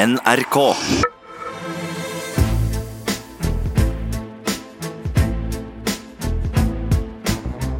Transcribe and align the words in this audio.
NRK. 0.00 0.56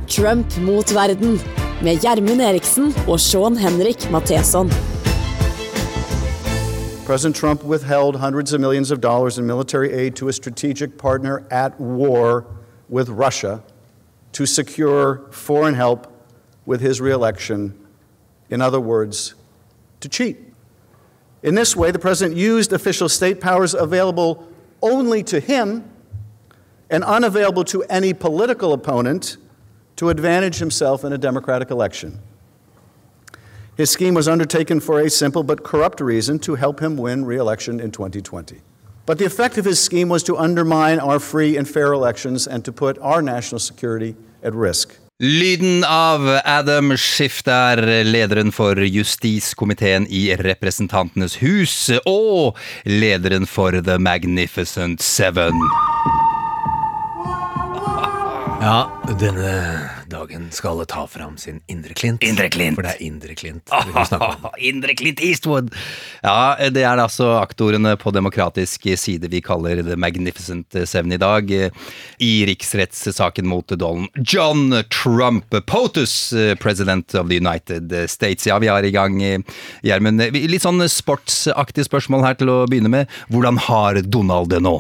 Trump 0.09 0.57
mot 0.59 0.95
verden 0.95 1.41
med 1.83 1.97
Gjermund 2.01 2.41
Eriksen 2.41 2.95
og 3.09 3.21
Sean 3.21 3.57
Henrik 3.57 4.11
Matheson. 4.11 4.69
President 7.07 7.37
Trump 7.37 7.65
withheld 7.65 8.17
hundreds 8.17 8.53
of 8.53 8.61
millions 8.61 8.91
of 8.91 8.99
dollars 9.01 9.39
in 9.39 9.47
military 9.47 9.91
aid 9.93 10.11
to 10.11 10.29
a 10.29 10.33
strategic 10.33 10.99
partner 10.99 11.43
at 11.51 11.81
war 11.81 12.45
with 12.91 13.09
Russia 13.09 13.61
to 14.33 14.47
secure 14.47 15.21
foreign 15.31 15.75
help 15.75 16.07
with 16.67 16.83
his 16.83 17.01
reelection. 17.01 17.73
In 18.51 18.61
other 18.61 18.81
words, 18.81 19.35
to 20.01 20.09
cheat. 20.09 20.50
In 21.43 21.55
this 21.55 21.75
way, 21.75 21.91
the 21.91 21.99
president 21.99 22.37
used 22.37 22.73
official 22.73 23.09
state 23.09 23.41
powers 23.41 23.75
available 23.75 24.47
only 24.83 25.23
to 25.25 25.41
him 25.41 25.91
and 26.91 27.05
unavailable 27.05 27.65
to 27.65 27.83
any 27.85 28.13
political 28.13 28.73
opponent 28.73 29.37
to 29.97 30.09
advantage 30.09 30.59
himself 30.59 31.05
in 31.05 31.13
a 31.13 31.19
democratic 31.19 31.71
election. 31.71 32.21
His 33.77 33.91
scheme 33.91 34.13
was 34.13 34.29
undertaken 34.29 34.81
for 34.81 35.01
a 35.01 35.09
simple 35.09 35.43
but 35.43 35.63
corrupt 35.63 36.01
reason 36.01 36.39
to 36.41 36.57
help 36.57 36.81
him 36.81 36.97
win 36.97 37.25
re 37.25 37.39
election 37.39 37.81
in 37.81 37.91
2020. 37.91 38.61
But 39.07 39.19
the 39.19 39.25
effect 39.25 39.57
of 39.57 39.65
his 39.65 39.83
scheme 39.83 40.09
was 40.09 40.23
to 40.25 40.37
undermine 40.37 41.01
our 41.01 41.19
free 41.19 41.57
and 41.57 41.67
fair 41.67 41.93
elections 41.93 42.47
and 42.47 42.65
to 42.67 42.73
put 42.73 42.99
our 42.99 43.23
national 43.23 43.59
security 43.59 44.17
at 44.43 44.55
risk. 44.55 45.00
Lyden 45.23 45.85
av 45.85 46.41
Adam 46.45 46.97
Schiff 46.97 47.43
der, 47.43 48.05
lederen 48.05 48.49
for 48.57 48.79
justiskomiteen 48.81 50.07
i 50.09 50.31
Representantenes 50.33 51.37
hus, 51.43 51.75
og 52.09 52.57
lederen 52.89 53.45
for 53.45 53.77
The 53.85 53.99
Magnificent 54.01 55.05
Seven. 55.05 55.61
Ja, 58.65 58.89
denne 59.21 60.00
dagen 60.11 60.49
skal 60.55 60.75
alle 60.75 60.87
ta 60.91 61.07
fram 61.11 61.37
sin 61.41 61.61
indre 61.71 61.95
klint. 61.95 62.23
Indre 62.27 62.49
Klint. 62.51 62.77
For 62.79 62.87
det 62.87 62.97
er 62.97 63.05
indre 63.07 63.37
klint 63.39 63.71
vi 63.71 63.93
snakker 63.95 64.09
snakke 64.11 64.49
om. 64.51 64.59
Indre 64.71 64.95
Klint 64.99 65.23
Eastwood! 65.25 65.71
Ja, 66.25 66.57
det 66.71 66.85
er 66.85 67.01
altså 67.01 67.31
aktorene 67.39 67.95
på 68.01 68.13
demokratisk 68.15 68.89
side 68.99 69.31
vi 69.33 69.43
kaller 69.45 69.83
The 69.87 69.97
Magnificent 70.01 70.77
Seven 70.85 71.15
i 71.15 71.21
dag. 71.21 71.51
I 71.51 72.33
riksrettssaken 72.51 73.49
mot 73.49 73.71
Donald 73.71 74.09
John 74.27 74.83
Trump, 74.91 75.51
POTUS, 75.67 76.35
president 76.61 77.15
of 77.15 77.29
the 77.31 77.41
United 77.41 77.95
States. 78.11 78.47
Ja, 78.47 78.59
vi 78.59 78.71
er 78.73 78.87
i 78.87 78.95
gang, 78.95 79.19
Gjermund. 79.87 80.23
Litt 80.35 80.67
sånn 80.67 80.83
sportsaktig 80.91 81.87
spørsmål 81.89 82.27
her 82.27 82.41
til 82.41 82.53
å 82.53 82.63
begynne 82.71 82.93
med. 82.93 83.21
Hvordan 83.33 83.61
har 83.69 84.03
Donald 84.07 84.53
det 84.53 84.63
nå? 84.65 84.79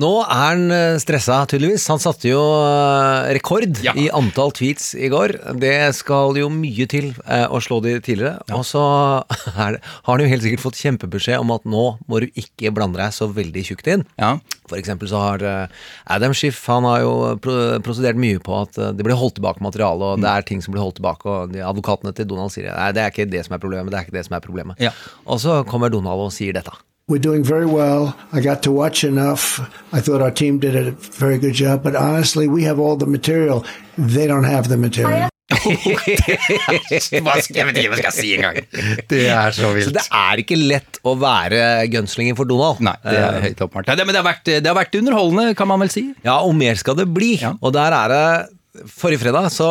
Nå 0.00 0.08
er 0.24 0.38
han 0.40 0.62
eh, 0.72 0.94
stressa, 1.02 1.42
tydeligvis. 1.44 1.84
Han 1.92 2.00
satte 2.00 2.30
jo 2.30 2.40
eh, 2.40 3.26
rekord 3.36 3.76
Ja. 3.84 3.92
i 3.92 4.06
antall 4.08 4.54
tweets 4.56 4.94
i 4.96 5.10
går. 5.12 5.34
Det 5.60 5.92
skal 5.98 6.38
jo 6.40 6.46
mye 6.48 6.86
til 6.88 7.10
eh, 7.26 7.44
å 7.44 7.60
slå 7.60 7.82
de 7.84 7.98
tidligere. 8.00 8.38
Og 8.56 8.64
så 8.64 8.80
det, 9.44 9.82
har 9.82 10.08
han 10.08 10.22
jo 10.24 10.28
helt 10.30 10.46
sikkert 10.46 10.62
fått 10.64 10.80
kjempebeskjed 10.80 11.42
om 11.44 11.52
at 11.52 11.66
nå 11.68 11.82
må 12.08 12.22
du 12.24 12.30
ikke 12.32 12.72
blande 12.72 13.02
deg 13.02 13.12
så 13.12 13.28
veldig 13.28 13.64
tjukt 13.68 13.90
inn. 13.92 14.06
Ja. 14.16 14.38
For 14.70 14.80
eksempel 14.80 15.10
så 15.10 15.20
har 15.20 15.44
eh, 15.44 15.82
Adam 16.16 16.32
Schiff 16.32 16.62
han 16.72 16.88
har 16.88 17.02
jo 17.04 17.12
pro 17.44 17.58
prosedert 17.84 18.16
mye 18.16 18.40
på 18.40 18.54
at 18.62 18.78
det 18.96 19.04
blir 19.04 19.18
holdt 19.20 19.36
tilbake 19.36 19.60
materiale, 19.60 20.14
og 20.14 20.22
det 20.24 20.30
er 20.32 20.46
ting 20.48 20.64
som 20.64 20.72
blir 20.72 20.80
holdt 20.86 20.96
tilbake, 21.02 21.28
og 21.28 21.52
advokatene 21.68 22.14
til 22.16 22.30
Donald 22.30 22.54
sier 22.54 22.72
nei, 22.72 22.88
det 22.96 23.04
er 23.04 23.12
ikke 23.12 23.28
det 23.28 23.44
som 23.44 23.58
er 23.58 23.60
problemet, 23.60 23.92
det 23.92 24.00
er 24.00 24.08
ikke 24.08 24.16
det 24.16 24.24
som 24.24 24.38
er 24.38 24.44
problemet. 24.46 24.80
Ja. 24.80 24.94
Og 25.28 25.42
så 25.44 25.58
kommer 25.68 25.92
Donald 25.92 26.30
og 26.30 26.32
sier 26.32 26.56
dette. 26.56 26.72
We're 27.08 27.18
doing 27.18 27.42
very 27.42 27.66
well. 27.66 28.14
I 28.32 28.40
got 28.40 28.62
to 28.62 28.72
watch 28.72 29.04
enough. 29.04 29.60
I 29.92 30.00
thought 30.00 30.22
our 30.22 30.30
team 30.30 30.58
did 30.58 30.76
a 30.76 30.92
very 31.18 31.36
good 31.38 31.52
job, 31.54 31.82
but 31.82 31.96
honestly, 31.96 32.46
we 32.48 32.62
have 32.62 32.78
all 32.78 32.96
the 32.96 33.06
material. 33.06 33.64
They 33.98 34.26
don't 34.26 34.44
have 34.44 34.68
the 34.68 34.76
material. 34.76 35.28
Hva 35.52 37.34
skal 37.42 37.74
jeg 37.74 37.98
skal 37.98 38.14
si 38.14 38.30
engang? 38.36 38.62
Det 39.10 39.26
er 39.28 39.50
så 39.56 39.72
vilt. 39.74 39.90
Så 39.90 39.94
det 39.98 40.06
er 40.06 40.42
ikke 40.44 40.56
lett 40.56 41.02
å 41.04 41.16
være 41.18 41.60
gunslinger 41.92 42.38
for 42.38 42.48
Donald. 42.48 42.80
Nei, 42.86 42.94
det 43.04 43.18
er 43.18 43.40
høyt 43.48 43.62
oppmalt. 43.66 43.90
Ja, 43.90 43.98
det, 43.98 44.06
men 44.06 44.14
det 44.14 44.22
har, 44.22 44.28
vært, 44.30 44.46
det 44.48 44.70
har 44.70 44.78
vært 44.78 44.96
underholdende, 45.02 45.56
kan 45.58 45.68
man 45.70 45.82
vel 45.84 45.92
si. 45.92 46.04
Ja, 46.24 46.38
og 46.46 46.54
mer 46.58 46.78
skal 46.80 46.96
det 46.98 47.08
bli. 47.12 47.34
Ja. 47.42 47.56
Og 47.60 47.74
der 47.76 47.98
er 47.98 48.14
det 48.14 48.24
Forrige 48.72 49.20
fredag, 49.20 49.50
så 49.52 49.66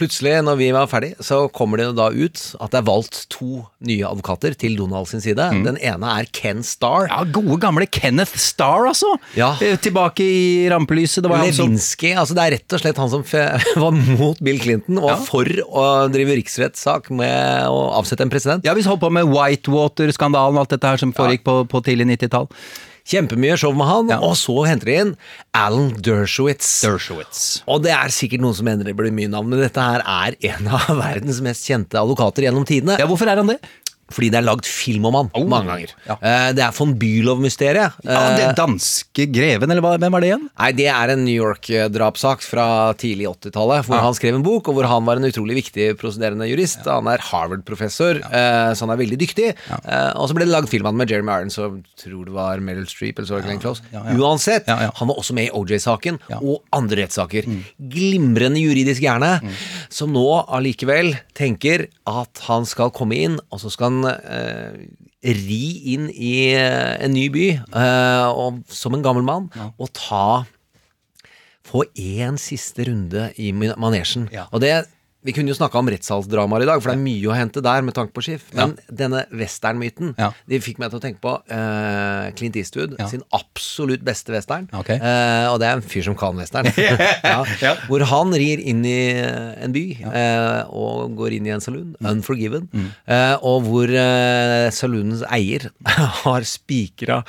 plutselig, 0.00 0.38
når 0.40 0.56
vi 0.56 0.70
var 0.72 0.86
ferdig, 0.88 1.10
så 1.20 1.42
kommer 1.52 1.76
det 1.82 1.90
da 1.98 2.06
ut 2.08 2.40
at 2.64 2.72
det 2.72 2.78
er 2.80 2.86
valgt 2.86 3.18
to 3.34 3.58
nye 3.84 4.06
advokater 4.08 4.54
til 4.56 4.78
Donald 4.78 5.10
sin 5.10 5.20
side. 5.20 5.36
Den 5.66 5.76
ene 5.76 6.08
er 6.16 6.30
Ken 6.32 6.62
Starr. 6.64 7.10
Ja, 7.10 7.18
Gode, 7.28 7.58
gamle 7.60 7.84
Kenneth 7.92 8.32
Starr, 8.40 8.86
altså. 8.88 9.10
Ja. 9.36 9.50
Eh, 9.60 9.76
Tilbake 9.84 10.24
i 10.24 10.64
rampelyset. 10.72 11.20
Det 11.26 11.28
var 11.28 11.44
Levinsky. 11.44 12.14
som 12.14 12.22
altså 12.22 12.38
det 12.38 12.46
er 12.46 12.54
rett 12.56 12.72
og 12.78 12.80
slett 12.80 13.02
han 13.02 13.12
som 13.12 13.26
var 13.84 13.98
mot 14.16 14.40
Bill 14.40 14.62
Clinton 14.64 15.02
og 15.02 15.10
Ja. 15.12 15.18
for 15.28 15.44
å 15.68 15.84
drive 16.14 16.38
riksrettssak 16.40 17.10
med 17.12 17.68
å 17.68 17.82
avsette 18.00 18.24
en 18.24 18.32
president. 18.32 18.64
Ja, 18.64 18.72
Vi 18.72 18.86
holdt 18.88 19.04
på 19.04 19.12
med 19.12 19.28
Whitewater-skandalen 19.28 20.56
og 20.56 20.64
alt 20.64 20.72
dette 20.78 20.88
her 20.88 20.96
som 21.04 21.12
foregikk 21.12 21.44
på, 21.44 21.58
på 21.68 21.84
tidlig 21.84 22.08
90-tall. 22.16 22.48
Kjempemye 23.08 23.56
show 23.58 23.72
med 23.74 23.86
han, 23.88 24.08
Ja. 24.12 24.18
og 24.22 24.36
så 24.38 24.54
henter 24.68 24.86
de 24.86 24.94
inn 25.02 25.16
Alan 25.54 25.90
Dershowitz. 26.00 26.68
Dershowitz. 26.86 27.62
Og 27.66 27.82
det 27.82 27.90
er 27.92 28.08
sikkert 28.14 28.40
noen 28.44 28.54
som 28.54 28.64
mener 28.68 28.84
det 28.86 28.94
blir 28.96 29.10
mye 29.14 29.28
navn, 29.32 29.48
men 29.50 29.58
dette 29.64 29.82
her 29.82 30.02
er 30.06 30.36
en 30.52 30.68
av 30.68 30.86
verdens 31.02 31.40
mest 31.44 31.66
kjente 31.66 31.98
advokater 31.98 32.46
gjennom 32.46 32.64
tidene. 32.68 32.98
Ja, 33.02 33.06
Hvorfor 33.10 33.26
er 33.28 33.42
han 33.42 33.50
det? 33.50 33.58
Fordi 34.12 34.30
det 34.30 34.38
er 34.42 34.46
lagd 34.46 34.66
film 34.68 35.06
om 35.10 35.14
han 35.18 35.30
Oh, 35.34 35.46
mange 35.48 35.66
ganger. 35.72 35.92
ja. 36.06 36.16
Eh, 36.22 36.52
Det 36.52 36.62
er 36.66 36.72
von 36.76 36.94
Bülow-mysteriet. 36.98 37.92
Ja, 38.04 38.36
den 38.36 38.54
danske 38.58 39.26
greven, 39.32 39.70
eller 39.70 39.80
hvem 39.98 40.14
er 40.14 40.20
det 40.20 40.28
igjen? 40.30 40.48
Nei, 40.58 40.72
det 40.72 40.86
er 40.92 41.12
en 41.14 41.24
New 41.24 41.34
York-drapssak 41.34 42.42
fra 42.44 42.66
tidlig 42.94 43.26
80-tallet, 43.30 43.86
hvor 43.86 44.00
han 44.04 44.14
skrev 44.14 44.34
en 44.36 44.42
bok, 44.46 44.68
og 44.68 44.74
hvor 44.76 44.86
han 44.90 45.04
var 45.08 45.16
en 45.16 45.24
utrolig 45.28 45.56
viktig 45.62 45.96
prosederende 46.00 46.48
jurist. 46.50 46.84
Han 46.86 47.06
er 47.08 47.18
Harvard-professor, 47.18 48.16
eh, 48.22 48.72
så 48.74 48.86
han 48.86 48.90
er 48.94 49.00
veldig 49.02 49.18
dyktig. 49.18 49.54
Eh, 49.70 50.12
og 50.16 50.28
så 50.28 50.34
ble 50.36 50.44
det 50.46 50.52
lagd 50.54 50.68
film 50.68 50.86
av 50.86 50.92
han 50.92 50.98
med 51.02 51.10
Jeremy 51.10 51.32
Irons, 51.40 51.58
og 51.58 51.82
tror 51.96 52.24
det 52.28 52.34
var 52.34 52.58
Meryl 52.60 52.86
Streep, 52.86 53.18
eller 53.18 53.26
så 53.28 53.34
var 53.36 53.42
det 53.42 53.48
Glenn 53.50 53.60
Close. 53.64 53.82
ja, 53.92 54.02
ja. 54.04 54.16
Uansett, 54.18 54.66
Ja, 54.68 54.78
ja. 54.82 54.90
han 54.94 55.08
var 55.08 55.16
også 55.16 55.32
med 55.34 55.48
i 55.48 55.50
OJ-saken, 55.50 56.18
Ja. 56.30 56.38
og 56.42 56.62
andre 56.72 57.02
rettssaker. 57.06 57.44
Glimrende 57.80 58.60
juridisk 58.60 59.00
hjerne, 59.02 59.40
som 59.88 60.12
nå 60.12 60.26
allikevel 60.48 61.14
tenker 61.38 61.86
at 62.08 62.42
han 62.48 62.66
skal 62.68 62.92
komme 62.94 63.18
inn, 63.24 63.38
og 63.50 63.62
så 63.62 63.72
skal 63.72 63.92
han 63.92 64.08
eh, 64.12 64.82
ri 65.22 65.64
inn 65.94 66.08
i 66.12 66.34
eh, 66.54 66.96
en 67.04 67.14
ny 67.14 67.28
by, 67.32 67.46
eh, 67.58 68.26
og, 68.30 68.62
som 68.72 68.96
en 68.96 69.04
gammel 69.04 69.24
mann, 69.26 69.48
og 69.76 69.92
ta 69.96 70.42
få 71.66 71.84
én 71.94 72.38
siste 72.42 72.88
runde 72.88 73.30
i 73.40 73.52
manesjen. 73.54 74.26
Ja. 74.34 74.48
Og 74.50 74.64
det 74.64 74.74
vi 75.22 75.32
kunne 75.36 75.52
jo 75.52 75.54
snakka 75.54 75.78
om 75.78 75.86
rettssalsdramaer 75.92 76.64
i 76.64 76.66
dag, 76.66 76.80
for 76.82 76.90
det 76.90 76.96
er 76.98 77.02
mye 77.04 77.28
å 77.30 77.34
hente 77.36 77.62
der 77.62 77.84
med 77.86 77.94
tanke 77.94 78.10
på 78.16 78.22
Schiff. 78.26 78.48
Men 78.58 78.72
denne 78.90 79.20
westernmyten 79.30 80.14
Ja. 80.18 80.32
de 80.50 80.58
fikk 80.58 80.80
meg 80.82 80.90
til 80.90 80.98
å 80.98 81.02
tenke 81.04 81.20
på 81.22 81.34
uh, 81.38 82.30
Clint 82.38 82.56
Eastwood 82.58 82.96
Ja. 82.98 83.06
sin 83.10 83.22
absolutt 83.32 84.02
beste 84.04 84.34
western. 84.34 84.66
Okay. 84.74 84.98
Uh, 84.98 85.52
og 85.52 85.60
det 85.62 85.68
er 85.68 85.78
en 85.78 85.84
fyr 85.86 86.02
som 86.08 86.16
kan 86.18 86.34
western. 86.36 86.66
ja. 86.76 87.44
Ja. 87.62 87.74
Hvor 87.86 88.02
han 88.10 88.34
rir 88.34 88.58
inn 88.58 88.82
i 88.88 88.96
eh, 89.22 89.62
en 89.62 89.72
by 89.76 89.84
uh, 90.02 90.62
og 90.74 91.14
går 91.20 91.38
inn 91.38 91.46
i 91.46 91.54
en 91.54 91.62
saloon, 91.62 91.94
Mm. 92.02 92.08
Unforgiven, 92.16 92.66
eh, 93.06 93.36
og 93.46 93.62
hvor 93.68 93.90
uh, 93.90 94.70
saloonens 94.74 95.22
eier 95.30 95.68
har 96.24 96.42
spikra 96.48 97.22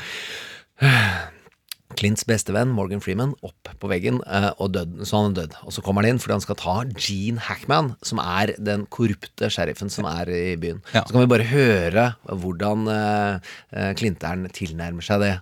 Clints 1.98 2.26
bestevenn 2.28 2.72
Morgan 2.74 3.02
Freeman 3.04 3.34
opp 3.46 3.70
på 3.80 3.90
veggen, 3.92 4.20
eh, 4.28 4.50
og 4.58 4.74
død, 4.76 5.04
så 5.08 5.22
han 5.22 5.32
er 5.32 5.44
død. 5.44 5.58
Og 5.64 5.76
så 5.76 5.84
kommer 5.86 6.04
han 6.04 6.14
inn 6.14 6.22
fordi 6.22 6.38
han 6.38 6.46
skal 6.46 6.60
ta 6.60 6.76
Gene 6.98 7.44
Hackman, 7.44 7.94
som 8.06 8.22
er 8.24 8.56
den 8.58 8.86
korrupte 8.94 9.50
sheriffen 9.54 9.92
som 9.94 10.08
er 10.10 10.30
i 10.34 10.56
byen. 10.60 10.82
Ja. 10.94 11.04
Så 11.06 11.14
kan 11.14 11.24
vi 11.24 11.32
bare 11.32 11.50
høre 11.50 12.06
hvordan 12.28 12.88
uh, 12.90 13.56
eh, 13.72 13.94
Clinteren 14.00 14.48
tilnærmer 14.54 15.06
seg 15.06 15.24
det. 15.24 15.34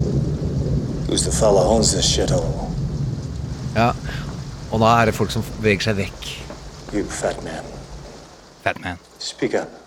Ja. 3.75 3.91
Og 4.71 4.79
da 4.79 4.95
er 5.01 5.11
det 5.11 5.17
folk 5.17 5.31
som 5.33 5.43
beveger 5.59 5.89
seg 5.89 5.99
vekk. 6.05 6.33
You 6.91 7.05
fat 7.07 7.39
man. 7.43 7.67
Fat 8.63 8.79
man. 8.83 8.99
Speak 9.19 9.55
up. 9.59 9.81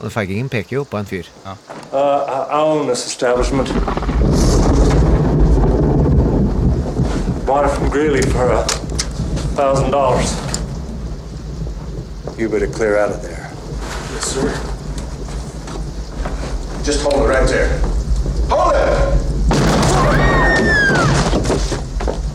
Og 0.00 0.04
den 0.04 0.10
feigingen 0.10 0.48
peker 0.48 0.76
jo 0.76 0.84
på 0.84 0.96
en 0.96 1.06
fyr. 1.06 1.28
Uh, 1.44 1.52
I 1.92 2.56
I 2.56 2.62
own 2.62 2.86
this 2.86 3.06
establishment. 3.06 3.68
Bought 7.50 7.64
it 7.64 7.74
from 7.74 7.88
Greeley 7.90 8.22
for 8.30 8.48
a 8.48 8.62
thousand 9.58 9.90
dollars. 9.90 10.30
You 12.38 12.48
better 12.48 12.68
clear 12.68 12.96
out 12.96 13.10
of 13.10 13.22
there. 13.22 13.50
Yes, 14.14 14.24
sir. 14.32 14.46
Just 16.84 17.02
hold 17.02 17.24
it 17.24 17.28
right 17.28 17.48
there. 17.48 17.80
Hold 18.52 18.74
it! 18.76 18.90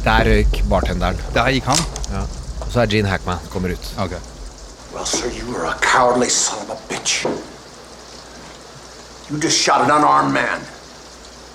Der 0.04 0.26
røyk 0.26 0.64
bartenderen. 0.70 1.18
Der 1.34 1.50
gikk 1.52 1.64
han. 1.64 1.80
Ja. 2.12 2.26
Og 2.66 2.72
så 2.74 2.82
er 2.82 2.86
Gene 2.86 3.08
Hackman 3.08 3.38
kommer 3.54 3.72
ut. 3.72 3.94
Ok. 3.98 4.12
Well, 4.94 5.06
sir, 5.06 5.30
you 5.30 5.56
are 5.56 5.66
a 5.68 5.78
cowardly 5.80 6.30
son 6.30 6.60
of 6.66 6.70
a 6.76 6.94
bitch. 6.94 7.24
You 9.30 9.40
just 9.40 9.64
shot 9.64 9.80
an 9.80 9.92
unarmed 9.92 10.34
man. 10.34 10.60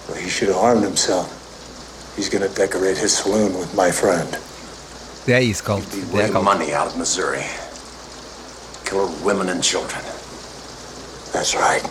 Well, 0.09 0.17
he 0.17 0.31
should 0.31 0.49
have 0.49 0.65
armed 0.65 0.85
himself. 0.85 1.40
He's 2.17 2.29
gonna 2.29 2.49
decorate 2.49 2.99
his 2.99 3.13
saloon 3.13 3.53
with 3.61 3.75
my 3.75 3.91
friend. 3.93 4.29
Det 5.27 5.35
er 5.35 5.39
iskaldt. 5.39 5.93
Det 6.13 6.23
er 6.23 6.27
kaldt. 6.27 6.45
money 6.45 6.73
out 6.75 6.87
of 6.87 6.97
Missouri. 6.97 7.45
Killed 8.85 9.11
women 9.25 9.49
and 9.49 9.63
children. 9.63 10.03
That's 11.33 11.55
right. 11.55 11.85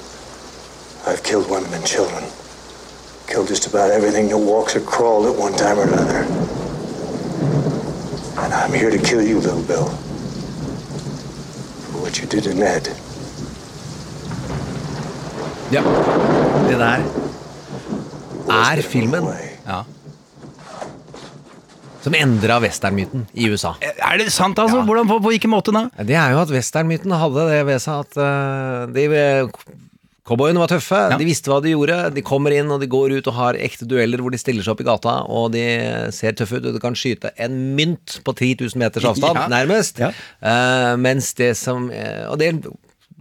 I've 1.08 1.24
killed 1.24 1.50
women 1.50 1.74
and 1.74 1.86
children. 1.86 2.24
Killed 3.28 3.48
just 3.48 3.66
about 3.74 3.92
everything 3.92 4.28
that 4.30 4.38
walks 4.38 4.76
or 4.76 4.82
crawls 4.82 5.26
at 5.32 5.36
one 5.46 5.54
time 5.54 5.78
or 5.80 5.84
another. 5.84 6.20
And 8.44 8.54
I'm 8.54 8.74
here 8.74 8.92
to 8.92 8.98
kill 8.98 9.22
you, 9.22 9.40
little 9.40 9.64
Bill. 9.72 9.88
For 11.92 12.02
what 12.02 12.20
you 12.20 12.26
did 12.28 12.44
to 12.44 12.54
Ned. 12.54 12.90
Ja. 15.72 15.84
Det 16.70 16.80
der 16.80 16.86
er 18.78 18.82
filmen 18.82 19.24
Ja. 19.24 19.49
Som 22.04 22.16
endra 22.16 22.60
westernmyten 22.64 23.28
i 23.34 23.50
USA. 23.52 23.74
Er 23.84 24.18
det 24.22 24.30
sant, 24.32 24.60
altså? 24.62 24.82
Hvordan, 24.88 25.10
på, 25.10 25.20
på 25.24 25.34
hvilken 25.34 25.52
måte 25.52 25.74
da? 25.76 25.88
Det 26.00 26.16
er 26.16 26.34
jo 26.36 26.42
at 26.46 26.54
westernmyten 26.54 27.12
hadde 27.20 27.46
det 27.52 27.62
ved 27.68 27.84
seg 27.84 28.06
at 28.08 28.20
uh, 28.20 28.88
de 28.96 29.08
Cowboyene 30.30 30.62
var 30.62 30.70
tøffe, 30.70 30.98
de 31.18 31.26
visste 31.26 31.50
hva 31.50 31.58
de 31.64 31.72
gjorde. 31.72 31.96
De 32.14 32.22
kommer 32.22 32.54
inn 32.54 32.70
og 32.70 32.84
de 32.84 32.90
går 32.92 33.16
ut 33.18 33.30
og 33.32 33.34
har 33.34 33.58
ekte 33.58 33.88
dueller 33.90 34.22
hvor 34.22 34.30
de 34.30 34.38
stiller 34.38 34.62
seg 34.62 34.76
opp 34.76 34.84
i 34.84 34.86
gata, 34.86 35.16
og 35.26 35.48
de 35.56 35.64
ser 36.14 36.36
tøffe 36.38 36.60
ut, 36.60 36.68
og 36.70 36.76
du 36.78 36.82
kan 36.84 36.94
skyte 36.98 37.32
en 37.42 37.56
mynt 37.78 38.20
på 38.28 38.36
10 38.36 38.52
000 38.62 38.78
meters 38.78 39.08
avstand, 39.10 39.40
Ja. 39.42 39.48
nærmest. 39.50 39.98
Ja. 40.04 40.12
Uh, 40.38 40.94
mens 41.02 41.32
det 41.40 41.56
som 41.58 41.90
eh, 41.90 42.28
Og 42.30 42.38
det 42.38 42.52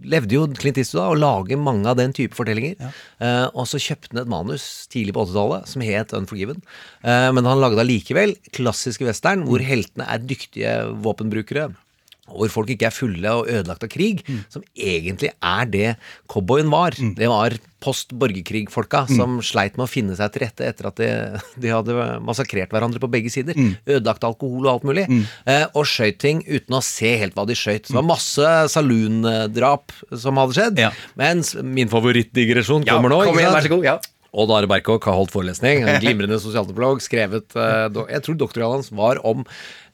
levde 0.03 0.37
jo 0.37 0.45
Clint 0.59 0.79
Eastwood 0.79 1.03
av, 1.03 1.13
å 1.13 1.19
lage 1.19 1.59
mange 1.59 1.89
av 1.89 1.97
den 1.99 2.13
type 2.15 2.37
fortellinger. 2.37 2.77
Eh, 3.19 3.45
og 3.51 3.67
så 3.69 3.81
kjøpte 3.81 4.13
han 4.13 4.23
et 4.23 4.31
manus 4.31 4.65
tidlig 4.91 5.15
på 5.17 5.25
80-tallet 5.27 5.73
som 5.73 5.85
het 5.85 6.15
Unforgiven. 6.15 6.63
Uh, 7.03 7.29
men 7.35 7.47
han 7.47 7.61
lagde 7.61 7.81
allikevel 7.83 8.35
klassiske 8.55 9.07
western, 9.07 9.45
hvor 9.47 9.63
heltene 9.63 10.07
er 10.09 10.23
dyktige 10.23 10.73
våpenbrukere. 11.03 11.69
Hvor 12.29 12.51
folk 12.53 12.69
ikke 12.75 12.87
er 12.89 12.95
fulle 12.95 13.31
og 13.41 13.47
ødelagt 13.49 13.83
av 13.85 13.89
krig, 13.93 14.21
som 14.53 14.63
egentlig 14.75 15.31
er 15.41 15.65
det 15.69 15.89
cowboyen 16.31 16.69
var. 16.71 16.95
Det 16.97 17.27
var 17.31 17.55
post 17.79 18.11
borgerkrig-folka 18.19 19.05
som 19.07 19.37
sleit 19.45 19.77
med 19.79 19.85
å 19.85 19.89
finne 19.89 20.15
seg 20.19 20.33
til 20.33 20.43
rette 20.43 20.65
etter 20.67 20.89
at 20.89 20.97
de, 20.99 21.07
de 21.63 21.69
hadde 21.71 21.93
massakrert 22.27 22.73
hverandre 22.75 22.99
på 22.99 23.07
begge 23.11 23.31
sider. 23.31 23.55
Ødelagt 23.87 24.25
alkohol 24.27 24.67
og 24.67 24.71
alt 24.73 24.87
mulig. 24.89 25.05
Eh, 25.47 25.65
og 25.73 25.87
skøyt 25.87 26.19
ting 26.19 26.43
uten 26.47 26.75
å 26.75 26.83
se 26.83 27.13
helt 27.21 27.37
hva 27.39 27.47
de 27.47 27.55
skøyt. 27.55 27.87
Det 27.87 27.95
var 27.95 28.07
masse 28.07 28.51
saloondrap 28.75 29.95
som 30.19 30.39
hadde 30.41 30.57
skjedd. 30.59 30.79
Ja. 30.87 30.91
Mens 31.19 31.55
min 31.63 31.89
favorittdigresjon 31.91 32.85
kommer 32.87 33.11
nå. 33.15 33.23
kom 33.29 33.39
igjen, 33.39 33.55
vær 33.55 33.65
så 33.67 33.73
god. 33.77 33.87
Ja. 33.87 33.97
Odd 34.33 34.51
Are 34.53 34.67
Berkåk 34.69 35.05
har 35.09 35.15
holdt 35.17 35.31
forelesning. 35.33 35.81
En 35.89 35.99
glimrende 36.03 36.37
sosialantropolog. 36.41 37.01
Skrevet 37.01 37.55
eh, 37.57 37.87
Jeg 38.13 38.21
tror 38.25 38.37
doktorgraden 38.37 38.79
hans 38.83 38.91
var 38.93 39.17
om 39.25 39.41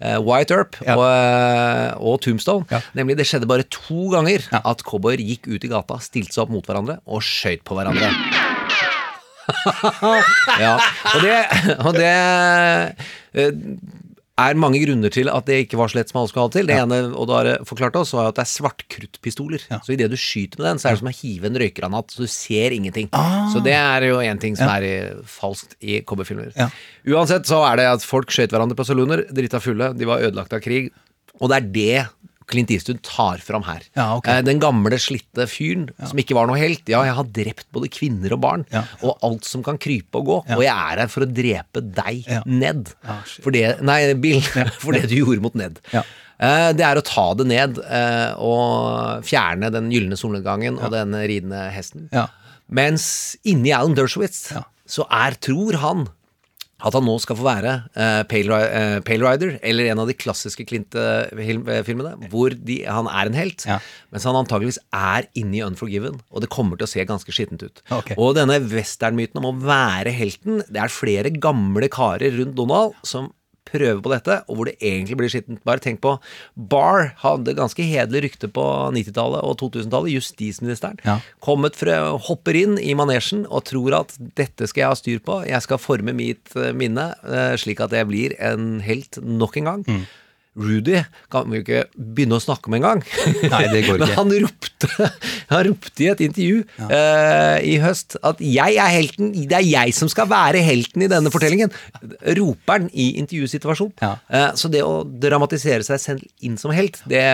eh, 0.02 0.18
White 0.20 0.54
Earp 0.58 0.76
Ja. 0.84 0.98
og, 0.98 1.06
eh, 1.08 1.92
og 2.04 2.20
Tombstone. 2.26 2.68
Ja. 2.72 2.82
Nemlig 2.98 3.16
det 3.22 3.28
skjedde 3.30 3.48
bare 3.48 3.64
to 3.72 4.10
ganger 4.12 4.44
Ja. 4.52 4.62
at 4.74 4.84
cowboyer 4.84 5.24
gikk 5.24 5.48
ut 5.48 5.64
i 5.64 5.72
gata, 5.72 6.00
stilte 6.04 6.36
seg 6.36 6.44
opp 6.48 6.56
mot 6.58 6.68
hverandre 6.68 7.00
og 7.08 7.24
skøyt 7.24 7.64
på 7.64 7.78
hverandre. 7.80 8.12
ja, 10.66 10.74
og 11.14 11.22
det, 11.22 11.36
og 11.86 11.94
det 11.94 12.14
er 14.36 14.58
mange 14.60 14.82
grunner 14.82 15.12
til 15.14 15.30
at 15.32 15.46
det 15.48 15.62
ikke 15.64 15.78
var 15.80 15.88
så 15.92 16.00
lett 16.00 16.10
som 16.12 16.20
alle 16.20 16.28
skulle 16.32 16.44
ha 16.44 16.52
det 16.52 16.60
til. 16.60 16.68
Det 16.68 16.76
ene 16.76 16.98
og 17.16 17.30
da 17.30 17.38
har 17.40 17.62
forklart 17.68 17.96
oss, 18.02 18.12
var 18.16 18.28
at 18.30 18.36
det 18.36 18.44
er 18.44 18.52
svartkruttpistoler. 18.52 19.64
Så 19.86 19.96
idet 19.96 20.10
du 20.12 20.18
skyter 20.20 20.60
med 20.60 20.68
den, 20.68 20.82
så 20.82 20.90
er 20.90 20.98
det 20.98 21.02
som 21.04 21.12
å 21.12 21.16
hive 21.16 21.48
en 21.48 21.60
røykgranat, 21.62 22.12
så 22.12 22.26
du 22.26 22.32
ser 22.32 22.76
ingenting. 22.76 23.08
Så 23.54 23.64
det 23.64 23.78
er 23.78 24.10
jo 24.10 24.20
én 24.20 24.42
ting 24.42 24.58
som 24.60 24.72
er 24.74 24.88
i, 24.88 24.96
falskt 25.38 25.78
i 25.80 26.02
cowboyfilmer. 26.04 26.52
Ja. 26.60 26.68
Uansett 27.16 27.48
så 27.48 27.62
er 27.70 27.80
det 27.80 27.88
at 27.94 28.04
folk 28.04 28.34
skjøt 28.36 28.52
hverandre 28.52 28.76
på 28.76 28.88
salooner, 28.88 29.24
drita 29.32 29.64
fulle, 29.64 29.94
de 29.96 30.10
var 30.10 30.26
ødelagt 30.28 30.56
av 30.58 30.64
krig, 30.66 30.92
og 31.40 31.52
det 31.52 31.62
er 31.62 31.72
det 31.80 32.06
Clint 32.47 32.69
Eastwood 32.69 33.00
tar 33.03 33.38
fram 33.42 33.63
her. 33.65 33.81
Ja, 33.97 34.15
okay. 34.18 34.38
Eh, 34.38 34.42
Den 34.45 34.59
gamle, 34.62 35.00
slitte 35.01 35.47
fyren 35.50 35.88
som 36.06 36.19
ikke 36.21 36.36
var 36.38 36.45
noe 36.47 36.59
helt. 36.62 36.83
Ja, 36.92 37.01
jeg 37.07 37.15
har 37.18 37.24
drept 37.25 37.65
både 37.74 37.89
kvinner 37.89 38.33
og 38.38 38.42
barn, 38.42 38.65
Ja. 38.71 38.83
og 39.01 39.18
alt 39.25 39.45
som 39.45 39.63
kan 39.65 39.77
krype 39.81 40.15
og 40.21 40.25
gå. 40.30 40.38
Og 40.56 40.62
jeg 40.62 40.69
er 40.75 41.00
her 41.01 41.07
for 41.07 41.25
å 41.25 41.31
drepe 41.31 41.81
deg, 41.81 42.24
Ja. 42.27 42.44
Ned. 42.45 42.94
Ah, 43.03 43.21
for 43.42 43.51
det, 43.51 43.81
nei, 43.81 44.13
Bill. 44.13 44.42
For 44.81 44.92
det 44.94 45.09
du 45.09 45.15
gjorde 45.24 45.42
mot 45.42 45.56
Ned. 45.56 45.80
Ja. 45.92 46.03
Eh, 46.39 46.74
Det 46.74 46.83
er 46.86 46.95
å 47.00 47.03
ta 47.03 47.33
det 47.33 47.47
ned 47.47 47.77
eh, 47.80 48.33
og 48.38 49.24
fjerne 49.24 49.71
den 49.71 49.89
gylne 49.89 50.18
solnedgangen 50.19 50.77
og 50.83 50.91
den 50.91 51.13
ridende 51.15 51.71
hesten. 51.71 52.09
Ja. 52.12 52.27
Mens 52.69 53.38
inni 53.45 53.71
Alan 53.74 53.95
Dershowitz 53.95 54.51
Ja. 54.51 54.63
så 54.88 55.06
er, 55.09 55.31
tror 55.39 55.77
han, 55.81 56.07
at 56.83 56.95
han 56.98 57.06
nå 57.07 57.13
skal 57.24 57.38
få 57.39 57.45
være 57.45 57.74
uh, 57.95 58.24
Pale, 58.27 58.57
eh, 58.68 58.98
Pale 59.07 59.24
Rider, 59.24 59.54
eller 59.63 59.88
en 59.94 60.01
av 60.04 60.10
de 60.10 60.16
klassiske 60.18 60.66
Clint-filmene, 60.68 62.30
hvor 62.33 62.51
de, 62.51 62.81
han 62.83 63.07
er 63.07 63.30
en 63.31 63.38
helt, 63.38 63.63
Ja. 63.69 63.80
mens 64.12 64.27
han 64.27 64.36
antageligvis 64.36 64.81
er 64.92 65.30
inni 65.39 65.63
Unforgiven, 65.63 66.19
og 66.31 66.44
det 66.44 66.51
kommer 66.51 66.77
til 66.77 66.88
å 66.88 66.92
se 66.92 67.06
ganske 67.07 67.31
skittent 67.31 67.63
ut. 67.63 67.81
Okay. 67.89 68.18
Og 68.19 68.36
denne 68.36 68.60
westernmyten 68.60 69.39
om 69.39 69.50
å 69.54 69.56
være 69.63 70.12
helten, 70.16 70.63
det 70.68 70.83
er 70.83 70.92
flere 70.92 71.31
gamle 71.31 71.88
karer 71.88 72.36
rundt 72.36 72.57
Donald 72.60 73.00
som 73.07 73.31
prøver 73.65 74.01
på 74.03 74.12
dette, 74.13 74.39
og 74.47 74.57
hvor 74.59 74.69
det 74.69 74.75
egentlig 74.79 75.17
blir 75.19 75.31
skittent. 75.31 75.62
Bare 75.67 75.81
tenk 75.83 76.01
på 76.03 76.15
Barr 76.56 77.12
hadde 77.23 77.56
ganske 77.57 77.85
hederlig 77.85 78.25
rykte 78.27 78.50
på 78.51 78.65
90-tallet 78.95 79.45
og 79.45 79.57
2000-tallet, 79.62 80.13
justisministeren. 80.15 81.00
Ja. 81.06 81.19
Kommet 81.44 81.77
fra, 81.79 81.97
hopper 82.27 82.57
inn 82.57 82.77
i 82.81 82.94
manesjen 82.97 83.45
og 83.50 83.65
tror 83.69 84.00
at 84.01 84.15
dette 84.38 84.69
skal 84.69 84.85
jeg 84.85 84.91
ha 84.94 85.00
styr 85.00 85.23
på, 85.25 85.41
jeg 85.50 85.65
skal 85.65 85.81
forme 85.81 86.15
mitt 86.15 86.53
eh, 86.59 86.73
minne 86.75 87.12
eh, 87.25 87.56
slik 87.59 87.81
at 87.83 87.95
jeg 87.95 88.09
blir 88.09 88.38
en 88.44 88.77
helt 88.85 89.19
nok 89.21 89.59
en 89.62 89.71
gang. 89.71 89.89
Mm. 89.89 90.06
Rudy 90.56 91.02
kan 91.31 91.50
vi 91.52 91.60
jo 91.60 91.66
ikke 91.66 91.81
begynne 91.96 92.38
å 92.40 92.44
snakke 92.44 92.69
om 92.69 92.78
engang. 92.78 93.04
Nei, 93.44 93.62
det 93.74 93.84
går 93.88 94.00
Men 94.04 94.13
han 94.16 94.34
ropte, 94.46 95.10
han 95.52 95.63
ropte 95.68 96.06
i 96.06 96.10
et 96.13 96.24
intervju 96.24 96.63
eh, 96.88 97.57
i 97.74 97.75
høst 97.84 98.18
at 98.24 98.40
'jeg 98.40 98.80
er 98.80 98.94
helten, 98.96 99.34
det 99.36 99.60
er 99.60 99.68
jeg 99.68 99.96
som 99.98 100.12
skal 100.12 100.30
være 100.31 100.63
helten 100.63 101.04
i 101.04 101.12
denne 101.12 101.31
fortellingen'. 101.34 101.74
Roper 102.40 102.80
han 102.80 102.90
i 102.94 103.12
intervjusituasjon. 103.19 103.94
Ja. 104.02 104.16
Uh, 104.31 104.52
så 104.56 104.72
det 104.72 104.84
å 104.86 105.04
dramatisere 105.04 105.84
seg 105.84 106.02
selv 106.02 106.46
inn 106.46 106.60
som 106.62 106.74
helt, 106.75 107.01
det 107.10 107.25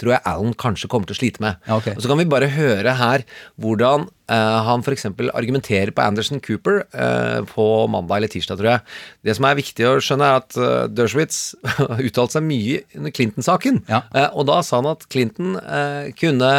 tror 0.00 0.14
jeg 0.14 0.24
Alan 0.28 0.56
kanskje 0.58 0.88
kommer 0.90 1.08
til 1.08 1.16
å 1.16 1.20
slite 1.20 1.44
med. 1.44 1.60
Ja, 1.68 1.76
ok. 1.78 1.92
Og 1.96 2.02
så 2.02 2.10
kan 2.10 2.20
vi 2.20 2.28
bare 2.30 2.50
høre 2.54 2.94
her 2.98 3.24
hvordan 3.60 4.06
uh, 4.08 4.58
han 4.66 4.84
f.eks. 4.84 5.08
argumenterer 5.28 5.92
på 5.94 6.04
Anderson 6.04 6.42
Cooper 6.44 6.82
uh, 6.94 7.40
på 7.50 7.66
mandag 7.92 8.20
eller 8.20 8.32
tirsdag, 8.32 8.60
tror 8.60 8.72
jeg. 8.72 8.84
Det 9.26 9.36
som 9.36 9.48
er 9.48 9.60
viktig 9.60 9.88
å 9.88 9.94
skjønne, 10.04 10.32
er 10.32 10.42
at 10.42 10.58
uh, 10.60 10.88
Dershowitz 10.90 11.40
uttalte 12.08 12.38
seg 12.38 12.46
mye 12.48 12.82
under 12.98 13.14
Clinton-saken. 13.16 13.84
Ja. 13.90 14.04
Uh, 14.14 14.28
og 14.40 14.50
da 14.50 14.60
sa 14.66 14.80
han 14.80 14.92
at 14.94 15.08
Clinton 15.12 15.58
kunne 16.20 16.50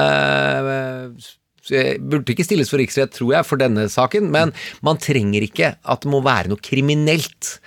Burde 1.71 2.33
ikke 2.33 2.43
stilles 2.43 2.71
for 2.71 2.81
riksrett, 2.81 3.12
tror 3.13 3.36
jeg, 3.36 3.45
for 3.48 3.62
denne 3.62 3.86
saken, 3.91 4.31
men 4.33 4.50
man 4.83 4.98
trenger 5.00 5.45
ikke 5.45 5.75
at 5.77 6.03
det 6.03 6.10
må 6.12 6.19
være 6.25 6.50
noe 6.51 6.62
kriminelt 6.63 7.60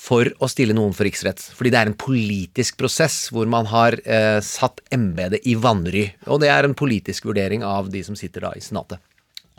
for 0.00 0.30
å 0.40 0.48
stille 0.48 0.74
noen 0.76 0.94
for 0.96 1.04
riksrett. 1.04 1.42
Fordi 1.56 1.72
det 1.74 1.80
er 1.80 1.90
en 1.90 1.98
politisk 2.00 2.78
prosess 2.80 3.26
hvor 3.34 3.48
man 3.50 3.68
har 3.68 3.98
eh, 4.00 4.38
satt 4.44 4.80
embetet 4.94 5.44
i 5.50 5.56
vanry. 5.60 6.06
Og 6.30 6.40
det 6.40 6.48
er 6.52 6.64
en 6.66 6.76
politisk 6.78 7.28
vurdering 7.28 7.64
av 7.66 7.90
de 7.92 8.00
som 8.06 8.16
sitter 8.16 8.46
da 8.46 8.54
i 8.56 8.64
Senatet. 8.64 9.02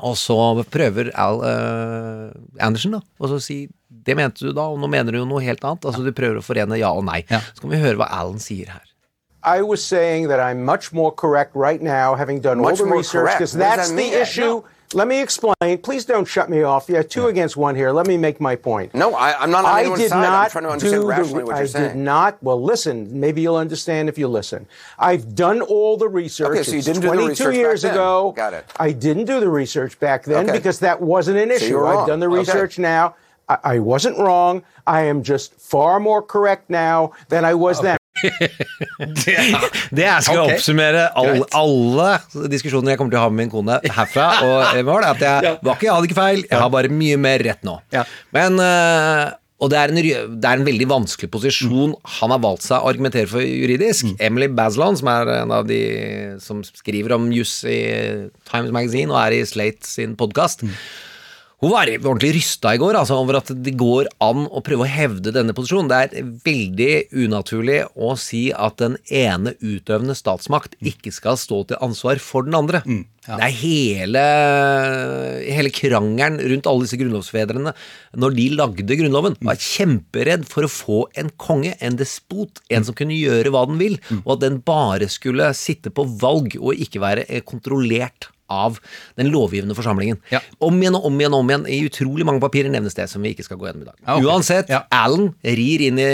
Og 0.02 0.16
så 0.18 0.36
prøver 0.74 1.12
Al 1.22 1.44
eh, 1.46 2.32
Andersen 2.66 2.98
da, 2.98 3.04
og 3.22 3.30
så 3.30 3.38
si 3.44 3.60
det 4.02 4.16
mente 4.18 4.48
du 4.48 4.50
da, 4.56 4.66
og 4.72 4.80
nå 4.82 4.90
mener 4.90 5.14
du 5.14 5.20
jo 5.20 5.28
noe 5.30 5.44
helt 5.46 5.62
annet. 5.68 5.86
Altså 5.86 6.02
Du 6.02 6.10
prøver 6.16 6.40
å 6.40 6.46
forene 6.46 6.80
ja 6.82 6.90
og 6.96 7.06
nei. 7.06 7.22
Ja. 7.30 7.44
Så 7.54 7.62
kan 7.68 7.76
vi 7.76 7.84
høre 7.84 8.00
hva 8.02 8.10
Alan 8.10 8.42
sier 8.42 8.72
her. 8.74 8.88
I 9.44 9.62
was 9.62 9.84
saying 9.84 10.28
that 10.30 10.40
I'm 10.40 10.64
much 10.66 10.92
more 10.94 11.12
correct 11.12 11.56
right 11.56 11.82
now, 11.82 12.16
having 12.16 12.42
done 12.42 12.62
Much 12.62 12.80
all 12.80 12.86
the 12.86 12.94
research, 12.94 13.34
because 13.38 13.54
that's 13.54 13.90
that 13.90 13.98
the 13.98 14.10
issue. 14.22 14.42
issue. 14.42 14.62
Let 14.94 15.08
me 15.08 15.22
explain. 15.22 15.78
Please 15.82 16.06
don't 16.06 16.26
shut 16.26 16.50
me 16.50 16.64
off. 16.64 16.90
Yeah, 16.90 17.02
two 17.02 17.28
against 17.28 17.56
one 17.56 17.76
here. 17.76 17.92
Let 17.92 18.08
me 18.08 18.18
make 18.18 18.42
my 18.42 18.56
point. 18.56 18.94
No, 18.94 19.16
I, 19.16 19.34
I'm 19.42 19.50
not 19.52 19.64
on 19.66 19.72
I 19.76 19.80
anyone's 19.82 20.02
did 20.02 20.10
side. 20.10 20.26
I'm 20.26 20.50
trying 20.50 20.64
to 20.66 20.70
understand 20.72 21.02
the- 21.02 21.06
what 21.06 21.56
I 21.56 21.58
you're 21.60 21.66
did 21.66 21.70
saying. 21.72 22.04
not. 22.04 22.42
Well, 22.44 22.62
listen. 22.62 23.20
Maybe 23.20 23.42
you'll 23.42 23.56
understand 23.56 24.10
if 24.10 24.18
you 24.18 24.28
listen. 24.28 24.68
I've 25.00 25.34
done 25.36 25.62
all 25.62 25.98
the 25.98 26.10
research. 26.10 26.50
Okay, 26.50 26.64
so 26.64 26.72
you 26.74 26.78
It's 26.80 26.88
didn't 26.88 27.02
do 27.02 27.08
the 27.10 27.14
22 27.16 27.30
research 27.30 27.48
back 27.48 27.56
years 27.56 27.82
then. 27.84 27.94
ago. 27.94 28.34
Got 28.36 28.54
it. 28.54 28.66
I 28.80 28.92
didn't 28.92 29.26
do 29.26 29.40
the 29.40 29.50
research 29.50 30.00
back 30.00 30.24
then 30.26 30.46
Okay. 30.50 30.58
because 30.58 30.80
that 30.80 31.02
wasn't 31.02 31.38
an 31.38 31.50
So 31.50 31.56
issue. 31.56 31.78
were 31.78 31.88
I've 31.88 32.08
done 32.08 32.20
the 32.20 32.28
Okay. 32.28 32.38
research 32.40 32.78
now. 32.80 33.16
I, 33.48 33.58
I 33.64 33.80
wasn't 33.80 34.18
wrong. 34.18 34.64
I 34.86 35.02
am 35.04 35.24
just 35.24 35.54
far 35.54 36.00
more 36.00 36.22
correct 36.22 36.70
now 36.70 37.14
than 37.30 37.46
I 37.46 37.54
was 37.54 37.82
then. 37.82 37.98
Det 39.92 40.06
jeg 40.06 40.26
skal 40.26 40.42
okay. 40.44 40.56
oppsummere 40.56 41.08
all, 41.18 41.44
alle 41.58 42.48
diskusjoner 42.52 42.94
jeg 42.94 43.02
kommer 43.02 43.14
til 43.14 43.22
å 43.22 43.26
ha 43.26 43.34
med 43.34 43.46
min 43.46 43.52
kone 43.54 43.80
herfra 43.84 44.28
og 44.46 44.58
i 44.80 44.82
er 44.82 45.06
at 45.10 45.22
jeg 45.26 45.54
var 45.62 45.78
ikke, 45.78 45.88
jeg 45.88 45.94
hadde 45.96 46.10
ikke 46.10 46.20
feil, 46.22 46.42
jeg 46.48 46.64
har 46.64 46.74
bare 46.74 46.92
mye 46.94 47.20
mer 47.22 47.44
rett 47.46 47.64
nå. 47.68 47.78
Ja. 47.94 48.06
Men 48.36 48.60
øh, 48.62 49.30
Og 49.62 49.70
det 49.70 49.78
er, 49.78 49.92
en, 49.92 50.00
det 50.42 50.48
er 50.50 50.58
en 50.58 50.66
veldig 50.66 50.88
vanskelig 50.90 51.30
posisjon 51.34 51.94
han 52.18 52.34
har 52.34 52.42
valgt 52.42 52.66
seg 52.66 52.82
å 52.82 52.90
argumentere 52.90 53.30
for 53.30 53.46
juridisk. 53.46 54.10
Emily 54.18 54.48
Bazelon, 54.50 54.98
som 54.98 55.12
er 55.12 55.30
en 55.36 55.54
av 55.54 55.68
de 55.70 55.82
som 56.42 56.64
skriver 56.66 57.14
om 57.18 57.30
juss 57.36 57.60
i 57.70 57.78
Times 58.50 58.74
Magazine 58.74 59.14
og 59.14 59.20
er 59.22 59.38
i 59.38 59.46
Slate 59.46 59.86
sin 59.86 60.18
podkast, 60.18 60.66
hun 61.62 61.70
var 61.70 61.90
ordentlig 61.94 62.32
rysta 62.40 62.72
i 62.74 62.80
går 62.82 62.98
altså, 62.98 63.20
over 63.22 63.38
at 63.38 63.52
det 63.54 63.76
går 63.78 64.08
an 64.26 64.48
å 64.50 64.64
prøve 64.66 64.88
å 64.88 64.90
hevde 64.90 65.30
denne 65.36 65.54
posisjonen. 65.54 65.92
Det 65.92 66.00
er 66.02 66.32
veldig 66.48 66.94
unaturlig 67.28 67.84
å 67.94 68.16
si 68.18 68.48
at 68.50 68.80
den 68.82 68.96
ene 69.14 69.54
utøvende 69.62 70.16
statsmakt 70.18 70.74
ikke 70.82 71.14
skal 71.14 71.38
stå 71.38 71.60
til 71.70 71.84
ansvar 71.86 72.18
for 72.24 72.50
den 72.50 72.58
andre. 72.58 72.82
Det 73.28 73.38
er 73.46 73.54
hele, 73.60 74.26
hele 75.46 75.70
krangelen 75.78 76.42
rundt 76.42 76.72
alle 76.72 76.88
disse 76.88 76.98
grunnlovsfedrene. 76.98 77.76
Når 78.18 78.38
de 78.40 78.50
lagde 78.58 78.98
Grunnloven, 78.98 79.38
var 79.46 79.62
kjemperedd 79.62 80.50
for 80.50 80.66
å 80.66 80.74
få 80.74 81.00
en 81.14 81.30
konge, 81.38 81.76
en 81.78 82.02
despot, 82.02 82.64
en 82.74 82.90
som 82.90 82.98
kunne 82.98 83.14
gjøre 83.14 83.54
hva 83.54 83.68
den 83.70 83.78
vil, 83.78 84.02
og 84.24 84.40
at 84.40 84.46
den 84.48 84.58
bare 84.66 85.14
skulle 85.14 85.54
sitte 85.54 85.94
på 85.94 86.10
valg 86.26 86.58
og 86.58 86.74
ikke 86.74 87.06
være 87.06 87.30
eh, 87.30 87.46
kontrollert 87.46 88.32
av 88.52 88.78
den 89.20 89.32
lovgivende 89.34 89.78
forsamlingen. 89.78 90.20
Ja. 90.34 90.44
Om 90.60 90.80
igjen 90.82 91.00
og 91.00 91.08
om 91.10 91.20
igjen 91.22 91.38
og 91.38 91.46
om 91.46 91.52
igjen. 91.54 91.66
I 91.72 91.82
utrolig 91.88 92.28
mange 92.28 92.44
papirer 92.44 92.72
nevnes 92.74 92.98
det 92.98 93.08
som 93.12 93.24
vi 93.24 93.34
ikke 93.36 93.48
skal 93.48 93.60
gå 93.62 93.70
gjennom 93.70 93.88
i 93.88 93.92
dag. 93.92 93.98
Ja, 94.04 94.16
okay. 94.18 94.30
Uansett, 94.30 94.72
Ja. 94.72 94.86
Alan 94.92 95.34
rir 95.44 95.88
inn 95.88 96.00
i 96.02 96.12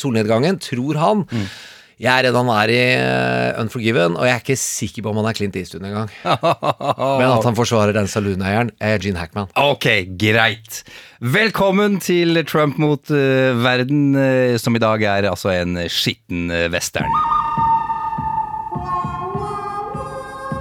solnedgangen, 0.00 0.60
tror 0.62 0.98
han. 1.00 1.26
Mm. 1.30 1.50
Jeg 1.98 2.12
er 2.12 2.28
redd 2.28 2.36
han 2.38 2.50
er 2.54 2.70
i 2.70 2.82
eh, 2.94 3.56
Unforgiven, 3.58 4.14
og 4.14 4.28
jeg 4.28 4.36
er 4.36 4.42
ikke 4.44 4.56
sikker 4.60 5.02
på 5.02 5.10
om 5.10 5.18
han 5.18 5.26
er 5.26 5.34
Clint 5.34 5.56
Eastwood 5.58 5.82
engang. 5.88 6.12
Men 7.18 7.26
at 7.26 7.48
han 7.48 7.58
forsvarer 7.58 7.96
den 7.96 8.06
salooneieren, 8.10 8.70
er 8.78 9.02
Gene 9.02 9.18
Hackman. 9.18 9.50
Ok, 9.58 9.88
greit. 10.20 10.84
Velkommen 11.18 11.98
til 11.98 12.38
Trump 12.46 12.78
mot 12.78 13.02
uh, 13.10 13.50
verden, 13.64 14.14
uh, 14.14 14.54
som 14.62 14.78
i 14.78 14.84
dag 14.84 15.02
er 15.10 15.32
altså 15.32 15.50
en 15.56 15.74
skitten 15.90 16.46
uh, 16.54 16.68
western. 16.70 17.10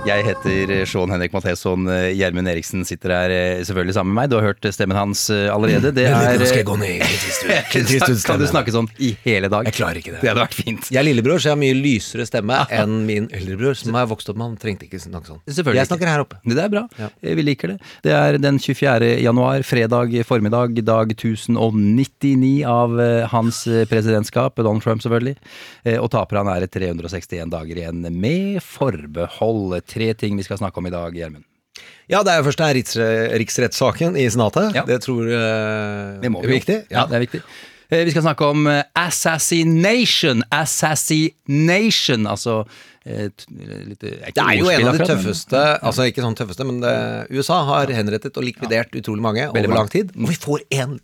Jeg 0.07 0.23
heter 0.23 0.71
eh, 0.71 0.85
Sean 0.87 1.11
Henrik 1.11 1.33
Matheson. 1.35 1.87
Eh, 1.91 2.13
Gjermund 2.15 2.47
Eriksen 2.47 2.85
sitter 2.87 3.11
her 3.11 3.31
eh, 3.33 3.63
selvfølgelig 3.67 3.97
sammen 3.97 4.13
med 4.13 4.21
meg. 4.21 4.29
Du 4.31 4.37
har 4.37 4.45
hørt 4.45 4.67
stemmen 4.71 4.95
hans 4.95 5.25
allerede. 5.33 5.91
Det 5.91 6.05
er 6.07 6.37
Nå 6.39 6.47
skal 6.47 6.61
jeg 6.61 6.67
gå 6.69 6.77
ned 6.79 6.93
i 6.93 6.99
Clint 7.01 7.25
Eastwood. 7.27 7.65
Clint 7.73 7.91
Eastwood 7.91 8.21
Kan 8.29 8.39
du 8.39 8.45
snakke 8.47 8.71
sånn 8.71 8.87
i 9.03 9.09
hele 9.25 9.49
dag? 9.51 9.67
Jeg 9.67 9.75
klarer 9.75 9.99
ikke 9.99 10.13
det. 10.13 10.21
Det 10.21 10.31
hadde 10.31 10.45
vært 10.45 10.55
fint. 10.55 10.87
Jeg 10.93 11.01
er 11.01 11.07
lillebror, 11.09 11.41
så 11.43 11.49
jeg 11.49 11.57
har 11.57 11.59
mye 11.59 11.75
lysere 11.75 12.27
stemme 12.29 12.59
enn 12.79 12.93
min 13.09 13.27
eldrebror, 13.35 13.75
som 13.79 13.97
har 13.99 14.07
vokst 14.07 14.31
opp 14.31 14.39
med 14.39 14.47
han 14.47 14.55
trengte 14.61 14.87
ikke 14.87 15.01
snakke 15.03 15.33
sånn. 15.33 15.41
Selvfølgelig 15.43 15.81
Jeg 15.81 15.89
snakker 15.91 16.11
her 16.13 16.23
oppe. 16.23 16.39
Det 16.47 16.63
er 16.63 16.71
bra. 16.71 16.85
Ja. 17.01 17.11
Vi 17.41 17.43
liker 17.43 17.73
det. 17.73 17.77
Det 18.07 18.15
er 18.15 18.39
den 18.39 18.61
24. 18.63 19.11
januar, 19.25 19.67
fredag 19.67 20.15
formiddag, 20.29 20.79
dag 20.87 21.11
1099 21.17 22.53
av 22.63 22.95
hans 23.33 23.59
presidentskap, 23.91 24.55
Donald 24.63 24.87
Trump 24.87 25.03
selvfølgelig. 25.03 25.35
Og 25.99 26.07
taperen 26.15 26.47
er 26.55 26.63
361 26.71 27.51
dager 27.51 27.83
igjen, 27.83 28.07
med 28.07 28.63
forbehold. 28.63 29.75
Tre 29.97 30.11
ting 30.13 30.37
vi 30.37 30.45
skal 30.45 30.59
snakke 30.61 30.77
om 30.81 30.89
i 30.89 30.93
dag, 30.93 31.15
Gjermund. 31.17 31.45
Ja, 32.09 32.21
det 32.25 32.31
er 32.33 32.39
jo 32.41 32.45
først 32.47 32.61
det 32.61 32.67
er 32.69 32.77
riks 32.77 32.93
riksrettssaken 33.41 34.15
i 34.17 34.27
Senatet. 34.33 34.71
Ja. 34.77 34.85
Det 34.87 35.01
tror 35.03 35.25
jeg 35.29 36.21
Det 36.23 36.31
må 36.33 36.41
vi 36.45 36.53
er 36.53 36.55
viktig. 36.59 36.77
Ja, 36.93 37.05
det 37.09 37.17
er 37.19 37.25
viktig. 37.25 37.41
Eh, 37.89 38.03
Vi 38.07 38.11
skal 38.11 38.23
snakke 38.25 38.45
om 38.51 38.67
eh, 38.67 38.83
assassination. 38.95 40.43
Assassination, 40.51 42.27
altså 42.27 42.55
eh, 43.05 43.29
litt, 43.87 43.99
Det 44.01 44.33
er 44.43 44.57
jo 44.59 44.69
en 44.71 44.87
av 44.89 44.97
de 44.97 45.05
tøffeste 45.05 45.07
men- 45.07 45.17
tøffeste 45.17 45.61
Altså 45.87 46.07
ikke 46.09 46.25
sånn 46.25 46.35
tøffeste, 46.39 46.67
men 46.67 46.81
det, 46.83 46.95
USA 47.31 47.61
har 47.69 47.93
henrettet 47.95 48.37
og 48.37 48.43
likvidert 48.47 48.95
utrolig 48.95 49.23
mange 49.23 49.47
over 49.49 49.67
lang 49.75 49.89
tid. 49.91 50.11
Og 50.17 50.29
vi 50.33 50.35
får 50.35 50.65
en 50.81 50.99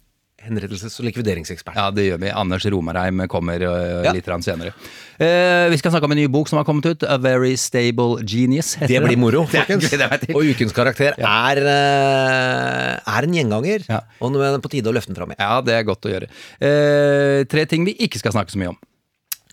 henrettelses- 0.47 0.99
og 0.99 1.07
likvideringsekspert. 1.07 1.75
Ja, 1.79 1.89
det 1.93 2.05
gjør 2.09 2.19
vi. 2.23 2.31
Anders 2.35 2.65
Romarheim 2.69 3.23
kommer 3.31 3.63
uh, 3.63 4.03
Ja. 4.05 4.13
litt 4.15 4.25
grann 4.27 4.43
senere. 4.45 4.73
Uh, 5.19 5.69
vi 5.71 5.77
skal 5.79 5.93
snakke 5.93 6.07
om 6.09 6.15
en 6.15 6.19
ny 6.23 6.27
bok 6.31 6.49
som 6.51 6.57
har 6.59 6.65
kommet 6.67 6.85
ut. 6.89 7.03
A 7.07 7.17
Very 7.21 7.55
Stable 7.59 8.23
Genius. 8.27 8.73
heter 8.81 8.87
Det 8.95 9.03
blir 9.05 9.17
moro, 9.21 9.45
Det 9.51 9.63
er 9.67 10.17
det. 10.17 10.31
Og 10.35 10.43
ukens 10.53 10.73
karakter 10.75 11.15
er, 11.17 11.63
uh, 11.63 13.17
er 13.17 13.27
en 13.29 13.33
gjenganger. 13.39 13.85
Ja. 13.89 14.01
Og 14.21 14.33
nå 14.33 14.41
er 14.43 14.57
det 14.57 14.63
på 14.65 14.71
tide 14.73 14.91
å 14.91 14.95
løfte 14.95 15.13
den 15.13 15.19
fram 15.19 15.31
igjen. 15.33 15.43
Ja, 15.43 15.61
det 15.65 15.77
er 15.77 15.85
godt 15.87 16.07
å 16.07 16.11
gjøre. 16.11 16.29
Eh, 16.63 17.43
tre 17.51 17.65
ting 17.69 17.85
vi 17.87 17.95
ikke 18.05 18.19
skal 18.21 18.33
snakke 18.35 18.53
så 18.53 18.59
mye 18.61 18.73
om. 18.73 18.79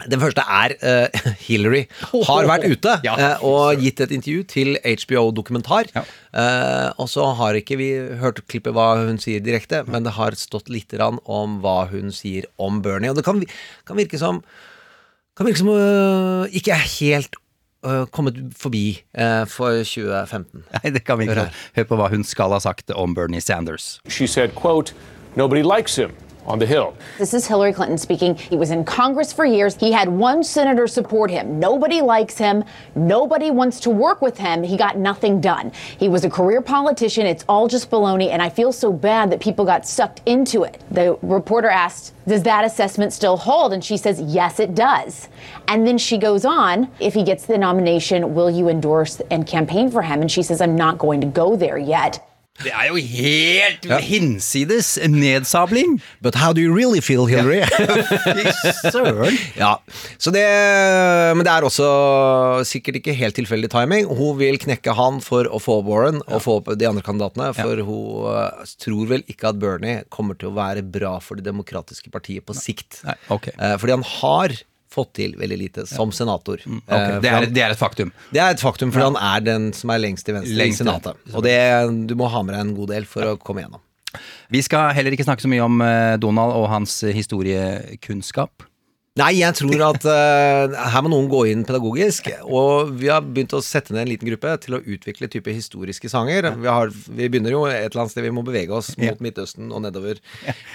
Den 0.08 0.20
første 0.22 0.42
er 0.46 0.74
uh, 0.80 1.20
Hillary 1.46 1.82
har 2.12 2.48
vært 2.48 2.64
ute 2.70 2.94
Ja. 3.04 3.16
eh, 3.18 3.44
og 3.44 3.82
gitt 3.82 4.00
et 4.00 4.14
intervju 4.16 4.44
til 4.48 4.78
HBO 5.04 5.26
Dokumentar. 5.36 5.90
Ja. 5.94 6.04
Uh, 6.32 6.88
og 7.02 7.10
så 7.12 7.26
har 7.36 7.58
ikke 7.58 7.76
vi 7.80 7.90
hørt 8.22 8.40
klippet 8.48 8.72
hva 8.76 8.94
hun 9.02 9.20
sier 9.20 9.42
direkte, 9.44 9.82
men 9.90 10.06
det 10.06 10.14
har 10.16 10.36
stått 10.38 10.70
litt 10.72 10.88
grann 10.94 11.20
om 11.26 11.58
hva 11.64 11.84
hun 11.90 12.12
sier 12.14 12.48
om 12.58 12.80
Bernie. 12.84 13.10
Og 13.12 13.18
det 13.18 13.26
kan, 13.26 13.42
kan 13.88 13.98
virke 14.00 14.20
som 14.20 14.40
kan 15.36 15.46
virke 15.48 15.60
som 15.62 15.70
øh, 15.72 16.48
ikke 16.52 16.74
er 16.74 16.88
helt 17.00 17.36
kommet 18.12 18.36
forbi 18.60 18.98
for 19.48 19.78
2015. 19.88 20.66
Nei, 20.74 20.90
det 20.92 21.00
kan 21.06 21.16
vi 21.16 21.24
ikke. 21.30 21.46
Hør 21.78 21.86
på 21.88 21.96
hva 21.96 22.10
hun 22.12 22.26
skal 22.28 22.52
ha 22.52 22.58
sagt 22.60 22.92
om 22.92 23.14
Bernie 23.16 23.40
Sanders. 23.40 23.94
She 24.04 24.26
said, 24.28 24.52
quote, 24.52 24.92
nobody 25.34 25.62
likes 25.64 25.96
him 25.96 26.12
on 26.46 26.58
the 26.58 26.66
Hill. 26.66 26.94
This 27.18 27.34
is 27.34 27.46
Hillary 27.46 27.72
Clinton 27.72 27.98
speaking. 27.98 28.34
He 28.34 28.56
was 28.56 28.70
in 28.70 28.84
Congress 28.84 29.32
for 29.32 29.44
years. 29.44 29.76
He 29.76 29.92
had 29.92 30.08
one 30.08 30.42
senator 30.42 30.86
support 30.86 31.30
him. 31.30 31.58
Nobody 31.58 32.00
likes 32.00 32.38
him. 32.38 32.64
Nobody 32.94 33.50
wants 33.50 33.80
to 33.80 33.90
work 33.90 34.22
with 34.22 34.38
him. 34.38 34.62
He 34.62 34.76
got 34.76 34.96
nothing 34.96 35.40
done. 35.40 35.72
He 35.98 36.08
was 36.08 36.24
a 36.24 36.30
career 36.30 36.60
politician. 36.60 37.26
It's 37.26 37.44
all 37.48 37.68
just 37.68 37.90
baloney, 37.90 38.30
and 38.30 38.40
I 38.42 38.48
feel 38.48 38.72
so 38.72 38.92
bad 38.92 39.30
that 39.30 39.40
people 39.40 39.64
got 39.64 39.86
sucked 39.86 40.22
into 40.26 40.64
it. 40.64 40.82
The 40.90 41.18
reporter 41.22 41.68
asked, 41.68 42.14
Does 42.26 42.42
that 42.44 42.64
assessment 42.64 43.12
still 43.12 43.36
hold? 43.36 43.72
And 43.72 43.84
she 43.84 43.96
says, 43.96 44.20
Yes, 44.20 44.60
it 44.60 44.74
does. 44.74 45.28
And 45.68 45.86
then 45.86 45.98
she 45.98 46.18
goes 46.18 46.44
on, 46.44 46.90
If 47.00 47.14
he 47.14 47.22
gets 47.22 47.46
the 47.46 47.58
nomination, 47.58 48.34
will 48.34 48.50
you 48.50 48.68
endorse 48.68 49.20
and 49.30 49.46
campaign 49.46 49.90
for 49.90 50.02
him? 50.02 50.20
And 50.20 50.30
she 50.30 50.42
says, 50.42 50.60
I'm 50.60 50.76
not 50.76 50.98
going 50.98 51.20
to 51.20 51.26
go 51.26 51.56
there 51.56 51.78
yet. 51.78 52.26
Det 52.60 52.72
er 52.76 52.90
jo 52.90 52.98
helt 53.00 53.86
hinsides 54.04 54.98
nedsabling! 55.08 55.98
But 56.20 56.36
how 56.36 56.52
do 56.52 56.60
you 56.60 56.74
really 56.74 57.00
feel, 57.00 57.24
Hillary? 57.26 57.62
Søren! 58.92 59.36
Ja, 59.56 59.78
så 60.20 60.32
det, 60.34 60.44
Men 61.36 61.44
det 61.46 61.52
er 61.54 61.66
også 61.66 61.88
sikkert 62.68 63.00
ikke 63.00 63.14
helt 63.16 63.38
tilfeldig 63.38 63.70
timing. 63.72 64.08
Hun 64.10 64.36
vil 64.40 64.60
knekke 64.60 64.94
han 64.98 65.22
for 65.24 65.48
å 65.48 65.60
få 65.62 65.80
Warren 65.86 66.20
og 66.26 66.44
få 66.44 66.58
de 66.74 66.88
andre 66.88 67.04
kandidatene. 67.06 67.50
For 67.56 67.80
hun 67.86 68.28
eh, 68.34 68.74
tror 68.84 69.08
vel 69.14 69.24
ikke 69.30 69.54
at 69.54 69.60
Bernie 69.62 70.02
kommer 70.12 70.36
til 70.38 70.52
å 70.52 70.56
være 70.58 70.84
bra 70.84 71.16
for 71.24 71.40
det 71.40 71.48
demokratiske 71.48 72.12
partiet 72.12 72.44
på 72.46 72.56
sikt. 72.56 73.00
Nei, 73.08 73.16
ok. 73.32 73.52
Eh, 73.56 73.76
Fordi 73.80 73.96
han 73.96 74.06
har 74.20 74.56
fått 74.90 75.12
til 75.20 75.36
veldig 75.38 75.58
lite 75.58 75.84
som 75.88 76.12
senator. 76.14 76.62
Mm, 76.66 76.80
okay. 76.82 77.18
det, 77.22 77.30
er, 77.30 77.46
det 77.54 77.62
er 77.66 77.74
et 77.74 77.80
faktum. 77.80 78.10
det 78.34 78.42
er 78.42 78.56
et 78.56 78.62
faktum, 78.62 78.90
for 78.94 79.06
han 79.06 79.18
er 79.20 79.44
den 79.46 79.70
som 79.76 79.92
er 79.94 80.02
lengst 80.02 80.26
til 80.26 80.36
venstre 80.38 80.58
Lengst, 80.58 80.82
i 80.82 80.84
Senatet. 80.84 81.20
Og 81.34 81.46
det, 81.46 81.58
du 82.10 82.16
må 82.18 82.30
ha 82.32 82.42
med 82.46 82.56
deg 82.56 82.64
en 82.64 82.74
god 82.78 82.92
del 82.94 83.06
for 83.08 83.34
å 83.34 83.36
komme 83.40 83.64
gjennom. 83.64 83.82
Vi 84.50 84.62
skal 84.66 84.90
heller 84.96 85.14
ikke 85.14 85.26
snakke 85.26 85.44
så 85.44 85.50
mye 85.50 85.62
om 85.62 85.82
eh, 85.86 86.16
Donald 86.18 86.56
og 86.58 86.66
hans 86.72 86.96
eh, 87.06 87.14
historiekunnskap. 87.14 88.66
Nei, 89.20 89.34
jeg 89.42 89.52
tror 89.58 89.82
at 89.90 90.06
uh, 90.08 90.76
her 90.94 91.04
må 91.04 91.10
noen 91.12 91.28
gå 91.28 91.42
inn 91.50 91.64
pedagogisk. 91.68 92.30
Og 92.46 92.92
vi 93.00 93.10
har 93.12 93.24
begynt 93.24 93.52
å 93.56 93.60
sette 93.64 93.92
ned 93.92 94.06
en 94.06 94.12
liten 94.14 94.30
gruppe 94.30 94.54
til 94.64 94.78
å 94.78 94.80
utvikle 94.80 95.28
type 95.28 95.52
historiske 95.52 96.08
sanger. 96.08 96.48
Vi, 96.56 96.70
har, 96.70 96.88
vi 96.90 97.28
begynner 97.28 97.52
jo 97.52 97.66
et 97.68 97.90
eller 97.90 98.04
annet 98.04 98.14
sted 98.14 98.24
vi 98.24 98.32
må 98.34 98.44
bevege 98.46 98.72
oss 98.76 98.94
mot 99.00 99.20
Midtøsten 99.20 99.68
og 99.74 99.84
nedover 99.84 100.22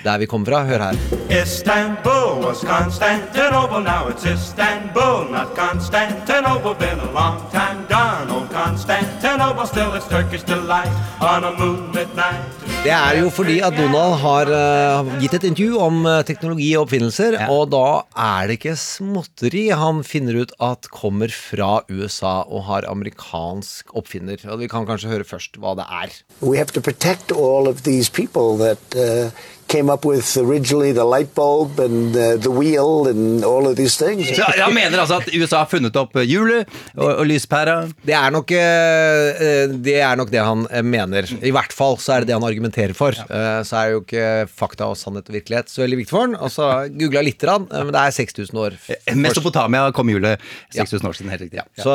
der 0.06 0.22
vi 0.22 0.30
kommer 0.30 0.52
fra. 0.52 0.62
Hør 0.70 0.86
her. 0.90 1.02
Istanbul 1.30 2.44
was 2.44 2.62
Constantinople, 2.64 3.82
now 3.82 4.08
it's 4.10 4.26
Istanbul, 4.26 5.26
not 5.32 5.56
Constantinople. 5.56 6.76
Been 6.76 7.00
a 7.00 7.12
long 7.12 7.42
time 7.52 7.86
gone, 7.90 8.30
old 8.30 8.50
Constantinople, 8.52 9.66
still 9.66 9.94
it's 9.94 10.08
Turkish 10.08 10.44
delight 10.44 10.94
on 11.22 11.44
a 11.44 11.52
moonlit 11.52 12.14
night. 12.16 12.65
Det 12.86 12.94
er 12.94 13.16
jo 13.18 13.32
fordi 13.34 13.56
at 13.66 13.74
Donald 13.74 14.20
har 14.22 14.50
uh, 14.54 15.08
gitt 15.18 15.34
et 15.34 15.48
intervju 15.48 15.80
om 15.82 16.04
uh, 16.06 16.20
teknologi 16.22 16.68
og 16.78 16.84
oppfinnelser, 16.84 17.34
og 17.50 17.72
da 17.74 18.04
er 18.14 18.46
det 18.46 18.60
ikke 18.60 18.76
småtteri 18.78 19.64
han 19.74 20.04
finner 20.06 20.38
ut 20.44 20.54
at 20.62 20.86
kommer 20.94 21.34
fra 21.34 21.80
USA 21.90 22.36
og 22.46 22.68
har 22.68 22.86
amerikansk 22.86 23.90
oppfinner. 23.98 24.38
Og 24.46 24.62
Vi 24.62 24.70
kan 24.70 24.86
kanskje 24.86 25.10
høre 25.16 25.26
først 25.26 25.58
hva 25.58 25.74
det 25.80 25.88
er. 25.90 26.14
We 26.46 26.62
have 26.62 26.78
to 26.78 26.84
protect 26.86 27.34
all 27.34 27.66
of 27.66 27.82
these 27.90 28.14
people 28.14 28.54
that 28.62 28.94
uh, 28.94 29.34
came 29.68 29.90
up 29.90 30.06
with 30.06 30.38
originally 30.38 30.92
the 30.94 31.04
light 31.04 31.34
bulb 31.36 31.80
and 31.80 32.16
uh, 32.16 32.38
the 32.38 32.52
wheel 32.52 33.08
and 33.08 33.44
all 33.44 33.68
of 33.68 33.76
these 33.76 33.98
things. 33.98 34.28
Så 34.36 34.44
han 34.44 34.74
mener 34.74 35.00
altså 35.00 35.20
at 35.22 35.30
USA 35.34 35.64
har 35.64 35.70
funnet 35.72 35.96
opp 35.98 36.16
eh, 36.20 36.28
hjulet 36.30 36.70
og, 36.96 37.10
og 37.10 37.26
lyspæra. 37.30 37.78
Det 38.06 38.14
er, 38.14 38.30
nok, 38.34 38.52
eh, 38.52 39.42
eh, 39.48 39.74
det 39.88 39.98
er 40.00 40.20
nok 40.20 40.32
det 40.34 40.44
han 40.46 40.66
mener. 40.86 41.30
I 41.42 41.54
hvert 41.56 41.74
fall 41.74 41.98
så 42.02 42.16
er 42.16 42.24
det 42.24 42.32
det 42.32 42.38
han 42.38 42.48
argumenterer 42.48 42.94
for. 42.98 43.18
Ja. 43.18 43.64
Så 43.66 43.80
er 43.80 43.94
jo 43.96 44.04
ikke 44.04 44.46
fakta 44.52 44.90
og 44.92 45.00
sannhet 45.00 45.30
og 45.32 45.38
virkelighet 45.40 45.72
så 45.72 45.84
veldig 45.84 46.02
viktig 46.04 46.14
for 46.14 46.28
han. 46.28 46.38
Og 46.38 46.54
så 46.54 46.70
googla 46.94 47.26
lite 47.26 47.48
grann, 47.48 47.68
men 47.72 47.94
det 47.96 48.02
er 48.02 48.16
6000 48.16 48.62
år. 48.62 48.80
først. 48.86 49.14
Mesopotamia 49.26 49.90
kom 49.96 50.10
hjulet 50.14 50.42
6000 50.76 51.10
år 51.10 51.18
siden, 51.18 51.34
helt 51.34 51.46
riktig. 51.48 51.62
Ja. 51.64 51.68
Så 51.82 51.94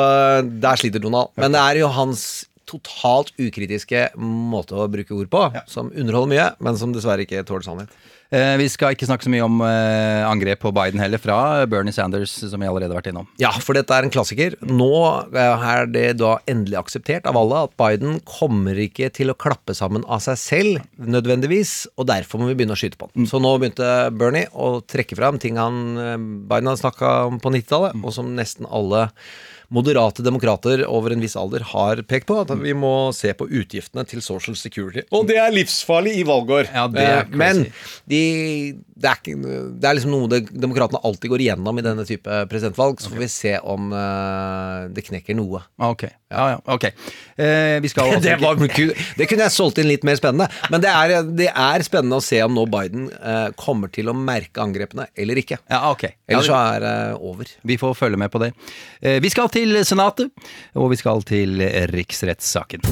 der 0.61 0.81
sliter 0.81 1.03
Donald. 1.03 1.31
Men 1.39 1.55
det 1.55 1.61
er 1.63 1.83
jo 1.83 1.91
hans 1.95 2.45
totalt 2.71 3.33
ukritiske 3.41 4.07
måte 4.21 4.79
å 4.79 4.87
bruke 4.91 5.15
ord 5.17 5.29
på, 5.33 5.43
som 5.69 5.91
underholder 5.91 6.33
mye, 6.35 6.49
men 6.63 6.79
som 6.79 6.95
dessverre 6.95 7.27
ikke 7.27 7.43
tåler 7.47 7.67
sannhet. 7.67 7.93
Eh, 8.31 8.55
Vi 8.61 8.69
skal 8.71 8.93
ikke 8.95 9.03
snakke 9.09 9.25
så 9.27 9.31
mye 9.33 9.43
om 9.43 9.57
eh, 9.67 10.21
angrep 10.23 10.61
på 10.63 10.71
Biden 10.71 11.01
heller, 11.03 11.19
fra 11.19 11.65
Bernie 11.67 11.91
Sanders, 11.91 12.31
som 12.47 12.61
vi 12.63 12.69
allerede 12.69 12.93
har 12.93 13.01
vært 13.01 13.09
innom. 13.11 13.27
Ja, 13.43 13.51
for 13.59 13.75
dette 13.75 13.91
er 13.91 14.07
en 14.07 14.13
klassiker. 14.13 14.55
Nå 14.63 14.87
eh, 15.35 15.65
er 15.73 15.89
det 15.91 16.05
da 16.21 16.37
endelig 16.47 16.79
akseptert 16.79 17.27
av 17.27 17.35
alle 17.41 17.65
at 17.67 17.75
Biden 17.81 18.21
kommer 18.23 18.79
ikke 18.79 19.11
til 19.11 19.33
å 19.33 19.35
klappe 19.35 19.75
sammen 19.75 20.07
av 20.07 20.23
seg 20.23 20.39
selv, 20.39 20.87
nødvendigvis, 20.95 21.73
og 21.99 22.07
derfor 22.13 22.39
må 22.39 22.47
vi 22.53 22.55
begynne 22.61 22.77
å 22.77 22.79
skyte 22.79 23.01
på 23.01 23.11
han. 23.11 23.27
Så 23.27 23.43
nå 23.43 23.51
begynte 23.59 23.91
Bernie 24.15 24.47
å 24.55 24.77
trekke 24.79 25.19
fram 25.19 25.41
ting 25.43 25.59
han 25.59 25.81
eh, 25.99 26.15
Biden 26.47 26.71
har 26.71 26.79
snakka 26.79 27.15
om 27.33 27.41
på 27.43 27.51
90-tallet, 27.51 27.99
og 27.99 28.15
som 28.15 28.31
nesten 28.39 28.69
alle 28.71 29.09
moderate 29.71 30.23
demokrater 30.25 30.83
over 30.89 31.15
en 31.15 31.23
viss 31.23 31.37
alder 31.39 31.63
har 31.71 32.03
pekt 32.03 32.27
på, 32.27 32.41
at 32.43 32.51
vi 32.59 32.75
må 32.75 33.11
se 33.15 33.31
på 33.37 33.47
utgiftene 33.47 34.03
til 34.09 34.23
Social 34.25 34.57
Security. 34.59 35.05
Og 35.15 35.29
det 35.29 35.39
er 35.39 35.53
livsfarlig 35.55 36.17
i 36.19 36.27
valgår. 36.27 36.67
Ja, 36.73 36.87
det 36.91 37.07
er 37.07 37.21
Eh, 37.21 37.37
Men 37.37 37.63
de, 38.09 38.21
det, 38.95 39.07
er 39.07 39.19
ikke, 39.19 39.35
det 39.79 39.87
er 39.87 39.97
liksom 39.97 40.13
noe 40.13 40.29
de, 40.31 40.41
demokratene 40.51 41.01
alltid 41.07 41.31
går 41.33 41.43
igjennom 41.45 41.79
i 41.79 41.85
denne 41.85 42.05
type 42.07 42.41
presidentvalg. 42.51 43.01
Så 43.01 43.11
får 43.11 43.23
vi 43.23 43.29
se 43.31 43.55
om 43.59 43.91
eh, 43.95 44.89
det 44.95 45.05
knekker 45.07 45.37
noe. 45.37 45.63
Ok, 45.81 46.07
ja, 46.31 46.47
ja, 46.55 46.59
ok. 46.71 46.89
Eh, 47.41 47.79
vi 47.81 47.89
skal 47.89 48.05
altså 48.11 48.21
det, 48.21 48.35
var, 48.41 48.59
det 49.17 49.27
kunne 49.29 49.47
jeg 49.47 49.55
solgt 49.55 49.81
inn 49.81 49.89
litt 49.89 50.05
mer 50.07 50.19
spennende. 50.19 50.47
Men 50.73 50.83
det 50.83 50.91
er, 50.93 51.15
det 51.41 51.49
er 51.49 51.85
spennende 51.87 52.19
å 52.21 52.25
se 52.25 52.41
om 52.45 52.53
nå 52.57 52.67
Biden 52.71 53.07
eh, 53.17 53.47
kommer 53.59 53.91
til 53.93 54.11
å 54.11 54.15
merke 54.17 54.61
angrepene 54.63 55.07
eller 55.17 55.41
ikke. 55.41 55.61
Ja, 55.71 55.83
okay. 55.91 56.15
Eller 56.29 56.45
så 56.45 56.57
er 56.59 56.85
det 56.85 56.95
over. 57.17 57.49
Vi 57.67 57.79
får 57.81 57.97
følge 57.97 58.21
med 58.21 58.31
på 58.33 58.41
det. 58.43 58.51
Eh, 59.01 59.19
Vi 59.23 59.31
skal 59.33 59.49
til 59.53 59.73
Senatet, 59.87 60.31
og 60.77 60.91
vi 60.93 60.99
skal 60.99 61.23
til 61.27 61.61
riksrettssaken. 61.91 62.85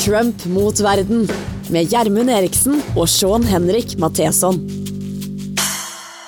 Trump 0.00 0.46
mot 0.48 0.78
verden 0.80 1.26
med 1.70 1.90
Gjermund 1.92 2.32
Eriksen 2.32 2.80
og 2.96 3.04
Sean 3.10 3.44
Henrik 3.46 3.98
Matheson. 4.00 4.62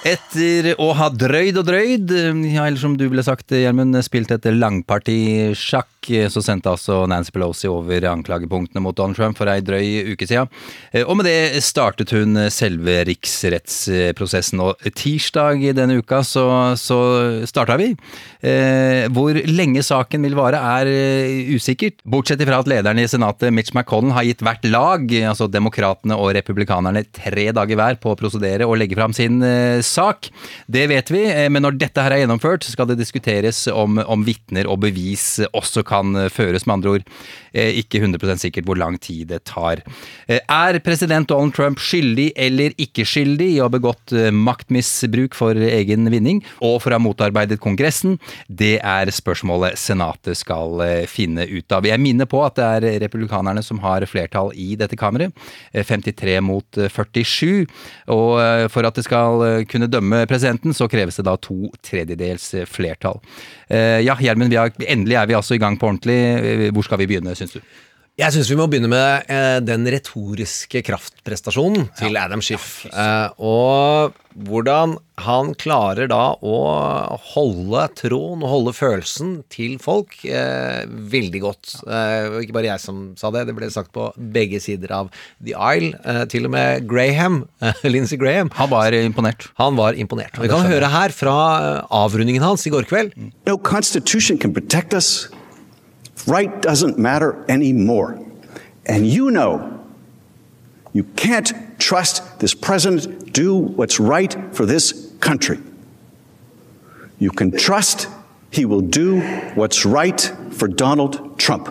Etter 0.03 0.73
å 0.83 0.89
ha 0.99 1.07
drøyd 1.15 1.61
og 1.61 1.67
drøyd, 1.69 2.11
ja, 2.51 2.65
eller 2.67 2.81
som 2.81 2.97
du 2.99 3.05
ville 3.07 3.23
sagt, 3.23 3.55
Gjermund, 3.55 3.95
spilt 4.03 4.33
et 4.35 4.49
langparti 4.51 5.53
sjakk, 5.55 5.92
så 6.33 6.43
sendte 6.43 6.71
altså 6.73 7.03
Nancy 7.07 7.31
Pelosi 7.35 7.69
over 7.71 8.05
anklagepunktene 8.11 8.83
mot 8.83 8.97
Donald 8.97 9.17
Trump 9.17 9.39
for 9.39 9.47
ei 9.53 9.61
drøy 9.63 10.13
uke 10.13 10.27
siden. 10.27 10.51
Eh, 10.93 11.05
Og 11.07 11.17
med 11.17 11.27
det 11.29 11.63
startet 11.63 12.11
hun 12.11 12.35
selve 12.51 13.05
riksrettsprosessen. 13.07 14.61
Og 14.65 14.77
tirsdag 14.99 15.63
i 15.63 15.75
denne 15.77 16.01
uka 16.03 16.23
så, 16.27 16.75
så 16.81 16.99
starta 17.47 17.77
vi. 17.81 17.93
Eh, 18.43 19.07
Hvor 19.15 19.39
lenge 19.47 19.83
saken 19.87 20.23
vil 20.27 20.35
vare 20.35 20.59
er 20.59 20.91
eh, 20.91 21.53
usikkert, 21.55 22.01
bortsett 22.05 22.43
ifra 22.43 22.59
at 22.63 22.71
lederen 22.71 22.99
i 22.99 23.07
senatet, 23.07 23.53
Mitch 23.55 23.73
McConnell, 23.75 24.17
har 24.17 24.27
gitt 24.27 24.43
hvert 24.43 24.67
lag, 24.67 25.07
altså 25.31 25.47
demokratene 25.51 26.19
og 26.19 26.35
republikanerne, 26.37 27.05
tre 27.15 27.51
dager 27.55 27.79
hver 27.79 28.01
på 28.03 28.13
å 28.13 28.19
prosedere 28.19 28.67
og 28.67 28.79
legge 28.81 28.99
fram 28.99 29.15
sin 29.17 29.39
eh, 29.47 29.79
sak. 29.87 30.31
Det 30.67 30.89
vet 30.91 31.13
vi, 31.15 31.25
eh, 31.31 31.49
men 31.53 31.63
når 31.63 31.79
dette 31.79 32.03
her 32.03 32.17
er 32.17 32.25
gjennomført, 32.25 32.67
skal 32.67 32.91
det 32.91 32.99
diskuteres 33.01 33.65
om, 33.71 34.01
om 34.03 34.27
vitner 34.27 34.67
og 34.67 34.81
bevis 34.83 35.37
også 35.53 35.83
kan 35.85 35.92
eh, 36.17 36.29
føres, 36.33 36.67
med 36.67 36.75
andre 36.79 36.91
ord. 36.97 37.05
Eh, 37.53 37.79
Ikke 37.83 38.01
100 38.01 38.39
sikkert 38.41 38.65
hvor 38.69 38.79
lang 38.81 38.99
tid 39.03 39.29
det 39.29 39.43
tar. 39.45 39.83
Eh, 40.29 40.41
Er 40.49 40.79
president 40.81 41.29
Donald 41.29 41.55
Trump 41.55 41.79
skyldig 41.79 42.33
eller 42.37 42.73
ikke 42.81 43.05
skyldig 43.09 43.51
i 43.55 43.61
å 43.61 43.69
ha 43.69 43.73
begått 43.73 44.13
maktmisbruk 44.33 45.35
for 45.37 45.55
egen 45.55 46.09
vinning, 46.13 46.43
og 46.61 46.81
for 46.83 46.93
å 46.93 46.99
ha 46.99 47.03
motarbeidet 47.03 47.61
Kongressen? 47.63 48.19
Det 48.49 48.79
er 48.81 49.13
spørsmålet 49.13 49.79
Senatet 49.81 50.37
skal 50.41 50.81
finne 51.11 51.47
ut 51.49 51.73
av. 51.73 51.87
Jeg 51.89 52.01
minner 52.03 52.29
på 52.31 52.43
at 52.45 52.57
det 52.59 52.65
er 52.69 53.01
republikanerne 53.07 53.63
som 53.65 53.81
har 53.85 54.05
flertall 54.09 54.53
i 54.57 54.75
dette 54.77 54.97
kammeret. 54.97 55.33
eh, 55.73 55.85
53 55.85 56.41
mot 56.43 56.79
eh, 56.79 56.89
47. 56.89 57.67
Og 58.13 58.41
for 58.73 58.87
at 58.87 58.97
det 58.97 59.05
skal 59.07 59.65
kunne 59.71 59.89
dømme 59.91 60.25
presidenten, 60.31 60.75
så 60.75 60.89
kreves 60.91 61.17
det 61.19 61.25
da 61.27 61.37
to 61.37 61.71
tredjedels 61.85 62.51
flertall. 62.71 63.21
Ja, 63.73 64.15
Gjermund, 64.21 64.53
endelig 64.85 65.17
er 65.17 65.29
vi 65.31 65.37
altså 65.39 65.57
i 65.57 65.61
gang 65.63 65.79
på 65.83 65.91
ordentlig. 65.91 66.21
Eh, 66.41 66.69
Hvor 66.73 66.87
skal 66.87 67.03
vi 67.03 67.11
begynne, 67.13 67.35
syns 67.39 67.59
du? 67.59 67.63
Jeg 68.21 68.29
syns 68.35 68.51
vi 68.53 68.57
må 68.59 68.67
begynne 68.69 68.91
med 68.93 69.31
eh, 69.33 69.59
den 69.65 69.87
retoriske 69.89 70.83
kraftprestasjonen 70.85 71.87
til 71.97 72.19
Adam 72.21 72.43
Schiff. 72.45 72.83
Eh, 72.93 73.31
og 73.41 74.13
hvordan 74.37 74.99
han 75.25 75.55
klarer 75.57 76.11
da 76.13 76.35
å 76.45 76.59
holde 77.33 77.87
tråden 77.97 78.45
og 78.45 78.53
holde 78.53 78.75
følelsen 78.77 79.33
til 79.53 79.79
folk 79.81 80.19
eh, 80.29 80.85
veldig 80.85 81.41
godt. 81.47 81.73
Eh, 81.89 82.37
ikke 82.45 82.59
bare 82.61 82.75
jeg 82.75 82.85
som 82.85 83.01
sa 83.17 83.33
det, 83.33 83.47
det 83.49 83.57
ble 83.57 83.73
sagt 83.73 83.95
på 83.97 84.11
begge 84.37 84.61
sider 84.61 84.93
av 85.01 85.09
The 85.41 85.57
Isle. 85.57 85.97
Eh, 86.05 86.23
til 86.37 86.51
og 86.51 86.53
med 86.53 86.85
Graham, 86.93 87.47
Lindsey 87.89 88.21
Graham. 88.21 88.53
Han 88.61 88.75
var 88.77 88.93
imponert. 89.01 89.49
Han 89.57 89.81
var 89.81 89.97
imponert. 89.97 90.37
Vi 90.37 90.53
kan 90.53 90.69
høre 90.69 90.93
her 91.01 91.17
fra 91.17 91.37
avrundingen 91.89 92.45
hans 92.45 92.69
i 92.69 92.77
går 92.77 92.85
kveld. 92.93 93.17
No 93.49 93.57
Constitution 93.57 94.37
can 94.37 94.53
protect 94.53 94.93
us. 94.93 95.31
Right 96.27 96.61
doesn't 96.63 96.99
matter 96.99 97.45
anymore. 97.49 98.19
And 98.87 99.07
you 99.07 99.31
know 99.31 99.73
you 100.93 101.05
can't 101.05 101.53
trust 101.79 102.41
this 102.41 102.55
president 102.55 103.33
do 103.33 103.57
what's 103.57 103.99
right 103.99 104.37
for 104.55 104.67
this 104.67 105.13
country. 105.21 105.59
You 107.19 107.31
can 107.31 107.51
trust 107.53 108.09
he 108.51 108.67
will 108.67 108.83
do 108.83 109.21
what's 109.55 109.87
right 109.87 110.21
for 110.51 110.69
Donald 110.69 111.39
Trump. 111.39 111.71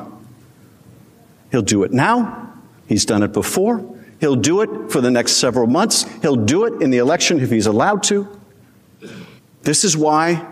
He'll 1.52 1.62
do 1.62 1.84
it 1.84 1.92
now. 1.92 2.54
He's 2.88 3.06
done 3.06 3.22
it 3.22 3.34
before. 3.34 3.86
He'll 4.20 4.36
do 4.36 4.62
it 4.62 4.92
for 4.92 5.02
the 5.02 5.12
next 5.12 5.34
several 5.34 5.68
months. 5.68 6.04
He'll 6.22 6.36
do 6.36 6.66
it 6.66 6.82
in 6.82 6.90
the 6.90 6.98
election 6.98 7.40
if 7.40 7.52
he's 7.52 7.68
allowed 7.68 8.04
to. 8.04 8.28
This 9.62 9.84
is 9.84 9.96
why, 9.96 10.48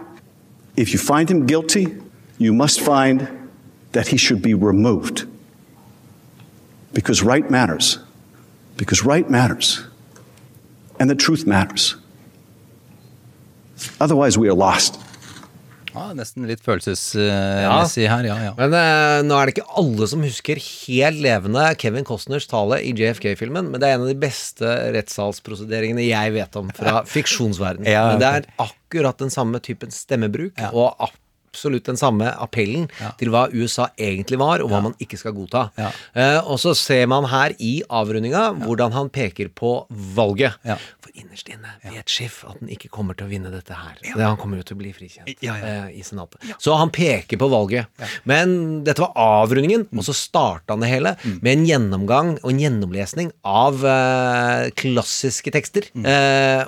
if 0.75 0.93
you 0.93 0.99
find 0.99 1.29
him 1.29 1.47
guilty, 1.47 1.97
you 2.37 2.53
must 2.53 2.79
find 2.79 3.38
that 3.91 4.07
he 4.07 4.17
should 4.17 4.41
be 4.41 4.53
removed. 4.53 5.25
Because 6.93 7.23
right 7.23 7.49
matters. 7.49 7.99
Because 8.77 9.03
right 9.05 9.29
matters. 9.29 9.83
And 10.99 11.09
the 11.09 11.15
truth 11.15 11.45
matters. 11.45 11.95
Otherwise, 13.99 14.37
we 14.37 14.49
are 14.49 14.55
lost. 14.55 14.99
Ja, 15.89 16.11
nesten 16.13 16.45
litt 16.47 16.61
følelsesmessig 16.63 18.05
her, 18.07 18.25
ja. 18.27 18.35
ja. 18.43 18.51
Men 18.59 18.75
eh, 18.77 19.21
nå 19.25 19.35
er 19.35 19.49
det 19.49 19.55
ikke 19.55 19.79
alle 19.81 20.07
som 20.11 20.21
husker 20.23 20.61
helt 20.61 21.21
levende 21.23 21.63
Kevin 21.81 22.05
Costners 22.07 22.45
tale 22.49 22.77
i 22.85 22.93
JFK-filmen, 22.95 23.71
men 23.73 23.81
det 23.81 23.89
er 23.89 23.97
en 23.97 24.05
av 24.05 24.11
de 24.11 24.17
beste 24.19 24.75
rettssalsprosederingene 24.95 26.05
jeg 26.05 26.35
vet 26.37 26.59
om 26.61 26.69
fra 26.77 27.01
fiksjonsverdenen. 27.15 27.89
Ja, 27.89 28.05
Men 28.13 28.21
det 28.21 28.29
er 28.29 28.47
akkurat 28.67 29.19
den 29.21 29.33
samme 29.33 29.61
typen 29.65 29.91
stemmebruk, 29.93 30.61
og 30.69 30.93
absolutt 31.59 31.85
den 31.89 31.97
samme 31.99 32.29
appellen 32.39 32.85
til 33.19 33.31
hva 33.33 33.47
USA 33.51 33.89
egentlig 33.99 34.39
var, 34.39 34.61
og 34.63 34.69
hva 34.71 34.79
man 34.85 34.93
ikke 35.03 35.17
skal 35.19 35.33
godta. 35.35 35.65
Ja. 35.79 35.89
Uh, 36.15 36.51
og 36.53 36.59
så 36.61 36.71
ser 36.77 37.05
man 37.11 37.27
her 37.29 37.51
i 37.59 37.81
avrundinga 37.91 38.45
hvordan 38.63 38.93
han 38.95 39.09
peker 39.11 39.49
på 39.51 39.73
valget. 40.15 40.55
Ja. 40.67 40.77
For 41.03 41.11
innerst 41.19 41.49
inne 41.51 41.73
vet 41.83 42.09
Schiff 42.09 42.43
at 42.47 42.59
han 42.61 42.71
ikke 42.71 42.89
kommer 42.93 43.17
til 43.17 43.27
å 43.27 43.31
vinne 43.31 43.51
dette 43.51 43.75
her. 43.75 43.97
Det, 44.03 44.15
han 44.23 44.37
kommer 44.39 44.61
jo 44.61 44.67
til 44.69 44.77
å 44.77 44.79
bli 44.79 44.93
frikjent 44.95 45.29
Ja, 45.43 45.57
ja. 45.59 45.73
eh, 45.89 45.99
i 45.99 46.03
Senatet. 46.07 46.39
Så 46.63 46.75
han 46.79 46.91
peker 46.95 47.39
på 47.41 47.49
valget. 47.51 47.89
Men 48.29 48.83
dette 48.87 49.03
var 49.03 49.13
avrundingen, 49.43 49.87
Mm. 49.89 49.99
og 50.01 50.03
så 50.05 50.13
starta 50.13 50.73
han 50.75 50.81
det 50.83 50.89
hele 50.91 51.11
med 51.41 51.49
en 51.53 51.63
gjennomgang 51.65 52.29
og 52.43 52.49
en 52.51 52.59
gjennomlesning 52.61 53.29
av 53.47 53.79
uh, 53.85 54.67
klassiske 54.77 55.51
tekster. 55.55 55.87
Mm. 55.95 56.05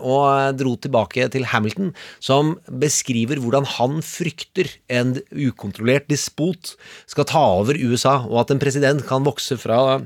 Og 0.08 0.56
dro 0.60 0.73
tilbake 0.82 1.27
til 1.34 1.45
Hamilton, 1.51 1.91
som 2.23 2.56
beskriver 2.82 3.39
hvordan 3.41 3.67
han 3.77 3.99
frykter 4.06 4.69
en 4.91 5.17
ukontrollert 5.31 6.07
dispot 6.11 6.73
skal 7.09 7.27
ta 7.29 7.43
over 7.59 7.77
USA, 7.77 8.21
og 8.27 8.43
at 8.45 8.55
en 8.55 8.61
president 8.61 9.05
kan 9.07 9.27
vokse 9.27 9.59
fra 9.61 10.01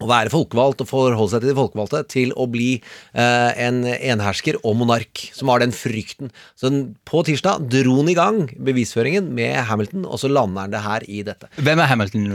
å 0.00 0.08
være 0.08 0.32
folkevalgt 0.32 0.80
og 0.82 0.88
forholde 0.88 1.34
seg 1.34 1.44
til 1.44 1.52
de 1.52 1.58
folkevalgte, 1.58 2.02
til 2.08 2.32
å 2.40 2.46
bli 2.50 2.70
eh, 2.78 3.50
en 3.66 3.82
enhersker 3.84 4.60
og 4.64 4.78
monark, 4.80 5.26
som 5.36 5.52
har 5.52 5.62
den 5.62 5.74
frykten. 5.76 6.32
Så 6.56 6.70
den, 6.70 6.82
på 7.08 7.22
tirsdag 7.28 7.68
dro 7.72 7.98
han 8.00 8.10
i 8.12 8.16
gang 8.16 8.42
bevisføringen 8.56 9.28
med 9.36 9.58
Hamilton, 9.68 10.08
og 10.08 10.22
så 10.22 10.32
lander 10.32 10.66
han 10.66 10.74
det 10.74 10.84
her 10.86 11.08
i 11.08 11.24
dette. 11.26 11.50
Hvem 11.60 11.84
er 11.84 11.92
Hamilton? 11.92 12.28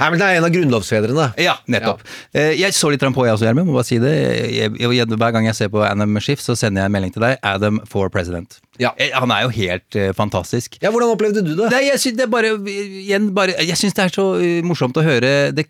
Hamilton 0.00 0.26
er 0.28 0.40
en 0.40 0.46
av 0.48 0.52
grunnlovsfedrene. 0.54 1.26
Ja, 1.40 1.56
nettopp. 1.72 2.04
Ja. 2.34 2.50
Jeg 2.56 2.76
så 2.76 2.90
litt 2.92 3.02
på, 3.02 3.26
jeg 3.26 3.36
også, 3.36 3.46
Gjermund. 3.48 3.70
Må 3.70 3.78
bare 3.78 3.88
si 3.88 3.98
det. 4.02 4.12
Jeg, 4.52 4.74
jeg, 4.80 5.08
hver 5.12 5.34
gang 5.34 5.48
jeg 5.48 5.58
ser 5.58 5.72
på 5.72 5.82
Adam 5.86 6.18
Schiff, 6.22 6.42
så 6.44 6.56
sender 6.58 6.84
jeg 6.84 6.90
en 6.90 6.96
melding 6.96 7.14
til 7.14 7.24
deg. 7.24 7.38
Adam 7.46 7.80
for 7.88 8.12
president. 8.12 8.58
Ja. 8.82 8.92
Eh, 9.00 9.12
Han 9.16 9.32
er 9.32 9.46
jo 9.46 9.52
helt 9.56 9.98
uh, 9.98 10.10
fantastisk. 10.16 10.78
Ja, 10.82 10.92
Hvordan 10.94 11.14
opplevde 11.14 11.44
du 11.44 11.54
det? 11.54 11.70
Nei, 11.72 11.86
jeg 11.88 12.02
syns 12.02 12.18
det 12.20 12.28
bare, 12.32 12.52
igjen, 12.66 13.30
bare 13.36 13.56
Jeg 13.64 13.78
syns 13.80 13.96
det 13.96 14.06
er 14.06 14.14
så 14.14 14.26
uh, 14.36 14.60
morsomt 14.66 14.96
å 15.00 15.04
høre 15.06 15.32
det 15.56 15.68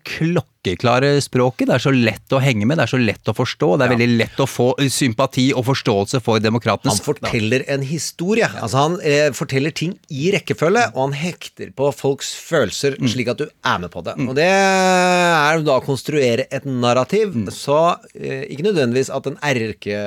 klokkeklare 0.67 1.21
språket. 1.21 1.67
Det 1.67 1.75
er 1.75 1.83
så 1.83 1.91
lett 1.91 2.33
å 2.33 2.39
henge 2.41 2.65
med, 2.65 2.77
det 2.77 2.85
er 2.87 2.91
så 2.91 2.99
lett 2.99 3.29
å 3.29 3.33
forstå. 3.35 3.77
Det 3.77 3.85
er 3.85 3.93
veldig 3.93 4.17
lett 4.17 4.39
å 4.39 4.47
få 4.47 4.73
sympati 4.89 5.51
og 5.53 5.65
forståelse 5.67 6.21
for 6.23 6.39
demokratenes 6.39 6.97
Han 6.97 7.05
forteller 7.05 7.65
en 7.67 7.83
historie. 7.85 8.47
Altså 8.61 8.77
Han 8.77 8.97
eh, 9.01 9.31
forteller 9.33 9.71
ting 9.71 9.97
i 10.09 10.31
rekkefølge, 10.33 10.91
og 10.95 11.01
han 11.07 11.15
hekter 11.17 11.71
på 11.75 11.91
folks 11.95 12.33
følelser 12.35 12.97
slik 13.07 13.31
at 13.31 13.41
du 13.41 13.47
er 13.47 13.79
med 13.81 13.91
på 13.93 14.03
det. 14.05 14.17
Og 14.27 14.35
det 14.37 14.47
er 14.47 15.63
da 15.65 15.77
å 15.77 15.85
konstruere 15.85 16.47
et 16.51 16.65
narrativ, 16.67 17.35
så 17.53 17.97
eh, 18.15 18.45
ikke 18.51 18.67
nødvendigvis 18.69 19.11
at 19.13 19.29
en 19.29 19.39
erke 19.45 19.97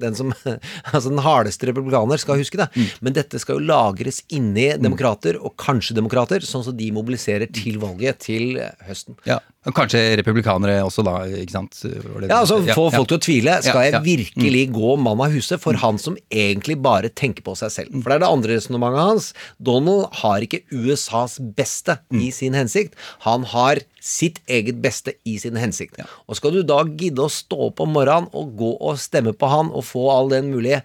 Den 0.00 0.16
som 0.16 0.32
Altså 0.94 1.10
den 1.10 1.22
hardeste 1.22 1.68
republikaner 1.68 2.20
skal 2.20 2.40
huske 2.40 2.58
det, 2.60 2.68
men 3.04 3.14
dette 3.16 3.38
skal 3.40 3.58
jo 3.58 3.66
lagres 3.68 4.22
inni 4.32 4.68
demokrater, 4.80 5.38
og 5.40 5.56
kanskje 5.60 5.96
demokrater, 5.96 6.44
sånn 6.44 6.64
at 6.66 6.78
de 6.78 6.88
mobiliserer 6.94 7.50
til 7.52 7.78
valget 7.82 8.20
til 8.26 8.58
høsten. 8.86 9.16
Ja, 9.28 9.38
Kanskje 9.74 10.00
republikanere 10.20 10.78
også, 10.86 11.02
da. 11.06 11.16
ikke 11.42 11.54
sant? 11.54 11.80
Ja, 11.82 12.40
altså 12.42 12.60
Få 12.70 12.86
folk 12.94 13.10
til 13.10 13.18
å 13.18 13.22
tvile. 13.22 13.56
Skal 13.64 13.88
jeg 13.88 14.02
virkelig 14.04 14.64
gå 14.76 14.94
mann 15.02 15.22
av 15.24 15.34
huset 15.34 15.62
for 15.62 15.78
han 15.82 15.98
som 15.98 16.18
egentlig 16.30 16.78
bare 16.84 17.10
tenker 17.10 17.42
på 17.46 17.56
seg 17.58 17.72
selv? 17.74 17.96
For 17.98 18.12
det 18.12 18.18
er 18.18 18.24
det 18.24 18.30
andre 18.30 18.58
resonnementet 18.58 19.02
hans. 19.02 19.28
Donald 19.58 20.06
har 20.22 20.46
ikke 20.46 20.62
USAs 20.70 21.38
beste 21.58 21.98
i 22.14 22.30
sin 22.34 22.54
hensikt. 22.58 22.94
Han 23.26 23.46
har 23.50 23.82
sitt 24.06 24.38
eget 24.46 24.78
beste 24.84 25.16
i 25.26 25.38
sin 25.42 25.58
hensikt. 25.58 25.98
Og 26.30 26.38
skal 26.38 26.54
du 26.54 26.62
da 26.66 26.82
gidde 26.86 27.26
å 27.26 27.32
stå 27.32 27.70
opp 27.70 27.82
om 27.82 27.96
morgenen 27.96 28.30
og 28.36 28.54
gå 28.60 28.70
og 28.76 29.00
stemme 29.02 29.34
på 29.34 29.50
han 29.50 29.72
og 29.72 29.86
få 29.88 30.06
all 30.14 30.30
den 30.30 30.52
mulige 30.52 30.84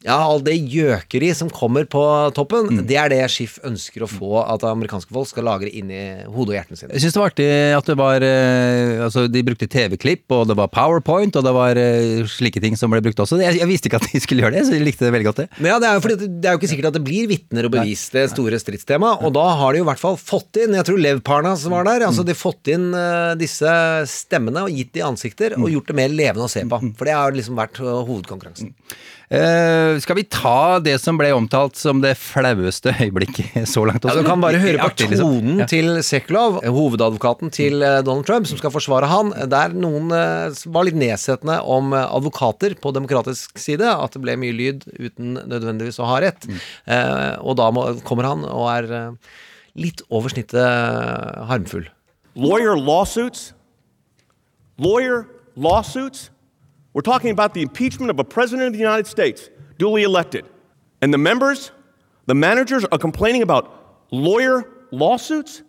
ja, 0.00 0.14
all 0.16 0.40
det 0.40 0.54
gjøkeri 0.72 1.28
som 1.36 1.50
kommer 1.52 1.84
på 1.84 2.00
toppen, 2.32 2.86
det 2.88 2.96
er 2.96 3.10
det 3.12 3.18
Schiff 3.28 3.58
ønsker 3.68 4.06
å 4.06 4.08
få 4.08 4.40
at 4.46 4.62
amerikanske 4.64 5.12
folk 5.12 5.28
skal 5.28 5.44
lagre 5.44 5.68
inn 5.76 5.90
i 5.92 6.04
hodet 6.24 6.54
og 6.54 6.56
hjertene 6.56 6.78
sine. 6.80 6.94
Jeg 6.96 7.02
syns 7.04 7.16
det 7.16 7.20
var 7.20 7.32
artig 7.34 7.48
at 7.76 7.90
det 7.90 7.96
var 8.00 8.24
eh, 8.24 9.02
Altså, 9.04 9.26
de 9.28 9.42
brukte 9.44 9.68
TV-klipp, 9.70 10.24
og 10.32 10.46
det 10.48 10.56
var 10.56 10.70
PowerPoint, 10.72 11.36
og 11.36 11.44
det 11.44 11.52
var 11.52 11.76
eh, 11.80 12.22
slike 12.32 12.62
ting 12.64 12.78
som 12.80 12.92
ble 12.92 13.02
brukt 13.04 13.20
også. 13.20 13.36
Jeg, 13.44 13.58
jeg 13.60 13.68
visste 13.68 13.90
ikke 13.90 14.00
at 14.00 14.08
de 14.08 14.22
skulle 14.24 14.46
gjøre 14.46 14.56
det, 14.56 14.64
så 14.70 14.74
jeg 14.78 14.86
likte 14.86 15.04
det 15.04 15.12
veldig 15.18 15.28
godt, 15.28 15.42
det. 15.44 15.48
Men 15.60 15.74
ja, 15.74 15.76
det 15.82 15.90
er 15.90 15.98
jo 15.98 16.04
fordi 16.06 16.18
det 16.30 16.48
er 16.48 16.56
jo 16.56 16.62
ikke 16.62 16.72
sikkert 16.72 16.90
at 16.92 16.96
det 16.96 17.04
blir 17.04 17.28
vitner 17.30 17.68
og 17.68 17.74
bevis, 17.76 18.06
det 18.16 18.24
store 18.32 18.62
stridstemaet. 18.62 19.26
Og 19.28 19.36
da 19.36 19.46
har 19.60 19.76
de 19.76 19.82
jo 19.82 19.86
i 19.86 19.90
hvert 19.90 20.00
fall 20.02 20.16
fått 20.20 20.62
inn 20.64 20.76
Jeg 20.78 20.88
tror 20.88 21.00
Lev 21.00 21.20
Parnas 21.26 21.66
var 21.70 21.84
der. 21.88 22.06
altså 22.08 22.24
De 22.24 22.32
har 22.32 22.40
fått 22.40 22.72
inn 22.72 22.88
eh, 22.96 23.36
disse 23.40 23.76
stemmene 24.08 24.64
og 24.64 24.72
gitt 24.80 24.94
de 24.96 25.04
ansikter, 25.04 25.58
og 25.60 25.68
gjort 25.76 25.92
det 25.92 26.00
mer 26.00 26.12
levende 26.24 26.48
å 26.48 26.52
se 26.52 26.64
på. 26.64 26.80
For 26.96 27.08
det 27.08 27.20
har 27.20 27.36
liksom 27.36 27.60
vært 27.60 27.84
hovedkonkurransen. 27.84 28.72
Eh, 29.30 29.94
skal 30.02 30.16
vi 30.18 30.24
ta 30.26 30.80
det 30.82 30.96
som 30.98 31.14
ble 31.14 31.28
omtalt 31.30 31.76
som 31.78 32.00
det 32.02 32.16
flaueste 32.18 32.90
øyeblikket 32.98 33.60
så 33.70 33.84
langt? 33.86 34.02
Også? 34.02 34.16
Ja, 34.16 34.24
du 34.24 34.26
kan 34.26 34.40
bare 34.42 34.58
høre 34.58 34.80
på 34.82 34.88
liksom. 35.06 35.20
tonen 35.22 35.60
Ja. 35.62 35.66
til 35.70 36.00
Sekulov, 36.02 36.56
hovedadvokaten 36.66 37.52
til 37.54 37.78
eh, 37.86 38.00
Donald 38.02 38.26
Trump, 38.26 38.48
som 38.50 38.58
skal 38.58 38.72
forsvare 38.74 39.06
han, 39.06 39.30
der 39.52 39.70
noen 39.78 40.10
eh, 40.10 40.50
var 40.74 40.88
litt 40.88 40.98
nedsettende 40.98 41.60
om 41.62 41.94
advokater 41.94 42.74
på 42.82 42.90
demokratisk 42.96 43.54
side, 43.62 43.86
at 43.86 44.18
det 44.18 44.24
ble 44.24 44.34
mye 44.42 44.56
lyd 44.56 44.88
uten 44.98 45.38
nødvendigvis 45.46 46.00
å 46.02 46.10
ha 46.10 46.18
rett. 46.26 46.48
Eh, 46.90 47.38
og 47.38 47.54
da 47.62 47.70
må, 47.70 47.86
kommer 48.02 48.26
han 48.32 48.42
og 48.50 48.66
er 48.74 48.90
litt 49.78 50.02
over 50.10 50.34
snittet 50.34 50.58
harmfull. 51.46 51.86
lawyer 52.34 52.74
lawsuits, 52.74 53.52
lawyer 54.82 55.22
lawsuits. 55.54 56.30
We're 56.92 57.02
talking 57.02 57.30
about 57.30 57.54
the 57.54 57.62
impeachment 57.62 58.10
of 58.10 58.18
a 58.18 58.24
president 58.24 58.68
of 58.68 58.72
the 58.72 58.78
United 58.78 59.06
States, 59.06 59.48
duly 59.78 60.02
elected. 60.02 60.44
And 61.00 61.14
the 61.14 61.18
members, 61.18 61.70
the 62.26 62.34
managers 62.34 62.84
are 62.84 62.98
complaining 62.98 63.42
about 63.42 64.06
lawyer 64.10 64.68
lawsuits? 64.90 65.62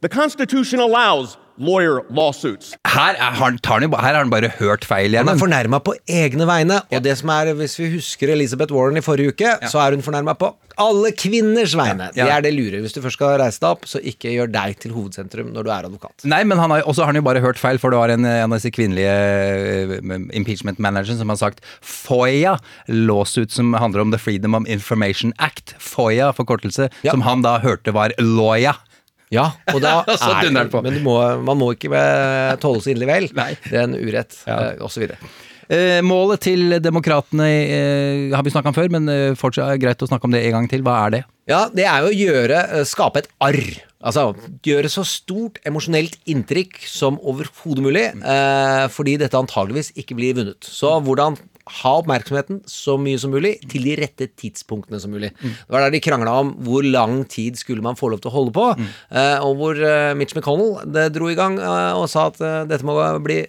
The 0.00 0.08
Constitution 0.08 0.78
allows 0.78 1.38
lawyer 1.58 2.02
lawsuits. 2.10 2.74
Her, 2.86 3.16
er, 3.16 3.36
han, 3.40 3.58
tar 3.58 3.80
han, 3.80 3.88
jo 3.88 3.96
her 3.96 4.12
har 4.12 4.22
han 4.22 4.32
bare 4.32 4.52
hørt 4.58 4.86
feil 4.88 5.14
igjen. 5.14 5.26
Han 5.26 5.36
er 5.36 5.42
fornærma 5.42 5.80
på 5.84 5.96
egne 6.08 6.48
vegne, 6.48 6.82
og 6.90 7.04
det 7.04 7.16
som 7.20 7.32
er, 7.34 7.52
hvis 7.58 7.78
vi 7.80 7.90
husker 7.96 8.32
Elizabeth 8.34 8.74
Warren 8.74 9.00
i 9.00 9.04
forrige 9.04 9.34
uke, 9.34 9.56
så 9.70 9.82
er 9.84 9.96
hun 9.96 10.04
fornærma 10.06 10.36
på 10.38 10.52
alle 10.80 11.10
kvinners 11.16 11.72
vegne. 11.78 12.10
Ja. 12.16 12.26
Det 12.26 12.32
er 12.34 12.44
det 12.44 12.52
lure. 12.56 12.80
Hvis 12.84 12.92
du 12.92 13.00
først 13.04 13.16
skal 13.16 13.38
reise 13.40 13.60
deg 13.62 13.68
opp, 13.70 13.86
så 13.88 14.00
ikke 14.04 14.32
gjør 14.34 14.50
deg 14.52 14.76
til 14.82 14.92
hovedsentrum 14.96 15.48
når 15.54 15.66
du 15.66 15.70
er 15.72 15.88
advokat. 15.88 16.26
Nei, 16.28 16.42
men 16.48 16.60
han 16.60 16.74
har, 16.74 16.84
også 16.84 17.04
har 17.04 17.12
han 17.12 17.20
jo 17.20 17.24
bare 17.26 17.40
hørt 17.44 17.60
feil, 17.60 17.80
for 17.80 17.94
det 17.94 18.00
var 18.00 18.12
en, 18.12 18.26
en 18.28 18.50
av 18.50 18.58
disse 18.58 18.72
kvinnelige 18.76 19.14
eh, 19.16 19.94
impeachment 20.36 20.80
managers 20.82 21.16
som 21.20 21.32
har 21.32 21.40
sagt 21.40 21.64
FOIA, 21.80 22.56
lawsuit 22.92 23.54
som 23.54 23.72
handler 23.76 24.04
om 24.04 24.12
The 24.12 24.20
Freedom 24.20 24.58
of 24.58 24.68
Information 24.68 25.32
Act. 25.40 25.74
FOIA, 25.80 26.28
forkortelse, 26.36 26.90
som 27.06 27.24
han 27.24 27.44
da 27.46 27.56
hørte 27.64 27.96
var 27.96 28.14
LOIA. 28.20 28.76
Ja, 29.34 29.50
og 29.72 29.82
da 29.82 29.98
er 30.06 30.46
det. 30.46 30.68
Men 30.70 30.94
du 30.94 31.02
må, 31.04 31.18
man 31.42 31.58
må 31.58 31.72
ikke 31.74 31.90
eh, 31.96 32.54
tåle 32.62 32.82
så 32.82 32.92
inderlig 32.92 33.10
vel. 33.10 33.28
Det 33.66 33.74
er 33.74 33.84
en 33.84 33.98
urett, 33.98 34.38
ja. 34.46 34.58
så 34.86 35.02
videre. 35.02 35.18
Eh, 35.66 35.98
målet 36.06 36.44
til 36.46 36.76
demokratene 36.78 37.46
eh, 37.50 38.34
har 38.34 38.44
vi 38.46 38.52
snakka 38.54 38.70
om 38.70 38.76
før, 38.76 38.90
men 38.94 39.10
eh, 39.10 39.34
fortsatt 39.38 39.72
er 39.72 39.82
greit 39.82 40.04
å 40.04 40.06
snakke 40.06 40.28
om 40.28 40.34
det 40.36 40.44
en 40.46 40.60
gang 40.60 40.70
til. 40.70 40.84
Hva 40.86 41.00
er 41.06 41.16
det? 41.16 41.22
Ja, 41.50 41.64
det 41.74 41.88
er 41.90 42.04
jo 42.04 42.12
å 42.12 42.16
gjøre, 42.16 42.62
eh, 42.78 42.86
skape 42.86 43.24
et 43.24 43.30
arr. 43.42 43.62
Altså 44.06 44.28
gjøre 44.62 44.90
så 44.92 45.02
stort 45.08 45.58
emosjonelt 45.66 46.20
inntrykk 46.30 46.78
som 46.86 47.18
overhodet 47.18 47.82
mulig, 47.82 48.04
eh, 48.14 48.86
fordi 48.94 49.16
dette 49.18 49.38
antageligvis 49.38 49.90
ikke 49.98 50.18
blir 50.18 50.36
vunnet. 50.38 50.62
Så 50.62 50.92
hvordan 51.02 51.38
ha 51.66 51.92
oppmerksomheten 51.98 52.60
så 52.70 52.94
mye 53.00 53.18
som 53.18 53.32
mulig 53.34 53.56
til 53.66 53.86
de 53.88 53.96
rette 53.98 54.28
tidspunktene 54.38 55.00
som 55.02 55.10
mulig. 55.14 55.32
Det 55.42 55.72
var 55.72 55.82
der 55.82 55.94
de 55.96 56.02
krangla 56.04 56.36
om 56.44 56.52
hvor 56.66 56.86
lang 56.86 57.24
tid 57.30 57.58
skulle 57.58 57.82
man 57.82 57.98
få 57.98 58.12
lov 58.12 58.22
til 58.22 58.30
å 58.30 58.36
holde 58.36 58.54
på, 58.54 58.66
eh, 59.10 59.42
og 59.42 59.58
hvor 59.58 59.80
eh, 59.82 60.12
Mitch 60.18 60.36
McConnell 60.36 60.92
det 60.94 61.08
dro 61.16 61.30
i 61.32 61.38
gang 61.38 61.58
eh, 61.58 61.98
og 61.98 62.06
sa 62.12 62.28
at 62.30 62.38
dette 62.70 62.86
må 62.86 62.94
bli 63.24 63.40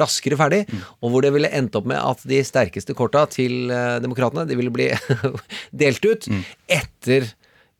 raskere 0.00 0.38
ferdig, 0.38 0.62
og 1.00 1.12
hvor 1.12 1.24
det 1.24 1.32
ville 1.34 1.52
endt 1.56 1.78
opp 1.78 1.88
med 1.88 2.00
at 2.00 2.22
de 2.28 2.42
sterkeste 2.44 2.96
korta 2.96 3.24
til 3.32 3.72
demokratene 4.04 4.46
de 4.48 4.58
ville 4.58 4.74
bli 4.74 4.90
delt 5.82 6.04
ut 6.04 6.28
etter 6.68 7.32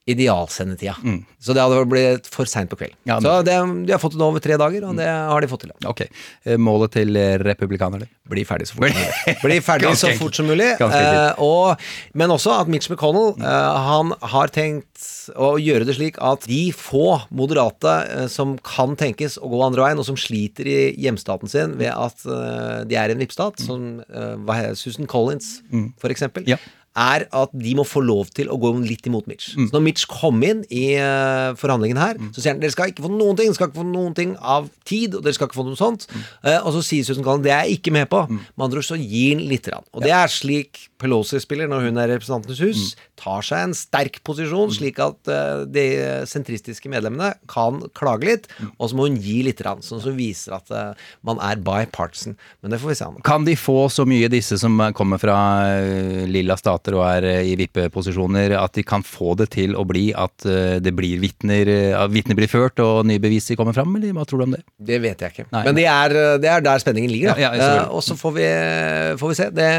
idealsendetida. 0.06 0.94
Så 1.42 1.54
det 1.54 1.62
hadde 1.62 1.80
blitt 1.90 2.28
for 2.30 2.46
seint 2.48 2.70
på 2.70 2.78
kvelden. 2.78 2.96
Ja, 3.08 3.16
så 3.22 3.40
det, 3.46 3.56
de 3.86 3.92
har 3.94 4.00
fått 4.02 4.14
det 4.14 4.20
nå 4.20 4.28
over 4.30 4.42
tre 4.42 4.56
dager, 4.60 4.84
og 4.86 4.94
det 4.98 5.06
har 5.10 5.42
de 5.42 5.48
fått 5.50 5.64
til. 5.66 5.72
Ok. 5.86 6.04
Eh, 6.46 6.56
Målet 6.62 6.94
til 6.94 7.18
eh, 7.18 7.34
republikanerne? 7.42 8.06
Bli 8.30 8.44
ferdig 8.46 8.68
så 8.70 8.76
fort 8.78 8.86
som 8.94 9.00
mulig. 9.02 9.36
Bli 9.42 9.58
ferdig 9.66 9.92
så 10.02 10.12
fort 10.18 10.38
som 10.38 10.48
mulig. 10.50 10.68
Eh, 10.78 11.42
og, 11.42 11.82
men 12.18 12.34
også 12.34 12.54
at 12.60 12.70
Mitch 12.70 12.90
McConnell 12.90 13.34
eh, 13.42 13.80
han 13.88 14.14
har 14.34 14.54
tenkt 14.54 15.08
å 15.34 15.56
gjøre 15.58 15.86
det 15.88 15.96
slik 15.98 16.20
at 16.22 16.46
de 16.46 16.60
få 16.74 17.18
moderate 17.34 17.96
eh, 18.06 18.26
som 18.32 18.54
kan 18.66 18.94
tenkes 18.98 19.40
å 19.42 19.50
gå 19.50 19.62
andre 19.66 19.88
veien, 19.88 20.02
og 20.02 20.06
som 20.08 20.18
sliter 20.18 20.70
i 20.70 20.78
hjemstaten 21.02 21.50
sin 21.50 21.74
ved 21.82 21.90
at 21.94 22.22
eh, 22.30 22.80
de 22.86 22.98
er 23.02 23.14
en 23.14 23.22
vippstat, 23.26 23.58
som 23.66 23.98
hva 24.06 24.54
heter 24.60 24.78
Susan 24.78 25.06
Collins 25.10 25.56
Mm. 25.66 25.90
eksempel, 26.10 26.44
er 26.96 27.26
at 27.28 27.52
de 27.52 27.74
må 27.76 27.84
få 27.86 28.00
lov 28.04 28.30
til 28.36 28.50
å 28.52 28.58
gå 28.60 28.72
litt 28.82 29.06
imot 29.08 29.28
Mitch. 29.30 29.52
Så 29.54 29.68
når 29.74 29.84
Mitch 29.84 30.06
kom 30.10 30.40
inn 30.46 30.64
i 30.72 30.96
uh, 30.96 31.52
forhandlingen 31.60 32.00
her, 32.00 32.20
så 32.32 32.40
sier 32.40 32.54
han 32.54 32.62
dere 32.62 32.74
skal 32.74 32.92
ikke 32.92 33.04
få 33.04 33.12
noen 33.12 33.36
ting, 33.36 33.50
dere 33.50 33.58
skal 33.58 33.70
ikke 33.70 33.82
få 33.82 33.88
noen 33.88 34.16
ting 34.16 34.34
av 34.40 34.70
tid, 34.88 35.16
og 35.18 35.26
dere 35.26 35.36
skal 35.36 35.50
ikke 35.50 35.60
få 35.60 35.66
noe 35.68 35.78
sånt. 35.78 36.08
Eh, 36.42 36.58
og 36.58 36.72
så 36.76 36.82
sier 36.86 37.06
Susan 37.06 37.26
Gallen 37.26 37.44
det 37.44 37.52
er 37.54 37.66
jeg 37.66 37.80
ikke 37.80 37.94
med 37.94 38.08
på. 38.12 38.24
Med 38.32 38.66
andre 38.68 38.82
ord 38.82 38.88
så 38.88 38.98
gir 39.00 39.36
han 39.36 39.44
lite 39.50 39.72
grann. 39.72 39.88
Og 39.92 40.04
det 40.06 40.14
er 40.16 40.32
slik 40.32 40.86
Pelosi 41.00 41.40
spiller 41.42 41.68
når 41.70 41.88
hun 41.88 42.00
er 42.00 42.10
Representantenes 42.14 42.62
hus. 42.64 42.84
Tar 43.20 43.44
seg 43.46 43.66
en 43.66 43.74
sterk 43.76 44.20
posisjon, 44.26 44.72
slik 44.74 45.00
at 45.02 45.30
eh, 45.32 45.64
de 45.68 45.86
sentristiske 46.28 46.90
medlemmene 46.92 47.34
kan 47.50 47.82
klage 47.96 48.28
litt, 48.28 48.48
og 48.76 48.90
så 48.90 48.98
må 48.98 49.08
hun 49.08 49.18
gi 49.20 49.42
litt, 49.46 49.60
grann, 49.60 49.80
sånn 49.84 50.02
som 50.04 50.16
viser 50.18 50.56
at 50.58 50.72
eh, 50.72 51.06
man 51.26 51.40
er 51.44 51.60
bipartisan. 51.64 52.36
Men 52.60 52.74
det 52.74 52.80
får 52.82 52.92
vi 52.92 52.98
se 52.98 53.08
an. 53.08 53.20
Kan 53.26 53.46
de 53.48 53.56
få 53.56 53.86
så 53.92 54.04
mye, 54.08 54.28
disse 54.32 54.58
som 54.60 54.80
kommer 54.96 55.20
fra 55.22 55.36
eh, 55.78 56.24
lilla 56.28 56.58
stater 56.60 56.96
og 56.98 57.04
er 57.08 57.28
eh, 57.30 57.52
i 57.52 57.56
vippeposisjoner, 57.60 58.56
at 58.60 58.76
de 58.76 58.84
kan 58.86 59.04
få 59.06 59.34
det 59.40 59.50
til 59.56 59.76
å 59.76 59.84
bli 59.88 60.10
at 60.16 60.44
eh, 60.48 60.76
det 60.84 60.92
blir 60.96 61.20
vitner, 61.22 61.68
eh, 61.72 62.06
vitner 62.12 62.38
blir 62.38 62.50
ført 62.52 62.80
og 62.84 63.04
nye 63.08 63.22
beviser 63.22 63.56
kommer 63.58 63.76
fram, 63.76 63.96
eller 63.96 64.16
hva 64.16 64.26
tror 64.28 64.42
du 64.42 64.48
om 64.50 64.56
det? 64.56 64.62
Det 64.76 65.00
vet 65.04 65.24
jeg 65.24 65.34
ikke. 65.34 65.48
Nei. 65.52 65.64
Men 65.68 65.78
det 65.78 65.88
er, 65.90 66.16
det 66.42 66.52
er 66.52 66.64
der 66.64 66.82
spenningen 66.82 67.12
ligger. 67.12 67.34
Da. 67.34 67.40
Ja, 67.40 67.52
ja. 67.56 67.68
Eh, 67.82 67.92
og 67.96 68.04
så 68.04 68.16
får 68.18 68.36
vi, 68.36 68.48
får 69.20 69.32
vi 69.32 69.38
se. 69.38 69.50
Det, 69.56 69.70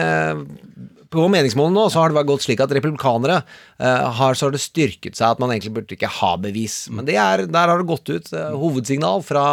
på 1.13 1.28
meningsmålene 1.32 1.78
nå 1.78 1.88
så 1.91 2.02
har 2.02 2.13
det 2.13 2.24
gått 2.28 2.46
slik 2.46 2.62
at 2.63 2.74
republikanere 2.76 3.41
eh, 3.80 4.06
har, 4.20 4.38
så 4.38 4.48
har 4.48 4.56
det 4.56 4.62
styrket 4.63 5.17
seg 5.17 5.36
at 5.36 5.41
man 5.41 5.54
egentlig 5.54 5.74
burde 5.78 5.96
ikke 5.96 6.10
ha 6.20 6.34
bevis. 6.41 6.86
Men 6.93 7.08
det 7.08 7.17
er, 7.22 7.46
der 7.50 7.72
har 7.72 7.82
det 7.82 7.89
gått 7.89 8.12
ut 8.12 8.32
eh, 8.34 8.56
hovedsignal 8.58 9.24
fra 9.26 9.46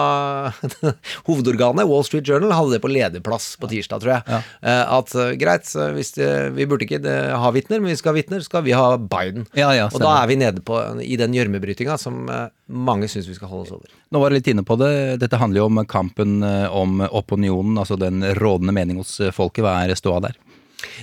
hovedorganet. 1.29 1.89
Wall 1.91 2.07
Street 2.07 2.29
Journal 2.29 2.55
hadde 2.55 2.77
det 2.77 2.83
på 2.85 2.93
lederplass 2.93 3.53
på 3.61 3.71
tirsdag, 3.71 4.03
tror 4.03 4.15
jeg. 4.17 4.41
Eh, 4.63 4.95
at 4.99 5.15
eh, 5.19 5.35
greit, 5.41 5.71
hvis 5.97 6.15
det, 6.19 6.31
vi 6.59 6.69
burde 6.71 6.87
ikke 6.87 7.03
eh, 7.03 7.35
ha 7.41 7.53
vitner, 7.55 7.83
men 7.83 7.93
vi 7.93 7.99
skal 8.01 8.15
ha 8.15 8.19
vitner, 8.19 8.45
skal 8.45 8.65
vi 8.67 8.75
ha 8.77 8.95
Biden. 8.99 9.49
Ja, 9.59 9.71
ja, 9.77 9.89
og 9.91 10.03
da 10.03 10.17
er 10.21 10.31
vi 10.31 10.39
nede 10.41 10.65
på, 10.65 10.81
i 11.05 11.19
den 11.21 11.37
gjørmebrytinga 11.37 11.99
som 12.01 12.25
mange 12.65 13.09
syns 13.11 13.29
vi 13.29 13.37
skal 13.37 13.51
holde 13.51 13.69
oss 13.69 13.75
over. 13.77 13.93
Nå 14.15 14.21
var 14.23 14.33
jeg 14.33 14.41
litt 14.41 14.53
inne 14.55 14.65
på 14.67 14.77
det. 14.81 14.91
Dette 15.23 15.39
handler 15.41 15.63
jo 15.63 15.69
om 15.69 15.83
kampen 15.91 16.39
om 16.45 17.03
opinionen, 17.11 17.77
altså 17.81 17.99
den 18.01 18.25
rådende 18.39 18.75
mening 18.75 19.01
hos 19.03 19.19
folket. 19.35 19.65
Hva 19.65 19.77
er 19.85 19.95
ståa 19.99 20.23
der? 20.25 20.39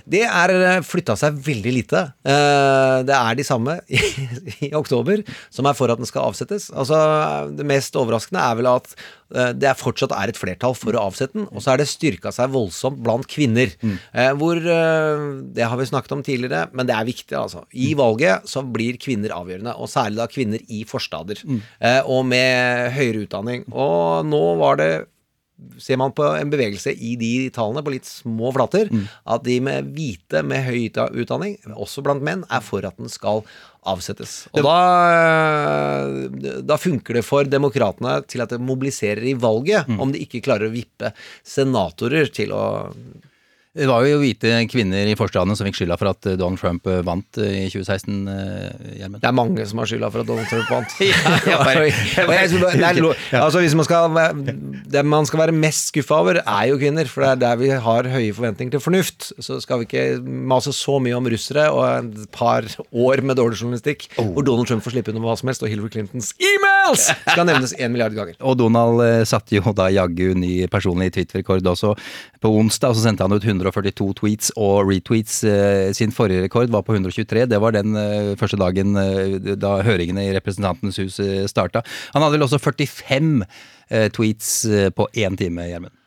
Det 0.10 0.24
er 0.28 0.82
flytta 0.86 1.16
seg 1.20 1.38
veldig 1.46 1.74
lite. 1.76 2.04
Eh, 2.26 2.98
Det 3.08 3.16
er 3.16 3.36
de 3.40 3.46
samme 3.48 3.80
i, 3.90 4.02
i 4.68 4.74
oktober 4.78 5.24
som 5.50 5.68
er 5.70 5.78
for 5.78 5.92
at 5.94 6.02
den 6.02 6.10
skal 6.10 6.30
avsettes. 6.32 6.70
Altså, 6.74 6.98
Det 7.58 7.66
mest 7.68 7.96
overraskende 8.00 8.42
er 8.44 8.56
vel 8.60 8.70
at 8.72 8.94
eh, 9.36 9.52
det 9.58 9.70
er 9.72 9.80
fortsatt 9.80 10.14
er 10.16 10.32
et 10.34 10.40
flertall 10.40 10.76
for 10.78 10.96
å 10.98 11.06
avsette 11.10 11.38
den, 11.38 11.48
og 11.52 11.64
så 11.64 11.74
er 11.74 11.82
det 11.82 11.90
styrka 11.92 12.34
seg 12.36 12.52
voldsomt 12.54 13.00
blant 13.04 13.28
kvinner. 13.32 13.72
Mm. 13.82 13.96
Hvor 14.40 14.60
eh, 14.62 15.26
Det 15.56 15.68
har 15.68 15.78
vi 15.80 15.90
snakket 15.90 16.16
om 16.18 16.24
tidligere, 16.26 16.68
men 16.74 16.90
det 16.90 16.96
er 16.98 17.08
viktig, 17.08 17.36
altså. 17.38 17.64
I 17.74 17.94
valget 18.00 18.48
så 18.50 18.64
blir 18.66 19.00
kvinner 19.02 19.34
avgjørende, 19.36 19.76
og 19.78 19.90
særlig 19.92 20.20
da 20.22 20.28
kvinner 20.32 20.62
i 20.72 20.84
forstader. 20.88 21.42
Mm. 21.48 21.62
Og 22.12 22.26
med 22.28 22.92
høyere 22.96 23.26
utdanning. 23.26 23.66
Og 23.72 24.26
nå 24.28 24.42
var 24.60 24.80
det 24.82 24.92
ser 25.82 26.00
man 26.02 26.14
på 26.16 26.26
en 26.38 26.52
bevegelse 26.52 26.94
i 26.94 27.16
de 27.20 27.50
tallene 27.54 27.84
på 27.86 27.94
litt 27.94 28.08
små 28.10 28.52
flater, 28.56 28.90
at 29.26 29.44
de 29.46 29.60
med 29.64 29.92
hvite 29.96 30.44
med 30.48 30.66
høy 30.68 30.90
utdanning, 30.90 31.58
også 31.76 32.04
blant 32.06 32.26
menn, 32.26 32.46
er 32.50 32.64
for 32.66 32.86
at 32.88 32.98
den 33.02 33.12
skal 33.12 33.44
avsettes. 33.88 34.46
Og 34.54 34.66
da, 34.66 34.78
da 36.66 36.78
funker 36.78 37.18
det 37.18 37.26
for 37.26 37.50
demokratene 37.50 38.20
til 38.30 38.44
at 38.44 38.54
det 38.54 38.62
mobiliserer 38.62 39.26
i 39.32 39.38
valget, 39.38 39.90
om 39.98 40.14
de 40.14 40.22
ikke 40.26 40.44
klarer 40.46 40.70
å 40.70 40.76
vippe 40.76 41.14
senatorer 41.48 42.30
til 42.34 42.54
å 42.56 42.64
Det 43.72 43.86
var 43.88 44.04
jo 44.04 44.18
hvite 44.20 44.50
kvinner 44.68 45.08
i 45.08 45.14
forstadene 45.16 45.56
som 45.56 45.64
fikk 45.64 45.78
skylda 45.80 45.96
for 45.96 46.10
at 46.12 46.28
eh, 46.28 46.34
Donald 46.36 46.60
Trump 46.60 46.88
eh, 46.92 46.98
vant 47.08 47.38
eh, 47.40 47.54
i 47.62 47.70
2016, 47.72 48.16
eh, 48.28 48.98
Gjermund. 49.00 49.22
Det 49.24 49.30
er 49.30 49.36
mange 49.38 49.64
som 49.70 49.80
har 49.80 49.88
skylda 49.88 50.10
for 50.12 50.26
at 50.26 50.28
Donald 50.28 50.50
Trump 50.52 50.74
vant. 50.74 50.96
Det 51.00 51.08
altså 53.46 53.62
hvis 53.64 53.76
man 53.80 53.88
skal, 53.88 54.10
være- 54.12 54.56
Det 54.92 55.04
man 55.08 55.26
skal 55.30 55.40
være 55.46 55.56
mest 55.56 55.88
skuffa 55.94 56.18
over, 56.20 56.42
er 56.44 56.66
jo 56.68 56.76
kvinner. 56.82 57.08
For 57.08 57.24
det 57.24 57.30
er 57.32 57.40
der 57.46 57.62
vi 57.62 57.70
har 57.86 58.10
høye 58.12 58.34
forventninger 58.36 58.76
til 58.76 58.84
fornuft. 58.84 59.30
Så 59.40 59.62
skal 59.64 59.80
vi 59.80 59.88
ikke 59.88 60.04
mase 60.52 60.74
så 60.76 60.98
mye 61.00 61.16
om 61.16 61.32
russere 61.32 61.70
og 61.72 62.12
et 62.12 62.28
par 62.36 62.68
år 62.92 63.24
med 63.24 63.40
dårlig 63.40 63.62
journalistikk, 63.62 64.10
hvor 64.20 64.44
Donald 64.44 64.68
Trump 64.68 64.84
får 64.84 64.98
slippe 64.98 65.16
unna 65.16 65.24
hva 65.24 65.38
som 65.40 65.48
helst, 65.48 65.64
og 65.64 65.72
Hillary 65.72 65.94
Clintons 65.96 66.34
emails 66.44 67.08
skal 67.24 67.48
nevnes 67.48 67.72
en 67.80 67.96
milliard 67.96 68.20
ganger. 68.20 68.36
Og 68.44 68.60
Donald 68.60 69.00
satte 69.32 69.56
jo 69.56 69.64
da 69.80 69.88
jaggu 69.96 70.34
ny 70.36 70.68
personlig 70.68 71.14
Twitter-rekord 71.16 71.72
også. 71.72 71.96
På 72.42 72.52
onsdag 72.58 72.92
og 72.92 73.00
så 73.00 73.08
sendte 73.08 73.24
han 73.24 73.32
ut 73.40 73.46
142 73.62 74.14
tweets 74.20 74.52
og 74.58 74.90
retweets. 74.90 75.44
Eh, 75.48 75.94
Sin 75.94 76.12
forrige 76.12 76.44
rekord 76.46 76.72
var 76.74 76.84
på 76.88 76.96
123. 76.98 77.46
Det 77.52 77.62
var 77.62 77.76
den 77.76 77.96
eh, 77.96 78.34
første 78.40 78.60
dagen 78.60 78.98
eh, 78.98 79.56
da 79.60 79.78
høringene 79.86 80.28
i 80.28 80.36
Representantens 80.36 81.00
hus 81.02 81.20
starta. 81.52 81.84
Han 82.16 82.26
hadde 82.26 82.38
vel 82.38 82.48
også 82.48 82.62
45 82.62 83.46
eh, 83.90 84.10
tweets 84.14 84.54
på 84.96 85.08
én 85.16 85.38
time, 85.38 85.68
Gjermund. 85.70 86.01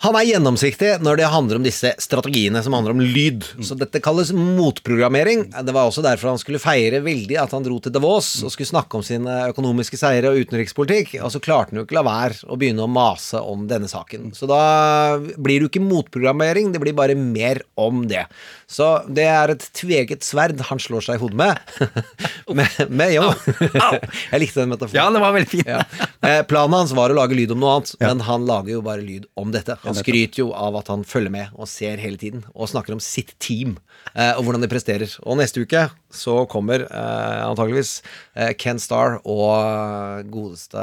Han 0.00 0.16
er 0.16 0.24
gjennomsiktig 0.30 0.94
når 1.04 1.18
det 1.20 1.26
handler 1.28 1.58
om 1.58 1.64
disse 1.66 1.90
strategiene 2.00 2.62
som 2.64 2.72
handler 2.72 2.94
om 2.94 3.02
lyd. 3.04 3.44
Så 3.60 3.76
dette 3.76 4.00
kalles 4.00 4.30
motprogrammering. 4.32 5.42
Det 5.52 5.74
var 5.76 5.90
også 5.90 6.00
derfor 6.04 6.30
han 6.30 6.40
skulle 6.40 6.62
feire 6.62 7.02
veldig 7.04 7.36
at 7.42 7.52
han 7.52 7.66
dro 7.66 7.76
til 7.84 7.92
Davos 7.92 8.30
og 8.40 8.54
skulle 8.54 8.70
snakke 8.70 8.96
om 8.96 9.04
sine 9.04 9.34
økonomiske 9.50 10.00
seire 10.00 10.32
og 10.32 10.40
utenrikspolitikk. 10.40 11.18
Og 11.20 11.34
så 11.34 11.42
klarte 11.44 11.74
han 11.74 11.82
jo 11.82 11.84
ikke 11.84 11.98
la 11.98 12.06
være 12.06 12.48
å 12.48 12.56
begynne 12.56 12.86
å 12.86 12.88
mase 12.88 13.44
om 13.44 13.66
denne 13.68 13.92
saken. 13.92 14.32
Så 14.32 14.48
da 14.48 14.62
blir 15.20 15.58
det 15.58 15.66
jo 15.66 15.72
ikke 15.74 15.84
motprogrammering, 15.84 16.72
det 16.72 16.80
blir 16.80 16.96
bare 16.96 17.18
mer 17.20 17.60
om 17.76 18.06
det. 18.08 18.24
Så 18.70 18.86
det 19.10 19.24
er 19.26 19.50
et 19.50 19.64
tveget 19.74 20.22
sverd 20.22 20.60
han 20.68 20.78
slår 20.78 21.02
seg 21.02 21.18
i 21.18 21.22
hodet 21.24 21.38
med. 21.40 21.58
med, 22.60 22.76
med 22.86 23.14
jo. 23.16 23.24
Jeg 24.30 24.42
likte 24.44 24.62
den 24.62 24.70
metaforen. 24.70 24.94
Ja, 24.94 25.08
det 25.10 25.22
var 25.24 25.34
veldig 25.34 25.50
fint. 25.50 25.66
Ja. 25.66 25.80
Eh, 26.22 26.42
Planen 26.46 26.76
hans 26.78 26.94
var 26.94 27.10
å 27.10 27.16
lage 27.18 27.34
lyd 27.34 27.50
om 27.54 27.62
noe 27.62 27.80
annet, 27.80 27.92
men 28.02 28.22
han 28.28 28.46
lager 28.46 28.76
jo 28.76 28.84
bare 28.86 29.02
lyd 29.02 29.26
om 29.40 29.50
dette. 29.54 29.74
Han 29.82 29.98
skryter 29.98 30.44
jo 30.44 30.50
av 30.54 30.78
at 30.78 30.92
han 30.92 31.02
følger 31.08 31.34
med 31.34 31.56
og 31.58 31.66
ser 31.70 31.98
hele 32.02 32.20
tiden, 32.20 32.44
og 32.54 32.70
snakker 32.70 32.94
om 32.94 33.02
sitt 33.02 33.34
team 33.42 33.74
eh, 34.14 34.36
og 34.36 34.44
hvordan 34.46 34.62
de 34.62 34.70
presterer. 34.70 35.18
Og 35.26 35.40
neste 35.42 35.66
uke 35.66 35.88
så 36.10 36.44
kommer 36.50 36.82
eh, 36.86 37.40
antageligvis 37.46 38.02
eh, 38.34 38.50
Ken 38.58 38.80
Starr 38.82 39.18
og 39.22 39.52
eh, 39.54 40.22
godeste 40.30 40.82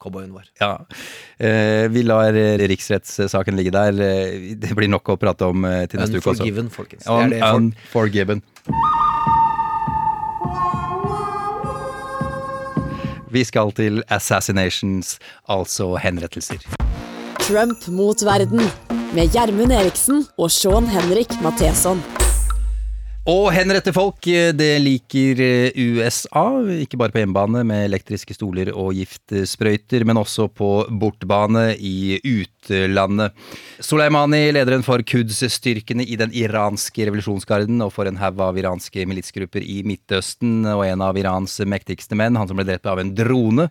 cowboyen 0.00 0.34
vår. 0.36 0.46
Ja. 0.60 0.74
Eh, 1.40 1.86
vi 1.92 2.02
lar 2.04 2.36
eh, 2.36 2.58
riksrettssaken 2.68 3.56
ligge 3.58 3.72
der. 3.74 3.96
Eh, 4.04 4.52
Det 4.60 4.74
blir 4.76 4.88
nok 4.92 5.08
å 5.14 5.18
prate 5.20 5.48
om 5.48 5.64
eh, 5.64 5.86
til 5.88 6.00
neste 6.02 6.20
uke 6.20 6.34
også. 6.34 6.44
Unforgiven, 6.44 6.68
folkens. 6.74 7.04
Det 7.08 7.20
er 7.24 7.34
det 7.34 7.42
for... 7.42 7.62
Unforgiven. 7.62 8.44
Vi 13.28 13.42
skal 13.44 13.72
til 13.76 14.02
assassinations, 14.08 15.18
altså 15.52 15.90
henrettelser. 16.00 16.64
Trump 17.44 17.84
mot 17.92 18.24
verden 18.24 18.64
med 19.16 19.32
Gjermund 19.36 19.72
Eriksen 19.72 20.24
og 20.36 20.50
Sean 20.52 20.88
Henrik 20.88 21.32
Matheson. 21.44 22.00
Og 23.28 23.50
henrette 23.52 23.92
folk, 23.92 24.24
eh, 24.32 24.54
det 24.56 24.78
liker 24.80 25.40
eh, 25.44 25.76
USA. 25.76 26.46
Ikke 26.80 26.96
bare 26.96 27.12
på 27.12 27.20
hjemmebane 27.20 27.60
med 27.68 27.84
elektriske 27.90 28.32
stoler 28.32 28.70
og 28.72 28.94
giftsprøyter, 28.96 30.06
men 30.08 30.16
også 30.16 30.46
på 30.48 30.70
bortbane 30.88 31.74
i 31.76 32.16
utlandet. 32.24 33.36
Soleimani, 33.84 34.46
lederen 34.56 34.86
for 34.86 35.04
Quds-styrkene 35.04 36.08
i 36.08 36.16
den 36.16 36.32
iranske 36.32 37.04
revolusjonsgarden, 37.10 37.84
og 37.84 37.92
for 37.92 38.08
en 38.08 38.16
haug 38.16 38.40
av 38.46 38.56
iranske 38.56 39.04
militsgrupper 39.04 39.60
i 39.60 39.82
Midtøsten, 39.84 40.62
og 40.72 40.86
en 40.88 41.04
av 41.04 41.20
Irans 41.20 41.60
mektigste 41.68 42.16
menn, 42.16 42.40
han 42.40 42.48
som 42.48 42.56
ble 42.56 42.64
drept 42.70 42.88
av 42.88 43.02
en 43.02 43.12
drone 43.12 43.68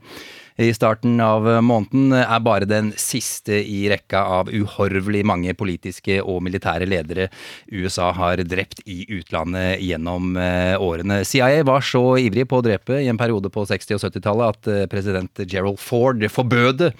i 0.58 0.72
starten 0.74 1.20
av 1.22 1.46
måneden, 1.64 2.12
er 2.18 2.42
bare 2.44 2.68
den 2.70 2.92
siste 2.98 3.60
i 3.62 3.86
rekka 3.92 4.24
av 4.40 4.50
uhorvelig 4.50 5.24
mange 5.28 5.54
politiske 5.58 6.20
og 6.24 6.42
militære 6.46 6.88
ledere 6.90 7.28
USA 7.72 8.10
har 8.18 8.42
drept 8.48 8.82
i 8.90 9.04
utlandet 9.20 9.84
gjennom 9.86 10.38
eh, 10.42 10.74
årene. 10.82 11.22
CIA 11.28 11.64
var 11.68 11.86
så 11.86 12.04
ivrig 12.22 12.48
på 12.50 12.60
å 12.60 12.66
drepe 12.66 13.02
i 13.04 13.10
en 13.12 13.20
periode 13.20 13.52
på 13.54 13.66
60- 13.70 13.98
og 13.98 14.04
70-tallet 14.08 14.56
at 14.56 14.72
eh, 14.74 14.86
president 14.92 15.44
Gerald 15.46 15.82
Ford 15.82 16.26
forbød 16.32 16.82
det 16.82 16.92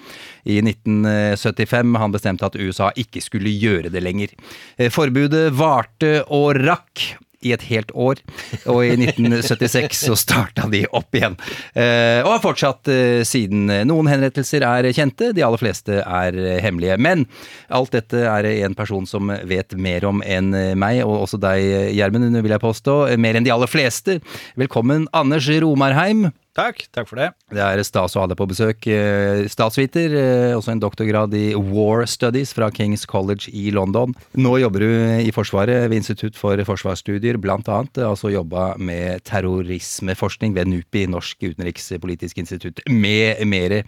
i 0.48 0.60
1975. 0.62 1.98
Han 2.02 2.14
bestemte 2.14 2.46
at 2.46 2.58
USA 2.58 2.92
ikke 2.96 3.22
skulle 3.24 3.52
gjøre 3.52 3.92
det 3.94 4.04
lenger. 4.04 4.34
Eh, 4.78 4.92
Forbudet 4.94 5.48
varte 5.56 6.20
og 6.34 6.54
rakk 6.62 7.08
i 7.46 7.52
et 7.54 7.64
helt 7.68 7.92
år, 7.94 8.20
og 8.66 8.80
i 8.82 8.94
1976 8.96 10.00
så 10.08 10.16
starta 10.18 10.66
de 10.72 10.82
opp 10.96 11.14
igjen. 11.14 11.36
Eh, 11.72 12.18
og 12.24 12.32
har 12.34 12.42
fortsatt 12.42 12.90
eh, 12.90 13.20
siden. 13.28 13.68
Noen 13.88 14.10
henrettelser 14.10 14.66
er 14.66 14.90
kjente, 14.96 15.30
de 15.36 15.44
aller 15.46 15.60
fleste 15.60 16.00
er 16.02 16.38
hemmelige. 16.64 16.98
Men 16.98 17.26
alt 17.70 17.94
dette 17.94 18.24
er 18.26 18.48
en 18.56 18.74
person 18.78 19.06
som 19.06 19.30
vet 19.48 19.76
mer 19.78 20.08
om 20.08 20.22
enn 20.26 20.50
meg, 20.78 21.04
og 21.06 21.28
også 21.28 21.40
deg, 21.42 21.94
Gjermund, 21.94 22.32
vil 22.42 22.56
jeg 22.56 22.64
påstå. 22.64 22.98
Mer 23.22 23.38
enn 23.38 23.46
de 23.46 23.54
aller 23.54 23.70
fleste. 23.70 24.18
Velkommen, 24.58 25.06
Anders 25.16 25.48
Romarheim. 25.62 26.28
Takk, 26.58 26.80
takk 26.90 27.06
for 27.06 27.20
det. 27.20 27.28
Det 27.54 27.62
er 27.62 27.80
stas 27.86 28.16
å 28.16 28.24
ha 28.24 28.28
deg 28.30 28.38
på 28.40 28.48
besøk. 28.50 28.86
Eh, 28.90 29.44
Statsviter, 29.46 30.10
eh, 30.10 30.56
også 30.56 30.72
en 30.72 30.80
doktorgrad 30.82 31.34
i 31.38 31.52
War 31.54 32.02
Studies 32.10 32.50
fra 32.56 32.66
Kings 32.74 33.06
College 33.06 33.46
i 33.54 33.70
London. 33.70 34.10
Nå 34.34 34.56
jobber 34.58 34.82
du 34.82 34.90
i 35.22 35.30
Forsvaret 35.30 35.86
ved 35.86 36.00
Institutt 36.00 36.34
for 36.34 36.58
forsvarsstudier, 36.66 37.38
blant 37.38 37.70
annet. 37.70 38.02
Altså 38.02 38.32
jobba 38.34 38.72
med 38.76 39.22
terrorismeforskning 39.22 40.56
ved 40.58 40.66
NUPI, 40.66 41.06
Norsk 41.06 41.46
utenrikspolitisk 41.46 42.42
institutt, 42.42 42.82
med 42.90 43.38
mere, 43.46 43.84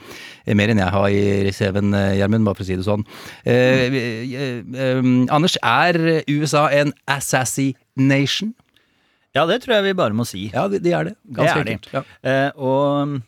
mer 0.47 0.71
enn 0.71 0.85
jeg 0.85 0.95
har 0.95 1.09
i 1.11 1.51
CV-en, 1.51 1.93
eh, 1.95 2.19
Gjermund, 2.21 2.47
bare 2.47 2.55
for 2.55 2.63
å 2.63 2.71
si 2.71 2.79
det 2.79 2.87
sånn. 2.87 3.05
Eh, 3.45 3.91
eh, 3.91 4.63
eh, 4.79 5.03
Anders, 5.35 5.59
er 5.59 6.23
USA 6.31 6.69
en 6.71 6.95
assassination? 7.09 8.55
Ja, 9.37 9.47
det 9.47 9.61
tror 9.63 9.77
jeg 9.77 9.91
vi 9.91 9.99
bare 9.99 10.17
må 10.17 10.27
si. 10.27 10.49
Ja, 10.51 10.67
det, 10.71 10.83
de 10.85 10.95
er 10.97 11.11
det. 11.11 11.17
Ganske 11.37 11.63
det 11.63 11.75
er 11.75 11.83
de. 11.83 11.93
Ja. 11.95 12.03
Eh, 12.27 12.49
og 12.59 13.21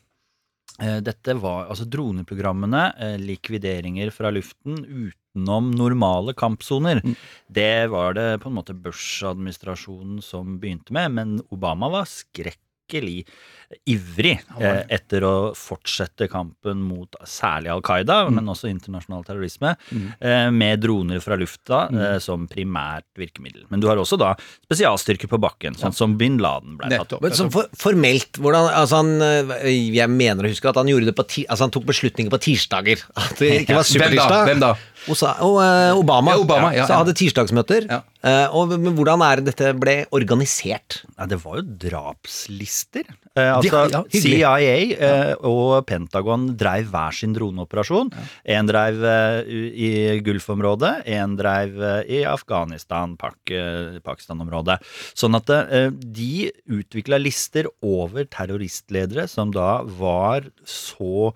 eh, 0.82 0.98
dette 1.04 1.36
var 1.38 1.68
altså 1.70 1.86
droneprogrammene, 1.86 2.86
eh, 3.06 3.18
likvideringer 3.22 4.10
fra 4.14 4.32
luften 4.34 4.82
utenom 4.82 5.70
normale 5.78 6.34
kampsoner. 6.38 7.02
Mm. 7.06 7.14
Det 7.46 7.74
var 7.94 8.18
det 8.18 8.26
på 8.42 8.50
en 8.50 8.58
måte 8.58 8.74
Bush-administrasjonen 8.74 10.18
som 10.26 10.58
begynte 10.62 10.96
med, 10.96 11.14
men 11.20 11.38
Obama 11.54 11.92
var 11.92 12.10
skrekkelig 12.10 13.22
ivrig 13.88 14.34
eh, 14.60 14.82
etter 14.92 15.24
å 15.26 15.32
fortsette 15.56 16.28
kampen 16.32 16.80
mot 16.86 17.16
særlig 17.28 17.70
Al 17.74 17.82
Qaida, 17.86 18.18
men 18.30 18.48
også 18.52 18.68
internasjonal 18.70 19.24
terrorisme, 19.26 19.74
Mm. 19.92 20.06
eh, 20.20 20.50
med 20.50 20.80
droner 20.84 21.20
fra 21.24 21.36
lufta 21.36 21.84
eh, 21.92 22.18
som 22.22 22.46
primært 22.48 23.04
virkemiddel. 23.18 23.64
Men 23.70 23.80
du 23.80 23.86
har 23.88 23.96
også 24.00 24.18
da 24.20 24.34
spesialstyrker 24.66 25.28
på 25.32 25.40
bakken, 25.42 25.74
sånn 25.78 25.94
som 25.96 26.16
bin 26.20 26.38
Laden 26.42 26.76
ble 26.80 26.90
tatt 26.92 27.12
opp. 27.16 27.22
Men 27.22 27.32
som 27.36 27.50
for, 27.50 27.68
formelt, 27.76 28.38
hvordan 28.38 28.70
altså 28.72 29.02
han, 29.02 29.12
øh, 29.22 29.52
Jeg 29.94 30.08
mener 30.10 30.44
å 30.44 30.52
huske 30.52 30.68
at 30.68 30.76
han 30.80 30.86
gjorde 30.90 31.06
det 31.10 31.16
på 31.16 31.26
ti, 31.28 31.44
Altså 31.48 31.64
han 31.66 31.70
tok 31.74 31.84
beslutninger 31.88 32.30
på 32.32 32.40
tirsdager. 32.40 33.02
At 33.16 33.38
det 33.38 33.62
ikke 33.62 33.76
var 33.78 33.84
Hvem 33.88 33.98
da? 33.98 33.98
supertirsdag. 33.98 34.46
Hvem 34.48 34.60
da? 34.60 34.72
Osa, 35.10 35.32
og 35.42 35.56
eh, 35.64 35.92
Obama, 35.98 36.30
Ja, 36.36 36.38
Obama, 36.44 36.68
ja, 36.76 36.84
så 36.86 37.00
hadde 37.00 37.14
tirsdagsmøter. 37.18 37.88
Eh, 37.90 38.46
og, 38.54 38.70
men 38.78 38.94
hvordan 38.94 39.22
er 39.26 39.40
dette 39.42 39.72
ble 39.74 39.96
organisert? 40.14 41.00
Nei, 41.18 41.26
det 41.32 41.40
var 41.42 41.58
jo 41.58 41.64
drapslister. 41.88 43.08
Eh, 43.34 43.48
altså, 43.56 43.88
Ja, 43.88 44.02
ja. 44.12 44.20
CIA 44.20 44.50
eh, 44.92 45.34
og 45.48 45.86
Pentagon 45.88 46.50
dreiv 46.60 46.90
hver 46.92 47.14
sin 47.16 47.32
droneoperasjon. 47.32 48.10
En 48.44 48.66
dreiv 48.68 48.98
eh, 49.08 49.38
u- 49.48 49.70
i 49.72 50.20
Gulfområdet, 50.26 51.06
en 51.06 51.36
dreiv 51.38 51.80
eh, 51.80 52.02
i 52.18 52.24
Afghanistan, 52.28 53.14
Pak 53.16 53.50
eh, 53.56 53.96
Pakistan-området. 54.04 54.76
Sånn 55.16 55.38
at 55.40 55.48
eh, 55.48 55.88
de 55.96 56.50
utvikla 56.68 57.16
lister 57.22 57.70
over 57.80 58.28
terroristledere 58.28 59.24
som 59.32 59.50
da 59.54 59.78
var 59.82 60.50
så 60.68 61.32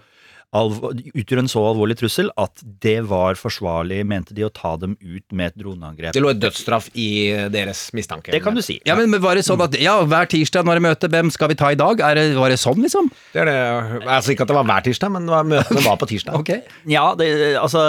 utgjør 0.57 1.43
en 1.43 1.51
så 1.51 1.63
alvorlig 1.71 1.99
trussel 2.01 2.31
at 2.41 2.63
det 2.83 2.99
var 3.11 3.39
forsvarlig, 3.41 4.03
mente 4.09 4.35
de, 4.37 4.45
å 4.47 4.53
ta 4.53 4.75
dem 4.81 4.97
ut 5.01 5.25
med 5.37 5.53
et 5.53 5.59
droneangrep. 5.63 6.15
Det 6.17 6.23
lå 6.23 6.33
et 6.33 6.41
dødsstraff 6.43 6.89
i 6.95 7.09
deres 7.53 7.87
mistanke. 7.97 8.33
Det 8.35 8.43
kan 8.45 8.57
du 8.57 8.63
si. 8.65 8.79
Ja, 8.89 8.97
men 8.99 9.15
var 9.23 9.39
det 9.39 9.47
sånn 9.47 9.63
at 9.65 9.77
ja, 9.81 9.97
hver 10.07 10.29
tirsdag 10.31 10.67
når 10.67 10.81
det 10.81 10.85
møte, 10.87 11.11
hvem 11.13 11.33
skal 11.35 11.53
vi 11.53 11.59
ta 11.59 11.73
i 11.75 11.79
dag? 11.79 12.03
Er 12.05 12.19
det, 12.19 12.27
var 12.39 12.53
det 12.53 12.59
sånn, 12.63 12.81
liksom? 12.85 13.11
Det 13.33 13.43
er 13.45 13.51
det, 13.51 13.57
altså 14.05 14.35
Ikke 14.35 14.47
at 14.47 14.53
det 14.53 14.59
var 14.59 14.69
hver 14.69 14.87
tirsdag, 14.87 15.13
men 15.15 15.29
det 15.29 15.35
var, 15.35 15.49
møtene 15.49 15.85
var 15.87 16.01
på 16.01 16.11
tirsdag. 16.13 16.35
Ja, 16.87 17.09
det, 17.19 17.27
altså 17.59 17.81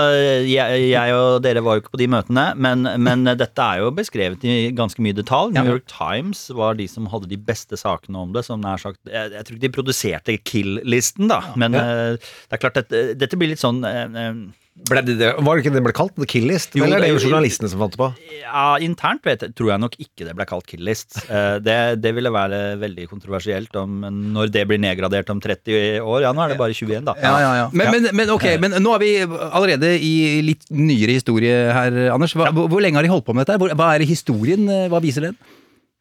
jeg, 0.46 0.88
jeg 0.90 1.14
og 1.16 1.42
dere 1.46 1.62
var 1.64 1.78
jo 1.78 1.84
ikke 1.84 1.94
på 1.94 2.00
de 2.02 2.08
møtene, 2.12 2.46
men, 2.58 2.88
men 3.04 3.28
dette 3.38 3.64
er 3.64 3.84
jo 3.84 3.92
beskrevet 3.96 4.44
i 4.48 4.72
ganske 4.76 5.02
mye 5.04 5.16
detalj. 5.16 5.54
New 5.56 5.70
York 5.70 5.86
Times 5.92 6.48
var 6.56 6.78
de 6.80 6.88
som 6.90 7.08
hadde 7.12 7.30
de 7.30 7.38
beste 7.40 7.78
sakene 7.80 8.24
om 8.24 8.34
det. 8.36 8.46
Som 8.48 8.64
nær 8.64 8.82
sagt, 8.82 9.00
jeg, 9.06 9.34
jeg 9.36 9.48
tror 9.48 9.58
ikke 9.58 9.66
de 9.66 9.74
produserte 9.76 10.38
kill-listen, 10.48 11.30
da, 11.32 11.42
men 11.60 11.78
ja. 11.78 11.86
det 12.18 12.57
er 12.57 12.57
klart 12.62 12.80
at 12.84 12.94
eh, 12.96 13.14
dette 13.18 13.38
blir 13.40 13.52
litt 13.54 13.62
sånn 13.64 13.84
eh, 13.88 14.06
eh, 14.06 14.40
Ble 14.88 15.02
det, 15.02 15.16
det, 15.18 15.32
var 15.42 15.58
det 15.58 15.64
ikke 15.64 15.72
det 15.74 15.80
det 15.80 15.86
ble 15.88 15.94
kalt? 15.98 16.14
The 16.22 16.28
Kill 16.30 16.44
List? 16.52 16.76
Jo, 16.78 16.84
eller 16.86 17.00
er 17.00 17.08
det 17.08 17.08
det- 17.10 17.16
jo 17.16 17.32
journalistene 17.32 17.70
som 17.72 17.82
fant 17.82 17.96
det 17.96 17.98
på? 17.98 18.10
Ja, 18.44 18.66
internt 18.86 19.26
vet 19.26 19.42
jeg, 19.42 19.56
tror 19.58 19.72
jeg 19.72 19.82
nok 19.82 19.96
ikke 19.98 20.28
det 20.28 20.36
ble 20.38 20.46
kalt 20.46 20.68
kill 20.70 20.84
list. 20.86 21.18
Det, 21.66 21.78
det 21.98 22.12
ville 22.14 22.30
være 22.30 22.60
veldig 22.78 23.08
kontroversielt 23.10 23.74
om 23.82 24.06
når 24.36 24.54
det 24.54 24.68
blir 24.70 24.78
nedgradert 24.78 25.34
om 25.34 25.42
30 25.42 25.98
år. 26.06 26.22
Ja, 26.28 26.32
nå 26.32 26.46
er 26.46 26.54
det 26.54 26.60
bare 26.62 26.78
21, 26.78 27.10
da. 27.10 27.18
Men, 27.74 27.90
men, 27.96 28.10
men 28.22 28.36
ok, 28.38 28.46
men 28.62 28.78
nå 28.78 28.94
er 28.94 29.02
vi 29.02 29.12
allerede 29.26 29.96
i 29.98 30.14
litt 30.46 30.70
nyere 30.70 31.18
historie 31.18 31.58
her, 31.74 31.98
Anders. 32.14 32.38
Hva, 32.38 32.54
hvor, 32.54 32.70
hvor 32.70 32.86
lenge 32.86 33.02
har 33.02 33.10
de 33.10 33.16
holdt 33.16 33.26
på 33.26 33.34
med 33.34 33.48
dette? 33.50 33.58
Hvor, 33.58 33.74
hva 33.82 33.96
er 33.98 34.06
historien? 34.06 34.70
Hva 34.94 35.02
viser 35.02 35.32
den? 35.32 35.42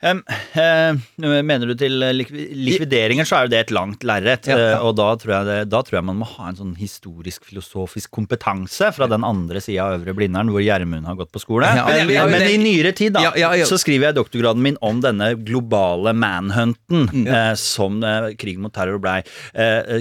Em, 0.05 0.19
uh, 0.29 0.99
mener 1.41 1.71
du 1.71 1.75
til 1.81 2.03
eh, 2.05 2.11
likvideringer, 2.13 3.25
så 3.25 3.39
er 3.39 3.47
jo 3.47 3.51
det 3.55 3.61
et 3.63 3.71
langt 3.73 4.03
lerret. 4.05 4.45
Ja, 4.51 4.57
ja. 4.61 4.67
eh, 4.77 4.83
Og 4.85 4.93
da 4.99 5.07
tror, 5.17 5.47
det, 5.49 5.55
da 5.73 5.81
tror 5.87 5.97
jeg 5.97 6.05
man 6.05 6.19
må 6.21 6.27
ha 6.35 6.51
en 6.51 6.59
sånn 6.59 6.75
historisk, 6.77 7.47
filosofisk 7.49 8.11
kompetanse 8.13 8.91
fra 8.93 9.09
den 9.09 9.25
andre 9.25 9.63
sida 9.65 9.87
av 9.87 9.97
Øvre 10.03 10.13
Blindern, 10.19 10.51
hvor 10.53 10.61
Gjermund 10.61 11.09
har 11.09 11.17
gått 11.17 11.33
på 11.33 11.41
skole. 11.41 11.71
Ja, 11.79 11.87
men- 11.89 12.13
men, 12.31 12.45
i 12.45 12.59
nyere 12.61 12.93
tid, 12.93 13.15
da, 13.17 13.23
så 13.65 13.79
skriver 13.81 14.11
jeg 14.11 14.19
doktorgraden 14.19 14.61
min 14.63 14.77
om 14.85 15.01
denne 15.01 15.31
globale 15.41 16.13
manhunten 16.13 17.07
Mm. 17.17 17.27
eh, 17.27 17.55
som 17.59 17.97
uh, 18.05 18.29
krigen 18.39 18.61
mot 18.63 18.73
terror 18.77 18.99
blei. 19.03 19.23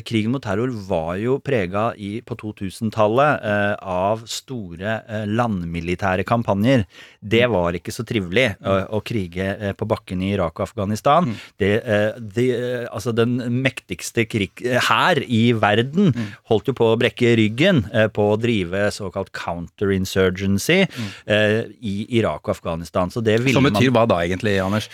Krigen 0.06 0.32
mot 0.36 0.44
terror 0.44 0.70
var 0.88 1.16
jo 1.22 1.40
prega 1.40 1.94
i, 1.98 2.20
på 2.26 2.36
2000-tallet 2.38 3.42
eh, 3.48 3.76
av 3.82 4.26
store 4.30 5.00
landmilitære 5.26 6.26
kampanjer. 6.28 6.84
Det 7.22 7.46
var 7.52 7.78
ikke 7.80 7.94
så 7.96 8.06
trivelig 8.08 8.52
å, 8.62 8.76
å 8.98 9.02
krige 9.06 9.48
eh, 9.56 9.74
på 9.86 9.92
bakken 9.94 10.24
i 10.26 10.34
Irak 10.34 10.58
og 10.60 10.66
Afghanistan. 10.68 11.30
Det, 11.62 11.72
eh, 11.86 12.18
de, 12.18 12.48
eh, 12.56 12.88
altså 12.90 13.14
den 13.16 13.38
mektigste 13.62 14.26
krig 14.26 14.66
eh, 14.66 14.82
hær 14.90 15.22
i 15.22 15.54
verden 15.54 16.12
holdt 16.50 16.72
jo 16.72 16.76
på 16.78 16.92
å 16.92 16.98
brekke 17.00 17.36
ryggen 17.40 17.84
på 18.16 18.26
å 18.32 18.38
drive 18.40 18.90
såkalt 18.94 19.32
counterinsurgency 19.36 20.82
eh, 20.84 21.62
i 21.82 21.96
Irak 22.18 22.48
og 22.48 22.56
Afghanistan. 22.58 23.14
Så 23.14 23.24
det 23.26 23.40
ville 23.44 23.58
Som 23.58 23.68
man 23.68 23.76
betyr 23.76 23.94
hva 23.96 24.06
da, 24.10 24.22
egentlig, 24.26 24.58
Anders? 24.64 24.90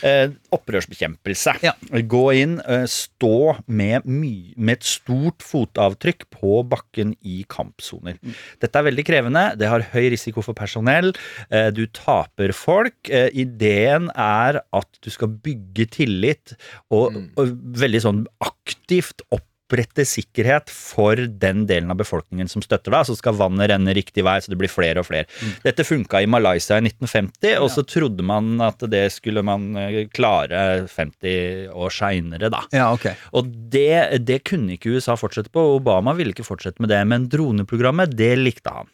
Eh, 0.51 1.69
Ja. 1.69 1.73
Gå 2.11 2.23
inn, 2.35 2.59
eh, 2.61 2.83
stå 2.91 3.57
med, 3.67 4.05
med 4.05 4.73
et 4.77 4.83
stort 4.83 5.41
fotavtrykk 5.45 6.25
på 6.33 6.61
bakken 6.67 7.13
i 7.23 7.43
kampsoner. 7.47 8.17
Dette 8.59 8.75
er 8.79 8.87
veldig 8.89 9.05
krevende. 9.07 9.45
Det 9.57 9.67
har 9.71 9.85
høy 9.93 10.09
risiko 10.11 10.41
for 10.43 10.53
personell. 10.57 11.13
Eh, 11.49 11.69
du 11.71 11.85
taper 11.87 12.51
folk. 12.53 12.97
Eh, 13.09 13.29
ideen 13.33 14.09
er 14.15 14.61
at 14.73 14.87
du 15.01 15.09
skal 15.09 15.27
bygge 15.29 15.87
tillit 15.91 16.55
og, 16.91 17.15
og 17.37 17.55
veldig 17.79 18.01
sånn 18.03 18.25
aktivt 18.41 19.21
opp 19.31 19.47
opprette 19.71 20.03
sikkerhet 20.07 20.71
for 20.71 21.15
den 21.15 21.63
delen 21.69 21.91
av 21.91 21.99
befolkningen 22.01 22.49
som 22.51 22.63
støtter 22.63 22.91
deg. 22.91 23.07
Så 23.07 23.15
skal 23.15 23.37
vannet 23.39 23.71
renne 23.71 23.93
riktig 23.95 24.25
vei, 24.27 24.37
så 24.43 24.51
det 24.51 24.59
blir 24.59 24.71
flere 24.71 25.01
og 25.01 25.07
flere. 25.07 25.27
Dette 25.63 25.85
funka 25.87 26.21
i 26.21 26.29
Malaysia 26.29 26.77
i 26.77 26.83
1950, 26.83 27.55
og 27.61 27.71
så 27.71 27.85
trodde 27.87 28.25
man 28.25 28.59
at 28.63 28.83
det 28.91 29.05
skulle 29.15 29.43
man 29.45 29.71
eh, 29.79 30.01
klare 30.11 30.87
50 30.91 31.71
år 31.71 31.95
seinere, 31.95 32.51
da. 32.51 32.63
Ja, 32.75 32.89
okay. 32.91 33.15
Og 33.37 33.47
det, 33.71 34.19
det 34.27 34.41
kunne 34.47 34.75
ikke 34.75 34.97
USA 34.97 35.15
fortsette 35.19 35.51
på. 35.53 35.63
Obama 35.77 36.15
ville 36.17 36.35
ikke 36.35 36.47
fortsette 36.47 36.83
med 36.83 36.91
det, 36.91 37.01
men 37.07 37.29
droneprogrammet, 37.31 38.15
det 38.17 38.33
likte 38.41 38.75
han. 38.75 38.91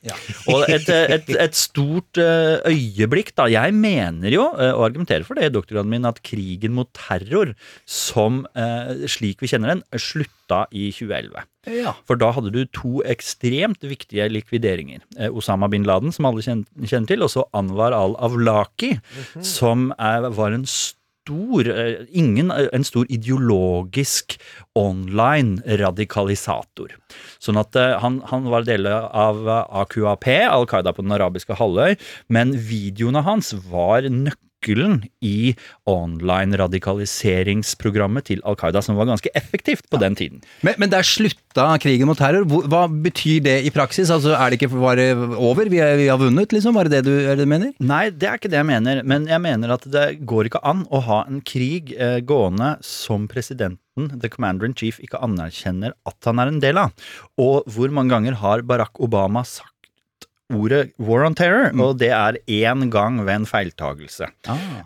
Og 0.53 0.67
et, 0.69 0.89
et, 1.17 1.33
et 1.47 1.57
stort 1.57 2.21
eh, 2.21 2.61
øyeblikk, 2.69 3.33
da. 3.37 3.49
Jeg 3.51 3.73
mener 3.77 4.33
jo, 4.33 4.49
eh, 4.55 4.73
og 4.75 4.89
argumenterer 4.91 5.25
for 5.27 5.39
det 5.39 5.49
i 5.49 5.55
doktorgraden 5.55 5.91
min, 5.91 6.07
at 6.07 6.21
krigen 6.25 6.75
mot 6.77 6.89
terror, 6.95 7.55
som 7.87 8.43
slik 9.09 9.41
vi 9.41 9.49
kjenner 9.49 9.71
den, 9.71 9.81
slutta 10.47 10.67
i 10.71 10.91
2011. 10.91 11.43
Ja. 11.67 11.93
For 12.07 12.15
da 12.15 12.31
hadde 12.31 12.51
du 12.51 12.65
to 12.71 13.03
ekstremt 13.05 13.83
viktige 13.83 14.29
likvideringer. 14.29 15.01
Eh, 15.19 15.29
Osama 15.29 15.67
bin 15.67 15.83
Laden, 15.83 16.11
som 16.11 16.25
alle 16.25 16.41
kjenner 16.41 17.07
til, 17.07 17.23
og 17.23 17.29
så 17.29 17.47
Anwar 17.53 17.93
al-Awlaki, 17.93 18.99
som 19.41 19.93
er, 19.99 20.29
var 20.29 20.53
en 20.53 20.65
stor 20.65 21.67
eh, 21.67 22.07
ingen, 22.13 22.51
eh, 22.51 22.69
en 22.73 22.83
stor 22.83 23.05
ideologisk 23.09 24.37
online 24.75 25.59
radikalisator. 25.65 26.95
Sånn 27.39 27.59
at 27.59 27.75
han, 27.75 28.21
han 28.31 28.47
var 28.49 28.63
del 28.63 28.87
av 28.87 29.43
AQAP, 29.47 30.27
Al 30.47 30.67
Qaida 30.67 30.93
på 30.93 31.03
den 31.03 31.15
arabiske 31.15 31.57
halvøy, 31.59 31.97
men 32.29 32.55
videoene 32.55 33.25
hans 33.27 33.53
var 33.67 34.07
nøkkelen 34.07 34.46
i 34.67 35.55
online-radikaliseringsprogrammet 35.87 38.25
til 38.27 38.41
Al 38.43 38.55
Qaida, 38.59 38.81
som 38.83 38.97
var 38.97 39.05
ganske 39.05 39.29
effektivt 39.37 39.85
på 39.89 39.97
den 40.01 40.15
tiden. 40.15 40.41
Men, 40.65 40.73
men 40.77 40.89
der 40.91 41.03
slutta 41.03 41.77
krigen 41.79 42.07
mot 42.09 42.17
terror. 42.17 42.43
Hva 42.43 42.87
betyr 42.89 43.39
det 43.45 43.65
i 43.65 43.69
praksis? 43.71 44.09
Altså, 44.09 44.35
Er 44.35 44.49
det 44.49 44.61
ikke 44.61 44.73
bare 44.73 45.13
over? 45.37 45.69
Vi, 45.69 45.79
er, 45.79 45.95
vi 45.97 46.07
har 46.07 46.17
vunnet, 46.17 46.51
liksom? 46.51 46.75
Er 46.77 46.83
det 46.87 46.91
det 46.97 47.05
du, 47.07 47.11
er 47.23 47.35
det 47.35 47.45
du 47.45 47.49
mener? 47.49 47.73
Nei, 47.79 48.09
det 48.09 48.27
er 48.27 48.33
ikke 48.39 48.49
det 48.51 48.57
jeg 48.59 48.65
mener. 48.69 49.03
Men 49.03 49.27
jeg 49.29 49.41
mener 49.41 49.69
at 49.77 49.83
det 49.85 50.25
går 50.25 50.45
ikke 50.49 50.63
an 50.67 50.85
å 50.89 50.99
ha 51.05 51.23
en 51.27 51.41
krig 51.45 51.93
eh, 51.95 52.19
gående 52.25 52.77
som 52.85 53.27
presidenten, 53.31 53.83
the 54.19 54.29
commander 54.29 54.65
in 54.67 54.75
chief, 54.77 54.99
ikke 55.01 55.21
anerkjenner 55.25 55.91
at 56.05 56.17
han 56.25 56.39
er 56.41 56.47
en 56.51 56.61
del 56.63 56.77
av. 56.81 56.91
Og 57.41 57.63
hvor 57.73 57.89
mange 57.93 58.13
ganger 58.13 58.33
har 58.41 58.61
Barack 58.67 58.99
Obama 59.01 59.43
sagt 59.47 59.73
ordet 60.53 60.93
war 60.97 61.25
on 61.27 61.33
terror, 61.35 61.73
og 61.83 61.97
det 61.99 62.07
er 62.15 62.37
én 62.47 62.85
gang 62.89 63.17
ved 63.25 63.33
en 63.41 63.45
feiltagelse. 63.49 64.29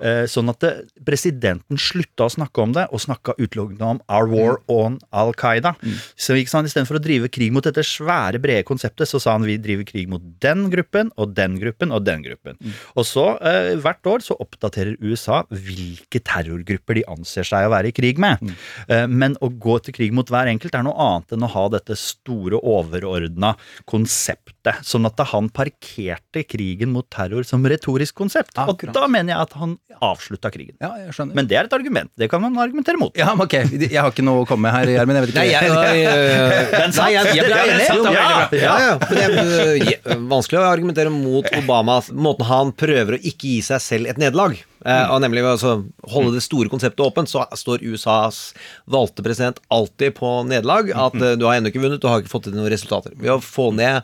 Eh, 0.02 0.24
Sånn 0.26 0.50
at 0.50 0.60
det, 0.63 0.71
presidenten 1.06 1.78
slutta 1.78 2.26
å 2.26 2.34
snakke 2.34 2.63
om 2.63 2.71
det, 2.74 2.88
og 2.91 3.00
snakka 3.04 3.36
utelukkende 3.38 3.86
om 3.86 4.00
our 4.10 4.26
war 4.26 4.58
on 4.67 5.00
Al 5.13 5.34
Qaida. 5.38 5.76
Så 6.17 6.34
ikke 6.34 6.50
sant, 6.50 6.65
Istedenfor 6.65 6.97
å 6.97 7.04
drive 7.04 7.30
krig 7.30 7.54
mot 7.54 7.63
dette 7.63 7.84
svære, 7.86 8.41
brede 8.41 8.65
konseptet, 8.65 9.06
så 9.12 9.21
sa 9.21 9.36
han 9.36 9.45
vi 9.45 9.58
driver 9.62 9.86
krig 9.86 10.10
mot 10.10 10.21
den 10.41 10.69
gruppen 10.74 11.12
og 11.21 11.36
den 11.38 11.60
gruppen 11.62 11.91
og 11.93 12.06
den 12.10 12.24
gruppen. 12.26 12.58
Og 12.95 13.06
så, 13.06 13.38
eh, 13.45 13.76
hvert 13.78 14.02
år, 14.10 14.26
så 14.26 14.38
oppdaterer 14.41 14.97
USA 15.02 15.43
hvilke 15.52 16.24
terrorgrupper 16.26 16.95
de 16.95 17.06
anser 17.08 17.43
seg 17.45 17.67
å 17.67 17.74
være 17.76 17.91
i 17.93 17.95
krig 18.02 18.17
med. 18.17 18.41
Eh, 18.89 19.06
men 19.06 19.36
å 19.41 19.50
gå 19.54 19.78
til 19.84 19.93
krig 19.93 20.12
mot 20.12 20.26
hver 20.26 20.47
enkelt 20.50 20.74
er 20.74 20.82
noe 20.89 20.97
annet 20.97 21.34
enn 21.38 21.45
å 21.45 21.52
ha 21.54 21.67
dette 21.69 21.93
store, 21.95 22.58
overordna 22.65 23.54
konseptet. 23.86 24.82
Sånn 24.86 25.06
at 25.06 25.19
han 25.32 25.50
parkerte 25.53 26.43
krigen 26.47 26.91
mot 26.93 27.07
terror 27.11 27.45
som 27.47 27.65
retorisk 27.67 28.15
konsept. 28.17 28.57
Og 28.57 28.85
da 28.93 29.07
mener 29.11 29.35
jeg 29.35 29.47
at 29.49 29.55
han 29.59 29.75
avslutta 30.01 30.51
krigen. 30.53 30.75
Ja, 30.81 30.93
jeg 30.99 31.15
skjønner. 31.15 31.37
Men 31.37 31.49
det 31.49 31.59
er 31.59 31.69
et 31.69 31.75
argument. 31.75 32.11
Det 32.19 32.29
kan 32.31 32.41
man 32.43 32.57
argumentere 32.61 32.99
mot. 33.01 33.15
Ja, 33.17 33.33
men 33.35 33.45
ok. 33.47 33.57
Jeg 33.81 33.97
har 33.97 34.11
ikke 34.11 34.25
noe 34.25 34.45
å 34.45 34.47
komme 34.49 34.69
med 34.69 34.75
her, 34.75 34.93
Gjermund. 34.95 35.19
Jeg 35.19 35.27
vet 35.27 35.33
ikke. 35.33 35.43
Nei, 35.43 35.51
jeg, 35.51 35.69
jeg, 36.01 36.01
jeg, 36.01 36.71
Den 36.73 36.95
satt. 36.95 37.03
nei, 37.03 37.11
jeg, 37.13 37.29
jeg, 37.29 37.37
jeg, 37.37 37.51
er 37.51 37.71
jeg, 37.71 37.91
enige? 37.91 38.63
ja, 38.63 38.73
Ja, 38.81 38.97
det 39.11 39.21
er 39.21 39.37
øh, 39.37 40.25
vanskelig 40.31 40.61
å 40.61 40.65
argumentere 40.69 41.13
mot 41.13 41.47
Obama. 41.59 41.99
Måten 42.11 42.47
han 42.49 42.75
prøver 42.77 43.17
å 43.17 43.21
ikke 43.21 43.55
gi 43.55 43.61
seg 43.65 43.83
selv 43.83 44.11
et 44.11 44.21
nederlag. 44.21 44.57
Eh, 44.81 45.13
og 45.13 45.21
nemlig 45.21 45.43
ved 45.43 45.51
å 45.51 45.55
altså, 45.57 45.73
holde 46.13 46.35
det 46.37 46.43
store 46.45 46.71
konseptet 46.71 47.03
åpent, 47.05 47.29
så 47.29 47.45
står 47.57 47.83
USAs 47.85 48.41
valgte 48.89 49.25
president 49.25 49.61
alltid 49.73 50.15
på 50.17 50.35
nederlag. 50.49 50.89
At 50.95 51.17
du 51.17 51.47
har 51.47 51.57
ennå 51.59 51.71
ikke 51.71 51.83
vunnet, 51.83 52.01
du 52.01 52.09
har 52.09 52.23
ikke 52.23 52.33
fått 52.33 52.49
til 52.49 52.57
noen 52.57 52.71
resultater. 52.73 53.15
Ved 53.19 53.35
å 53.35 53.41
få 53.43 53.69
ned 53.77 54.01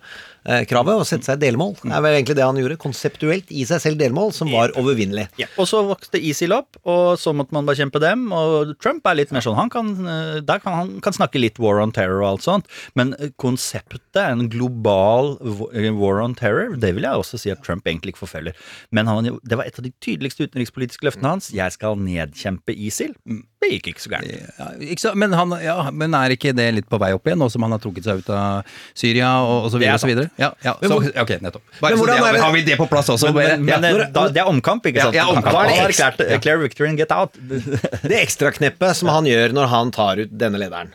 kravet 0.69 1.01
og 1.01 1.07
sette 1.07 1.27
seg 1.27 1.41
delmål. 1.41 1.73
Det 1.81 1.91
er 1.91 2.03
vel 2.03 2.17
egentlig 2.17 2.37
det 2.37 2.45
han 2.45 2.59
gjorde. 2.59 2.79
Konseptuelt 2.81 3.51
i 3.51 3.65
seg 3.67 3.81
selv 3.83 3.99
delmål, 3.99 4.31
som 4.35 4.51
var 4.53 4.73
overvinnelig. 4.79 5.27
Og 5.57 5.67
så 5.69 5.81
vokste 5.85 6.21
ISIL 6.23 6.55
opp, 6.55 6.79
og 6.87 7.17
så 7.19 7.33
måtte 7.35 7.55
man 7.55 7.67
bekjempe 7.67 8.01
dem. 8.03 8.27
Og 8.35 8.73
Trump 8.83 9.07
er 9.07 9.19
litt 9.19 9.33
mer 9.35 9.43
sånn 9.43 9.57
Han 9.57 9.71
kan, 9.73 9.91
eh, 10.07 10.39
der 10.45 10.61
kan, 10.63 10.73
han 10.73 10.93
kan 11.03 11.15
snakke 11.15 11.41
litt 11.41 11.59
war 11.59 11.81
on 11.83 11.93
terror 11.95 12.21
og 12.21 12.29
alt 12.29 12.45
sånt, 12.45 12.71
men 12.95 13.13
eh, 13.19 13.31
konseptet, 13.41 14.03
en 14.17 14.47
global 14.51 15.35
eh, 15.73 15.91
war 15.93 16.21
on 16.23 16.35
terror, 16.37 16.75
det 16.79 16.93
vil 16.95 17.07
jeg 17.07 17.23
også 17.23 17.41
si 17.41 17.53
at 17.53 17.63
Trump 17.65 17.87
egentlig 17.87 18.15
ikke 18.15 18.25
forfølger. 18.25 18.57
Men 18.91 19.09
han, 19.09 19.31
det 19.43 19.59
var 19.59 19.67
et 19.67 19.79
av 19.79 19.85
de 19.85 19.93
tydeligste 20.03 20.47
utenrikspolitiske 20.47 21.07
løftene 21.07 21.35
hans. 21.35 21.51
Jeg 21.55 21.75
skal 21.75 21.99
nedkjempe 21.99 22.75
ISIL. 22.75 23.15
Det 23.57 23.69
gikk 23.71 23.87
ikke 23.89 24.03
så 24.03 24.11
gærent. 24.11 24.33
Ja, 24.59 24.67
ikke 24.85 25.01
så, 25.01 25.11
men, 25.17 25.33
han, 25.33 25.53
ja, 25.63 25.75
men 25.89 26.13
er 26.13 26.33
ikke 26.35 26.51
det 26.53 26.67
litt 26.75 26.87
på 26.89 26.99
vei 27.01 27.09
opp 27.15 27.25
igjen, 27.25 27.39
nå 27.41 27.47
som 27.49 27.63
han 27.65 27.73
har 27.73 27.81
trukket 27.81 28.05
seg 28.05 28.21
ut 28.21 28.29
av 28.33 28.67
Syria 28.97 29.31
og, 29.41 29.65
og 29.65 29.71
så 29.73 29.81
videre? 29.81 29.95
er 29.95 29.97
Og 29.97 30.03
så 30.03 30.09
videre? 30.11 30.29
Ja, 30.37 30.51
ja, 30.61 30.75
så, 30.77 30.99
ok, 31.23 31.33
nettopp. 31.41 31.63
Bare, 31.79 31.95
Men 31.95 32.03
så 32.03 32.05
det, 32.11 32.17
er 32.19 32.39
Har 32.43 32.53
vi 32.53 32.61
det 32.67 32.77
på 32.77 32.87
plass 32.91 33.09
også? 33.15 33.31
Men, 33.33 33.65
men, 33.65 33.71
ja. 33.73 33.79
men 33.81 33.87
det, 33.87 34.09
da, 34.13 34.27
det 34.35 34.43
er 34.43 34.51
omkamp, 34.51 34.85
ikke 34.91 35.07
sant? 35.07 35.17
ja, 35.17 35.25
omkamp. 35.31 35.57
Har 35.57 35.73
erklært 35.87 36.21
ja. 36.21 36.29
declare 36.35 36.61
victory 36.61 36.91
and 36.91 37.01
get 37.01 37.15
out. 37.15 37.33
Det 37.41 38.21
ekstrakneppet 38.21 39.01
som 39.01 39.09
han 39.11 39.25
gjør 39.29 39.57
når 39.57 39.73
han 39.73 39.91
tar 39.95 40.21
ut 40.21 40.37
denne 40.37 40.61
lederen, 40.61 40.93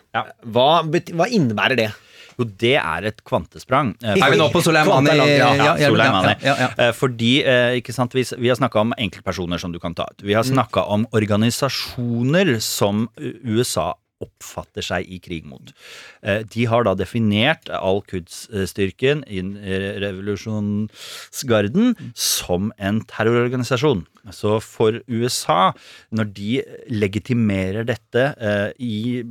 hva, 0.54 0.70
hva 0.86 1.28
innebærer 1.34 1.78
det? 1.82 1.90
Jo, 2.38 2.44
det 2.44 2.74
er 2.80 3.04
et 3.10 3.22
kvantesprang. 3.24 3.94
Eh, 4.02 4.16
Er 4.16 4.30
vi 4.30 4.36
nå 4.40 4.50
på 4.52 4.62
Soleimani? 4.64 5.16
Ja, 5.16 5.26
Ja, 5.54 5.76
ja, 5.76 5.88
Soleimani. 5.88 6.36
ja, 6.42 6.54
ja, 6.56 6.68
Eh, 6.78 6.92
Fordi, 6.92 7.44
eh, 7.44 7.80
ikke 7.80 7.92
sant, 7.92 8.12
vi, 8.14 8.22
vi 8.38 8.48
har 8.48 8.56
snakka 8.56 8.80
om 8.80 8.92
enkeltpersoner 8.98 9.58
som 9.60 9.72
du 9.72 9.78
kan 9.78 9.94
ta 9.94 10.04
ut. 10.10 10.22
Vi 10.22 10.32
har 10.34 10.42
Mm. 10.44 10.54
snakka 10.56 10.86
om 10.88 11.06
organisasjoner 11.12 12.60
som 12.60 13.08
USA 13.18 13.94
oppfatter 14.22 14.82
seg 14.86 15.08
i 15.10 15.18
krig 15.18 15.44
mot. 15.44 15.72
De 16.22 16.64
har 16.70 16.84
da 16.84 16.94
definert 16.94 17.66
Al-Quds-styrken 17.68 19.24
i 19.26 19.40
revolusjonsgarden 19.98 21.96
som 22.14 22.72
en 22.78 23.00
terrororganisasjon. 23.10 24.04
Så 24.30 24.60
for 24.62 25.00
USA, 25.08 25.72
når 26.14 26.32
de 26.34 26.62
legitimerer 26.90 27.84
dette 27.88 28.28
i 28.78 29.22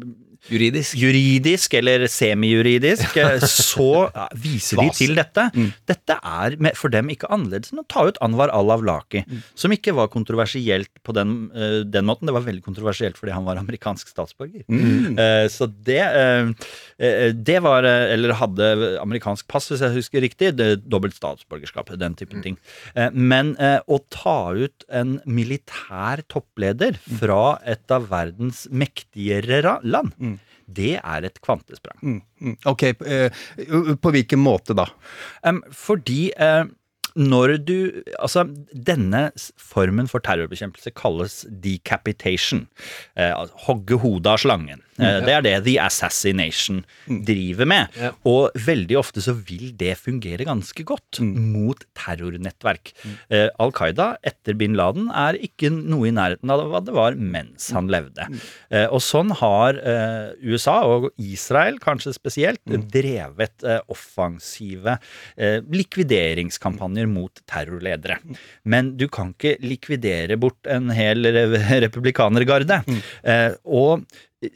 Juridisk. 0.50 0.96
Juridisk 0.98 1.74
eller 1.78 2.08
semijuridisk, 2.10 3.14
så 3.46 4.10
viser 4.42 4.82
de 4.82 4.88
til 4.98 5.14
dette. 5.20 5.44
Dette 5.90 6.16
er 6.18 6.56
for 6.80 6.90
dem 6.94 7.12
ikke 7.14 7.30
annerledes 7.32 7.72
enn 7.74 7.84
å 7.84 7.86
ta 7.92 8.08
ut 8.10 8.18
Anwar 8.26 8.50
al-Awlaki, 8.56 9.22
som 9.56 9.72
ikke 9.76 9.94
var 9.98 10.10
kontroversielt 10.14 10.90
på 11.06 11.14
den, 11.14 11.52
eh, 11.54 11.82
den 11.86 12.08
måten. 12.10 12.26
Det 12.30 12.34
var 12.34 12.46
veldig 12.48 12.64
kontroversielt 12.66 13.20
fordi 13.20 13.36
han 13.36 13.46
var 13.46 13.60
amerikansk 13.62 14.10
statsborger. 14.10 14.66
Mm. 14.68 15.18
Eh, 15.20 15.48
Så 15.52 15.68
det, 15.70 16.00
eh, 16.02 17.32
det 17.34 17.60
var 17.62 17.84
Eller 17.86 18.34
hadde 18.34 18.98
amerikansk 19.02 19.48
pass, 19.48 19.70
hvis 19.70 19.82
jeg 19.82 19.94
husker 19.96 20.22
riktig. 20.22 20.56
Det, 20.58 20.84
dobbelt 20.90 21.14
statsborgerskap, 21.18 21.90
den 22.00 22.16
typen 22.16 22.42
ting. 22.44 22.58
Eh, 22.96 23.10
Men 23.14 23.56
å 23.88 24.00
ta 24.10 24.52
ut 24.54 24.84
en 24.90 25.20
militær 25.26 26.24
toppleder 26.28 26.98
fra 27.20 27.60
et 27.66 27.90
av 27.92 28.08
verdens 28.10 28.68
mektigere 28.72 29.62
ra- 29.64 29.80
land, 30.32 30.52
det 30.72 30.94
er 31.00 31.26
et 31.28 31.42
kvantesprang. 31.44 31.98
Mm, 32.02 32.22
mm. 32.42 32.58
Ok, 32.72 32.84
eh, 33.04 33.42
på 34.02 34.14
hvilken 34.16 34.40
måte 34.40 34.76
da? 34.78 34.88
Fordi 35.76 36.32
eh, 36.32 36.64
når 37.16 37.58
du 37.68 38.04
Altså, 38.20 38.46
denne 38.72 39.32
formen 39.60 40.08
for 40.08 40.24
terrorbekjempelse 40.24 40.94
kalles 40.96 41.42
decapitation. 41.64 42.68
Eh, 43.18 43.34
altså, 43.36 43.56
hogge 43.68 44.00
hodet 44.00 44.32
av 44.32 44.40
slangen. 44.40 44.84
Eh, 45.02 45.18
Mm. 45.22 45.26
det 45.26 45.34
er 45.34 45.42
det 45.42 45.54
The 45.66 45.76
Assassination 45.82 46.84
driver 47.26 47.66
med. 47.66 47.88
Og 48.24 48.52
veldig 48.56 48.98
ofte 49.00 49.22
så 49.24 49.34
vil 49.34 49.72
det 49.76 49.98
fungere 49.98 50.46
ganske 50.46 50.84
godt 50.86 51.20
mot 51.26 51.84
terrornettverk. 51.98 52.94
Eh, 53.30 53.50
Al 53.60 53.72
Qaida 53.74 54.12
etter 54.24 54.54
bin 54.58 54.76
Laden 54.78 55.10
er 55.10 55.34
ikke 55.42 55.72
noe 55.74 56.08
i 56.08 56.12
nærheten 56.16 56.50
av 56.54 56.64
hva 56.70 56.84
det 56.86 56.94
var 56.94 57.16
mens 57.18 57.72
han 57.76 57.88
levde. 57.92 58.28
Eh, 58.70 58.86
og 58.88 59.02
sånn 59.02 59.32
har 59.42 59.74
USA, 60.42 60.82
og 60.86 61.10
Israel 61.18 61.80
kanskje 61.82 62.14
spesielt, 62.14 62.62
drevet 62.92 63.64
offensive 63.90 64.98
likvideringskampanjer 65.72 67.08
mot 67.10 67.42
terrorledere. 67.50 68.20
Men 68.64 68.96
du 68.98 69.08
kan 69.12 69.34
ikke 69.34 69.56
likvidere 69.66 70.38
bort 70.42 70.68
en 70.70 70.90
hel 70.96 71.24
republikanergarde. 71.26 72.82
Og 73.66 74.06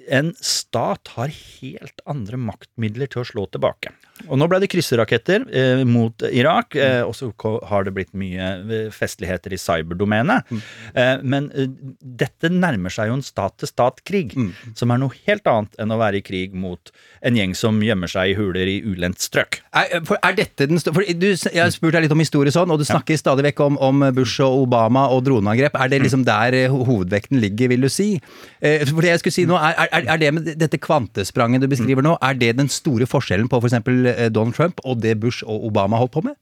en 0.10 0.32
stat 0.42 1.12
har 1.14 1.30
helt 1.30 2.02
andre 2.10 2.40
maktmidler 2.42 3.10
til 3.12 3.22
å 3.22 3.28
slå 3.28 3.44
tilbake. 3.54 3.92
Og 4.32 4.40
nå 4.40 4.48
ble 4.50 4.62
det 4.64 4.70
krysseraketter 4.72 5.44
eh, 5.54 5.82
mot 5.86 6.24
Irak, 6.32 6.74
eh, 6.80 7.02
og 7.06 7.14
så 7.18 7.28
har 7.70 7.86
det 7.86 7.94
blitt 7.94 8.14
mye 8.18 8.48
eh, 8.64 8.88
festligheter 8.96 9.54
i 9.54 9.60
cyberdomenet. 9.62 10.50
Eh, 10.96 11.20
men 11.22 11.50
eh, 11.54 11.68
dette 12.02 12.50
nærmer 12.50 12.94
seg 12.96 13.12
jo 13.12 13.18
en 13.20 13.26
stat-til-stat-krig, 13.26 14.34
som 14.80 14.94
er 14.96 15.02
noe 15.04 15.14
helt 15.28 15.46
annet 15.52 15.78
enn 15.84 15.94
å 15.94 16.00
være 16.02 16.22
i 16.22 16.26
krig 16.26 16.56
mot 16.58 16.90
en 17.26 17.38
gjeng 17.38 17.54
som 17.58 17.78
gjemmer 17.84 18.10
seg 18.10 18.32
i 18.32 18.38
huler 18.40 18.72
i 18.72 18.80
ulendt 18.88 19.22
strøk. 19.22 19.60
Er, 19.76 20.00
er 20.00 20.40
dette 20.40 20.70
den 20.72 20.80
for 20.82 21.04
du, 21.06 21.28
Jeg 21.36 21.60
har 21.60 21.74
spurt 21.76 21.94
deg 21.98 22.08
litt 22.08 22.16
om 22.16 22.24
historie 22.24 22.56
sånn, 22.56 22.72
og 22.74 22.82
du 22.82 22.88
snakker 22.88 23.20
stadig 23.20 23.46
vekk 23.52 23.62
om, 23.68 23.78
om 23.84 24.08
Bush 24.16 24.40
og 24.46 24.64
Obama 24.64 25.06
og 25.14 25.26
droneangrep. 25.28 25.76
Er 25.78 25.92
det 25.92 26.02
liksom 26.08 26.26
der 26.26 26.56
eh, 26.58 26.72
hovedvekten 26.74 27.44
ligger, 27.44 27.70
vil 27.76 27.86
du 27.86 27.92
si? 27.92 28.16
Eh, 28.64 28.88
For 28.88 29.04
det 29.04 29.14
jeg 29.14 29.26
skulle 29.26 29.38
si 29.42 29.48
nå, 29.50 29.60
er, 29.60 29.75
er, 29.76 30.08
er 30.16 30.22
det 30.22 30.32
med 30.36 30.50
dette 30.62 30.80
kvantespranget 30.82 31.64
du 31.64 31.70
beskriver 31.72 32.06
nå, 32.06 32.16
er 32.24 32.40
det 32.40 32.56
den 32.60 32.72
store 32.72 33.08
forskjellen 33.10 33.52
på 33.52 33.60
f.eks. 33.62 33.78
For 33.86 34.32
Donald 34.34 34.58
Trump 34.58 34.82
og 34.84 35.04
det 35.04 35.18
Bush 35.22 35.46
og 35.46 35.68
Obama 35.70 36.00
holdt 36.02 36.16
på 36.16 36.26
med? 36.26 36.40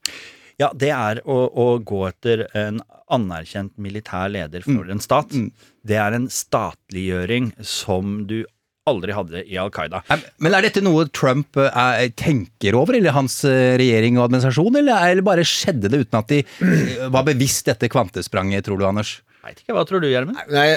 Ja, 0.61 0.69
det 0.77 0.91
er 0.93 1.21
å, 1.25 1.37
å 1.49 1.67
gå 1.81 2.03
etter 2.07 2.45
en 2.57 2.81
anerkjent 3.13 3.73
militær 3.81 4.29
leder 4.31 4.65
for 4.65 4.89
en 4.89 5.01
stat. 5.01 5.33
Det 5.83 5.97
er 5.99 6.15
en 6.15 6.29
statliggjøring 6.31 7.51
som 7.65 8.21
du 8.29 8.43
aldri 8.89 9.15
hadde 9.15 9.43
i 9.47 9.57
Al 9.59 9.71
Qaida. 9.73 10.01
Men 10.43 10.57
er 10.57 10.65
dette 10.65 10.83
noe 10.83 11.05
Trump 11.15 11.55
eh, 11.59 11.69
er, 11.71 12.09
tenker 12.19 12.75
over, 12.75 12.97
eller 12.97 13.15
hans 13.15 13.39
eh, 13.47 13.75
regjering 13.79 14.17
og 14.19 14.27
administrasjon, 14.27 14.79
eller, 14.81 15.05
eller 15.13 15.25
bare 15.25 15.45
skjedde 15.47 15.91
det 15.91 16.03
uten 16.03 16.19
at 16.19 16.33
de 16.33 16.41
eh, 16.43 17.05
var 17.13 17.23
bevisst 17.27 17.69
dette 17.71 17.87
kvantespranget, 17.91 18.65
tror 18.67 18.81
du, 18.81 18.87
Anders? 18.89 19.15
Veit 19.43 19.63
ikke, 19.63 19.75
hva 19.77 19.85
tror 19.87 20.03
du, 20.03 20.09
Gjermund? 20.11 20.39
Nei, 20.51 20.67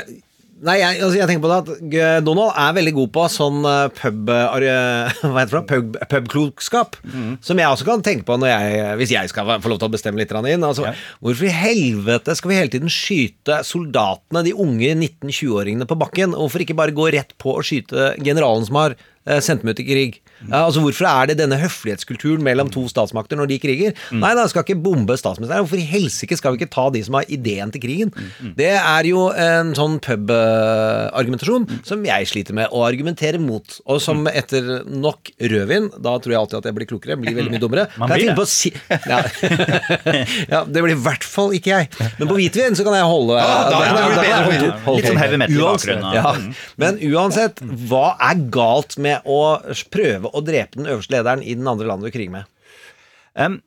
nei 0.64 0.76
jeg, 0.80 1.00
altså 1.04 1.18
jeg 1.18 1.28
tenker 1.28 1.42
på 1.44 1.50
det 1.50 1.56
at 1.58 2.22
Donald 2.24 2.54
er 2.56 2.76
veldig 2.78 2.92
god 2.96 3.10
på 3.16 3.24
sånn 3.32 3.66
eh, 3.68 3.88
pub... 3.98 4.30
eh, 4.32 5.18
Hva 5.32 5.42
heter 5.42 5.58
det? 5.58 5.64
Pub, 5.70 5.98
pubklokskap. 6.12 6.96
Som 7.44 7.60
jeg 7.60 7.68
også 7.68 7.88
kan 7.88 8.04
tenke 8.06 8.26
på 8.28 8.38
når 8.40 8.52
jeg, 8.52 8.86
hvis 9.02 9.14
jeg 9.16 9.32
skal 9.32 9.56
få 9.62 9.72
lov 9.72 9.80
til 9.82 9.90
å 9.90 9.94
bestemme 9.96 10.22
litt 10.22 10.32
inn. 10.36 10.64
Altså, 10.66 10.92
Hvorfor 11.20 11.48
i 11.48 11.52
helvete 11.54 12.36
skal 12.38 12.52
vi 12.52 12.60
hele 12.60 12.72
tiden 12.72 12.92
skyte 12.92 13.60
soldatene, 13.66 14.44
de 14.46 14.54
unge 14.56 14.94
19-20-åringene 14.94 15.88
på 15.88 15.98
bakken? 16.00 16.36
Hvorfor 16.36 16.64
ikke 16.64 16.78
bare 16.78 16.96
gå 16.96 17.10
rett 17.14 17.36
på 17.42 17.56
å 17.56 17.64
skyte 17.66 18.14
generalen 18.22 18.66
som 18.68 18.80
har 18.80 18.96
eh, 19.26 19.40
sendt 19.44 19.64
meg 19.66 19.76
ut 19.76 19.80
i 19.84 19.88
krig? 19.90 20.20
Ja, 20.50 20.66
altså 20.66 20.82
Hvorfor 20.84 21.06
er 21.08 21.30
det 21.30 21.38
denne 21.38 21.56
høflighetskulturen 21.56 22.42
mellom 22.44 22.68
to 22.70 22.82
statsmakter 22.92 23.38
når 23.40 23.48
de 23.48 23.56
kriger? 23.62 23.94
Nei, 24.12 24.34
da 24.36 24.44
skal 24.50 24.66
ikke 24.66 24.76
bombe 24.84 25.16
statsministeren. 25.16 25.64
Hvorfor 25.64 25.80
i 25.80 25.86
helsike 25.88 26.36
skal 26.36 26.52
vi 26.52 26.60
ikke 26.60 26.74
ta 26.74 26.84
de 26.92 27.00
som 27.06 27.16
har 27.16 27.24
ideen 27.32 27.72
til 27.72 27.80
krigen? 27.80 28.12
Det 28.58 28.68
er 28.76 29.08
jo 29.08 29.30
en 29.32 29.72
sånn 29.78 29.96
pub-argumentasjon 30.04 31.64
som 31.86 32.04
jeg 32.06 32.28
sliter 32.28 32.56
med 32.56 32.68
å 32.74 32.82
argumentere 32.86 33.40
mot. 33.42 33.78
Og 33.88 34.00
som 34.04 34.26
etter 34.28 34.84
nok 34.86 35.30
rødvin, 35.40 35.88
da 36.04 36.16
tror 36.20 36.34
jeg 36.34 36.40
alltid 36.42 36.58
at 36.60 36.68
jeg 36.70 36.76
blir 36.78 36.90
klokere, 36.90 37.16
blir 37.20 37.36
veldig 37.38 37.54
mye 37.56 37.62
dummere. 37.62 37.86
Man 37.96 38.10
Kan 38.12 38.18
jeg 38.20 38.28
finne 38.28 38.36
på 38.36 38.46
å 38.46 38.50
si 38.50 38.72
ja. 39.08 39.20
ja, 40.52 40.60
det 40.68 40.82
blir 40.84 40.94
i 40.94 41.00
hvert 41.06 41.24
fall 41.26 41.54
ikke 41.56 41.72
jeg. 41.72 41.90
Men 42.20 42.30
på 42.30 42.36
hvitvin 42.38 42.76
så 42.78 42.86
kan 42.86 42.96
jeg 42.98 43.08
holde 43.08 43.40
Ja, 43.40 43.46
da- 43.46 43.70
da 43.70 43.78
da 43.80 44.04
holde- 44.44 44.70
holde- 44.84 45.00
Litt 45.00 45.10
sånn 45.10 45.20
heavy 45.20 45.36
metal 45.40 45.56
i 45.56 45.64
bakgrunnen, 45.64 46.14
Ja. 46.16 46.32
mm. 46.36 46.54
Men 46.76 46.98
uansett, 47.12 47.60
hva 47.88 48.16
er 48.20 48.34
galt 48.52 48.96
med 48.98 49.15
å 49.24 49.40
prøve 49.92 50.32
å 50.32 50.44
drepe 50.44 50.76
den 50.80 50.90
øverste 50.90 51.16
lederen 51.16 51.42
i 51.46 51.54
den 51.54 51.66
andre 51.70 51.86
landet 51.88 52.10
du 52.12 52.16
kriger 52.18 52.34
med? 52.40 52.52
Um, 53.36 53.58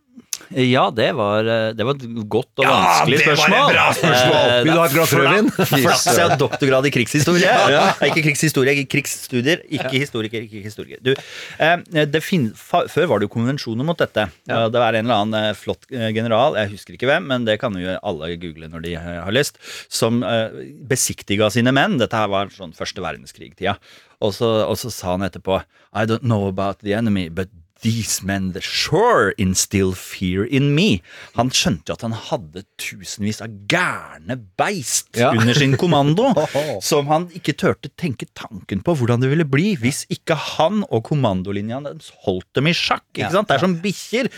ja, 0.50 0.88
det 0.96 1.12
var, 1.14 1.46
eh, 1.46 1.72
det 1.78 1.86
var 1.86 1.94
et 2.00 2.04
godt 2.32 2.58
og 2.58 2.66
Ja, 2.66 2.72
vanskelig 2.74 3.18
det 3.20 3.26
var 3.28 3.36
et 3.36 3.76
bra 3.76 3.84
spørsmål! 3.94 4.40
Eh, 4.40 4.64
Vil 4.66 4.72
du 4.74 4.80
ha 4.80 4.86
et 4.88 4.96
glass 4.96 5.12
rødvin? 5.14 5.50
flaks- 5.54 6.06
jeg 6.10 6.24
har 6.26 6.34
doktorgrad 6.42 6.88
i 6.90 6.92
krigshistorie. 6.96 7.52
Ja. 7.70 7.84
Ikke 8.08 8.24
krigshistorie, 8.26 8.74
ikke 8.80 8.90
krigsstudier. 8.96 9.62
Ikke 9.70 9.94
historiker, 10.02 10.48
ikke 10.48 10.64
historiker. 10.66 11.04
Du, 11.06 11.12
eh, 11.60 12.06
det 12.10 12.24
fin 12.26 12.50
før 12.58 13.06
var 13.12 13.22
det 13.22 13.30
jo 13.30 13.34
konvensjoner 13.36 13.86
mot 13.86 14.00
dette. 14.02 14.26
Ja. 14.50 14.64
Det 14.74 14.82
var 14.82 14.98
en 14.98 15.06
eller 15.06 15.22
annen 15.22 15.52
eh, 15.52 15.54
flott 15.60 15.86
eh, 15.94 16.10
general, 16.18 16.58
jeg 16.58 16.74
husker 16.74 16.98
ikke 16.98 17.12
hvem, 17.12 17.30
men 17.30 17.46
det 17.46 17.60
kan 17.62 17.78
jo 17.78 18.00
alle 18.02 18.34
google 18.42 18.72
når 18.74 18.88
de 18.88 18.96
eh, 18.98 19.22
har 19.28 19.36
lyst, 19.36 19.62
som 19.92 20.24
eh, 20.26 20.50
besiktiga 20.90 21.52
sine 21.54 21.76
menn. 21.76 22.00
Dette 22.02 22.18
her 22.18 22.32
var 22.32 22.50
sånn 22.56 22.74
første 22.74 23.06
verdenskrig-tida. 23.06 23.78
Og 24.20 24.34
så, 24.36 24.92
sa 24.92 25.14
han 25.16 25.24
etterpå 25.24 25.62
I 25.96 26.06
don't 26.06 26.28
know 26.28 26.48
about 26.48 26.84
the 26.84 26.94
enemy, 26.94 27.30
but 27.30 27.50
These 27.82 28.24
men 28.28 28.52
the 28.54 28.62
sure 28.62 29.32
instill 29.38 29.94
fear 29.96 30.44
in 30.44 30.74
me. 30.76 31.02
Han 31.38 31.50
skjønte 31.56 31.90
jo 31.92 31.96
at 31.96 32.02
han 32.04 32.16
hadde 32.28 32.64
tusenvis 32.82 33.40
av 33.46 33.54
gærne 33.72 34.36
beist 34.60 35.16
Ja. 35.18 35.32
under 35.32 35.54
sin 35.56 35.78
kommando, 35.80 36.34
som 36.84 37.08
han 37.08 37.30
ikke 37.36 37.56
turte 37.58 37.90
tenke 38.00 38.28
tanken 38.36 38.82
på 38.84 38.96
hvordan 39.00 39.22
det 39.24 39.30
ville 39.32 39.46
bli 39.48 39.76
hvis 39.80 40.04
ikke 40.12 40.36
han 40.58 40.84
og 40.90 41.06
kommandolinja 41.08 41.80
deres 41.86 42.12
holdt 42.26 42.50
dem 42.60 42.68
i 42.68 42.74
sjakk. 42.76 43.06
ikke 43.16 43.32
sant? 43.34 43.48
Det 43.50 43.56
er 43.58 43.64
som 43.64 43.78
bikkjer. 43.84 44.30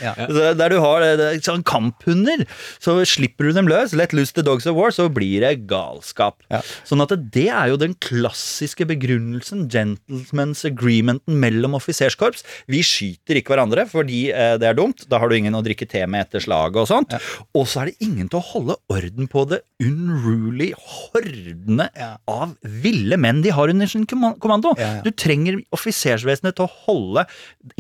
Der 0.59 0.69
du 0.69 0.77
har 0.83 1.05
sånn 1.41 1.65
kamphunder. 1.67 2.45
Så 2.81 2.99
slipper 3.09 3.49
du 3.49 3.53
dem 3.57 3.69
løs, 3.71 3.95
let 3.97 4.13
loose 4.13 4.33
the 4.37 4.45
dogs 4.45 4.67
of 4.69 4.75
war, 4.77 4.91
så 4.93 5.07
blir 5.11 5.41
det 5.43 5.65
galskap. 5.71 6.41
Sånn 6.87 7.01
at 7.03 7.13
det 7.33 7.47
er 7.49 7.71
jo 7.73 7.79
den 7.81 7.95
klassiske 8.03 8.85
begrunnelsen, 8.89 9.65
gentlemen's 9.71 10.63
agreementen 10.67 11.39
mellom 11.41 11.73
offiserskorps. 11.79 12.45
Vi 12.71 12.81
skyter 12.85 13.30
ikke 13.39 13.53
hverandre 13.53 13.86
fordi 13.89 14.21
eh, 14.34 14.55
det 14.61 14.67
er 14.69 14.77
dumt. 14.77 15.05
Da 15.11 15.19
har 15.21 15.29
du 15.32 15.36
ingen 15.38 15.55
å 15.57 15.61
drikke 15.65 15.88
te 15.89 16.01
med 16.09 16.25
etter 16.27 16.43
slaget 16.43 16.82
og 16.84 16.89
sånt. 16.89 17.15
Og 17.57 17.67
så 17.69 17.82
er 17.84 17.91
det 17.91 18.07
ingen 18.07 18.27
til 18.32 18.39
å 18.41 18.45
holde 18.51 18.75
orden 18.91 19.29
på 19.32 19.45
det 19.51 19.61
unruly 19.84 20.71
hordene 20.77 21.88
av 22.29 22.55
ville 22.84 23.17
menn 23.21 23.41
de 23.45 23.53
har 23.55 23.71
under 23.73 23.89
sin 23.89 24.05
komma- 24.09 24.36
kommando. 24.41 24.73
Du 25.05 25.11
trenger 25.11 25.61
offisersvesenet 25.75 26.57
til 26.57 26.67
å 26.67 26.73
holde 26.88 27.25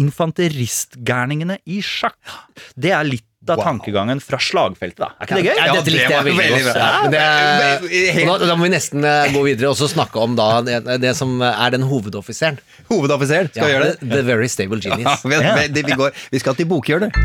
infanteristgærningene 0.01 1.59
i 1.69 1.81
sjakk. 1.85 2.17
Det 2.75 2.93
er 2.95 3.07
litt 3.07 3.27
av 3.49 3.61
tankegangen 3.63 4.19
fra 4.21 4.37
slagfeltet, 4.37 5.01
da. 5.01 5.07
Er 5.17 5.25
ikke 5.25 5.39
det 5.39 5.45
gøy? 5.47 5.55
Ja, 5.57 5.73
dette 5.73 5.93
likte 5.93 6.13
jeg 6.13 6.25
veldig 6.27 6.59
godt. 6.67 6.77
Ja, 6.77 6.89
det 7.09 8.27
da, 8.27 8.35
da 8.51 8.57
må 8.57 8.67
vi 8.67 8.73
nesten 8.75 9.07
eh, 9.07 9.31
gå 9.33 9.41
videre 9.47 9.71
og 9.71 9.79
så 9.79 9.89
snakke 9.89 10.21
om 10.21 10.37
da 10.37 10.49
det, 10.65 10.81
det 11.01 11.15
som 11.17 11.41
er 11.41 11.73
den 11.73 11.87
hovedoffiseren. 11.89 12.61
Hovedoffiseren, 12.91 13.49
skal 13.49 13.65
vi 13.65 13.73
gjøre 13.73 13.89
det? 13.89 13.97
The, 14.03 14.11
the 14.13 14.23
Very 14.29 14.51
Stable 14.51 14.77
Ja, 14.83 14.93
Genius. 14.93 15.25
vi, 15.31 15.41
vi, 15.73 15.85
vi, 15.89 15.97
går, 15.97 16.13
vi 16.29 16.43
skal 16.43 16.59
til 16.59 16.69
bokhjørnet. 16.69 17.17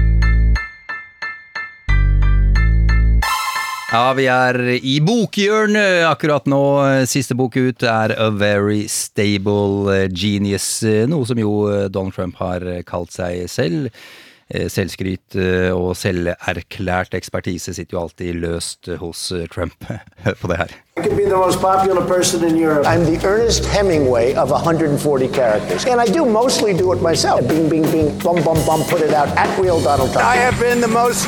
Ja, 3.92 4.10
vi 4.16 4.26
er 4.32 4.56
i 4.80 4.98
bokhjørnet 5.04 6.08
akkurat 6.08 6.48
nå. 6.48 6.62
Siste 7.08 7.36
bok 7.38 7.60
ut 7.60 7.84
er 7.86 8.16
A 8.16 8.32
Very 8.34 8.86
Stable 8.90 10.08
Genius, 10.16 10.80
noe 11.12 11.28
som 11.28 11.38
jo 11.40 11.58
Donald 11.92 12.16
Trump 12.16 12.40
har 12.40 12.64
kalt 12.88 13.12
seg 13.14 13.44
selv. 13.52 13.92
Eh, 14.46 14.68
Selvskryt 14.70 15.34
eh, 15.34 15.72
og 15.74 15.96
selverklært 15.98 17.16
ekspertise 17.18 17.72
sitter 17.74 17.96
jo 17.96 18.02
alltid 18.04 18.36
løst 18.38 18.86
hos 19.00 19.32
eh, 19.34 19.48
Trump. 19.50 19.74
På 20.40 20.46
det 20.46 20.60
her. 20.60 20.74
I 20.96 21.02
could 21.02 21.16
be 21.16 21.24
the 21.24 21.36
most 21.36 21.60
popular 21.60 22.06
person 22.06 22.44
in 22.44 22.56
Europe. 22.56 22.86
I'm 22.86 23.04
the 23.04 23.18
Ernest 23.26 23.66
Hemingway 23.66 24.34
of 24.34 24.50
140 24.50 25.28
characters. 25.28 25.84
And 25.84 26.00
I 26.00 26.06
do 26.06 26.24
mostly 26.24 26.72
do 26.72 26.92
it 26.92 27.02
myself. 27.02 27.46
Bing, 27.48 27.68
bing, 27.68 27.90
bing, 27.90 28.18
bum, 28.18 28.42
bum, 28.44 28.58
bum, 28.64 28.84
put 28.88 29.02
it 29.02 29.12
out 29.12 29.28
at 29.36 29.50
real 29.58 29.80
Donald 29.82 30.12
Trump. 30.12 30.24
I 30.24 30.36
have 30.36 30.58
been 30.60 30.80
the 30.80 30.94
most 31.02 31.26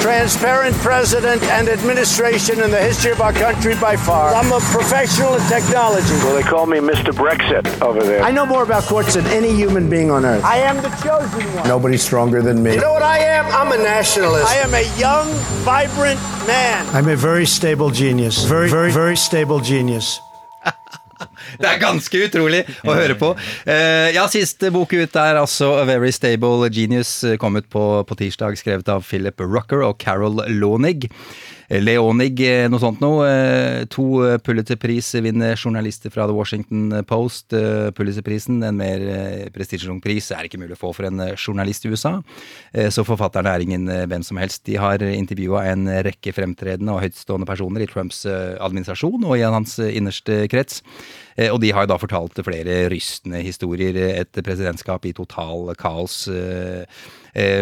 transparent 0.00 0.74
president 0.76 1.42
and 1.44 1.68
administration 1.68 2.60
in 2.60 2.70
the 2.70 2.80
history 2.80 3.12
of 3.12 3.20
our 3.20 3.32
country 3.32 3.74
by 3.80 3.96
far. 3.96 4.34
I'm 4.34 4.50
a 4.50 4.60
professional 4.60 5.34
in 5.34 5.42
technology. 5.48 6.14
Well, 6.24 6.34
they 6.34 6.42
call 6.42 6.66
me 6.66 6.78
Mr. 6.78 7.12
Brexit 7.12 7.80
over 7.82 8.02
there. 8.02 8.22
I 8.22 8.30
know 8.30 8.46
more 8.46 8.62
about 8.62 8.84
courts 8.84 9.14
than 9.14 9.26
any 9.26 9.54
human 9.54 9.90
being 9.90 10.10
on 10.10 10.24
earth. 10.24 10.42
I 10.44 10.58
am 10.58 10.76
the 10.76 10.88
chosen 11.02 11.54
one. 11.54 11.68
Nobody's 11.68 12.02
stronger 12.02 12.40
than 12.40 12.62
me. 12.62 12.74
You 12.74 12.80
know 12.80 12.92
what 12.92 13.02
I 13.02 13.18
am? 13.18 13.46
I'm 13.46 13.78
a 13.78 13.82
nationalist. 13.82 14.46
I 14.46 14.56
am 14.56 14.72
a 14.74 14.98
young, 14.98 15.28
vibrant 15.64 16.20
man. 16.46 16.86
I'm 16.94 17.08
a 17.08 17.16
very 17.16 17.46
stable 17.46 17.90
genius. 17.90 18.44
Very, 18.44 18.70
very, 18.70 18.90
very 18.90 19.16
stable 19.16 19.60
genius. 19.60 20.20
Det 21.58 21.68
er 21.68 21.82
ganske 21.82 22.22
utrolig 22.26 22.62
å 22.86 22.94
høre 22.96 23.16
på. 23.18 23.32
Eh, 23.64 24.10
ja, 24.14 24.26
siste 24.30 24.70
bok 24.74 24.94
ut 24.94 25.16
er 25.20 25.40
altså 25.40 25.72
A 25.80 25.86
Very 25.88 26.12
Stable 26.14 26.70
Genius, 26.72 27.12
eh, 27.24 27.38
kom 27.40 27.58
ut 27.58 27.68
på, 27.72 27.84
på 28.06 28.18
tirsdag, 28.20 28.58
skrevet 28.60 28.90
av 28.92 29.06
Philip 29.06 29.40
Rucker 29.40 29.84
og 29.86 29.98
Carol 30.02 30.42
Lonig. 30.48 31.08
Leonig, 31.70 32.40
eh, 32.42 32.66
noe 32.66 32.82
sånt 32.82 32.98
noe. 32.98 33.26
Eh, 33.30 33.84
To 33.94 34.24
eh, 34.26 34.38
Pulitzer-pris 34.42 35.12
vinner 35.22 35.54
journalister 35.54 36.10
fra 36.10 36.26
The 36.26 36.34
Washington 36.34 37.04
Post. 37.06 37.54
Pulitzer-prisen, 37.94 38.58
en 38.66 38.76
mer 38.76 39.04
prestisjetung 39.54 40.00
pris, 40.02 40.32
er 40.34 40.48
ikke 40.48 40.58
mulig 40.58 40.74
å 40.74 40.80
få 40.80 40.90
for 40.96 41.06
en 41.06 41.22
journalist 41.36 41.86
i 41.86 41.92
USA. 41.92 42.16
Så 42.90 43.04
forfatterne 43.06 43.52
er 43.54 43.62
ingen 43.62 43.86
hvem 43.86 44.24
som 44.26 44.40
helst. 44.40 44.64
De 44.66 44.76
har 44.80 45.02
intervjua 45.02 45.64
en 45.70 45.86
rekke 46.06 46.34
fremtredende 46.34 46.94
og 46.94 47.04
høytstående 47.04 47.46
personer 47.48 47.84
i 47.84 47.88
Trumps 47.90 48.24
administrasjon 48.26 49.24
og 49.24 49.36
i 49.38 49.46
hans 49.46 49.78
innerste 49.78 50.44
krets. 50.50 50.82
Og 51.50 51.60
de 51.62 51.72
har 51.74 51.86
da 51.90 51.98
fortalt 52.00 52.38
flere 52.44 52.82
rystende 52.92 53.42
historier. 53.46 53.96
Et 54.20 54.42
presidentskap 54.42 55.06
i 55.06 55.14
total 55.16 55.74
kaos 55.78 56.24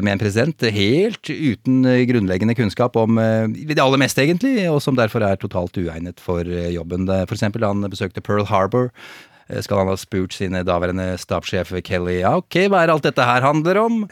med 0.02 0.14
en 0.14 0.20
president 0.22 0.62
helt 0.72 1.28
uten 1.28 1.84
eh, 1.84 2.04
grunnleggende 2.08 2.54
kunnskap 2.56 2.96
om 2.96 3.18
eh, 3.20 3.48
det 3.68 3.80
aller 3.82 4.00
meste, 4.00 4.24
egentlig, 4.24 4.62
og 4.70 4.80
som 4.84 4.96
derfor 4.98 5.24
er 5.26 5.36
totalt 5.40 5.76
uegnet 5.76 6.20
for 6.24 6.40
eh, 6.48 6.70
jobben. 6.76 7.08
For 7.28 7.36
eksempel 7.36 7.66
han 7.66 7.84
besøkte 7.92 8.24
Pearl 8.24 8.46
Harbor. 8.48 8.88
eh, 9.48 9.60
Skal 9.64 9.82
han 9.82 9.90
ha 9.92 9.96
spurt 10.00 10.32
sine 10.36 10.62
daværende 10.64 11.10
stabssjef 11.20 11.74
Kelly 11.84 12.20
ja, 12.22 12.34
ok, 12.40 12.62
hva 12.68 12.82
er 12.84 12.92
alt 12.94 13.04
dette 13.08 13.24
her 13.28 13.44
handler 13.44 13.80
om? 13.82 14.02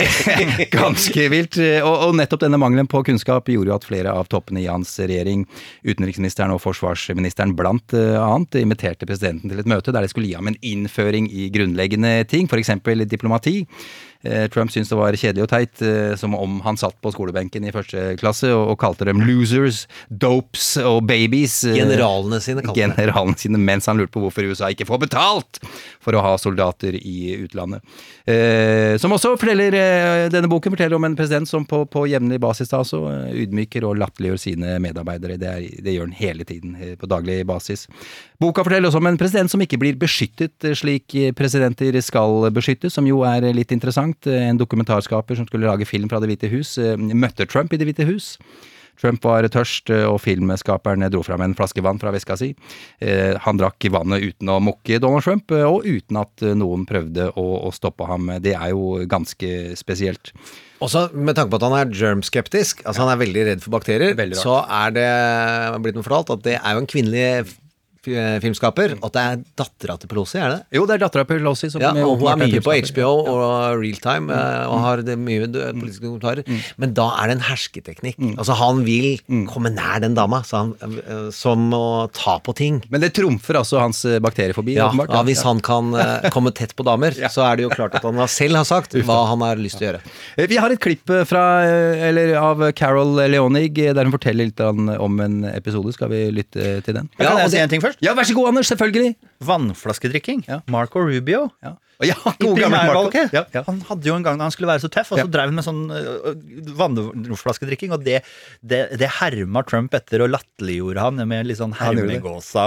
Ganske 0.74 1.28
vilt. 1.32 1.58
Og, 1.82 1.94
og 2.08 2.16
nettopp 2.18 2.42
denne 2.44 2.60
mangelen 2.60 2.90
på 2.90 3.02
kunnskap 3.06 3.48
gjorde 3.50 3.72
jo 3.72 3.78
at 3.78 3.86
flere 3.88 4.14
av 4.14 4.30
toppene 4.32 4.62
i 4.64 4.68
hans 4.70 4.96
regjering, 5.00 5.46
utenriksministeren 5.86 6.54
og 6.54 6.62
forsvarsministeren 6.64 7.54
blant 7.58 7.94
eh, 7.96 8.18
annet, 8.18 8.58
inviterte 8.62 9.06
presidenten 9.08 9.50
til 9.50 9.62
et 9.62 9.70
møte 9.70 9.94
der 9.94 10.02
de 10.06 10.10
skulle 10.12 10.30
gi 10.30 10.36
ham 10.38 10.50
en 10.50 10.60
innføring 10.62 11.30
i 11.30 11.48
grunnleggende 11.54 12.20
ting, 12.30 12.50
f.eks. 12.50 12.74
diplomati. 13.06 13.62
Eh, 14.26 14.48
Trump 14.50 14.72
syntes 14.72 14.88
det 14.90 14.96
var 14.98 15.14
kjedelig 15.14 15.44
og 15.44 15.50
teit, 15.52 15.82
eh, 15.84 16.16
som 16.18 16.32
om 16.34 16.56
han 16.64 16.78
satt 16.80 16.96
på 16.98 17.12
skolebenken 17.14 17.62
i 17.68 17.70
første 17.74 18.16
klasse 18.18 18.48
og, 18.50 18.72
og 18.72 18.78
kalte 18.82 19.06
dem 19.06 19.20
losers, 19.22 19.84
dopes 20.10 20.72
og 20.82 21.04
babies. 21.06 21.60
eh, 21.68 21.76
Generalene 21.78 22.40
sine 22.42 22.64
kalte 22.66 22.88
det. 22.98 23.36
Sine, 23.38 23.60
mens 23.62 23.86
han 23.86 23.98
lurte 24.00 24.16
på 24.16 24.22
hvorfor 24.24 24.48
USA 24.50 24.72
ikke 24.74 24.88
får 24.88 25.02
betalt 25.04 25.60
for 26.02 26.16
å 26.18 26.22
ha 26.24 26.32
soldater 26.40 26.96
i 26.98 27.36
utlandet. 27.44 27.84
Som 29.00 29.14
også 29.14 29.30
forteller, 29.40 29.72
Denne 30.32 30.48
boken 30.50 30.74
forteller 30.74 30.96
om 30.98 31.06
en 31.06 31.14
president 31.16 31.48
som 31.48 31.64
på, 31.68 31.80
på 31.88 32.02
jevnlig 32.10 32.38
basis 32.42 32.70
da 32.70 32.80
altså 32.82 33.00
ydmyker 33.32 33.86
og 33.88 33.96
latterliggjør 34.00 34.40
sine 34.42 34.74
medarbeidere. 34.82 35.38
Det, 35.40 35.48
er, 35.48 35.82
det 35.84 35.94
gjør 35.94 36.08
han 36.08 36.16
hele 36.18 36.46
tiden, 36.48 36.74
på 37.00 37.08
daglig 37.10 37.40
basis. 37.48 37.86
Boka 38.40 38.64
forteller 38.66 38.90
også 38.90 39.00
om 39.00 39.10
en 39.10 39.20
president 39.20 39.52
som 39.52 39.62
ikke 39.64 39.80
blir 39.80 39.98
beskyttet 40.00 40.68
slik 40.78 41.16
presidenter 41.38 41.96
skal 42.04 42.50
beskyttes, 42.54 42.96
som 42.98 43.08
jo 43.08 43.22
er 43.28 43.48
litt 43.56 43.72
interessant. 43.74 44.07
Eh, 44.26 44.48
En 44.48 44.58
dokumentarskaper 44.58 45.36
som 45.36 45.46
skulle 45.46 45.68
lage 45.68 45.86
film 45.86 46.08
fra 46.08 46.20
Det 46.20 46.28
hvite 46.30 46.50
hus, 46.50 46.78
eh, 46.78 46.96
møtte 46.96 47.46
Trump 47.46 47.72
i 47.72 47.76
Det 47.76 47.86
hvite 47.86 48.06
hus. 48.06 48.36
Trump 48.98 49.22
var 49.22 49.42
tørst, 49.46 49.90
eh, 49.94 50.04
og 50.08 50.20
filmskaperen 50.20 51.08
dro 51.10 51.22
fram 51.22 51.40
en 51.40 51.54
flaske 51.54 51.80
vann 51.80 52.00
fra 52.00 52.10
veska 52.10 52.36
si. 52.36 52.54
Han 53.00 53.56
drakk 53.56 53.78
vannet 53.90 54.22
uten 54.22 54.48
å 54.48 54.58
mukke 54.60 54.98
Donald 54.98 55.22
Trump, 55.22 55.52
og 55.52 55.84
uten 55.86 56.16
at 56.16 56.42
noen 56.58 56.84
prøvde 56.84 57.32
å, 57.36 57.44
å 57.68 57.70
stoppe 57.72 58.04
ham. 58.08 58.26
Det 58.42 58.56
er 58.56 58.70
jo 58.70 59.06
ganske 59.06 59.76
spesielt. 59.78 60.32
Også 60.82 61.12
med 61.14 61.36
tanke 61.36 61.50
på 61.50 61.60
at 61.60 61.68
han 61.68 61.78
er 61.78 61.94
germskeptisk, 61.94 62.82
altså 62.84 63.06
han 63.06 63.14
er 63.14 63.22
veldig 63.22 63.46
redd 63.46 63.62
for 63.62 63.70
bakterier, 63.70 64.18
så 64.34 64.64
er 64.66 64.90
det 64.90 65.82
blitt 65.82 65.94
meg 65.94 66.06
fortalt 66.06 66.34
at 66.34 66.42
det 66.42 66.58
er 66.58 66.74
jo 66.74 66.82
en 66.82 66.90
kvinnelig 66.90 67.54
filmskaper, 68.06 68.94
og 68.98 69.08
at 69.08 69.14
det 69.16 69.22
er 69.24 69.40
dattera 69.58 69.96
til 70.00 70.08
Pelosi, 70.10 70.38
er 70.38 70.52
det? 70.54 70.58
Jo, 70.76 70.84
det 70.88 70.96
er 70.96 71.02
dattera 71.04 71.24
Pelosi 71.28 71.70
som 71.72 71.82
Ja, 71.82 71.90
og 72.04 72.18
hun 72.20 72.28
er 72.32 72.38
mye 72.40 72.60
på. 72.64 72.74
HBO 72.92 73.10
og 73.28 73.80
Realtime 73.80 74.28
mm. 74.30 74.68
og 74.70 74.78
har 74.84 75.02
det 75.06 75.16
mye 75.20 75.48
politiske 75.48 76.04
kommentarer. 76.06 76.44
Men 76.80 76.94
da 76.96 77.08
er 77.22 77.30
det 77.32 77.36
en 77.38 77.44
hersketeknikk. 77.48 78.18
Altså 78.38 78.56
Han 78.58 78.84
vil 78.86 79.18
komme 79.50 79.72
nær 79.74 80.00
den 80.04 80.14
dama, 80.16 80.42
så 80.46 80.62
han, 80.62 80.74
eh, 81.02 81.28
som 81.34 81.68
å 81.74 82.08
ta 82.14 82.38
på 82.44 82.54
ting. 82.58 82.80
Men 82.92 83.02
det 83.04 83.12
trumfer 83.18 83.58
altså 83.60 83.80
hans 83.82 84.04
eh, 84.08 84.18
bakteriefobi, 84.24 84.76
Ja, 84.78 84.88
åpenbart. 84.90 85.12
ja, 85.14 85.22
Hvis 85.28 85.42
han 85.46 85.60
kan 85.64 85.92
eh, 85.98 86.28
komme 86.34 86.52
tett 86.56 86.74
på 86.78 86.86
damer, 86.86 87.16
så 87.28 87.44
er 87.48 87.58
det 87.58 87.66
jo 87.68 87.72
klart 87.74 87.96
at 87.98 88.06
han 88.06 88.20
selv 88.30 88.60
har 88.60 88.68
sagt 88.68 88.94
hva 89.08 89.20
han 89.32 89.42
har 89.44 89.58
lyst 89.60 89.78
til 89.80 89.88
å 89.88 89.92
gjøre. 89.92 90.02
Eh, 90.36 90.46
Vi 90.50 90.56
har 90.60 90.70
et 90.74 90.80
klipp 90.82 91.10
eh, 91.10 91.24
fra, 91.28 91.44
eh, 91.66 92.06
eller 92.08 92.34
av 92.40 92.64
Carol 92.78 93.16
Leonig 93.28 93.72
eh, 93.82 93.92
der 93.96 94.06
hun 94.08 94.14
forteller 94.14 94.48
litt 94.50 94.60
om 94.62 95.20
en 95.24 95.40
episode. 95.52 95.92
Skal 95.96 96.10
vi 96.12 96.24
lytte 96.34 96.78
til 96.86 96.94
den? 97.00 97.08
Ja, 97.18 97.34
og 97.44 97.50
det 97.50 97.58
er 97.60 97.66
en 97.66 97.72
ting 97.72 97.82
først? 97.88 98.02
Ja, 98.04 98.14
vær 98.18 98.28
så 98.28 98.34
god, 98.36 98.48
Anders. 98.52 98.70
Selvfølgelig. 98.72 99.16
Vannflaskedrikking. 99.48 100.44
Marco 100.68 101.02
Rubio. 101.04 101.48
Ja, 101.64 101.76
I 102.00 102.12
god 102.38 102.58
gammel 102.60 102.70
Mark. 102.70 102.96
Okay. 103.08 103.26
Ja, 103.34 103.42
ja. 103.52 103.62
Han 103.66 103.80
hadde 103.88 104.06
jo 104.06 104.14
en 104.14 104.22
gang 104.22 104.38
da 104.38 104.46
han 104.46 104.52
skulle 104.54 104.68
være 104.70 104.84
så 104.84 104.90
tøff, 104.92 105.10
og 105.16 105.18
så 105.18 105.26
drev 105.26 105.48
han 105.50 105.56
med 105.58 105.64
sånn 105.66 105.80
øh, 105.90 106.36
vannflaskedrikking, 106.78 107.92
og 107.96 108.04
det, 108.06 108.20
det, 108.62 108.80
det 109.00 109.08
herma 109.18 109.62
Trump 109.66 109.94
etter 109.98 110.22
og 110.24 110.30
latterliggjorde 110.34 111.02
han 111.02 111.18
med 111.28 111.48
litt 111.48 111.58
sånn 111.58 111.74
hermegåsa 111.78 112.66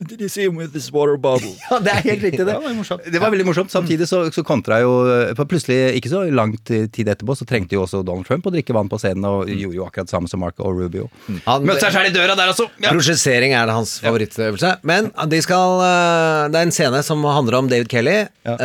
Did 0.00 0.22
you 0.24 0.30
see 0.32 0.46
him 0.46 0.56
with 0.56 0.72
this 0.72 0.88
water 0.94 1.16
bottle? 1.20 1.52
Ja, 1.70 1.78
det 1.84 1.92
er 1.92 2.00
helt 2.06 2.24
riktig, 2.24 2.44
det. 2.48 2.54
Ja, 2.54 2.58
det 2.60 2.66
var 2.70 2.74
morsomt. 2.78 3.04
Det 3.12 3.20
var 3.22 3.30
veldig 3.34 3.46
morsomt. 3.50 3.70
Samtidig 3.72 4.08
så, 4.10 4.22
så 4.34 4.42
kontra 4.46 4.80
jo 4.82 4.90
For 5.38 5.46
plutselig, 5.50 5.76
ikke 6.00 6.10
så 6.10 6.22
lang 6.34 6.54
tid 6.66 7.08
etterpå, 7.12 7.36
så 7.38 7.46
trengte 7.48 7.76
jo 7.76 7.84
også 7.84 8.00
Donald 8.06 8.26
Trump 8.28 8.48
å 8.48 8.52
drikke 8.54 8.74
vann 8.76 8.88
på 8.90 8.98
scenen, 9.00 9.26
og 9.28 9.50
gjorde 9.52 9.76
jo 9.78 9.84
akkurat 9.86 10.10
samme 10.10 10.30
som 10.30 10.40
Marco 10.42 10.64
og 10.66 10.80
Rubio. 10.80 11.06
Han- 11.46 11.68
Møtte 11.68 11.84
seg 11.86 11.94
sjæl 11.98 12.10
i 12.10 12.14
døra 12.14 12.34
der, 12.38 12.50
altså! 12.54 12.66
Ja. 12.82 12.90
Prosjessering 12.94 13.54
er 13.56 13.70
hans 13.70 13.98
favorittøvelse. 14.02 14.72
Men 14.88 15.10
de 15.30 15.40
skal, 15.44 15.76
eh, 15.84 16.48
det 16.52 16.60
er 16.62 16.68
en 16.68 16.74
scene 16.74 17.02
som 17.06 17.22
handler 17.28 17.60
om 17.60 17.68
David 17.70 17.90
Kelly, 17.92 18.16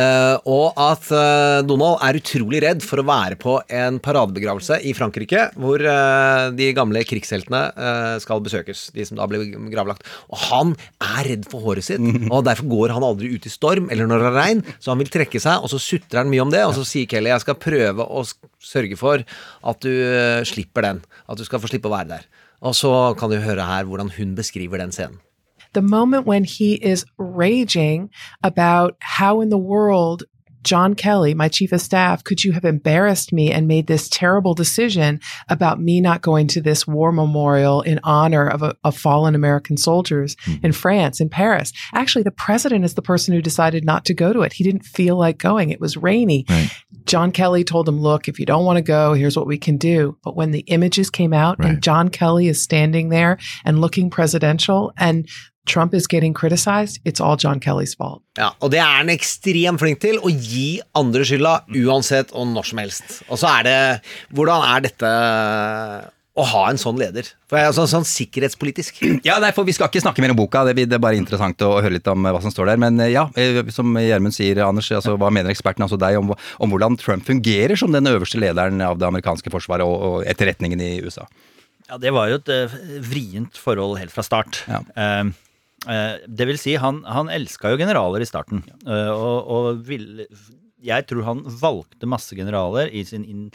eh, 0.06 0.48
og 0.48 0.78
at 0.80 1.08
uh, 1.10 1.64
Donald 1.66 1.98
er 2.04 2.18
utrolig 2.20 2.60
redd 2.64 2.84
for 2.84 3.02
å 3.02 3.06
være 3.06 3.38
på 3.40 3.56
en 3.74 3.98
paradebegravelse 4.02 4.78
i 4.86 4.94
Frankrike, 4.96 5.48
hvor 5.58 5.82
uh, 5.82 6.48
de 6.56 6.70
gamle 6.76 7.02
krigsheltene 7.08 7.64
skal 8.22 8.42
besøkes, 8.44 8.86
de 8.94 9.04
som 9.06 9.18
da 9.18 9.26
ble 9.30 9.42
gravlagt. 9.72 10.06
Og 10.30 10.40
han 10.46 10.72
er 11.02 11.28
redd 11.32 11.48
for 11.50 11.64
håret 11.66 11.86
sitt, 11.86 12.02
og 12.30 12.46
derfor 12.46 12.70
går 12.70 12.94
han 12.96 13.06
aldri 13.06 13.32
ut 13.34 13.46
i 13.48 13.52
storm 13.52 13.90
eller 13.92 14.08
når 14.08 14.22
det 14.22 14.30
er 14.30 14.38
regn, 14.38 14.64
så 14.78 14.94
han 14.94 15.02
vil 15.02 15.12
trekke 15.12 15.42
seg, 15.42 15.60
og 15.60 15.72
så 15.72 15.82
sutrer 15.82 16.22
han 16.22 16.32
mye 16.32 16.46
om 16.46 16.54
det, 16.54 16.64
og 16.66 16.74
så 16.78 16.86
sier 16.86 17.10
Kelly 17.10 17.32
jeg 17.32 17.44
skal 17.44 17.58
prøve 17.60 18.06
å 18.06 18.24
sørge 18.62 18.98
for 19.00 19.22
at 19.22 19.84
du 19.84 19.92
slipper 20.48 20.86
den, 20.88 21.04
at 21.26 21.38
du 21.38 21.46
skal 21.46 21.62
få 21.62 21.70
slippe 21.70 21.90
å 21.90 21.96
være 21.96 22.12
der. 22.16 22.26
Og 22.64 22.76
så 22.78 22.92
kan 23.18 23.32
du 23.32 23.38
høre 23.42 23.68
her 23.68 23.86
hvordan 23.88 24.14
hun 24.16 24.34
beskriver 24.38 24.80
den 24.82 24.94
scenen. 24.94 25.20
The 25.76 25.82
moment 25.82 26.24
when 26.24 26.42
he 26.42 26.72
is 26.72 27.04
raging 27.18 28.08
about 28.42 28.96
how 29.00 29.42
in 29.42 29.50
the 29.50 29.58
world 29.58 30.24
John 30.62 30.94
Kelly, 30.94 31.34
my 31.34 31.48
chief 31.48 31.70
of 31.70 31.82
staff, 31.82 32.24
could 32.24 32.42
you 32.42 32.50
have 32.52 32.64
embarrassed 32.64 33.30
me 33.30 33.52
and 33.52 33.68
made 33.68 33.86
this 33.86 34.08
terrible 34.08 34.54
decision 34.54 35.20
about 35.50 35.78
me 35.80 36.00
not 36.00 36.22
going 36.22 36.46
to 36.48 36.62
this 36.62 36.88
war 36.88 37.12
memorial 37.12 37.82
in 37.82 38.00
honor 38.02 38.48
of, 38.48 38.62
a, 38.62 38.74
of 38.82 38.96
fallen 38.96 39.34
American 39.34 39.76
soldiers 39.76 40.34
hmm. 40.44 40.54
in 40.64 40.72
France, 40.72 41.20
in 41.20 41.28
Paris? 41.28 41.72
Actually, 41.92 42.22
the 42.22 42.32
president 42.32 42.84
is 42.84 42.94
the 42.94 43.02
person 43.02 43.34
who 43.34 43.42
decided 43.42 43.84
not 43.84 44.06
to 44.06 44.14
go 44.14 44.32
to 44.32 44.40
it. 44.40 44.54
He 44.54 44.64
didn't 44.64 44.86
feel 44.86 45.16
like 45.16 45.38
going. 45.38 45.70
It 45.70 45.80
was 45.80 45.96
rainy. 45.96 46.46
John 47.04 47.30
Kelly 47.30 47.62
told 47.62 47.88
him, 47.88 48.00
look, 48.00 48.26
if 48.26 48.40
you 48.40 48.46
don't 48.46 48.64
want 48.64 48.78
to 48.78 48.82
go, 48.82 49.12
here's 49.12 49.36
what 49.36 49.46
we 49.46 49.58
can 49.58 49.76
do. 49.76 50.16
But 50.24 50.36
when 50.36 50.50
the 50.52 50.60
images 50.60 51.10
came 51.10 51.34
out 51.34 51.58
and 51.62 51.82
John 51.82 52.08
Kelly 52.08 52.48
is 52.48 52.60
standing 52.60 53.10
there 53.10 53.38
and 53.64 53.80
looking 53.80 54.10
presidential 54.10 54.92
and 54.96 55.28
Trump 55.66 55.94
is 55.94 56.06
getting 56.08 56.34
criticized, 56.34 57.00
it's 57.04 57.20
all 57.20 57.36
John 57.36 57.60
Kelly's 57.60 57.96
fault. 57.96 58.22
Ja, 58.38 58.52
og 58.60 58.72
det 58.74 58.80
er 58.82 58.98
han 59.00 59.12
ekstremt 59.12 59.82
flink 59.82 60.02
til, 60.04 60.20
å 60.20 60.30
gi 60.30 60.80
andre 60.96 61.26
skylda 61.26 61.60
uansett 61.84 62.34
og 62.36 62.50
når 62.52 62.70
som 62.70 62.82
helst. 62.82 63.22
Og 63.28 63.40
så 63.40 63.50
er 63.58 63.66
det 63.66 63.78
Hvordan 64.36 64.64
er 64.66 64.84
dette 64.84 65.10
å 66.36 66.44
ha 66.44 66.62
en 66.68 66.78
sånn 66.80 66.98
leder? 67.00 67.28
For 67.48 67.56
jeg 67.58 67.70
er 67.70 67.74
sånn, 67.76 67.88
sånn 67.88 68.06
sikkerhetspolitisk. 68.08 69.00
Ja, 69.26 69.38
nei, 69.42 69.52
for 69.56 69.66
Vi 69.68 69.74
skal 69.76 69.88
ikke 69.88 70.02
snakke 70.04 70.22
mer 70.22 70.34
om 70.34 70.38
boka, 70.38 70.66
det, 70.68 70.84
er 70.84 71.02
bare 71.02 71.16
interessant 71.18 71.62
å 71.64 71.78
høre 71.78 71.96
litt 71.96 72.10
om 72.12 72.28
eh, 72.28 72.34
hva 72.34 72.42
som 72.44 72.52
står 72.52 72.72
der. 72.72 72.82
Men 72.82 73.00
eh, 73.00 73.14
ja, 73.14 73.24
eh, 73.40 73.62
som 73.72 73.96
Gjermund 73.96 74.36
sier, 74.36 74.60
Anders, 74.66 74.90
altså, 74.94 75.16
hva 75.20 75.32
mener 75.32 75.54
eksperten, 75.54 75.86
altså 75.86 75.98
deg, 76.00 76.18
om, 76.20 76.34
om 76.36 76.74
hvordan 76.74 76.98
Trump 77.00 77.24
fungerer 77.26 77.78
som 77.80 77.94
den 77.94 78.10
øverste 78.10 78.40
lederen 78.42 78.84
av 78.84 79.00
det 79.00 79.08
amerikanske 79.08 79.52
forsvaret 79.54 79.88
og, 79.88 79.96
og 79.96 80.28
etterretningen 80.28 80.82
i 80.84 80.92
USA? 81.06 81.24
Ja, 81.86 81.96
det 82.02 82.12
var 82.12 82.28
jo 82.28 82.40
et 82.40 82.52
vrient 83.06 83.58
forhold 83.62 83.96
helt 84.00 84.12
fra 84.12 84.24
start. 84.26 84.60
Ja. 84.68 84.82
eh, 84.98 85.34
det 86.26 86.46
vil 86.48 86.58
si, 86.60 86.76
han, 86.80 87.02
han 87.06 87.30
elska 87.32 87.72
jo 87.72 87.80
generaler 87.80 88.24
i 88.24 88.28
starten, 88.28 88.64
eh, 88.86 89.10
og, 89.12 89.50
og 89.56 89.82
ville 89.86 90.26
Jeg 90.86 91.06
tror 91.08 91.24
han 91.26 91.40
valgte 91.60 92.06
masse 92.06 92.36
generaler 92.36 92.90
i 92.94 93.00
sin 93.08 93.24
in, 93.26 93.46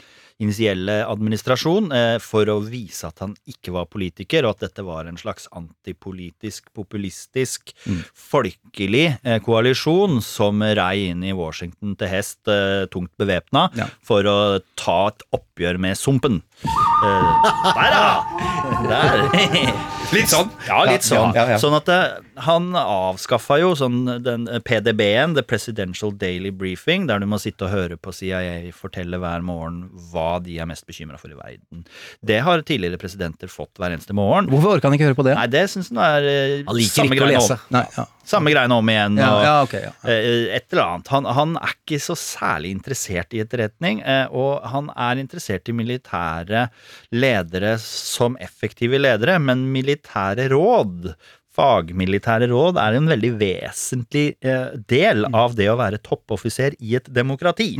initielle 0.42 0.98
administrasjon 1.06 1.92
eh, 1.94 2.16
for 2.22 2.48
å 2.50 2.58
vise 2.64 3.06
at 3.08 3.22
han 3.22 3.34
ikke 3.48 3.72
var 3.76 3.86
politiker, 3.92 4.44
og 4.44 4.56
at 4.56 4.64
dette 4.66 4.84
var 4.84 5.06
en 5.08 5.16
slags 5.20 5.46
antipolitisk, 5.54 6.66
populistisk, 6.74 7.72
folkelig 8.18 9.04
eh, 9.22 9.38
koalisjon 9.44 10.18
som 10.24 10.62
rei 10.62 11.08
inn 11.12 11.22
i 11.24 11.34
Washington 11.36 11.94
til 12.00 12.10
hest, 12.10 12.40
eh, 12.50 12.84
tungt 12.92 13.14
bevæpna, 13.22 13.68
for 14.04 14.26
å 14.26 14.38
ta 14.74 14.98
et 15.12 15.24
oppgjør 15.38 15.80
med 15.86 15.98
sumpen. 16.00 16.42
Eh, 16.66 17.50
der, 17.78 17.96
ja! 17.96 18.14
Der. 18.90 19.98
Litt 20.12 20.28
sånn. 20.32 20.50
Ja, 20.68 20.82
litt 20.88 21.06
sånn. 21.06 21.32
Sånn 21.62 21.76
at 21.78 21.88
eh, 21.88 22.04
han 22.46 22.70
avskaffa 22.78 23.58
jo 23.60 23.72
sånn 23.78 24.00
den 24.24 24.46
eh, 24.50 24.60
PDB-en, 24.64 25.36
The 25.36 25.44
Presidential 25.46 26.12
Daily 26.18 26.50
Briefing, 26.54 27.06
der 27.10 27.22
du 27.22 27.26
må 27.30 27.38
sitte 27.42 27.66
og 27.66 27.72
høre 27.74 27.98
på 28.00 28.14
CIA 28.14 28.70
fortelle 28.76 29.20
hver 29.22 29.44
morgen 29.46 29.84
hva 30.12 30.36
de 30.42 30.58
er 30.62 30.68
mest 30.70 30.86
bekymra 30.88 31.20
for 31.20 31.32
i 31.32 31.38
verden. 31.38 31.84
Det 32.24 32.40
har 32.46 32.64
tidligere 32.66 33.00
presidenter 33.00 33.50
fått 33.52 33.80
hver 33.80 33.94
eneste 33.94 34.16
morgen. 34.16 34.50
Hvorfor 34.52 34.76
orker 34.76 34.90
han 34.90 34.98
ikke 34.98 35.10
høre 35.10 35.18
på 35.18 35.26
det? 35.28 35.36
Nei, 35.38 35.48
det 35.52 35.66
syns 35.72 35.92
han 35.92 36.02
er 36.04 36.28
eh, 36.30 36.56
Han 36.68 36.78
liker 36.78 37.10
ikke 37.10 37.28
å 37.28 37.32
lese. 37.32 37.58
Nei, 37.74 37.84
ja. 37.96 38.06
Samme 38.32 38.52
greiene 38.54 38.76
om 38.78 38.90
igjen. 38.92 39.18
Ja, 39.18 39.30
og, 39.34 39.42
ja, 39.42 39.54
okay, 39.66 39.84
ja. 39.88 39.92
eh, 40.06 40.56
Et 40.58 40.68
eller 40.70 40.84
annet. 40.86 41.12
Han, 41.14 41.28
han 41.38 41.56
er 41.60 41.76
ikke 41.76 42.00
så 42.02 42.16
særlig 42.18 42.72
interessert 42.76 43.34
i 43.34 43.42
etterretning, 43.42 44.00
og 44.30 44.62
han 44.72 44.88
er 44.94 45.20
interessert 45.20 45.68
i 45.68 45.74
militære 45.76 46.66
ledere 47.14 47.74
som 47.82 48.36
effektive 48.42 49.00
ledere, 49.00 49.38
men 49.42 49.66
militære 49.74 50.48
råd 50.52 51.12
Fagmilitære 51.52 52.48
råd 52.48 52.78
er 52.80 52.96
en 52.96 53.10
veldig 53.10 53.30
vesentlig 53.40 54.24
eh, 54.40 54.70
del 54.88 55.26
av 55.36 55.52
det 55.58 55.66
å 55.68 55.76
være 55.76 56.00
toppoffiser 56.00 56.72
i 56.80 56.94
et 56.96 57.10
demokrati. 57.12 57.74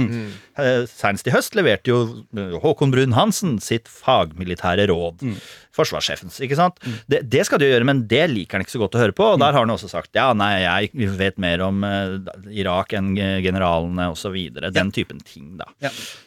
Eh, 0.61 0.85
Senest 0.91 1.31
i 1.31 1.33
høst 1.33 1.57
leverte 1.57 1.89
jo 1.93 2.03
eh, 2.37 2.59
Håkon 2.61 2.93
Brun-Hansen 2.93 3.57
sitt 3.65 3.89
fagmilitære 3.89 4.91
råd. 4.93 5.25
Forsvarssjefens, 5.73 6.37
ikke 6.45 6.59
sant? 6.59 6.83
Det, 7.09 7.23
det 7.33 7.47
skal 7.49 7.63
du 7.63 7.65
gjøre, 7.65 7.87
men 7.89 8.03
det 8.11 8.27
liker 8.29 8.59
han 8.59 8.67
ikke 8.67 8.75
så 8.75 8.83
godt 8.83 8.99
å 8.99 9.01
høre 9.07 9.17
på. 9.17 9.25
Og 9.33 9.41
der 9.41 9.55
har 9.57 9.65
han 9.65 9.73
også 9.73 9.89
sagt 9.89 10.13
ja, 10.21 10.27
nei, 10.37 10.51
jeg 10.67 11.09
vet 11.17 11.41
mer 11.41 11.65
om 11.65 11.81
eh, 11.89 12.19
Irak 12.61 12.93
enn 12.99 13.15
generalene 13.17 14.11
osv. 14.13 14.37
Den 14.69 14.93
typen 14.93 15.23
ting, 15.25 15.55
da. 15.63 15.71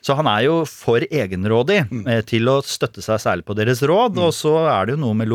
Så 0.01 0.17
han 0.17 0.25
er 0.31 0.47
jo 0.47 0.57
for 0.65 1.05
egenrådig 1.05 1.83
eh, 2.09 2.23
til 2.25 2.49
å 2.49 2.57
støtte 2.65 3.05
seg 3.05 3.21
særlig 3.21 3.45
på 3.45 3.53
deres 3.61 3.85
råd, 3.85 4.17
og 4.17 4.33
så 4.33 4.55
er 4.65 4.89
det 4.89 4.97
jo 4.97 5.03
noe 5.05 5.21
med 5.21 5.29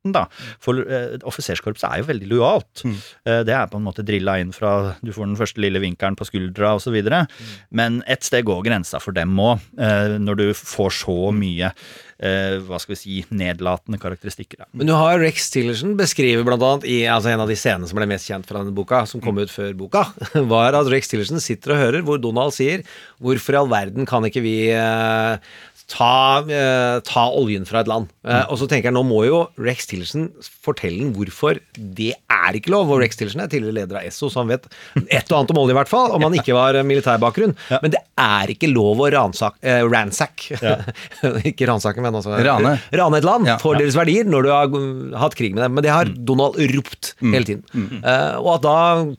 lojaliteten, 0.00 0.12
da. 0.12 0.26
For 0.60 0.80
eh, 0.80 1.18
offiserskorpset 1.24 1.88
er 1.90 2.00
jo 2.00 2.08
veldig 2.08 2.28
lojalt. 2.30 2.84
Eh, 3.24 3.42
det 3.44 3.54
er 3.54 3.68
på 3.68 3.78
en 3.78 3.84
måte 3.84 4.02
drilla 4.02 4.38
inn 4.40 4.52
fra 4.52 4.96
du 5.02 5.12
får 5.12 5.26
den 5.26 5.36
første 5.36 5.60
lille 5.60 5.80
vinkelen 5.80 6.16
på 6.16 6.24
skuldra 6.28 6.76
osv. 6.76 6.92
videre 6.92 7.26
Men 7.70 8.02
et 8.06 8.22
sted 8.24 8.44
går 8.44 8.64
grensa 8.64 9.00
for 9.00 9.12
dem 9.12 9.36
òg, 9.38 9.60
eh, 9.78 10.18
når 10.18 10.36
du 10.36 10.46
får 10.54 10.90
så 10.90 11.32
mye 11.32 11.72
eh, 12.20 12.58
hva 12.64 12.78
skal 12.80 12.94
vi 12.94 13.00
si, 13.00 13.18
nedlatende 13.30 13.98
karakteristikker. 14.00 14.62
Da. 14.62 14.68
Men 14.72 14.90
du 14.90 14.94
har 14.96 15.20
Rex 15.20 15.50
Tillerson 15.50 15.96
beskriver 15.98 16.44
blant 16.46 16.62
annet 16.62 16.88
i 16.88 17.02
altså 17.08 17.32
en 17.32 17.44
av 17.44 17.50
de 17.50 17.56
scenene 17.58 17.88
som 17.88 17.98
ble 17.98 18.08
mest 18.10 18.28
kjent 18.28 18.48
fra 18.48 18.60
denne 18.60 18.74
boka, 18.76 19.04
som 19.08 19.22
kom 19.24 19.40
ut 19.40 19.52
før 19.52 19.72
boka, 19.78 20.06
var 20.52 20.76
at 20.78 20.90
Rex 20.92 21.12
Tillerson 21.12 21.42
sitter 21.42 21.74
og 21.74 21.82
hører 21.84 22.06
hvor 22.06 22.20
Donald 22.20 22.56
sier 22.56 22.84
hvorfor 23.20 23.56
i 23.56 23.60
all 23.60 23.70
verden 23.72 24.08
kan 24.08 24.24
ikke 24.26 24.44
vi 24.44 24.56
eh, 24.74 25.52
ta, 25.90 26.40
eh, 26.46 27.00
ta 27.06 27.24
oljen 27.34 27.66
fra 27.68 27.82
et 27.82 27.88
land? 27.90 28.08
Eh, 28.24 28.44
og 28.52 28.58
så 28.60 28.68
tenker 28.70 28.90
jeg 28.90 28.94
nå 28.96 29.02
må 29.06 29.24
jo 29.26 29.40
Rex 29.58 29.88
Tillerson 29.90 30.28
fortelle 30.62 31.08
hvorfor 31.16 31.58
det 31.76 32.12
er 32.30 32.58
ikke 32.58 32.70
lov. 32.72 32.90
Og 32.94 33.00
Rex 33.02 33.18
Tillerson 33.18 33.42
er 33.42 33.50
tidligere 33.50 33.80
leder 33.82 33.98
av 34.00 34.06
Esso, 34.06 34.28
så 34.30 34.42
han 34.44 34.50
vet 34.52 34.68
et 35.10 35.30
og 35.32 35.38
annet 35.40 35.54
om 35.54 35.60
olje 35.64 35.74
i 35.74 35.78
hvert 35.80 35.90
fall, 35.90 36.14
om 36.16 36.22
han 36.28 36.36
ikke 36.38 36.54
var 36.56 36.78
militærbakgrunn. 36.86 37.56
Ja. 37.72 37.80
Men 37.82 37.94
det 37.96 38.02
er 38.20 38.52
ikke 38.54 38.70
lov 38.70 39.02
å 39.02 39.10
ransak, 39.12 39.58
eh, 39.66 39.82
ransack 39.88 40.46
Ikke 41.50 41.66
ransake, 41.68 42.00
men 42.04 42.14
altså 42.16 42.34
Rane. 42.36 42.76
rane 42.96 43.18
et 43.20 43.26
land 43.26 43.48
Ja, 43.48 43.56
for 43.60 43.74
ja. 43.74 43.82
deres 43.82 43.96
verdier 43.98 44.28
når 44.28 44.46
du 44.46 44.50
har 44.52 45.20
hatt 45.24 45.36
krig 45.38 45.54
med 45.56 45.64
dem. 45.64 45.74
Men 45.76 45.84
det 45.86 45.92
har 45.92 46.10
Donald 46.28 46.58
ropt 46.76 47.14
hele 47.22 47.44
tiden. 47.48 47.64
Eh, 48.00 48.36
og 48.40 48.52
at 48.58 48.64
da 48.66 48.76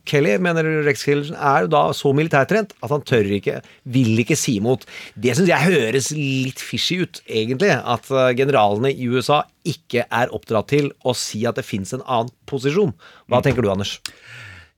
Kelly, 0.09 0.37
mener 0.41 0.67
Rex 0.85 1.03
Tillerson, 1.07 1.35
er 1.37 1.65
jo 1.65 1.71
da 1.73 1.83
så 1.97 2.13
militærtrent 2.15 2.75
at 2.81 2.93
han 2.93 3.03
tør 3.07 3.27
ikke, 3.39 3.59
vil 3.91 4.21
ikke 4.23 4.37
si 4.39 4.57
imot. 4.61 4.85
Det 5.19 5.35
syns 5.37 5.51
jeg 5.51 5.67
høres 5.71 6.11
litt 6.15 6.60
fishy 6.61 7.01
ut, 7.03 7.21
egentlig. 7.27 7.71
At 7.73 8.09
uh, 8.13 8.29
generalene 8.37 8.93
i 8.93 9.09
USA 9.11 9.41
ikke 9.67 10.05
er 10.07 10.33
oppdratt 10.35 10.71
til 10.71 10.91
å 11.03 11.15
si 11.17 11.43
at 11.49 11.59
det 11.59 11.67
fins 11.67 11.93
en 11.95 12.05
annen 12.05 12.31
posisjon. 12.49 12.93
Hva 13.31 13.41
tenker 13.45 13.65
du, 13.65 13.71
Anders? 13.73 13.97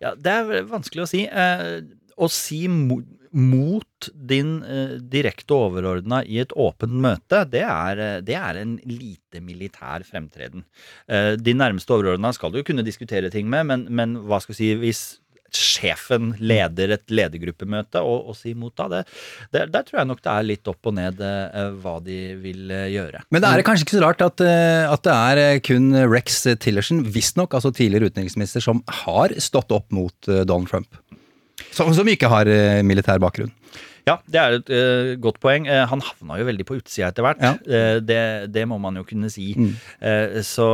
Ja, 0.03 0.13
det 0.19 0.31
er 0.31 0.65
vanskelig 0.67 1.05
å 1.05 1.09
si. 1.09 1.25
Eh, 1.27 1.83
å 2.19 2.27
si 2.31 2.65
mo 2.71 3.01
mot 3.33 4.09
din 4.13 4.59
eh, 4.61 4.97
direkte 5.09 5.55
overordna 5.57 6.19
i 6.21 6.37
et 6.43 6.53
åpent 6.53 6.93
møte, 6.93 7.39
det 7.49 7.63
er, 7.65 8.01
eh, 8.01 8.19
det 8.21 8.35
er 8.37 8.59
en 8.61 8.75
lite 8.85 9.41
militær 9.41 10.05
fremtreden. 10.05 10.67
Eh, 11.09 11.33
din 11.41 11.57
nærmeste 11.57 11.95
overordna 11.95 12.29
skal 12.37 12.53
du 12.53 12.61
kunne 12.65 12.85
diskutere 12.85 13.31
ting 13.33 13.49
med, 13.49 13.65
men, 13.71 13.87
men 13.89 14.15
hva 14.27 14.37
skal 14.43 14.53
vi 14.53 14.59
si 14.59 14.69
hvis 14.83 15.01
sjefen 15.57 16.33
leder 16.41 16.95
et 16.97 17.13
ledergruppemøte 17.13 18.01
og, 18.03 18.29
og 18.31 18.37
si 18.37 18.53
imot 18.53 18.75
da, 18.79 18.87
det, 18.91 19.01
det, 19.53 19.65
der 19.73 19.87
tror 19.87 20.01
jeg 20.01 20.09
nok 20.09 20.23
det 20.23 20.33
er 20.33 20.47
litt 20.47 20.71
opp 20.71 20.91
og 20.91 20.97
ned 20.97 21.23
eh, 21.23 21.57
hva 21.83 21.95
de 22.03 22.19
vil 22.43 22.73
eh, 22.73 22.89
gjøre. 22.95 23.23
Men 23.33 23.45
det 23.45 23.51
er 23.51 23.65
kanskje 23.67 23.87
ikke 23.87 23.97
så 23.97 24.03
rart 24.05 24.25
at, 24.25 24.43
eh, 24.45 24.83
at 24.89 25.07
det 25.07 25.15
er 25.15 25.63
kun 25.65 25.91
Rex 26.09 26.43
Tillerson, 26.63 27.03
visstnok 27.13 27.55
altså 27.57 27.73
tidligere 27.75 28.11
utenriksminister, 28.11 28.63
som 28.63 28.83
har 29.03 29.35
stått 29.41 29.73
opp 29.75 29.89
mot 29.93 30.15
Donald 30.25 30.71
Trump. 30.71 30.99
Som, 31.73 31.93
som 31.95 32.07
ikke 32.09 32.29
har 32.29 32.49
militær 32.85 33.21
bakgrunn. 33.21 33.53
Ja, 34.03 34.17
det 34.27 34.39
er 34.39 34.57
et 34.57 34.71
uh, 34.73 35.13
godt 35.23 35.39
poeng. 35.43 35.67
Uh, 35.69 35.83
han 35.87 36.03
havna 36.03 36.39
jo 36.41 36.47
veldig 36.49 36.67
på 36.67 36.77
utsida 36.79 37.09
etter 37.11 37.25
hvert. 37.25 37.43
Eh, 37.63 37.97
det, 38.03 38.23
det 38.51 38.65
må 38.67 38.79
man 38.81 38.99
jo 38.99 39.05
kunne 39.07 39.31
si. 39.31 39.53
Eh, 40.03 40.41
så 40.43 40.69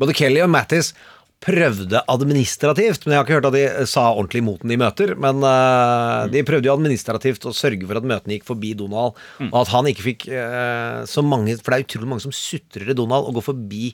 Både 0.00 0.14
Kelly 0.16 0.40
og 0.40 0.48
Mattis 0.52 0.94
prøvde 1.40 2.02
administrativt, 2.12 3.06
men 3.06 3.14
jeg 3.14 3.18
har 3.18 3.24
ikke 3.24 3.36
hørt 3.38 3.48
at 3.48 3.54
de 3.56 3.86
sa 3.88 4.10
ordentlig 4.10 4.42
imot 4.42 4.64
den 4.64 4.74
i 4.74 4.80
møter. 4.80 5.14
Men 5.20 5.40
eh, 5.46 6.24
de 6.34 6.44
prøvde 6.46 6.68
jo 6.68 6.74
administrativt 6.74 7.46
å 7.48 7.54
sørge 7.56 7.88
for 7.88 8.00
at 8.00 8.08
møtene 8.10 8.36
gikk 8.36 8.48
forbi 8.50 8.74
Donald, 8.76 9.16
og 9.48 9.56
at 9.62 9.72
han 9.72 9.88
ikke 9.88 10.04
fikk 10.04 10.26
uh, 10.28 11.00
så 11.08 11.24
mange 11.24 11.56
For 11.60 11.72
det 11.72 11.78
er 11.78 11.86
utrolig 11.86 12.10
mange 12.12 12.24
som 12.26 12.34
sutrer 12.34 12.92
i 12.92 12.96
Donald 12.96 13.28
og 13.28 13.38
går 13.38 13.46
forbi 13.50 13.90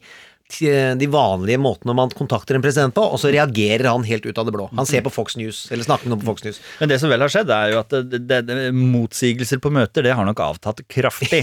de 0.47 1.07
vanlige 1.11 1.59
måtene 1.61 1.95
man 1.97 2.13
kontakter 2.15 2.57
en 2.57 2.63
president 2.65 2.95
på, 2.95 3.03
og 3.03 3.19
så 3.21 3.33
reagerer 3.35 3.89
han 3.91 4.05
helt 4.07 4.27
ut 4.27 4.39
av 4.39 4.47
det 4.47 4.55
blå. 4.55 4.69
Han 4.79 4.87
ser 4.89 5.03
på 5.05 5.11
Fox 5.13 5.37
News, 5.37 5.65
eller 5.75 5.87
snakker 5.87 6.07
med 6.07 6.15
noen 6.15 6.23
på 6.23 6.31
Fox 6.31 6.47
News. 6.47 6.61
Men 6.81 6.93
det 6.93 7.01
som 7.03 7.11
vel 7.11 7.25
har 7.25 7.33
skjedd, 7.33 7.51
er 7.53 7.73
jo 7.75 7.81
at 7.83 7.97
det, 7.97 8.21
det, 8.31 8.41
det, 8.47 8.57
motsigelser 8.77 9.61
på 9.63 9.73
møter, 9.75 10.07
det 10.07 10.15
har 10.17 10.29
nok 10.29 10.43
avtatt 10.47 10.85
kraftig. 10.93 11.43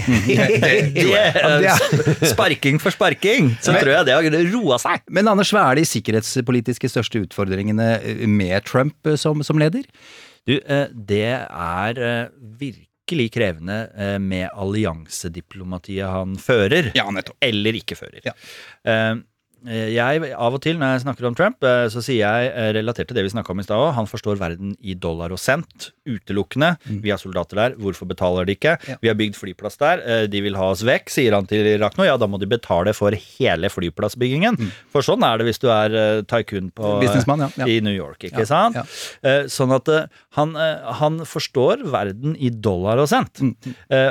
sparking 2.34 2.80
for 2.82 2.94
sparking, 2.94 3.52
så 3.60 3.76
tror 3.76 3.92
jeg 3.98 4.08
det 4.08 4.16
har 4.16 4.40
roa 4.54 4.80
seg. 4.82 5.04
Men 5.12 5.30
Anders, 5.30 5.52
hva 5.54 5.68
er 5.70 5.80
de 5.80 5.86
sikkerhetspolitiske 5.88 6.90
største 6.90 7.24
utfordringene 7.26 7.90
eh, 8.00 8.24
med 8.30 8.64
Trump 8.68 8.96
eh, 9.06 9.18
som, 9.20 9.44
som 9.46 9.60
leder? 9.60 9.86
Du, 10.48 10.58
eh, 10.58 10.88
det 10.92 11.28
er 11.48 12.00
eh, 12.00 12.26
virkelig 13.04 13.32
krevende 13.32 13.90
eh, 13.96 14.18
med 14.18 14.48
alliansediplomatiet 14.52 16.08
han 16.08 16.36
fører, 16.38 16.92
eller 17.40 17.76
ikke 17.76 17.96
fører. 17.96 18.20
Ja. 18.24 18.32
Eh, 18.84 19.16
Jeg, 19.64 20.32
Av 20.36 20.52
og 20.52 20.60
til 20.64 20.76
når 20.80 20.90
jeg 20.98 21.02
snakker 21.06 21.26
om 21.28 21.34
Trump, 21.38 21.62
eh, 21.64 21.86
så 21.92 22.02
sier 22.04 22.20
jeg 22.20 22.48
eh, 22.52 22.70
relatert 22.76 23.08
til 23.08 23.16
det 23.16 23.24
vi 23.24 23.32
snakka 23.32 23.54
om 23.54 23.60
i 23.62 23.64
stad 23.64 23.80
òg, 23.80 23.94
han 23.96 24.08
forstår 24.10 24.36
verden 24.40 24.74
i 24.84 24.92
dollar 25.00 25.32
og 25.32 25.40
cent 25.40 25.90
utelukkende. 26.04 26.74
Vi 27.04 27.12
har 27.12 27.20
soldater 27.22 27.56
der, 27.62 27.76
hvorfor 27.80 28.08
betaler 28.10 28.44
de 28.48 28.56
ikke? 28.58 28.74
Vi 29.00 29.08
har 29.08 29.16
bygd 29.16 29.38
flyplass 29.40 29.78
der, 29.80 30.02
eh, 30.04 30.26
de 30.28 30.42
vil 30.44 30.58
ha 30.60 30.68
oss 30.74 30.82
vekk, 30.84 31.08
sier 31.14 31.32
han 31.38 31.48
til 31.48 31.64
Irak 31.74 31.96
nå. 31.96 32.04
Ja, 32.08 32.18
da 32.20 32.28
må 32.28 32.38
de 32.42 32.48
betale 32.50 32.92
for 32.96 33.16
hele 33.16 33.70
flyplassbyggingen. 33.72 34.58
For 34.92 35.00
sånn 35.06 35.24
er 35.24 35.40
det 35.40 35.48
hvis 35.48 35.62
du 35.64 35.70
er 35.72 35.96
eh, 35.96 36.22
tycoon 36.28 36.68
på, 36.76 36.84
ja. 37.00 37.48
Ja. 37.64 37.66
i 37.70 37.80
New 37.80 37.94
York, 37.96 38.20
ikke 38.28 38.44
Ja, 38.44 38.50
sant? 38.50 38.76
ja. 38.76 38.84
Eh, 39.24 39.48
Sånn 39.54 39.72
at 39.74 39.88
eh, 39.92 40.06
han, 40.36 40.54
eh, 40.56 40.92
han 41.00 41.20
forstår 41.28 41.84
verden 41.92 42.36
i 42.36 42.50
dollar 42.50 42.98
og 43.02 43.08
cent. 43.10 43.40
Mm. 43.40 43.54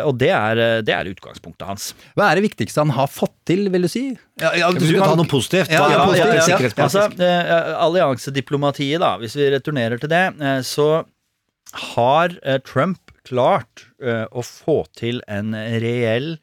Og 0.07 0.17
det 0.21 0.29
er, 0.33 0.57
eh, 0.61 0.81
det 0.85 0.93
er 0.95 1.09
utgangspunktet 1.11 1.67
hans. 1.67 1.91
Hva 2.17 2.31
er 2.31 2.39
det 2.39 2.45
viktigste 2.49 2.81
han 2.83 2.93
har 2.95 3.07
fått 3.11 3.33
til, 3.49 3.67
vil 3.73 3.85
du 3.85 3.89
si? 3.91 4.05
Ja, 4.43 4.69
Du 4.75 4.83
skal 4.83 5.01
ta 5.03 5.15
noe 5.19 5.29
positivt. 5.29 5.71
Ja, 5.71 5.87
ja, 5.91 6.03
ja, 6.17 6.27
ja. 6.35 6.57
Altså, 6.83 7.07
eh, 7.23 7.73
alliansediplomatiet, 7.87 8.99
da, 9.03 9.15
hvis 9.21 9.37
vi 9.39 9.49
returnerer 9.53 10.01
til 10.01 10.11
det, 10.11 10.23
eh, 10.41 10.61
så 10.67 10.87
har 11.95 12.35
eh, 12.43 12.59
Trump 12.67 12.99
klart 13.27 13.87
eh, 14.03 14.25
å 14.29 14.43
få 14.43 14.83
til 14.99 15.21
en 15.31 15.53
reell 15.55 16.35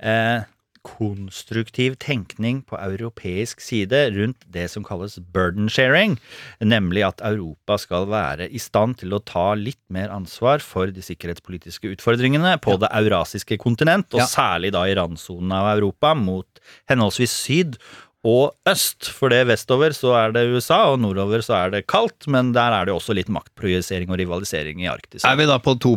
eh, 0.00 0.44
konstruktiv 0.86 1.96
tenkning 2.02 2.62
på 2.66 2.78
europeisk 2.78 3.60
side 3.64 4.04
rundt 4.14 4.46
det 4.54 4.68
som 4.70 4.84
kalles 4.86 5.18
burden 5.34 5.68
sharing, 5.72 6.16
nemlig 6.62 7.02
at 7.08 7.22
Europa 7.26 7.78
skal 7.82 8.06
være 8.10 8.48
i 8.48 8.60
stand 8.62 9.00
til 9.02 9.16
å 9.16 9.22
ta 9.24 9.48
litt 9.58 9.82
mer 9.92 10.12
ansvar 10.14 10.62
for 10.64 10.92
de 10.94 11.02
sikkerhetspolitiske 11.04 11.90
utfordringene 11.96 12.56
på 12.62 12.78
det 12.82 12.92
eurasiske 12.94 13.58
kontinent, 13.62 14.08
og 14.14 14.22
Ja. 14.22 14.30
særlig 14.30 14.72
da 14.72 14.86
i 14.86 14.94
randsonen 14.94 15.52
av 15.52 15.76
Europa 15.76 16.14
mot 16.14 16.46
henholdsvis 16.88 17.34
syd 17.34 17.78
og 18.26 18.56
øst. 18.68 19.06
For 19.14 19.30
det 19.32 19.44
vestover 19.48 19.94
så 19.96 20.12
er 20.18 20.34
det 20.34 20.44
USA, 20.50 20.80
og 20.92 21.00
nordover 21.02 21.44
så 21.44 21.54
er 21.60 21.74
det 21.76 21.84
kaldt, 21.90 22.26
men 22.32 22.50
der 22.56 22.74
er 22.74 22.88
det 22.88 22.94
også 22.96 23.14
litt 23.16 23.30
maktprojisering 23.32 24.10
og 24.10 24.18
rivalisering 24.20 24.82
i 24.82 24.88
Arktis. 24.90 25.24
Er 25.26 25.38
vi 25.38 25.46
da 25.48 25.58
på 25.62 25.76
2 25.78 25.94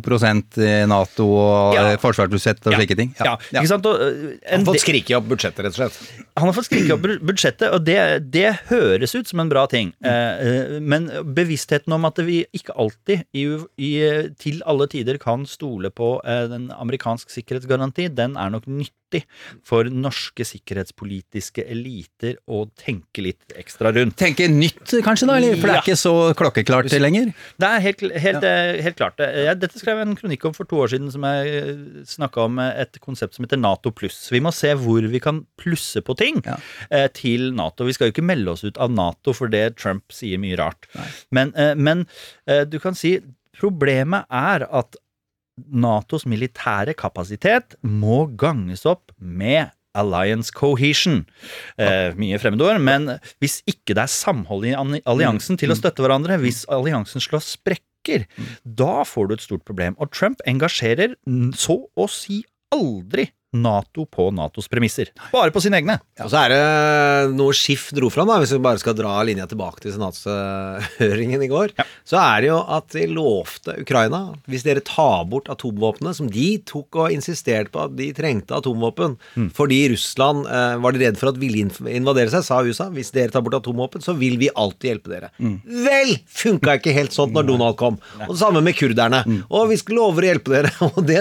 i 0.61 0.69
Nato 0.89 1.25
og 1.29 1.73
Ja. 1.75 1.89
ja. 1.91 1.97
forsvarsbudsjett 1.97 2.65
og 2.67 2.73
Ja. 2.73 2.77
slike 2.79 2.95
ting? 2.95 3.15
Ja, 3.19 3.35
ikke 3.53 3.67
sant? 3.67 3.85
Og, 3.85 3.95
en, 3.99 4.39
Han 4.45 4.65
har 4.65 4.73
fått 4.73 4.85
skrike 4.85 5.17
opp 5.17 5.25
budsjettet, 5.31 5.63
rett 5.65 5.73
og 5.73 5.79
slett. 5.79 5.99
han 6.37 6.47
har 6.47 6.53
fått 6.53 6.69
skrike 6.69 6.93
opp 6.93 7.01
budsjettet, 7.25 7.73
og 7.73 7.83
det, 7.85 8.31
det 8.31 8.59
høres 8.69 9.15
ut 9.15 9.27
som 9.27 9.39
en 9.39 9.49
bra 9.49 9.65
ting. 9.67 9.93
Eh, 10.03 10.11
eh, 10.11 10.79
men 10.79 11.09
bevisstheten 11.35 11.93
om 11.93 12.05
at 12.05 12.17
vi 12.19 12.45
ikke 12.53 12.75
alltid, 12.77 13.25
i, 13.33 13.45
i, 13.77 13.91
til 14.39 14.61
alle 14.65 14.87
tider, 14.87 15.17
kan 15.17 15.45
stole 15.45 15.89
på 15.89 16.21
eh, 16.25 16.45
en 16.53 16.69
amerikansk 16.77 17.29
sikkerhetsgaranti, 17.33 18.09
den 18.13 18.37
er 18.37 18.49
nok 18.53 18.67
nyttig 18.67 18.93
for 19.65 19.89
norske 19.89 20.45
sikkerhetspolitiske 20.47 21.65
eliter 21.69 22.37
å 22.49 22.63
tenke 22.79 23.23
litt 23.25 23.55
ekstra 23.59 23.91
rundt. 23.95 24.17
Tenke 24.19 24.47
nytt, 24.51 24.93
kanskje, 25.05 25.27
da? 25.29 25.37
Eller? 25.39 25.55
For 25.59 25.67
det 25.69 25.75
er 25.75 25.79
Ja. 25.79 25.83
ikke 25.83 25.97
så 25.99 26.13
klokkeklart 26.39 26.93
lenger? 26.99 27.33
Det 27.59 27.69
er 27.69 27.79
helt, 27.85 28.01
helt, 28.25 28.43
ja. 28.43 28.81
helt 28.85 28.99
klart. 28.99 29.17
det. 29.17 29.29
Jeg, 29.45 29.59
dette 29.59 29.79
skrev 29.81 29.97
jeg 30.01 30.07
en 30.07 30.15
kronikk 30.19 30.45
om 30.49 30.53
for 30.57 30.69
to 30.69 30.81
år 30.83 30.93
siden, 30.93 31.11
som 31.11 31.23
jeg 31.23 32.05
snakka 32.05 32.45
om 32.45 32.59
eh, 32.59 32.81
et 32.85 32.99
konsept 33.03 33.35
som 33.35 33.45
heter 33.47 33.59
Nato 33.61 33.91
pluss. 33.91 34.29
Vi 34.31 34.41
må 34.43 34.53
se 34.55 34.73
hvor 34.77 35.01
vi 35.09 35.19
kan 35.23 35.43
plusse 35.59 36.01
på 36.05 36.15
ting 36.19 36.41
ja. 36.45 36.57
til 37.15 37.51
Nato. 37.57 37.85
Vi 37.87 37.93
skal 37.97 38.09
jo 38.09 38.15
ikke 38.17 38.25
melde 38.29 38.53
oss 38.53 38.63
ut 38.63 38.77
av 38.77 38.91
Nato 38.93 39.33
for 39.35 39.51
det 39.51 39.77
Trump 39.79 40.11
sier 40.13 40.39
mye 40.41 40.57
rart. 40.59 40.87
Men, 41.35 41.53
eh, 41.55 41.75
men 41.75 42.05
eh, 42.47 42.65
du 42.69 42.79
kan 42.81 42.97
si 42.97 43.17
problemet 43.59 44.25
er 44.31 44.65
at 44.69 44.95
Natos 45.67 46.25
militære 46.29 46.95
kapasitet 46.97 47.75
må 47.83 48.25
ganges 48.39 48.85
opp 48.89 49.13
med 49.19 49.71
Alliance 49.97 50.53
cohesion. 50.53 51.23
Eh, 51.81 52.13
mye 52.19 52.37
fremmedord, 52.41 52.79
men 52.83 53.15
hvis 53.41 53.59
ikke 53.69 53.95
det 53.97 54.05
er 54.05 54.13
samhold 54.13 54.67
i 54.69 54.75
alliansen 54.77 55.57
til 55.59 55.73
å 55.73 55.77
støtte 55.77 56.05
hverandre, 56.05 56.37
hvis 56.41 56.63
alliansen 56.71 57.23
slår 57.23 57.43
sprekker, 57.45 58.27
da 58.63 59.01
får 59.07 59.27
du 59.27 59.35
et 59.35 59.45
stort 59.45 59.65
problem. 59.67 59.97
Og 59.99 60.13
Trump 60.13 60.43
engasjerer 60.49 61.17
så 61.57 61.81
å 61.97 62.07
si 62.11 62.43
aldri 62.73 63.27
Nato 63.57 64.05
på 64.05 64.27
Natos 64.35 64.67
premisser. 64.69 65.09
Bare 65.33 65.49
på 65.53 65.61
sine 65.63 65.79
egne. 65.79 65.95
Og 66.21 66.29
så 66.29 66.43
er 66.43 66.53
det 66.53 67.33
noe 67.33 67.55
Schiff 67.57 67.87
dro 67.97 68.11
fram, 68.13 68.29
da, 68.29 68.37
hvis 68.41 68.53
vi 68.53 68.61
bare 68.61 68.81
skal 68.81 68.93
dra 68.97 69.15
linja 69.25 69.47
tilbake 69.49 69.81
til 69.81 69.95
senatshøringen 69.95 71.41
i 71.45 71.49
går. 71.49 71.73
Så 72.07 72.19
er 72.21 72.43
det 72.43 72.51
jo 72.51 72.59
at 72.77 72.93
de 72.93 73.07
lovte 73.09 73.73
Ukraina 73.81 74.21
hvis 74.49 74.65
dere 74.67 74.83
tar 74.85 75.25
bort 75.31 75.49
atomvåpnene, 75.51 76.13
som 76.15 76.29
de 76.29 76.47
tok 76.69 76.99
og 77.01 77.15
insisterte 77.15 77.73
på 77.73 77.81
at 77.87 77.97
de 77.97 78.11
trengte 78.17 78.55
atomvåpen 78.57 79.17
fordi 79.55 79.81
Russland 79.93 80.45
eh, 80.45 80.75
var 80.83 80.93
de 80.93 81.01
redd 81.03 81.17
for 81.19 81.31
at 81.31 81.39
ville 81.41 81.65
invadere 81.89 82.29
seg, 82.33 82.45
sa 82.45 82.61
USA. 82.65 82.89
Hvis 82.93 83.13
dere 83.15 83.33
tar 83.33 83.43
bort 83.45 83.57
atomvåpen, 83.59 84.03
så 84.05 84.13
vil 84.19 84.37
vi 84.41 84.51
alltid 84.53 84.93
hjelpe 84.93 85.13
dere. 85.15 85.31
Vel! 85.39 86.15
Funka 86.39 86.77
ikke 86.79 86.93
helt 86.95 87.15
sånn 87.15 87.33
når 87.35 87.49
Donald 87.49 87.77
kom. 87.79 87.97
Og 88.27 88.33
det 88.35 88.39
samme 88.41 88.61
med 88.65 88.77
kurderne. 88.77 89.23
Og 89.49 89.71
vi 89.71 89.79
lover 89.95 90.27
å 90.27 90.31
hjelpe 90.33 90.53
dere. 90.53 90.73
Og 90.89 91.01
det 91.07 91.19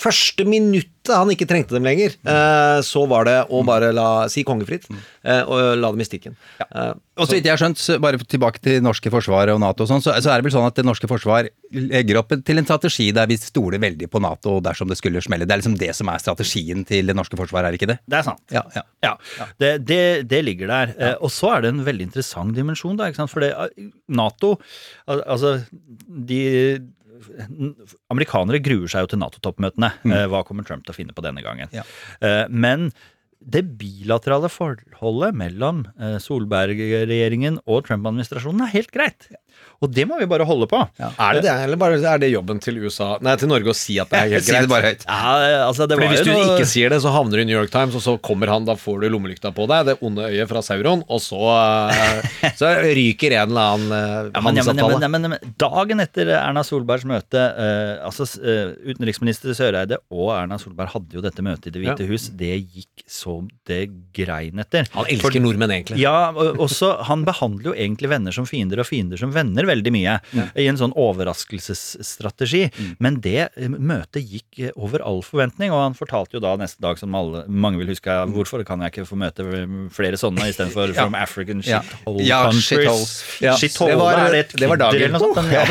første 0.00 0.44
minuttet 0.48 0.88
han 1.10 1.30
ikke 1.34 1.48
trengte 1.50 1.74
dem 1.74 1.82
lenger, 1.86 2.12
eh, 2.30 2.78
så 2.86 3.00
var 3.10 3.26
det 3.26 3.38
å 3.50 3.62
bare 3.66 3.88
la 3.94 4.28
si 4.30 4.44
kongefritt 4.46 4.84
eh, 4.92 5.40
og 5.42 5.78
la 5.80 5.90
dem 5.90 6.02
i 6.04 6.06
stikken. 6.06 6.36
Eh, 6.62 6.92
Og 7.18 7.26
så 7.26 7.34
vidt 7.34 7.44
jeg 7.48 7.52
har 7.56 7.58
skjønt, 7.60 7.80
bare 8.00 8.20
tilbake 8.22 8.60
til 8.62 8.76
det 8.78 8.84
norske 8.86 9.10
forsvaret 9.10 9.50
og 9.52 9.58
Nato 9.60 9.82
og 9.82 9.90
sånn, 9.90 10.00
så, 10.04 10.14
så 10.22 10.30
er 10.30 10.38
det 10.40 10.46
vel 10.46 10.54
sånn 10.54 10.68
at 10.68 10.78
det 10.78 10.84
norske 10.86 11.10
forsvar 11.10 11.48
legger 11.74 12.20
opp 12.22 12.30
til 12.46 12.60
en 12.62 12.68
strategi 12.68 13.08
der 13.16 13.26
vi 13.28 13.36
stoler 13.42 13.82
veldig 13.82 14.08
på 14.12 14.22
Nato 14.22 14.60
dersom 14.64 14.88
det 14.92 14.96
skulle 15.00 15.20
smelle. 15.24 15.44
Det 15.48 15.56
er 15.56 15.62
liksom 15.64 15.76
det 15.80 15.90
som 15.98 16.08
er 16.12 16.22
strategien 16.22 16.86
til 16.88 17.10
det 17.10 17.18
norske 17.18 17.36
forsvaret, 17.40 17.72
er 17.72 17.78
ikke 17.80 17.90
det? 17.90 17.98
Det 18.06 18.20
er 18.20 18.28
sant. 18.30 18.42
Ja, 18.54 18.62
ja. 18.78 18.86
Ja, 19.02 19.16
det, 19.58 19.72
det, 19.90 20.00
det 20.30 20.44
ligger 20.46 20.70
der. 20.70 20.94
Eh, 21.02 21.16
og 21.18 21.34
så 21.34 21.50
er 21.56 21.66
det 21.66 21.74
en 21.74 21.82
veldig 21.84 22.06
interessant 22.12 22.54
dimensjon, 22.54 22.94
da. 23.00 23.10
Ikke 23.10 23.24
sant? 23.24 23.32
For 23.34 23.42
det, 23.42 23.52
Nato 24.08 24.54
al- 25.10 25.26
Altså, 25.26 25.56
de 26.06 26.42
Amerikanere 28.12 28.62
gruer 28.64 28.90
seg 28.90 29.06
jo 29.06 29.12
til 29.12 29.22
Nato-toppmøtene. 29.22 29.92
Mm. 30.04 30.14
hva 30.32 30.44
kommer 30.46 30.66
Trump 30.68 30.86
til 30.86 30.94
å 30.94 30.98
finne 30.98 31.16
på 31.16 31.24
denne 31.24 31.44
gangen? 31.44 31.72
Ja. 31.74 31.84
men 32.50 32.90
det 33.42 33.62
bilaterale 33.78 34.48
forholdet 34.52 35.36
mellom 35.38 35.84
eh, 35.98 36.18
Solberg-regjeringen 36.22 37.58
og 37.66 37.86
Trump-administrasjonen 37.88 38.66
er 38.66 38.74
helt 38.76 38.92
greit. 38.94 39.28
Og 39.82 39.90
det 39.92 40.04
må 40.06 40.18
vi 40.20 40.26
bare 40.30 40.44
holde 40.46 40.68
på. 40.70 40.78
Er 41.02 41.34
det 41.38 41.42
det, 41.42 41.52
eller 41.66 41.76
bare 41.80 41.98
er 41.98 42.18
det 42.22 42.30
jobben 42.32 42.60
til 42.62 42.78
USA 42.84 43.16
Nei, 43.20 43.34
til 43.40 43.48
Norge 43.50 43.72
å 43.72 43.74
si 43.76 43.96
at 43.98 44.08
det 44.12 44.18
er 44.20 44.28
helt 44.36 44.44
Si 44.46 44.52
det 44.52 44.60
greit? 44.62 44.70
bare 44.70 44.90
høyt. 44.92 45.04
Ja, 45.08 45.66
altså, 45.66 45.88
det 45.90 45.96
Fordi 45.98 46.06
var 46.06 46.14
Hvis 46.14 46.24
du 46.26 46.30
noe- 46.32 46.56
ikke 46.56 46.68
sier 46.70 46.88
det, 46.94 47.00
så 47.02 47.10
havner 47.14 47.36
du 47.36 47.42
i 47.42 47.46
New 47.50 47.58
York 47.58 47.70
Times, 47.74 47.94
og 47.98 48.02
så 48.04 48.14
kommer 48.22 48.46
han, 48.52 48.64
da 48.68 48.76
får 48.78 49.00
du 49.02 49.08
lommelykta 49.10 49.52
på 49.56 49.66
deg, 49.68 49.86
det 49.90 49.96
onde 50.06 50.28
øyet 50.30 50.48
fra 50.48 50.62
Sauron, 50.62 51.02
og 51.08 51.20
så, 51.20 51.40
eh, 51.90 52.52
så 52.58 52.70
ryker 52.94 53.34
en 53.40 53.50
eller 53.50 53.74
annen 53.74 53.92
uh, 53.92 54.30
Ja, 54.32 54.40
men, 54.40 54.56
ja, 54.56 54.62
men, 54.64 54.76
ja, 54.78 54.86
handelsavtale. 54.86 55.08
men, 55.10 55.22
ja, 55.26 55.32
men, 55.34 55.54
dagen 55.58 56.00
etter 56.06 56.30
Erna 56.38 56.62
Solbergs 56.66 57.04
møte 57.08 57.42
uh, 57.42 58.06
altså 58.06 58.26
uh, 58.38 58.72
Utenriksminister 58.92 59.54
Søreide 59.58 59.98
og 60.12 60.30
Erna 60.36 60.58
Solberg 60.62 60.92
hadde 60.94 61.18
jo 61.18 61.24
dette 61.24 61.42
møtet 61.44 61.70
i 61.72 61.74
Det 61.74 61.82
hvite 61.82 62.06
Ja. 62.06 62.10
hus. 62.12 62.28
Det 62.38 62.54
gikk 62.62 63.04
så 63.10 63.40
det 63.68 63.82
grein 64.14 64.58
etter. 64.62 64.86
Han 64.94 65.06
elsker 65.10 65.40
nordmenn, 65.42 65.70
egentlig. 65.74 65.98
Ja, 66.02 66.30
og 66.30 66.58
også 66.68 66.92
Han 67.08 67.24
behandler 67.26 67.72
jo 67.72 67.74
egentlig 67.74 68.08
venner 68.12 68.32
som 68.34 68.46
fiender 68.48 68.80
og 68.82 68.86
fiender 68.88 69.18
som 69.20 69.32
venner 69.34 69.66
veldig 69.72 69.92
mye. 69.96 70.14
I 70.54 70.68
en 70.70 70.78
sånn 70.80 70.94
overraskelsesstrategi. 70.96 72.64
Men 73.02 73.18
det 73.24 73.48
eh, 73.56 73.68
møtet 73.72 74.22
gikk 74.28 74.60
eh, 74.68 74.72
over 74.76 75.02
all 75.06 75.20
forventning, 75.26 75.72
og 75.74 75.80
han 75.88 75.96
fortalte 75.98 76.36
jo 76.38 76.42
da 76.44 76.54
neste 76.60 76.82
dag, 76.84 76.98
som 77.00 77.14
alle, 77.18 77.44
mange 77.48 77.80
vil 77.82 77.90
huske, 77.92 78.12
hvorfor 78.34 78.64
kan 78.68 78.82
jeg 78.84 78.92
ikke 78.94 79.06
få 79.08 79.18
møte 79.20 79.46
flere 79.96 80.20
sånne 80.20 80.48
istedenfor 80.52 80.92
Ja. 80.96 81.06
From 81.06 81.14
African 81.16 81.62
Ja. 81.64 81.80
Shithole 81.82 82.24
Ja, 82.26 82.40
Countries. 82.50 83.12
Ja, 83.42 83.54
Shithole, 83.56 83.92
det 83.94 83.98
var- 84.00 84.18
er 84.26 84.32
det 84.36 84.40
et 84.44 84.52
det 84.60 84.68
var 84.68 84.76
dagen. 84.82 85.02
eller 85.02 85.18
noe 85.18 85.32
sånt? 85.32 85.52
Ja. 85.52 85.62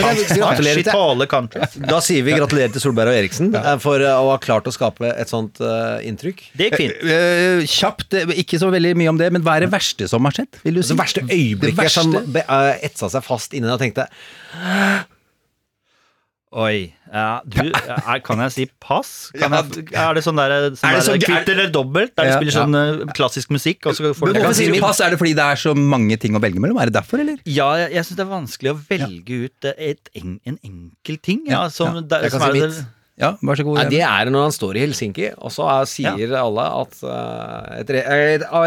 Da 1.91 1.99
sier 2.03 2.23
vi 2.25 2.33
gratulerer 2.35 2.71
til 2.73 2.81
Solberg 2.83 3.11
og 3.11 3.17
Eriksen 3.19 3.51
eh, 3.55 3.75
for 3.81 4.01
eh, 4.03 4.11
å 4.17 4.31
ha 4.33 4.37
klart 4.41 4.67
å 4.69 4.73
skape 4.73 5.09
et 5.11 5.29
sånt 5.31 5.59
uh, 5.63 5.99
inntrykk. 6.07 6.41
Det 6.57 6.69
gikk 6.69 6.77
fint. 6.79 7.03
Uh, 7.05 7.61
kjapt, 7.69 8.15
eh, 8.17 8.33
ikke 8.41 8.59
så 8.61 8.69
veldig 8.73 8.93
mye 8.99 9.11
om 9.13 9.19
det, 9.19 9.29
men 9.35 9.43
hva 9.45 9.57
er 9.59 9.65
det 9.65 9.71
verste 9.73 10.07
som 10.11 10.25
har 10.27 10.35
skjedd? 10.35 10.59
Vil 10.65 10.79
du 10.79 10.81
si? 10.83 10.93
Det 10.93 10.99
verste 11.01 11.23
øyeblikket 11.27 11.77
Det 11.77 11.85
verste- 11.85 12.05
som 12.05 12.39
eh, 12.41 12.71
etsa 12.89 13.09
seg 13.13 13.25
fast 13.25 13.53
inni 13.57 13.67
deg 13.69 13.79
tenkte 13.91 14.07
Oi. 16.51 16.91
Ja, 17.07 17.39
du, 17.47 17.61
kan 18.27 18.41
jeg 18.43 18.51
si 18.51 18.63
pass? 18.83 19.29
Kan 19.39 19.53
jeg, 19.55 19.85
er 19.95 20.17
det 20.17 20.23
sånn 20.25 20.35
der, 20.35 20.55
sånn 20.75 20.89
Er 20.89 20.97
der 20.97 21.05
sånn- 21.05 21.21
kvitt 21.23 21.51
eller 21.53 21.69
dobbelt? 21.71 22.11
Der 22.19 22.27
de 22.27 22.33
spiller 22.35 22.55
sånn 22.57 22.75
ja. 22.75 23.05
klassisk 23.15 23.53
musikk, 23.55 23.87
og 23.87 23.95
så 23.95 24.11
får 24.11 24.33
Men 24.33 24.41
hvorfor 24.43 24.57
sier 24.59 24.75
du 24.75 24.81
pass? 24.83 24.99
Er 24.99 25.15
det 25.15 25.19
fordi 25.21 25.31
det 25.39 25.45
er 25.47 25.61
så 25.61 25.71
mange 25.79 26.17
ting 26.19 26.35
å 26.35 26.41
velge 26.43 26.59
mellom? 26.59 26.81
Er 26.83 26.91
det 26.91 26.97
derfor, 26.99 27.23
eller? 27.23 27.39
Ja, 27.47 27.69
jeg, 27.79 27.93
jeg 27.95 28.03
syns 28.09 28.19
det 28.19 28.25
er 28.25 28.31
vanskelig 28.33 28.73
å 28.73 28.79
velge 28.89 29.39
ut 29.45 29.69
eh, 29.71 29.79
et, 29.93 30.11
en, 30.19 30.35
en 30.51 30.59
enkel 30.67 31.21
ting. 31.23 31.45
Ja, 31.47 31.69
som, 31.71 32.01
der- 32.03 32.27
Jeg 32.27 32.35
kan 32.35 32.43
som 32.43 32.51
si 32.51 32.65
mitt. 32.65 32.81
Ja, 33.19 33.33
vær 33.43 33.59
så 33.59 33.63
god. 33.67 33.75
Nei, 33.77 33.89
det 33.91 33.99
er 34.01 34.29
når 34.31 34.45
han 34.47 34.53
står 34.55 34.77
i 34.77 34.81
Helsinki, 34.85 35.27
og 35.37 35.51
så 35.53 35.65
er, 35.69 35.85
sier 35.89 36.31
alle 36.39 36.63
at 36.63 36.95
uh, 37.03 37.81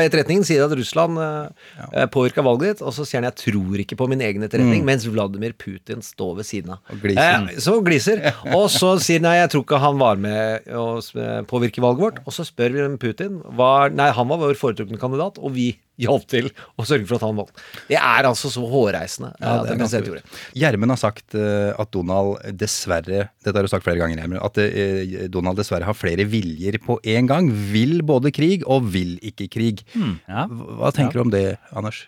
Etterretningen 0.05 0.45
sier 0.47 0.64
at 0.66 0.74
Russland 0.76 1.18
uh, 1.18 2.05
påvirka 2.12 2.45
valget 2.45 2.74
ditt, 2.76 2.82
og 2.84 2.92
så 2.95 3.07
sier 3.09 3.22
han 3.22 3.30
'jeg 3.30 3.40
tror 3.40 3.80
ikke 3.82 3.97
på 3.99 4.09
min 4.09 4.20
egen 4.20 4.42
etterretning', 4.42 4.84
Mm. 4.84 4.90
mens 4.92 5.07
Vladimir 5.07 5.53
Putin 5.59 6.03
står 6.03 6.36
ved 6.36 6.45
siden 6.45 6.70
av. 6.70 6.78
gliser. 7.01 7.49
Eh, 7.49 7.59
så 7.59 7.80
gliser. 7.82 8.20
Og 8.59 8.68
så 8.70 8.99
sier 9.01 9.20
nei, 9.20 9.36
jeg 9.40 9.51
tror 9.51 9.64
ikke 9.64 9.78
han 9.80 9.99
var 9.99 10.16
med 10.16 10.66
å 10.68 11.01
påvirke 11.47 11.80
valget 11.80 12.01
vårt. 12.01 12.18
Og 12.26 12.32
så 12.32 12.45
spør 12.45 12.97
Putin 12.99 13.42
var, 13.57 13.90
Nei, 13.90 14.11
han 14.11 14.28
var 14.28 14.38
vår 14.38 14.55
foretrukne 14.55 14.99
kandidat, 14.99 15.38
og 15.38 15.53
vi 15.55 15.76
hjalp 16.01 16.24
til 16.30 16.49
å 16.78 16.86
sørge 16.86 17.07
for 17.09 17.18
at 17.18 17.26
han 17.26 17.38
vant. 17.38 17.62
Det 17.90 17.99
er 18.01 18.28
altså 18.28 18.51
så 18.53 18.64
hårreisende. 18.70 19.32
Ja, 19.38 19.61
eh, 19.62 19.76
det 19.78 20.01
er. 20.01 20.24
Gjermund 20.64 20.95
har 20.97 21.01
sagt 21.01 21.36
eh, 21.38 21.70
at 21.70 21.92
Donald 21.95 22.40
dessverre 22.59 23.28
Dette 23.45 23.55
har 23.55 23.66
du 23.66 23.70
sagt 23.70 23.86
flere 23.86 24.01
ganger, 24.03 24.22
Gjermund. 24.22 24.42
At 24.45 24.59
eh, 24.64 25.28
Donald 25.32 25.61
dessverre 25.61 25.86
har 25.88 25.99
flere 25.99 26.26
viljer 26.28 26.80
på 26.82 26.99
en 27.14 27.30
gang. 27.30 27.53
Vil 27.70 28.01
både 28.07 28.34
krig 28.34 28.66
og 28.66 28.90
vil 28.95 29.16
ikke 29.22 29.51
krig. 29.53 29.86
Hmm, 29.95 30.18
ja. 30.26 30.49
Hva 30.51 30.95
tenker 30.95 31.20
du 31.20 31.26
om 31.28 31.34
det, 31.34 31.47
Anders? 31.74 32.07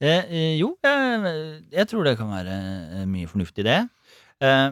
Eh, 0.00 0.56
jo, 0.56 0.74
jeg, 0.80 1.32
jeg 1.74 1.88
tror 1.90 2.06
det 2.06 2.16
kan 2.16 2.30
være 2.32 2.54
mye 3.10 3.28
fornuftig 3.28 3.66
i 3.66 3.68
det. 3.68 3.80
Eh, 4.40 4.68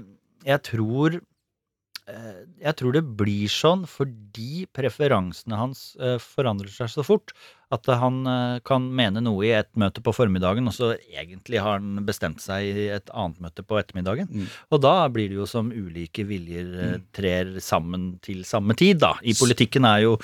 jeg 0.49 0.63
tror 0.65 1.19
eh, 1.19 2.39
Jeg 2.63 2.75
tror 2.79 2.95
det 2.97 3.03
blir 3.19 3.53
sånn 3.53 3.85
fordi 3.91 4.65
preferansene 4.73 5.59
hans 5.61 5.91
forandrer 6.25 6.73
seg 6.73 6.89
så 6.95 7.05
fort. 7.05 7.35
At 7.75 7.85
han 8.01 8.23
eh, 8.25 8.61
kan 8.64 8.87
mene 8.97 9.21
noe 9.21 9.45
i 9.45 9.51
et 9.53 9.69
møte 9.77 10.01
på 10.05 10.14
formiddagen, 10.16 10.71
og 10.71 10.73
så 10.73 10.95
egentlig 11.12 11.61
har 11.61 11.77
han 11.77 12.05
bestemt 12.07 12.41
seg 12.41 12.64
i 12.64 12.87
et 12.95 13.12
annet 13.12 13.43
møte 13.45 13.64
på 13.66 13.77
ettermiddagen. 13.81 14.31
Og 14.73 14.81
da 14.81 14.95
blir 15.12 15.29
det 15.29 15.37
jo 15.37 15.49
som 15.49 15.69
ulike 15.69 16.25
viljer 16.29 16.71
mm. 16.73 17.03
trer 17.16 17.51
sammen 17.64 18.14
til 18.25 18.41
samme 18.49 18.77
tid, 18.79 19.03
da. 19.05 19.12
I 19.21 19.37
politikken 19.37 19.85
er 19.89 20.07
jo 20.07 20.14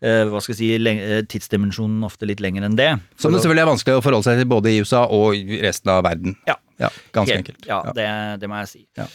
eh, 0.00 0.24
hva 0.26 0.42
skal 0.42 0.56
jeg 0.56 0.60
si, 0.60 0.90
eh, 0.94 1.22
tidsdimensjonen 1.30 2.02
ofte 2.06 2.26
litt 2.26 2.42
lenger 2.42 2.66
enn 2.66 2.80
det. 2.80 2.90
Som 3.22 3.36
det 3.36 3.44
selvfølgelig 3.44 3.66
er 3.66 3.70
vanskelig 3.70 4.00
å 4.00 4.04
forholde 4.08 4.26
seg 4.26 4.42
til 4.42 4.50
både 4.50 4.74
i 4.74 4.82
USA 4.82 5.04
og 5.06 5.38
i 5.38 5.62
resten 5.62 5.94
av 5.94 6.02
verden. 6.08 6.34
Ja. 6.50 6.58
ganske 7.14 7.30
Helt- 7.30 7.44
enkelt. 7.44 7.70
Ja, 7.70 7.84
Det, 7.94 8.10
det 8.42 8.50
må 8.50 8.58
jeg 8.64 8.72
si. 8.74 8.86
Ja. 8.98 9.06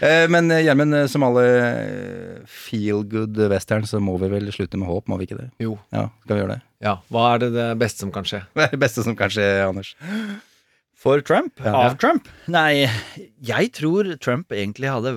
Eh, 0.00 0.28
Men 0.30 0.50
eh, 0.54 0.62
Gjermund, 0.66 0.94
eh, 0.94 1.06
som 1.10 1.24
alle 1.26 1.44
feel 2.46 3.02
good 3.10 3.38
western, 3.50 3.86
så 3.88 4.00
må 4.02 4.16
vi 4.22 4.28
vel 4.30 4.50
slutte 4.54 4.78
med 4.78 4.88
håp, 4.90 5.08
må 5.10 5.18
vi 5.18 5.26
ikke 5.28 5.40
det? 5.40 5.48
Jo. 5.62 5.76
Ja, 5.94 6.08
skal 6.24 6.36
vi 6.36 6.42
gjøre 6.44 6.56
det? 6.56 6.62
Ja, 6.86 6.96
Hva 7.10 7.24
er 7.34 7.42
det, 7.42 7.48
det 7.56 7.66
beste 7.80 8.04
som 8.04 8.12
kan 8.14 8.28
skje? 8.28 8.44
Hva 8.54 8.64
er 8.68 8.76
det 8.76 8.82
beste 8.84 9.02
som 9.06 9.16
kan 9.18 9.32
skje, 9.34 9.48
Anders? 9.66 9.94
For 10.98 11.20
Trump? 11.22 11.54
Ja. 11.62 11.74
Av 11.86 11.98
Trump? 11.98 12.26
Nei, 12.50 12.88
jeg 13.46 13.72
tror 13.78 14.08
Trump 14.22 14.50
egentlig 14.54 14.90
hadde 14.90 15.12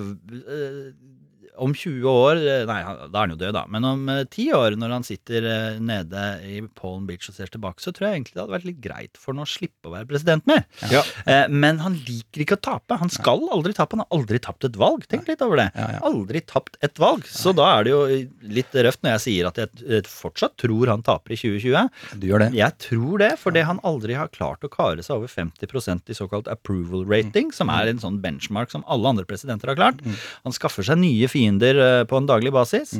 Om 1.60 1.74
20 1.76 2.08
år 2.08 2.38
øh, 2.40 2.62
Nei, 2.68 2.78
da 3.12 3.18
er 3.18 3.26
han 3.26 3.32
jo 3.34 3.38
død, 3.40 3.52
da. 3.56 3.62
Men 3.68 3.84
om 3.84 4.06
øh, 4.08 4.22
10 4.24 4.46
år, 4.56 4.76
når 4.80 4.94
han 4.96 5.04
sitter 5.04 5.44
øh, 5.44 5.80
nede 5.84 6.22
i 6.48 6.62
Palm 6.78 7.04
Beach 7.08 7.28
og 7.28 7.36
ser 7.36 7.50
tilbake, 7.52 7.82
så 7.84 7.92
tror 7.92 8.08
jeg 8.08 8.20
egentlig 8.20 8.36
det 8.36 8.40
hadde 8.40 8.54
vært 8.54 8.68
litt 8.70 8.80
greit 8.84 9.20
for 9.20 9.34
han 9.34 9.44
å 9.44 9.48
slippe 9.48 9.90
å 9.90 9.92
være 9.92 10.08
president 10.08 10.48
mer. 10.48 10.64
Ja. 10.88 11.02
Eh, 11.28 11.44
men 11.52 11.82
han 11.84 11.98
liker 12.06 12.44
ikke 12.46 12.56
å 12.56 12.62
tape. 12.64 12.96
Han 13.02 13.12
skal 13.12 13.44
aldri 13.52 13.74
tape. 13.76 13.98
Han 13.98 14.04
har 14.06 14.16
aldri 14.16 14.40
tapt 14.42 14.64
et 14.68 14.78
valg. 14.80 15.04
Tenk 15.12 15.28
litt 15.28 15.44
over 15.44 15.60
det. 15.60 15.68
Aldri 16.08 16.40
tapt 16.48 16.78
et 16.84 16.96
valg. 17.02 17.28
Så 17.28 17.52
da 17.56 17.68
er 17.74 17.86
det 17.86 17.92
jo 17.92 18.00
litt 18.56 18.80
røft 18.88 19.04
når 19.04 19.16
jeg 19.18 19.24
sier 19.26 19.50
at 19.50 19.60
jeg 19.60 19.84
eh, 19.84 20.08
fortsatt 20.08 20.56
tror 20.62 20.94
han 20.94 21.04
taper 21.04 21.36
i 21.36 21.40
2020. 21.42 21.92
Du 22.22 22.26
gjør 22.30 22.46
det? 22.46 22.50
Jeg 22.56 22.78
tror 22.88 23.20
det, 23.22 23.30
fordi 23.42 23.66
han 23.68 23.82
aldri 23.86 24.16
har 24.16 24.32
klart 24.32 24.64
å 24.64 24.72
kare 24.72 25.04
seg 25.04 25.20
over 25.20 25.28
50% 25.28 26.08
i 26.08 26.16
såkalt 26.16 26.48
approval 26.48 27.04
rating, 27.12 27.52
som 27.52 27.68
er 27.72 27.92
en 27.92 28.00
sånn 28.00 28.22
benchmark 28.24 28.72
som 28.72 28.88
alle 28.88 29.12
andre 29.12 29.28
presidenter 29.28 29.74
har 29.74 29.78
klart. 29.78 30.00
Han 30.46 30.56
skaffer 30.56 30.86
seg 30.88 31.00
nye 31.02 31.28
fiender 31.28 31.41
eh, 31.50 32.04
på 32.08 32.16
en 32.20 32.30
daglig 32.30 32.52
basis. 32.54 32.94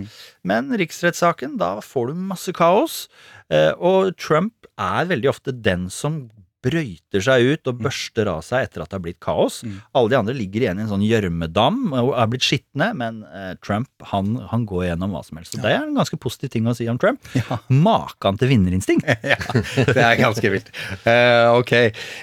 Men 0.45 0.73
riksrettssaken, 0.79 1.59
da 1.63 1.77
får 1.85 2.13
du 2.13 2.15
masse 2.33 2.53
kaos. 2.57 3.09
Eh, 3.51 3.73
Og 3.79 4.17
Trump 4.17 4.67
er 4.79 5.11
veldig 5.11 5.29
ofte 5.33 5.53
den 5.53 5.89
som 5.93 6.25
brøyter 6.63 7.23
seg 7.25 7.43
ut 7.43 7.71
og 7.71 7.81
børster 7.83 8.29
av 8.31 8.43
seg 8.47 8.69
etter 8.69 8.85
at 8.85 8.93
det 8.93 8.99
har 8.99 9.03
blitt 9.03 9.21
kaos. 9.23 9.61
Alle 9.99 10.13
de 10.13 10.19
andre 10.21 10.37
ligger 10.37 10.63
igjen 10.65 10.79
i 10.79 10.85
en 10.85 10.93
sånn 10.93 11.03
gjørmedam 11.03 11.81
og 11.99 12.13
er 12.15 12.31
blitt 12.31 12.47
skitne, 12.47 12.93
men 12.99 13.23
eh, 13.27 13.53
Trump 13.65 13.91
han, 14.13 14.37
han 14.53 14.67
går 14.71 14.87
gjennom 14.93 15.17
hva 15.17 15.25
som 15.27 15.41
helst. 15.41 15.57
Så 15.57 15.63
det 15.65 15.75
er 15.75 15.83
en 15.83 15.99
ganske 15.99 16.19
positiv 16.23 16.55
ting 16.55 16.71
å 16.71 16.77
si 16.79 16.87
om 16.91 17.01
Trump. 17.03 17.23
Makan 17.89 18.39
til 18.41 18.55
vinnerinstinkt! 18.55 19.11
Det 19.93 19.99
er 19.99 20.19
ganske 20.21 20.51
vilt. 20.53 20.71
Uh, 21.03 21.59
ok, 21.59 21.73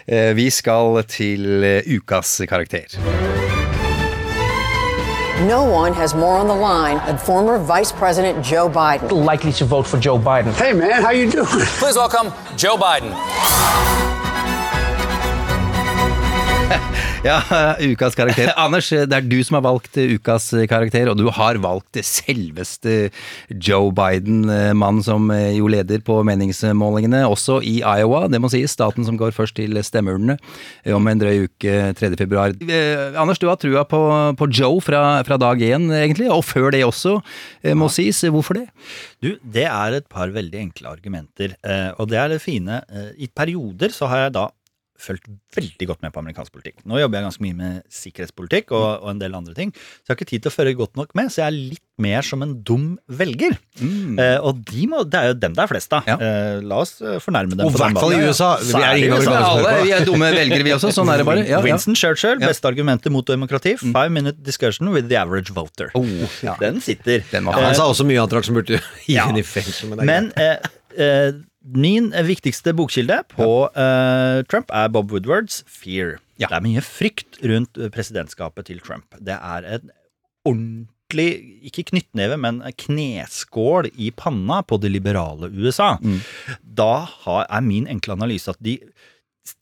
uh, 0.08 0.32
vi 0.38 0.50
skal 0.54 1.02
til 1.12 1.66
ukas 2.00 2.40
karakter. 2.50 2.96
No 5.48 5.64
one 5.64 5.94
has 5.94 6.14
more 6.14 6.36
on 6.36 6.48
the 6.48 6.54
line 6.54 6.98
than 7.06 7.18
former 7.18 7.58
Vice 7.58 7.94
President 7.94 8.44
Joe 8.44 8.70
Biden. 8.70 9.10
Likely 9.24 9.54
to 9.54 9.64
vote 9.64 9.88
for 9.88 9.98
Joe 9.98 10.20
Biden. 10.20 10.52
Hey 10.52 10.74
man, 10.74 11.02
how 11.02 11.12
you 11.12 11.32
doing? 11.32 11.48
Please 11.48 11.96
welcome 11.96 12.34
Joe 12.58 12.76
Biden. 12.76 13.16
Ja, 17.20 17.42
ukas 17.84 18.16
karakter. 18.16 18.52
Anders, 18.64 18.90
det 18.90 19.16
er 19.16 19.26
du 19.28 19.38
som 19.44 19.58
har 19.58 19.66
valgt 19.66 19.98
ukas 19.98 20.50
karakter, 20.72 21.10
og 21.12 21.18
du 21.20 21.26
har 21.36 21.60
valgt 21.60 22.00
selveste 22.06 23.10
Joe 23.52 23.92
Biden, 23.96 24.46
mannen 24.80 25.04
som 25.04 25.28
eh, 25.36 25.58
jo 25.58 25.68
leder 25.72 26.00
på 26.06 26.20
meningsmålingene, 26.28 27.26
også 27.28 27.60
i 27.66 27.80
Iowa, 27.84 28.26
det 28.32 28.40
må 28.40 28.52
sies, 28.52 28.72
staten 28.76 29.08
som 29.08 29.18
går 29.20 29.34
først 29.36 29.58
til 29.60 29.76
stemmeurnene 29.84 30.38
eh, 30.38 30.96
om 30.96 31.10
en 31.12 31.20
drøy 31.20 31.50
uke 31.50 31.76
3. 32.00 32.12
februar. 32.22 32.56
Eh, 32.64 33.20
Anders, 33.20 33.42
du 33.42 33.50
har 33.50 33.60
trua 33.60 33.84
på, 33.90 34.02
på 34.40 34.50
Joe 34.56 34.80
fra, 34.84 35.04
fra 35.28 35.40
dag 35.42 35.60
én, 35.66 35.90
egentlig, 36.00 36.30
og 36.32 36.46
før 36.48 36.72
det 36.76 36.86
også, 36.88 37.18
må 37.76 37.90
sies. 37.92 38.22
Hvorfor 38.30 38.62
det? 38.62 38.68
Du, 39.24 39.34
det 39.44 39.68
er 39.68 39.98
et 39.98 40.08
par 40.12 40.32
veldig 40.32 40.64
enkle 40.70 40.94
argumenter, 40.94 41.58
eh, 41.68 41.90
og 42.00 42.12
det 42.14 42.22
er 42.22 42.32
det 42.32 42.40
fine. 42.44 42.80
I 43.20 43.28
perioder 43.28 43.92
så 43.96 44.08
har 44.12 44.28
jeg 44.28 44.38
da 44.40 44.48
fulgt 45.00 45.28
veldig 45.56 45.88
godt 45.94 46.02
med 46.06 46.14
på 46.16 46.22
amerikansk 46.24 46.54
politikk. 46.56 46.82
Nå 46.90 47.00
jobber 47.02 47.20
jeg 47.20 47.28
ganske 47.30 47.46
mye 47.46 47.58
med 47.60 47.84
sikkerhetspolitikk 47.94 48.74
og, 48.76 48.88
og 49.04 49.12
en 49.14 49.22
del 49.22 49.38
andre 49.38 49.56
ting, 49.58 49.72
så 49.74 50.10
jeg 50.10 50.14
har 50.14 50.20
ikke 50.20 50.32
tid 50.34 50.44
til 50.46 50.52
å 50.52 50.56
følge 50.56 50.80
godt 50.82 51.00
nok 51.00 51.14
med, 51.18 51.32
så 51.32 51.44
jeg 51.44 51.48
er 51.50 51.58
litt 51.76 51.86
mer 52.00 52.24
som 52.24 52.44
en 52.46 52.54
dum 52.64 52.94
velger. 53.12 53.58
Eh, 53.84 54.38
og 54.40 54.62
de 54.70 54.86
må, 54.88 55.02
det 55.04 55.20
er 55.20 55.32
jo 55.34 55.38
dem 55.42 55.56
det 55.58 55.64
er 55.66 55.72
flest 55.72 55.92
av. 55.98 56.08
Eh, 56.08 56.60
la 56.64 56.78
oss 56.86 56.94
eh, 57.04 57.18
fornærme 57.20 57.58
dem. 57.60 57.66
Og 57.68 57.76
i 57.76 57.82
hvert 57.82 58.00
fall 58.00 58.16
i. 58.16 58.22
USA. 58.24 58.54
Vi 58.64 58.80
er 58.80 59.02
ingen 59.02 59.18
USA. 59.20 59.34
Alle, 59.50 59.74
vi 59.84 59.92
er 59.98 60.08
dumme 60.08 60.30
velgere, 60.32 60.64
vi 60.64 60.72
også. 60.78 60.94
Sånn 60.96 61.12
er 61.12 61.20
det 61.20 61.28
bare. 61.28 61.44
Ja, 61.44 61.58
ja. 61.58 61.62
Winston 61.66 61.98
Churchill, 62.00 62.40
Ja. 62.40 62.48
beste 62.54 62.72
argumentet 62.72 63.12
mot 63.12 63.28
demokrati. 63.28 63.76
Five 63.82 64.14
minute 64.16 64.40
discussion 64.48 64.94
with 64.96 65.10
the 65.12 65.20
average 65.20 65.52
voter. 65.56 65.92
Den 66.64 66.80
sitter. 66.84 67.24
Ja, 67.36 67.44
han 67.52 67.76
sa 67.76 67.90
også 67.92 68.08
mye 68.08 68.22
annet 68.24 68.38
rart 68.40 68.48
som 68.48 68.56
burde 68.56 68.80
gi 69.10 69.20
henne 69.20 69.44
i 69.44 69.48
fengsel. 69.48 69.92
Men, 69.92 70.00
det 70.00 70.08
er 70.08 70.08
Men 70.08 70.32
eh, 70.40 70.74
eh, 71.04 71.32
min 71.66 72.14
eh, 72.14 72.26
viktigste 72.28 72.74
bokkilde 72.78 73.22
på 73.34 73.50
uh, 73.68 74.40
Trump 74.50 74.72
er 74.72 74.92
Bob 74.94 75.12
Woodwards 75.12 75.64
Fear. 75.68 76.18
Det 76.40 76.48
er 76.48 76.64
mye 76.64 76.84
frykt 76.86 77.42
rundt 77.44 77.78
eh, 77.78 77.92
presidentskapet 77.92 78.70
til 78.70 78.80
Trump. 78.84 79.18
Det 79.20 79.36
er 79.36 79.68
en 79.68 79.92
ordentlig, 80.48 81.30
ikke 81.68 81.90
knyttneve, 81.92 82.38
men 82.40 82.62
kneskål 82.80 83.90
i 83.98 84.12
panna 84.16 84.62
på 84.64 84.80
det 84.80 84.94
liberale 84.94 85.52
USA. 85.52 85.98
Da 86.64 86.92
har, 87.26 87.46
er 87.50 87.66
min 87.66 87.90
enkle 87.92 88.16
analyse 88.16 88.52
at 88.54 88.62
de 88.64 88.78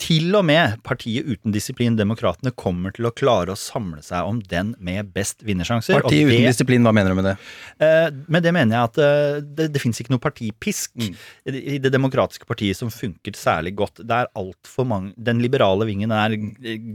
til 0.02 0.36
og 0.38 0.46
med 0.48 0.78
partiet 0.86 1.28
uten 1.28 1.54
disiplin, 1.56 1.96
Demokratene, 1.98 2.52
kommer 2.58 2.94
til 2.96 3.08
å 3.10 3.14
klare 3.16 3.54
å 3.54 3.60
samle 3.60 4.02
seg 4.06 4.28
om 4.28 4.42
den 4.52 4.74
med 4.84 5.12
best 5.16 5.44
vinnersjanser. 5.48 6.02
Partiet 6.04 6.28
uten 6.30 6.48
disiplin, 6.48 6.84
hva 6.86 6.94
mener 6.96 7.14
du 7.14 7.20
med 7.20 7.28
det? 7.30 7.36
Uh, 7.82 8.10
med 8.28 8.46
det 8.46 8.54
mener 8.56 8.78
jeg 8.78 8.92
at 8.92 9.00
uh, 9.02 9.40
det, 9.42 9.70
det 9.74 9.82
fins 9.84 10.02
ikke 10.02 10.16
noe 10.16 10.24
partipisk 10.24 10.96
Mm. 10.98 11.14
i 11.46 11.78
det 11.82 11.92
demokratiske 11.94 12.46
partiet 12.48 12.78
som 12.78 12.90
funker 12.92 13.36
særlig 13.38 13.74
godt. 13.78 14.00
Det 14.08 14.16
er 14.16 14.30
alt 14.40 14.70
for 14.70 14.88
mange 14.88 15.14
Den 15.18 15.42
liberale 15.44 15.86
vingen 15.86 16.12
er 16.16 16.34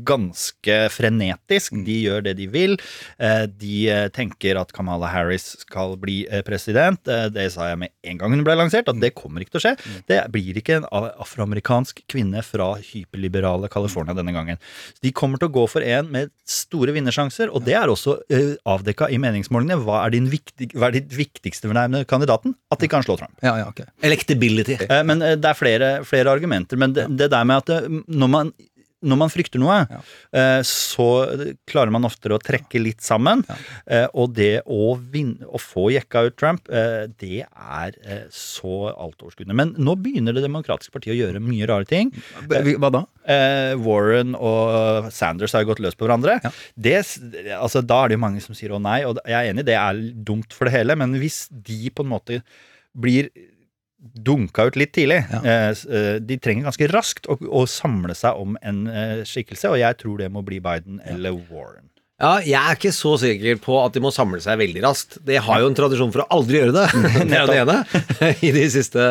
ganske 0.07 0.77
frenetisk. 0.91 1.77
Mm. 1.77 1.85
De 1.87 1.97
gjør 2.07 2.25
det 2.27 2.35
de 2.41 2.49
vil. 2.51 2.77
Uh, 3.21 3.45
de 3.47 4.09
tenker 4.15 4.59
at 4.59 4.73
Kamala 4.75 5.11
Harris 5.13 5.53
skal 5.63 5.97
bli 6.01 6.23
president. 6.47 7.01
Det 7.05 7.47
sa 7.55 7.71
jeg 7.71 7.81
med 7.85 7.93
en 8.09 8.19
gang 8.19 8.35
hun 8.35 8.45
ble 8.47 8.57
lansert, 8.59 8.91
at 8.91 9.01
det 9.03 9.15
kommer 9.19 9.45
ikke 9.45 9.57
til 9.57 9.63
å 9.63 9.65
skje. 9.67 9.75
Mm. 9.79 10.03
Det 10.11 10.21
blir 10.35 10.61
ikke 10.61 10.81
en 10.81 10.89
afroamerikansk 10.93 12.03
kvinne 12.11 12.43
fra 12.47 12.73
hyperliberale 12.87 13.71
California 13.73 14.17
denne 14.17 14.35
gangen. 14.35 14.61
De 15.03 15.13
kommer 15.17 15.41
til 15.41 15.51
å 15.51 15.55
gå 15.55 15.67
for 15.71 15.85
en 15.87 16.11
med 16.13 16.33
store 16.49 16.95
vinnersjanser, 16.97 17.53
og 17.53 17.65
det 17.67 17.77
er 17.79 17.93
også 17.93 18.19
uh, 18.21 18.55
avdekka 18.75 19.09
i 19.13 19.21
meningsmålingene. 19.23 19.81
Hva 19.87 20.03
er, 20.05 20.15
din 20.17 20.29
viktig, 20.33 20.73
hva 20.77 20.91
er 20.91 20.99
ditt 20.99 21.15
viktigste 21.17 21.71
med 21.71 22.03
kandidaten? 22.11 22.57
At 22.73 22.83
de 22.83 22.91
kan 22.91 23.05
slå 23.07 23.19
Trump. 23.21 23.37
Ja, 23.45 23.57
ja, 23.61 23.69
okay. 23.71 23.89
Electability. 24.05 24.79
Uh, 24.89 25.01
Men 25.07 25.25
uh, 25.25 25.35
det 25.39 25.53
er 25.53 25.59
flere, 25.59 25.93
flere 26.09 26.33
argumenter. 26.35 26.81
Men 26.81 26.97
det, 26.97 27.09
det 27.19 27.31
der 27.33 27.49
med 27.49 27.63
at 27.63 27.73
eh, 27.75 27.89
når 28.09 28.31
man 28.31 28.53
når 29.03 29.19
man 29.21 29.33
frykter 29.33 29.63
noe, 29.63 29.81
eh, 30.33 30.61
så 30.67 31.09
klarer 31.69 31.93
man 31.95 32.07
oftere 32.09 32.37
å 32.37 32.43
trekke 32.43 32.81
litt 32.83 33.03
sammen. 33.05 33.45
Eh, 33.87 34.07
og 34.15 34.35
det 34.39 34.63
å, 34.67 34.95
vinne, 34.97 35.47
å 35.47 35.61
få 35.61 35.89
jekka 35.95 36.27
ut 36.29 36.39
Trump, 36.41 36.71
eh, 36.73 37.09
det 37.21 37.45
er 37.47 37.99
så 38.33 38.93
altoverskuende. 38.93 39.57
Men 39.59 39.75
nå 39.79 39.97
begynner 40.01 40.33
Det 40.33 40.45
demokratiske 40.47 40.95
partiet 40.95 41.13
å 41.13 41.19
gjøre 41.19 41.43
mye 41.45 41.67
rare 41.69 41.85
ting. 41.89 42.11
Hva 42.49 42.91
da? 42.95 43.05
Eh, 43.29 43.75
Warren 43.79 44.35
og 44.35 45.11
Sanders 45.15 45.55
har 45.55 45.67
gått 45.69 45.83
løs 45.83 45.95
på 45.99 46.07
hverandre. 46.09 46.39
Det, 46.75 46.97
altså, 47.59 47.83
da 47.85 48.03
er 48.03 48.13
det 48.13 48.19
jo 48.19 48.25
mange 48.25 48.43
som 48.45 48.57
sier 48.57 48.75
å 48.75 48.83
nei, 48.83 49.03
og 49.07 49.21
jeg 49.27 49.39
er 49.39 49.53
enig, 49.53 49.67
det 49.69 49.79
er 49.79 50.03
dumt 50.27 50.55
for 50.57 50.69
det 50.69 50.77
hele, 50.79 50.97
men 50.99 51.15
hvis 51.21 51.45
de 51.53 51.93
på 51.93 52.07
en 52.07 52.13
måte 52.15 52.43
blir 52.93 53.31
dunka 54.03 54.67
ut 54.69 54.77
litt 54.77 54.93
tidlig. 54.97 55.21
Ja. 55.31 55.43
eh, 55.71 56.17
de 56.21 56.39
trenger 56.43 56.69
ganske 56.71 56.89
raskt 56.91 57.29
å, 57.31 57.39
å 57.39 57.65
samle 57.71 58.17
seg 58.19 58.41
om 58.43 58.59
en 58.63 58.85
eh, 58.91 59.23
skikkelse, 59.29 59.71
og 59.73 59.81
jeg 59.81 59.99
tror 60.03 60.23
det 60.25 60.31
må 60.35 60.43
bli 60.47 60.59
Biden 60.65 61.01
eller 61.07 61.39
Warren. 61.51 61.92
Ja, 62.23 62.37
jeg 62.47 62.55
er 62.55 62.77
ikke 62.77 62.93
så 62.95 63.17
sikker 63.19 63.57
på 63.59 63.75
at 63.83 63.97
de 63.97 64.01
må 64.05 64.13
samle 64.15 64.39
seg 64.43 64.61
veldig 64.61 64.83
raskt. 64.85 65.17
Det 65.27 65.41
har 65.43 65.63
jo 65.63 65.67
en 65.67 65.75
tradisjon 65.75 66.13
for 66.15 66.23
å 66.23 66.27
aldri 66.37 66.61
gjøre 66.61 66.75
det. 66.77 66.85
Det 67.33 67.39
er 67.41 67.49
det 67.51 67.57
ene. 67.65 67.79
I 68.47 68.53
de 68.55 68.63
siste 68.71 69.03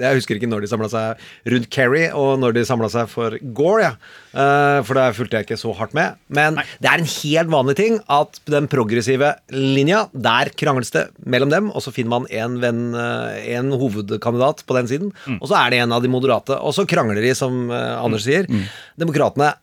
Jeg 0.00 0.18
husker 0.18 0.34
ikke 0.40 0.48
når 0.50 0.64
de 0.64 0.70
samla 0.72 0.88
seg 0.90 1.22
rundt 1.54 1.68
Kerry, 1.70 2.08
og 2.10 2.40
når 2.42 2.56
de 2.58 2.64
samla 2.66 2.90
seg 2.90 3.06
for 3.12 3.36
Gore, 3.54 3.84
ja. 3.86 3.92
Eh, 4.34 4.80
For 4.86 4.98
der 4.98 5.14
fulgte 5.14 5.38
jeg 5.38 5.46
ikke 5.46 5.60
så 5.62 5.76
hardt 5.78 5.94
med. 5.94 6.18
Men 6.34 6.58
det 6.82 6.90
er 6.90 6.98
en 7.04 7.08
helt 7.12 7.54
vanlig 7.54 7.76
ting 7.78 8.00
at 8.10 8.42
den 8.50 8.66
progressive 8.70 9.32
linja, 9.54 10.04
der 10.10 10.50
krangles 10.58 10.90
det 10.94 11.06
mellom 11.22 11.54
dem, 11.54 11.70
og 11.70 11.86
så 11.86 11.94
finner 11.94 12.16
man 12.18 12.28
en, 12.34 12.58
venn, 12.62 12.84
eh, 12.98 13.46
en 13.54 13.70
hovedkandidat 13.78 14.66
på 14.66 14.78
den 14.80 14.90
siden, 14.90 15.14
og 15.38 15.46
så 15.50 15.60
er 15.62 15.70
det 15.74 15.82
en 15.84 15.94
av 15.94 16.02
de 16.02 16.10
moderate. 16.10 16.58
Og 16.58 16.74
så 16.74 16.86
krangler 16.90 17.22
de, 17.22 17.34
som 17.38 17.68
eh, 17.70 17.94
Anders 18.02 18.26
sier. 18.26 18.50
Demokratene 18.98 19.54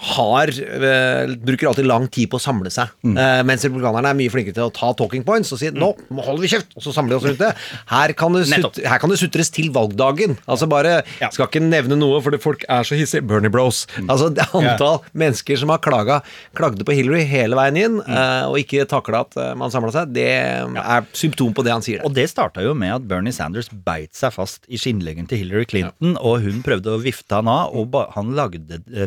har, 0.00 0.48
uh, 0.48 1.34
bruker 1.44 1.68
alltid 1.68 1.86
lang 1.88 2.06
tid 2.12 2.30
på 2.32 2.38
å 2.38 2.42
samle 2.42 2.70
seg. 2.72 2.92
Eh, 3.04 3.40
mens 3.46 3.64
republikanerne 3.66 4.12
er 4.12 4.16
mye 4.16 4.32
flinkere 4.32 4.56
til 4.56 4.68
å 4.68 4.72
ta 4.72 4.92
talking 4.96 5.24
points 5.26 5.52
og 5.52 5.60
si 5.60 5.68
'nå 5.70 5.90
holder 6.08 6.40
vi 6.40 6.48
kjeft', 6.48 6.72
og 6.76 6.82
så 6.82 6.94
samler 6.94 7.12
vi 7.12 7.18
oss 7.18 7.26
rundt 7.28 7.42
det. 7.42 7.50
Her 7.90 8.12
kan 8.16 8.32
det, 8.32 8.46
sut 8.48 8.80
her 8.80 8.98
kan 8.98 9.10
det 9.10 9.18
sutres 9.20 9.50
til 9.50 9.70
valgdagen. 9.70 10.38
Altså 10.48 10.68
bare 10.68 11.02
Skal 11.30 11.46
ikke 11.46 11.62
nevne 11.62 11.98
noe 11.98 12.20
fordi 12.22 12.40
folk 12.40 12.64
er 12.68 12.82
så 12.82 12.96
hissige. 12.96 13.26
Bernie 13.26 13.50
Bros. 13.50 13.86
Altså 14.08 14.30
det 14.32 14.46
antall 14.54 15.00
mennesker 15.12 15.58
som 15.58 15.68
har 15.68 15.78
klaga 15.78 16.22
klagde 16.56 16.84
på 16.84 16.94
Hillary 16.96 17.24
hele 17.28 17.56
veien 17.56 17.76
inn, 17.76 18.00
eh, 18.00 18.44
og 18.48 18.56
ikke 18.58 18.88
takla 18.88 19.20
at 19.26 19.36
man 19.56 19.70
samla 19.70 19.92
seg, 19.92 20.14
det 20.14 20.28
er 20.30 21.06
symptom 21.12 21.52
på 21.52 21.64
det 21.64 21.72
han 21.72 21.82
sier. 21.82 22.00
Og 22.04 22.14
det 22.14 22.28
starta 22.30 22.62
jo 22.64 22.74
med 22.74 22.94
at 22.94 23.06
Bernie 23.06 23.32
Sanders 23.32 23.68
beit 23.68 24.14
seg 24.16 24.32
fast 24.32 24.64
i 24.68 24.80
skinnleggen 24.80 25.28
til 25.28 25.44
Hillary 25.44 25.66
Clinton, 25.68 26.16
og 26.16 26.40
hun 26.40 26.62
prøvde 26.62 26.94
å 26.94 27.00
vifte 27.02 27.34
han 27.36 27.50
av, 27.50 27.74
og 27.76 27.94
han 28.16 28.34
lagde 28.38 28.80
eh, 28.94 29.06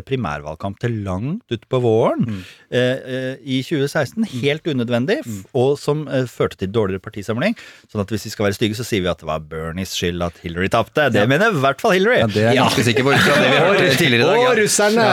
primærvalgkamp 0.74 0.80
til 0.82 0.94
langt 1.04 1.42
utpå 1.54 1.80
våren 1.84 2.24
mm. 2.26 2.40
eh, 2.74 3.34
i 3.44 3.60
2016. 3.62 4.24
Helt 4.42 4.66
unødvendig, 4.66 5.20
mm. 5.24 5.40
og 5.54 5.78
som 5.78 6.06
eh, 6.08 6.26
førte 6.26 6.56
til 6.60 6.70
dårligere 6.74 7.00
partisamling. 7.04 7.54
Sånn 7.90 8.02
at 8.02 8.10
hvis 8.12 8.24
vi 8.26 8.30
skal 8.34 8.46
være 8.48 8.56
stygge, 8.58 8.76
så 8.78 8.84
sier 8.86 9.02
vi 9.04 9.10
at 9.10 9.20
det 9.22 9.28
var 9.28 9.40
Bernies 9.44 9.94
skyld 9.94 10.22
at 10.24 10.38
Hillary 10.42 10.68
tapte. 10.72 11.08
Det 11.14 11.20
Ja. 11.22 11.26
mener 11.30 11.50
i 11.54 11.60
hvert 11.62 11.80
fall 11.80 11.92
Hillary. 11.94 12.18
Ja, 12.20 12.26
det 12.26 12.42
er 12.42 12.52
jeg 12.54 12.62
ganske 12.62 12.84
sikker 12.88 13.04
på, 13.06 13.14
ut 13.14 13.22
fra 13.24 13.38
det 13.40 13.50
vi 13.50 13.58
har 13.58 13.68
hørt 13.74 13.98
tidligere 14.02 14.24
i 14.24 14.28
dag. 14.30 14.38
Og 14.48 14.58
russerne! 14.58 15.06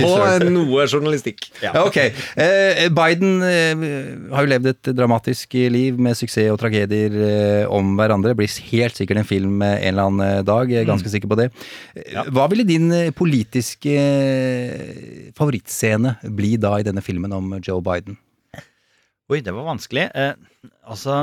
Og 0.00 0.46
noe 0.50 0.86
journalistikk. 0.90 1.50
Ja, 1.62 1.74
ok. 1.84 1.98
Eh, 2.00 2.88
Biden 2.96 3.42
eh, 3.46 3.86
har 4.34 4.46
jo 4.46 4.52
levd 4.54 4.70
et 4.74 4.92
dramatisk 4.96 5.54
liv 5.70 5.98
med 6.00 6.16
suksess 6.18 6.50
og 6.52 6.58
tragedier 6.62 7.14
eh, 7.14 7.64
om 7.70 7.94
hverandre. 7.98 8.34
Blir 8.38 8.50
helt 8.72 8.98
sikkert 8.98 9.22
en 9.22 9.28
film 9.28 9.62
eh, 9.62 9.76
en 9.80 9.94
eller 9.94 10.08
annen 10.10 10.26
eh, 10.40 10.42
dag, 10.46 10.70
jeg 10.70 10.82
er 10.84 10.88
ganske 10.88 11.00
Mm. 11.10 11.12
sikker 11.14 11.30
på 11.32 11.36
det. 11.40 11.46
Eh, 11.96 12.26
Hva 12.34 12.44
ville 12.52 12.64
din 12.68 12.90
eh, 12.92 13.08
politiske 13.16 13.92
eh, 13.96 14.79
favorittscene 15.36 16.16
bli 16.36 16.56
da 16.60 16.76
i 16.78 16.86
denne 16.86 17.02
filmen 17.04 17.32
om 17.36 17.54
Joe 17.58 17.82
Biden? 17.84 18.18
Oi, 19.30 19.38
det 19.46 19.54
var 19.54 19.68
vanskelig. 19.68 20.08
Eh, 20.18 20.34
altså, 20.90 21.20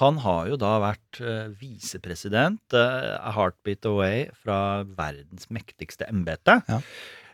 han 0.00 0.18
har 0.24 0.48
jo 0.50 0.56
da 0.60 0.72
vært 0.82 1.20
eh, 1.22 1.52
visepresident 1.60 2.74
eh, 2.76 3.12
a 3.16 3.32
heartbeat 3.36 3.86
away 3.88 4.26
fra 4.42 4.58
verdens 4.98 5.48
mektigste 5.54 6.08
embete. 6.10 6.58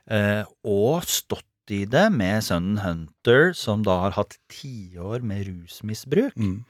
Eh, 0.07 0.43
og 0.69 1.09
stått 1.09 1.49
i 1.73 1.85
det 1.89 2.09
med 2.13 2.43
sønnen 2.45 2.83
Hunter, 3.23 3.53
som 3.55 3.83
da 3.83 4.01
har 4.03 4.17
hatt 4.17 4.37
tiår 4.51 5.23
med 5.23 5.47
rusmisbruk. 5.47 6.35
Mm. 6.37 6.65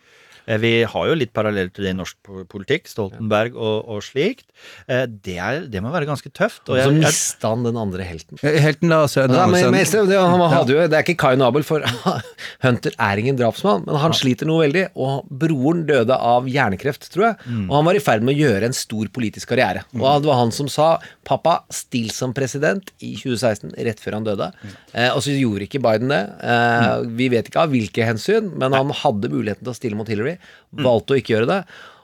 Vi 0.59 0.83
har 0.91 1.05
jo 1.07 1.15
litt 1.15 1.31
paralleller 1.31 1.71
til 1.71 1.85
det 1.87 1.93
i 1.93 1.95
norsk 1.95 2.17
politikk, 2.51 2.89
Stoltenberg 2.91 3.55
og, 3.55 3.85
og 3.95 4.01
slikt. 4.03 4.49
Eh, 4.91 5.05
Det, 5.07 5.37
er, 5.39 5.61
det 5.71 5.79
må 5.81 5.93
være 5.95 6.09
ganske 6.09 6.33
tøft. 6.35 6.65
Og 6.67 6.75
Og 6.75 6.79
så 6.81 6.91
jeg- 6.91 6.97
jeg- 6.99 7.13
mista 7.13 7.49
han 7.53 7.63
den 7.63 7.77
andre 7.79 8.03
helten. 8.03 8.39
Helten, 8.43 8.89
da? 8.91 9.05
Sønnen. 9.07 9.37
Ja, 9.39 9.47
men, 9.47 9.71
men, 9.71 9.85
det, 10.09 10.19
han 10.19 10.41
hadde 10.51 10.75
jo, 10.75 10.89
det 10.89 10.99
er 10.99 11.05
ikke 11.07 11.17
Kain 11.17 11.41
Abel, 11.47 11.63
for 11.63 11.79
Hunter 12.65 12.91
er 12.99 13.17
ingen 13.23 13.37
drapsmann, 13.39 13.87
men 13.87 13.95
han 14.03 14.11
sliter 14.13 14.45
noe 14.51 14.67
veldig. 14.67 14.89
Og 14.97 15.29
broren 15.31 15.87
døde 15.87 16.11
av 16.19 16.51
hjernekreft, 16.51 17.07
tror 17.15 17.29
jeg. 17.29 17.37
Mm. 17.47 17.71
Og 17.71 17.77
han 17.79 17.85
var 17.85 17.95
i 17.95 18.03
ferd 18.03 18.23
med 18.27 18.35
å 18.35 18.43
gjøre 18.43 18.65
en 18.67 18.73
stor 18.75 19.07
politisk 19.15 19.47
karriere. 19.55 19.85
Og 19.95 20.23
det 20.23 20.27
var 20.27 20.41
han 20.43 20.51
som 20.51 20.67
sa 20.67 20.99
'pappa, 21.25 21.61
still 21.71 22.11
som 22.11 22.35
president' 22.35 22.91
i 22.99 23.15
2016, 23.15 23.77
rett 23.79 24.01
før 24.03 24.19
han 24.19 24.25
døde. 24.27 24.51
Eh, 24.93 25.11
og 25.15 25.23
så 25.23 25.31
gjorde 25.39 25.69
ikke 25.71 25.79
Biden 25.81 26.09
det. 26.11 26.23
Eh, 26.43 26.95
vi 27.19 27.29
vet 27.31 27.49
ikke 27.49 27.63
av 27.63 27.73
hvilke 27.73 28.07
hensyn, 28.07 28.51
men 28.59 28.75
han 28.75 28.91
hadde 29.03 29.31
muligheten 29.31 29.63
til 29.63 29.73
å 29.73 29.79
stille 29.79 29.99
mot 29.99 30.11
Hillary. 30.11 30.37
Valgte 30.75 31.15
å 31.15 31.21
ikke 31.21 31.37
gjøre 31.37 31.51
det. 31.51 31.61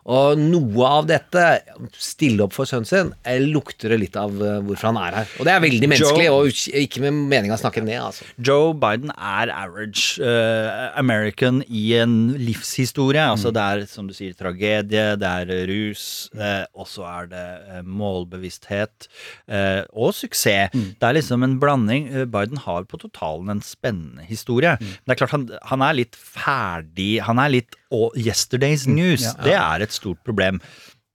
Og 0.08 0.40
noe 0.40 0.88
av 0.88 1.08
dette, 1.08 1.44
stille 2.00 2.46
opp 2.46 2.54
for 2.56 2.68
sønnen 2.68 2.88
sin, 2.88 3.10
eh, 3.28 3.42
lukter 3.44 3.92
det 3.92 3.98
litt 4.00 4.16
av 4.16 4.32
eh, 4.40 4.58
hvorfor 4.64 4.88
han 4.88 5.00
er 5.02 5.16
her. 5.20 5.32
Og 5.36 5.48
det 5.48 5.52
er 5.52 5.64
veldig 5.64 5.90
menneskelig, 5.92 6.28
Joe- 6.30 6.38
og 6.38 6.62
ikke 6.80 7.02
med 7.04 7.18
meninga 7.28 7.58
å 7.58 7.60
snakke 7.60 7.82
ned, 7.84 8.00
altså. 8.00 8.24
Joe 8.40 8.72
Biden 8.78 9.12
er 9.12 9.52
average 9.52 10.16
uh, 10.22 10.88
American 10.98 11.60
i 11.68 11.84
en 11.98 12.16
livshistorie. 12.40 13.20
Altså 13.20 13.52
Det 13.54 13.64
er 13.64 13.84
som 13.90 14.08
du 14.08 14.14
sier 14.16 14.36
tragedie, 14.38 15.04
det 15.20 15.28
er 15.28 15.68
rus, 15.68 16.06
eh, 16.38 16.64
og 16.72 16.88
så 16.88 17.04
er 17.08 17.28
det 17.32 17.46
eh, 17.68 17.82
målbevissthet 17.84 19.08
og 19.92 20.12
suksess. 20.16 20.72
Det 20.72 21.04
er 21.04 21.16
liksom 21.16 21.44
en 21.44 21.58
blanding. 21.60 22.08
Biden 22.32 22.60
har 22.64 22.86
på 22.88 23.00
totalen 23.00 23.52
en 23.52 23.62
spennende 23.64 24.24
historie. 24.28 24.76
Men 24.80 25.04
det 25.04 25.14
er 25.14 25.20
klart 25.22 25.36
han, 25.36 25.46
han 25.70 25.84
er 25.84 25.96
litt 25.98 26.16
ferdig 26.18 27.10
Han 27.26 27.40
er 27.42 27.52
litt 27.52 27.77
å- 27.92 28.12
yesterday's 28.16 28.86
news. 28.86 29.22
Ja. 29.24 29.32
Det 29.44 29.54
er 29.58 29.82
et 29.88 29.92
stort 29.92 30.22
problem. 30.24 30.60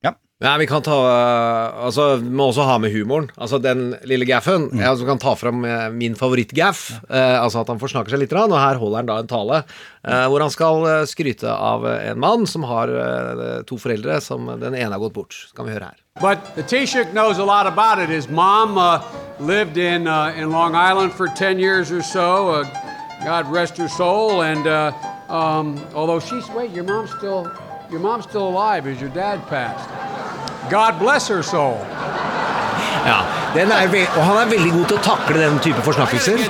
Ja. 0.04 0.16
Ja, 0.44 0.58
vi 0.60 0.66
kan 0.68 0.82
ta 0.84 0.92
uh, 0.92 1.86
Altså, 1.86 2.18
vi 2.20 2.28
må 2.36 2.50
også 2.52 2.66
ha 2.68 2.78
med 2.82 2.92
humoren. 2.92 3.30
Altså, 3.40 3.60
den 3.64 3.94
lille 4.10 4.26
gaffen. 4.28 4.66
Jeg 4.76 4.88
altså 4.90 5.06
kan 5.08 5.20
ta 5.22 5.34
fram 5.40 5.64
eh, 5.64 5.86
min 5.96 6.16
favorittgaff. 6.20 7.00
eh, 7.10 7.38
altså 7.40 7.62
at 7.62 7.70
han 7.72 7.80
forsnakker 7.80 8.12
seg 8.12 8.20
litt, 8.20 8.34
og 8.36 8.52
her 8.58 8.76
holder 8.82 8.98
han 8.98 9.06
da 9.08 9.18
en 9.22 9.28
tale 9.32 9.62
eh, 10.04 10.26
hvor 10.28 10.42
han 10.44 10.52
skal 10.52 10.84
eh, 10.90 11.06
skryte 11.08 11.48
av 11.48 11.86
eh, 11.88 12.10
en 12.12 12.20
mann 12.20 12.44
som 12.50 12.64
har 12.68 12.90
eh, 12.92 13.62
to 13.70 13.78
foreldre, 13.80 14.20
som 14.22 14.48
den 14.60 14.76
ene 14.76 14.92
har 14.92 15.00
gått 15.00 15.14
bort. 15.16 15.32
Så 15.48 15.56
kan 15.56 15.66
vi 15.70 15.78
høre 15.78 15.92
her. 15.94 16.00
But 16.20 16.44
the 16.56 16.64
Taoiseach 16.64 17.14
knows 17.14 17.40
a 17.40 17.46
lot 17.46 17.66
about 17.66 17.98
it. 18.04 18.10
His 18.10 18.28
mom 18.30 18.78
uh, 18.78 19.00
lived 19.40 19.78
in 19.78 20.08
uh, 20.08 20.34
in 20.36 20.52
Long 20.52 20.76
Island 20.76 21.14
for 21.14 21.28
10 21.28 21.58
years 21.60 21.92
or 21.92 22.02
so. 22.04 22.50
Uh, 22.50 22.66
God 23.26 23.48
rest 23.52 23.78
her 23.78 23.88
soul. 23.88 24.42
And 24.44 24.68
uh, 24.68 24.92
um, 25.34 25.84
although 25.96 26.20
she's 26.20 26.48
wait, 26.50 26.72
your 26.72 26.84
mom's 26.84 27.12
still 27.18 27.52
your 27.90 28.00
mom's 28.00 28.24
still 28.26 28.48
alive. 28.48 28.88
Is 28.88 29.02
your 29.02 29.10
dad 29.10 29.46
passed? 29.48 29.90
God 30.70 31.00
bless 31.00 31.28
her 31.28 31.44
soul. 31.44 31.78
Ve 33.04 33.33
og 33.54 34.22
han 34.26 34.38
er 34.42 34.50
veldig 34.50 34.72
god 34.74 34.86
til 34.90 34.98
å 34.98 35.02
takle 35.06 35.38
den 35.38 35.60
type 35.62 35.82
forsnakkelser, 35.86 36.42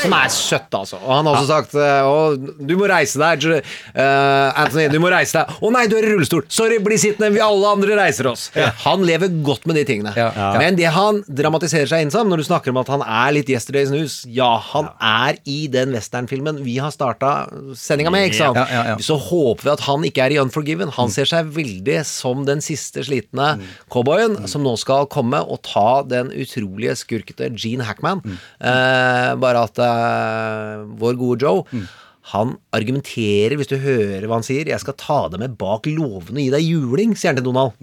som 0.00 0.14
er 0.16 0.30
søtt, 0.32 0.72
altså. 0.78 0.98
Og 1.02 1.10
han 1.12 1.28
har 1.28 1.36
også 1.36 1.50
sagt 1.50 1.74
eh, 1.76 2.06
å, 2.08 2.14
du 2.36 2.72
må 2.80 2.88
reise 2.88 3.20
deg, 3.20 3.44
eh, 3.92 4.60
Anthony, 4.62 4.86
du 4.92 4.98
må 5.02 5.10
reise 5.12 5.36
deg. 5.42 5.58
Å 5.60 5.72
nei, 5.74 5.84
du 5.90 5.96
er 5.98 6.06
i 6.08 6.12
rullestol. 6.14 6.46
Sorry, 6.52 6.78
bli 6.82 6.96
sittende, 7.00 7.28
vi 7.34 7.42
alle 7.44 7.72
andre 7.76 7.98
reiser 8.00 8.30
oss. 8.30 8.48
Han 8.86 9.04
lever 9.06 9.32
godt 9.44 9.66
med 9.68 9.76
de 9.80 9.84
tingene. 9.88 10.14
Men 10.56 10.78
det 10.78 10.88
han 10.96 11.20
dramatiserer 11.28 11.90
seg 11.90 12.06
inn 12.06 12.14
som, 12.14 12.30
når 12.30 12.42
du 12.42 12.46
snakker 12.48 12.72
om 12.72 12.80
at 12.80 12.92
han 12.94 13.04
er 13.04 13.36
litt 13.36 13.52
yesterday's 13.52 13.92
news, 13.92 14.18
ja, 14.32 14.48
han 14.72 14.88
er 14.96 15.40
i 15.44 15.66
den 15.72 15.92
westernfilmen 15.96 16.62
vi 16.64 16.78
har 16.82 16.94
starta 16.94 17.34
sendinga 17.76 18.12
med, 18.14 18.30
ikke 18.30 18.40
sant? 18.40 18.60
Ja, 18.62 18.66
ja, 18.72 18.84
ja. 18.94 18.96
Så 19.04 19.18
håper 19.20 19.68
vi 19.68 19.74
at 19.74 19.84
han 19.90 20.08
ikke 20.08 20.24
er 20.24 20.36
i 20.36 20.40
Unforgiven. 20.40 20.92
Han 20.96 21.12
ser 21.12 21.28
seg 21.28 21.52
veldig 21.56 22.00
som 22.08 22.46
den 22.48 22.64
siste 22.64 23.04
slitne 23.06 23.56
cowboyen 23.92 24.38
som 24.48 24.64
nå 24.64 24.72
skal 24.80 25.08
komme 25.12 25.42
og 25.44 25.60
ta 25.66 26.00
den 26.06 26.32
utrolige 26.46 26.96
skurkete 27.02 27.50
Gene 27.58 27.84
Hackman. 27.84 28.22
Eh, 28.24 29.30
bare 29.42 29.68
at 29.68 29.78
eh, 29.82 30.84
vår 30.96 31.20
gode 31.20 31.42
Joe 31.44 31.86
han 32.32 32.56
argumenterer, 32.74 33.54
hvis 33.54 33.70
du 33.70 33.76
hører 33.78 34.24
hva 34.26 34.40
han 34.40 34.46
sier 34.46 34.66
'Jeg 34.66 34.82
skal 34.82 34.96
ta 34.98 35.18
deg 35.30 35.38
med 35.44 35.54
bak 35.60 35.86
låvene 35.86 36.40
og 36.40 36.42
gi 36.42 36.50
deg 36.50 36.64
juling', 36.66 37.14
sier 37.14 37.30
han 37.30 37.38
til 37.38 37.46
Donald. 37.46 37.76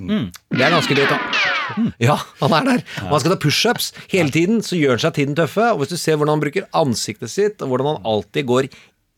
Det 0.52 0.60
er 0.60 0.74
ganske 0.74 0.96
drøyt, 0.98 1.14
da. 1.14 1.20
Ja, 2.04 2.18
han 2.42 2.52
er 2.52 2.66
der. 2.68 2.84
Og 3.08 3.14
han 3.16 3.22
skal 3.24 3.32
ta 3.32 3.40
pushups 3.40 3.94
hele 4.12 4.30
tiden, 4.36 4.60
så 4.60 4.76
gjør 4.76 4.98
han 4.98 5.04
seg 5.06 5.14
tiden 5.16 5.38
tøffe. 5.38 5.72
Og 5.72 5.80
hvis 5.80 5.94
du 5.96 5.98
ser 5.98 6.18
hvordan 6.20 6.36
han 6.36 6.44
bruker 6.44 6.68
ansiktet 6.76 7.32
sitt, 7.32 7.62
og 7.64 7.72
hvordan 7.72 7.94
han 7.94 8.04
alltid 8.04 8.46
går 8.52 8.68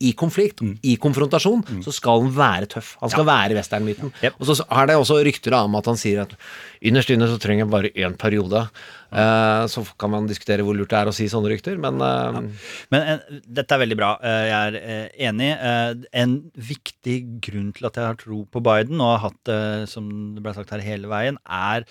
i 0.04 0.10
konflikt, 0.12 0.60
i 0.84 0.96
konfrontasjon, 1.00 1.62
så 1.84 1.92
skal 1.94 2.20
han 2.26 2.34
være 2.36 2.68
tøff. 2.74 2.92
Han 3.00 3.12
skal 3.12 3.24
være 3.28 3.56
westernmyten. 3.56 4.12
Og 4.36 4.50
så 4.50 4.66
er 4.68 4.90
det 4.90 4.98
også 5.00 5.22
rykter 5.24 5.56
om 5.56 5.78
at 5.78 5.88
han 5.88 5.96
sier 6.00 6.26
at 6.26 6.34
innerst 6.84 7.12
inne 7.14 7.28
så 7.30 7.38
trenger 7.40 7.64
jeg 7.64 7.72
bare 7.72 7.92
én 7.96 8.16
periode. 8.20 8.66
Uh, 9.06 9.64
så 9.70 9.86
kan 9.96 10.10
man 10.12 10.28
diskutere 10.28 10.64
hvor 10.66 10.76
lurt 10.76 10.90
det 10.92 10.98
er 10.98 11.08
å 11.08 11.14
si 11.16 11.28
sånne 11.30 11.48
rykter, 11.52 11.78
men 11.80 12.02
eh, 12.02 12.40
Men 12.92 13.04
uh, 13.06 13.36
dette 13.46 13.72
er 13.72 13.80
veldig 13.86 13.96
bra. 13.96 14.12
Jeg 14.20 14.80
er 14.82 15.10
enig. 15.30 15.50
En 16.12 16.38
viktig 16.52 17.18
grunn 17.46 17.70
til 17.76 17.88
at 17.88 17.96
jeg 17.96 18.10
har 18.10 18.18
tro 18.20 18.42
på 18.52 18.60
Biden, 18.66 19.00
og 19.00 19.14
har 19.14 19.28
hatt 19.30 19.40
det, 19.48 19.60
som 19.92 20.10
det 20.36 20.44
ble 20.44 20.52
sagt 20.58 20.74
her, 20.74 20.84
hele 20.84 21.08
veien, 21.08 21.40
er 21.46 21.86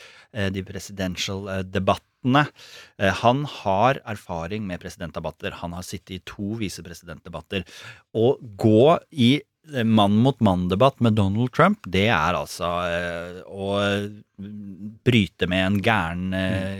de 0.53 0.65
presidential-debattene. 0.67 2.11
Eh, 2.25 3.11
han 3.21 3.45
har 3.61 4.01
erfaring 4.05 4.65
med 4.67 4.81
presidentdebatter. 4.83 5.59
Han 5.61 5.75
har 5.77 5.85
sittet 5.85 6.17
i 6.17 6.21
to 6.25 6.55
visepresidentdebatter. 6.59 7.65
Å 8.15 8.27
gå 8.41 8.85
i 9.11 9.31
eh, 9.37 9.83
mann-mot-mann-debatt 9.83 11.01
med 11.05 11.17
Donald 11.19 11.53
Trump, 11.55 11.85
det 11.85 12.07
er 12.09 12.37
altså 12.37 12.71
eh, 12.89 13.43
å 13.45 13.75
mm, 13.81 14.95
bryte 15.05 15.49
med 15.51 15.67
en 15.67 15.83
gæren 15.85 16.39
eh, 16.39 16.79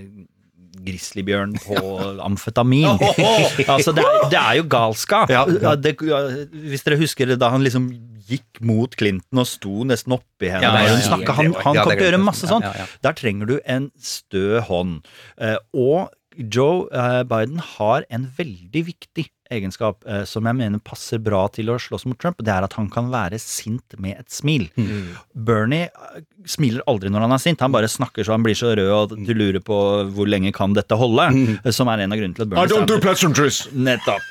grizzlybjørn 0.86 1.56
på 1.64 1.78
amfetamin. 2.26 2.98
altså, 3.74 3.94
det 3.96 4.04
er, 4.04 4.20
det 4.34 4.42
er 4.42 4.58
jo 4.60 4.68
galskap. 4.70 5.32
Ja, 5.32 5.46
det, 5.80 5.96
ja, 6.06 6.20
hvis 6.52 6.86
dere 6.86 7.00
husker 7.00 7.32
det 7.32 7.40
da 7.42 7.54
han 7.54 7.64
liksom 7.66 7.90
gikk 8.26 8.62
mot 8.66 8.96
Clinton 8.98 9.42
og 9.44 9.48
sto 9.50 9.86
nesten 9.88 10.16
oppi 10.18 10.50
henne. 10.52 10.66
Ja, 10.66 10.84
ja, 10.86 10.92
der 10.92 11.00
ja, 11.00 11.08
snakket. 11.08 11.34
han, 11.38 11.54
han 11.66 11.80
ja, 11.80 11.86
til 11.86 11.94
å 11.94 12.08
gjøre 12.08 12.22
masse 12.22 12.50
sånt. 12.50 12.66
sånn. 12.66 12.68
Ja, 12.68 12.86
ja, 12.86 12.86
ja. 12.86 13.02
Der 13.06 13.18
trenger 13.18 13.52
du 13.52 13.56
en 13.64 13.90
stø 14.02 14.62
hånd. 14.66 15.10
Eh, 15.38 15.58
og 15.78 16.14
Joe 16.36 16.88
eh, 16.92 17.22
Biden 17.30 17.62
har 17.78 18.06
en 18.14 18.28
veldig 18.38 18.86
viktig 18.90 19.30
egenskap 19.54 20.02
eh, 20.10 20.24
som 20.26 20.46
jeg 20.50 20.56
mener 20.58 20.80
passer 20.84 21.20
bra 21.22 21.44
til 21.54 21.70
å 21.70 21.78
slåss 21.80 22.06
mot 22.10 22.18
Trump. 22.20 22.40
Det 22.42 22.52
er 22.54 22.66
at 22.66 22.74
han 22.80 22.88
kan 22.90 23.12
være 23.14 23.38
sint 23.42 23.94
med 24.02 24.18
et 24.20 24.30
smil. 24.34 24.68
Mm. 24.78 25.12
Bernie 25.48 25.90
eh, 25.92 26.24
smiler 26.50 26.82
aldri 26.90 27.10
når 27.14 27.26
han 27.26 27.36
er 27.36 27.42
sint. 27.42 27.62
Han 27.62 27.74
bare 27.74 27.90
snakker 27.90 28.26
så 28.26 28.34
han 28.36 28.44
blir 28.46 28.58
så 28.58 28.74
rød, 28.78 29.14
og 29.16 29.26
du 29.26 29.34
lurer 29.38 29.62
på 29.66 29.78
hvor 30.16 30.30
lenge 30.30 30.52
kan 30.56 30.74
dette 30.78 30.98
holde. 30.98 31.28
Mm. 31.36 31.72
Som 31.74 31.90
er 31.94 32.04
en 32.06 32.14
av 32.16 32.20
grunnene 32.22 32.38
til 32.38 32.46
at 32.48 32.52
Bernie 32.54 32.66
I 32.66 32.72
don't 32.74 32.90
do 32.90 33.00
pleasantries. 33.02 33.64
Nettopp. 33.74 34.22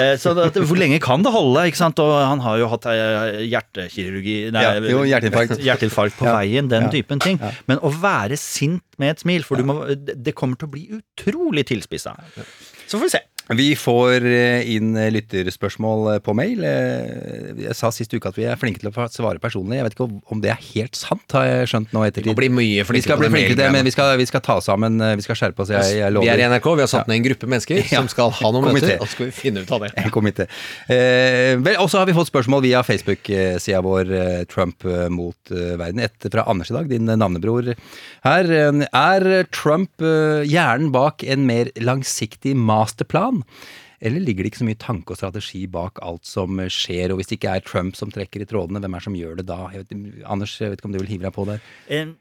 Eh, 0.00 0.14
Så 0.18 0.34
det, 0.38 0.50
hvor 0.66 0.78
lenge 0.80 0.98
kan 1.02 1.22
det 1.26 1.32
holde? 1.34 1.66
ikke 1.70 1.80
sant? 1.82 1.98
Og 2.02 2.12
han 2.18 2.42
har 2.44 2.58
jo 2.62 2.70
hatt 2.72 2.86
eh, 2.90 3.40
hjertekirurgi 3.50 4.36
nei, 4.54 4.62
Ja, 4.66 4.74
jo, 4.94 5.04
hjerteinfarkt. 5.08 5.58
hjerteinfarkt 5.68 6.18
på 6.18 6.26
Ja. 6.28 6.36
veien, 6.40 6.68
den 6.70 6.88
Ja. 6.88 6.90
typen 6.90 7.20
ting. 7.22 7.38
Men 7.70 7.78
å 7.78 7.90
være 7.94 8.36
sint 8.38 8.82
med 8.98 9.10
et 9.16 9.20
smil, 9.24 9.42
for 9.46 9.56
du 9.58 9.64
må, 9.66 9.80
det 9.94 10.18
det 10.24 10.34
kommer 10.34 10.56
til 10.58 10.68
å 10.68 10.72
bli 10.74 10.84
utrolig 11.00 11.66
tilspissa. 11.68 12.14
Så 12.86 12.98
får 12.98 13.02
vi 13.06 13.08
se. 13.16 13.20
Vi 13.52 13.74
får 13.76 14.24
eh, 14.24 14.62
inn 14.72 14.94
eh, 14.96 15.10
lytterspørsmål 15.12 16.14
eh, 16.14 16.20
på 16.24 16.32
mail. 16.36 16.62
Jeg 16.64 17.74
sa 17.76 17.90
sist 17.92 18.14
uke 18.16 18.30
at 18.30 18.38
vi 18.38 18.46
er 18.48 18.56
flinke 18.56 18.80
til 18.80 18.88
å 18.88 19.04
svare 19.12 19.36
personlig. 19.42 19.76
Jeg 19.76 19.84
vet 19.84 19.96
ikke 19.98 20.06
om- 20.32 20.40
det 20.40 20.48
er 20.54 20.60
helt 20.72 20.96
sant, 20.96 21.24
har 21.36 21.44
jeg 21.44 21.68
skjønt 21.68 21.92
nå 21.92 22.04
ettertid. 22.06 22.32
Vi 22.40 22.48
mye 22.48 22.84
Vi 22.88 23.02
skal 23.04 23.20
bli 23.20 23.28
flinke 23.28 23.52
til 23.52 23.60
det, 23.60 23.68
men 23.72 23.84
vi 23.84 23.92
skal, 23.92 24.16
vi 24.16 24.24
skal 24.24 24.40
ta 24.40 24.56
sammen. 24.64 24.96
Vi 25.20 25.24
skal 25.26 25.36
skjerpe 25.36 25.60
oss. 25.60 25.68
Jeg, 25.74 25.98
jeg 26.00 26.12
vi 26.24 26.28
er 26.32 26.40
i 26.40 26.46
NRK, 26.48 26.70
vi 26.80 26.84
har 26.86 26.88
satt 26.88 27.08
ned 27.10 27.18
en 27.20 27.26
gruppe 27.28 27.50
mennesker 27.52 27.82
Ja. 27.84 28.00
som 28.00 28.08
skal 28.08 28.32
ha 28.32 28.50
noen 28.54 28.72
møter, 28.72 28.96
og 28.96 29.08
så 29.08 29.12
skal 29.18 29.28
vi 29.28 29.36
finne 29.36 29.60
ut 29.64 29.72
av 29.76 29.84
det. 29.84 29.92
En 30.00 30.10
komité. 30.14 30.48
Eh, 30.88 31.60
og 31.76 31.88
så 31.92 32.00
har 32.00 32.08
vi 32.08 32.16
fått 32.16 32.32
spørsmål 32.32 32.64
via 32.64 32.80
Facebook-sida 32.86 33.82
vår, 33.84 34.14
Trump 34.48 34.84
mot 35.12 35.36
verden. 35.52 36.00
Et 36.00 36.28
fra 36.32 36.46
Anders 36.48 36.72
i 36.72 36.78
dag, 36.78 36.88
din 36.88 37.04
navnebror 37.12 37.74
her. 38.24 38.52
Er 38.88 39.44
Trump 39.52 40.00
hjernen 40.00 40.88
bak 40.94 41.24
en 41.28 41.44
mer 41.48 41.68
langsiktig 41.76 42.56
masterplan? 42.56 43.33
Eller 44.04 44.20
ligger 44.20 44.44
det 44.44 44.52
ikke 44.52 44.62
så 44.62 44.68
mye 44.68 44.82
tanke 44.82 45.14
og 45.14 45.20
strategi 45.20 45.64
bak 45.70 46.02
alt 46.04 46.28
som 46.28 46.60
skjer? 46.68 47.12
Og 47.12 47.20
hvis 47.20 47.30
det 47.30 47.38
ikke 47.38 47.56
er 47.56 47.64
Trump 47.64 47.96
som 47.98 48.12
trekker 48.12 48.44
i 48.44 48.48
trådene, 48.50 48.82
hvem 48.82 48.94
er 48.94 49.02
det 49.02 49.08
som 49.08 49.18
gjør 49.18 49.40
det 49.40 49.48
da? 49.48 49.62
Jeg 49.72 49.86
vet, 49.86 50.20
Anders, 50.28 50.58
jeg 50.60 50.74
vet 50.74 50.82
ikke 50.82 50.90
om 50.90 50.94
du 50.96 51.00
vil 51.00 51.12
hive 51.14 51.26
deg 51.26 51.34
på 51.36 51.48
der? 51.48 51.64
Eh, 51.88 52.12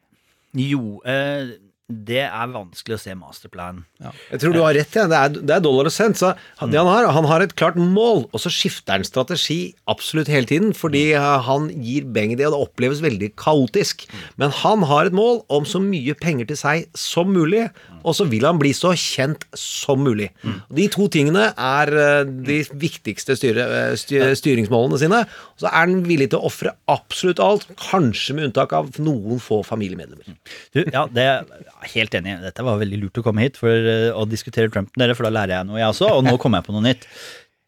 jo, 0.64 1.00
eh, 1.10 1.56
det 1.92 2.22
er 2.24 2.52
vanskelig 2.54 2.96
å 2.96 3.02
se 3.02 3.14
masterplan. 3.18 3.82
Jeg 4.00 4.40
tror 4.40 4.54
du 4.56 4.62
har 4.64 4.74
rett, 4.76 4.96
ja. 4.96 5.04
det, 5.12 5.18
er, 5.20 5.34
det 5.36 5.56
er 5.56 5.64
dollar 5.64 5.90
og 5.90 5.94
cent. 5.94 6.18
Så 6.20 6.32
han, 6.62 6.72
han, 6.72 6.90
har, 6.90 7.10
han 7.12 7.28
har 7.28 7.44
et 7.44 7.56
klart 7.60 7.76
mål, 7.76 8.24
og 8.32 8.42
så 8.42 8.52
skifter 8.54 8.96
han 8.96 9.08
strategi 9.08 9.74
absolutt 9.92 10.32
hele 10.32 10.48
tiden, 10.50 10.72
fordi 10.78 11.10
eh, 11.18 11.30
han 11.48 11.68
gir 11.84 12.08
begge 12.16 12.40
det, 12.40 12.48
og 12.48 12.56
det 12.56 12.62
oppleves 12.70 13.04
veldig 13.04 13.34
kaotisk. 13.40 14.08
Men 14.42 14.56
han 14.64 14.88
har 14.90 15.12
et 15.12 15.18
mål 15.18 15.44
om 15.54 15.68
så 15.68 15.82
mye 15.84 16.16
penger 16.18 16.50
til 16.54 16.62
seg 16.64 16.88
som 16.98 17.34
mulig, 17.36 17.68
og 18.04 18.16
så 18.18 18.28
vil 18.30 18.46
han 18.48 18.60
bli 18.62 18.74
så 18.76 18.94
kjent 18.98 19.46
som 19.58 20.04
mulig. 20.04 20.30
De 20.74 20.88
to 20.92 21.08
tingene 21.12 21.50
er 21.52 21.92
eh, 22.00 22.32
de 22.48 22.60
viktigste 22.80 23.38
styre, 23.40 23.66
eh, 23.94 24.34
styringsmålene 24.38 25.00
sine. 25.02 25.24
Og 25.56 25.64
så 25.66 25.70
er 25.72 25.78
han 25.80 26.04
villig 26.08 26.30
til 26.34 26.42
å 26.42 26.50
ofre 26.52 26.76
absolutt 26.92 27.42
alt, 27.44 27.68
kanskje 27.80 28.38
med 28.38 28.50
unntak 28.50 28.76
av 28.78 28.92
noen 29.04 29.42
få 29.44 29.62
familiemedlemmer. 29.68 30.38
Du, 30.76 30.84
ja, 30.84 31.06
det 31.12 31.28
er 31.30 31.94
helt 31.94 32.18
enig. 32.20 32.40
Dette 32.44 32.66
var 32.66 32.82
veldig 32.82 33.02
lurt 33.06 33.22
å 33.22 33.26
komme 33.26 33.46
hit 33.46 33.60
for 33.62 33.72
eh, 33.72 34.10
å 34.12 34.28
diskutere 34.30 34.72
Trump 34.74 34.92
med 34.94 35.06
dere, 35.06 35.18
for 35.18 35.28
da 35.28 35.34
lærer 35.34 35.58
jeg 35.58 35.70
noe, 35.70 35.82
jeg 35.82 35.94
også. 35.94 36.12
Og 36.20 36.28
nå 36.28 36.36
kommer 36.42 36.62
jeg 36.62 36.70
på 36.70 36.78
noe 36.78 36.88
nytt. 36.92 37.08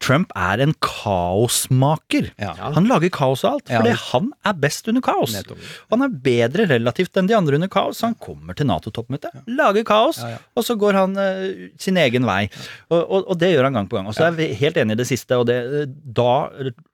Trump 0.04 0.32
er 0.36 0.60
en 0.62 0.74
kaosmaker. 0.84 2.28
Han 2.76 2.88
lager 2.90 3.10
kaos 3.16 3.44
av 3.48 3.54
alt, 3.58 3.70
Ja. 3.72 3.82
han 4.12 4.32
er 4.46 4.54
best 4.54 4.88
under 4.92 5.02
kaos. 5.02 5.34
Og 5.90 5.98
han 5.98 6.02
er 6.04 6.10
bedre 6.10 6.68
relativt 6.70 7.16
enn 7.18 7.28
de 7.28 7.34
andre 7.38 7.56
under 7.56 7.68
kaos. 7.72 8.02
Han 8.02 8.16
kommer 8.16 8.54
til 8.56 8.68
Nato-toppmøtet, 8.68 9.32
lager 9.48 9.84
kaos, 9.88 10.20
og 10.56 10.64
så 10.68 10.76
går 10.78 10.94
han 11.00 11.18
uh, 11.18 11.70
sin 11.80 11.98
egen 11.98 12.26
vei. 12.28 12.50
Og, 12.92 13.00
og, 13.10 13.30
og 13.32 13.40
det 13.40 13.54
gjør 13.56 13.64
han 13.70 13.74
gang 13.80 13.90
på 13.90 13.96
gang. 13.98 14.08
Og 14.12 14.16
så 14.18 14.28
er 14.28 14.32
vi 14.38 14.50
helt 14.54 14.78
enig 14.78 14.98
i 14.98 15.02
det 15.02 15.08
siste. 15.08 15.38
Og 15.40 15.48
det, 15.48 15.90
da 16.16 16.32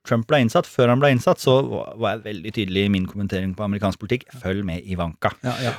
Trump 0.08 0.26
ble 0.30 0.40
innsatt, 0.42 0.66
før 0.66 0.90
han 0.90 1.02
ble 1.02 1.12
innsatt, 1.14 1.42
så 1.42 1.60
var 1.70 2.16
jeg 2.16 2.24
veldig 2.26 2.52
tydelig 2.56 2.86
i 2.88 2.92
min 2.94 3.06
kommentering 3.10 3.52
på 3.58 3.66
amerikansk 3.68 4.02
politikk. 4.02 4.26
Følg 4.42 4.64
med 4.66 4.88
Ivanka. 4.90 5.30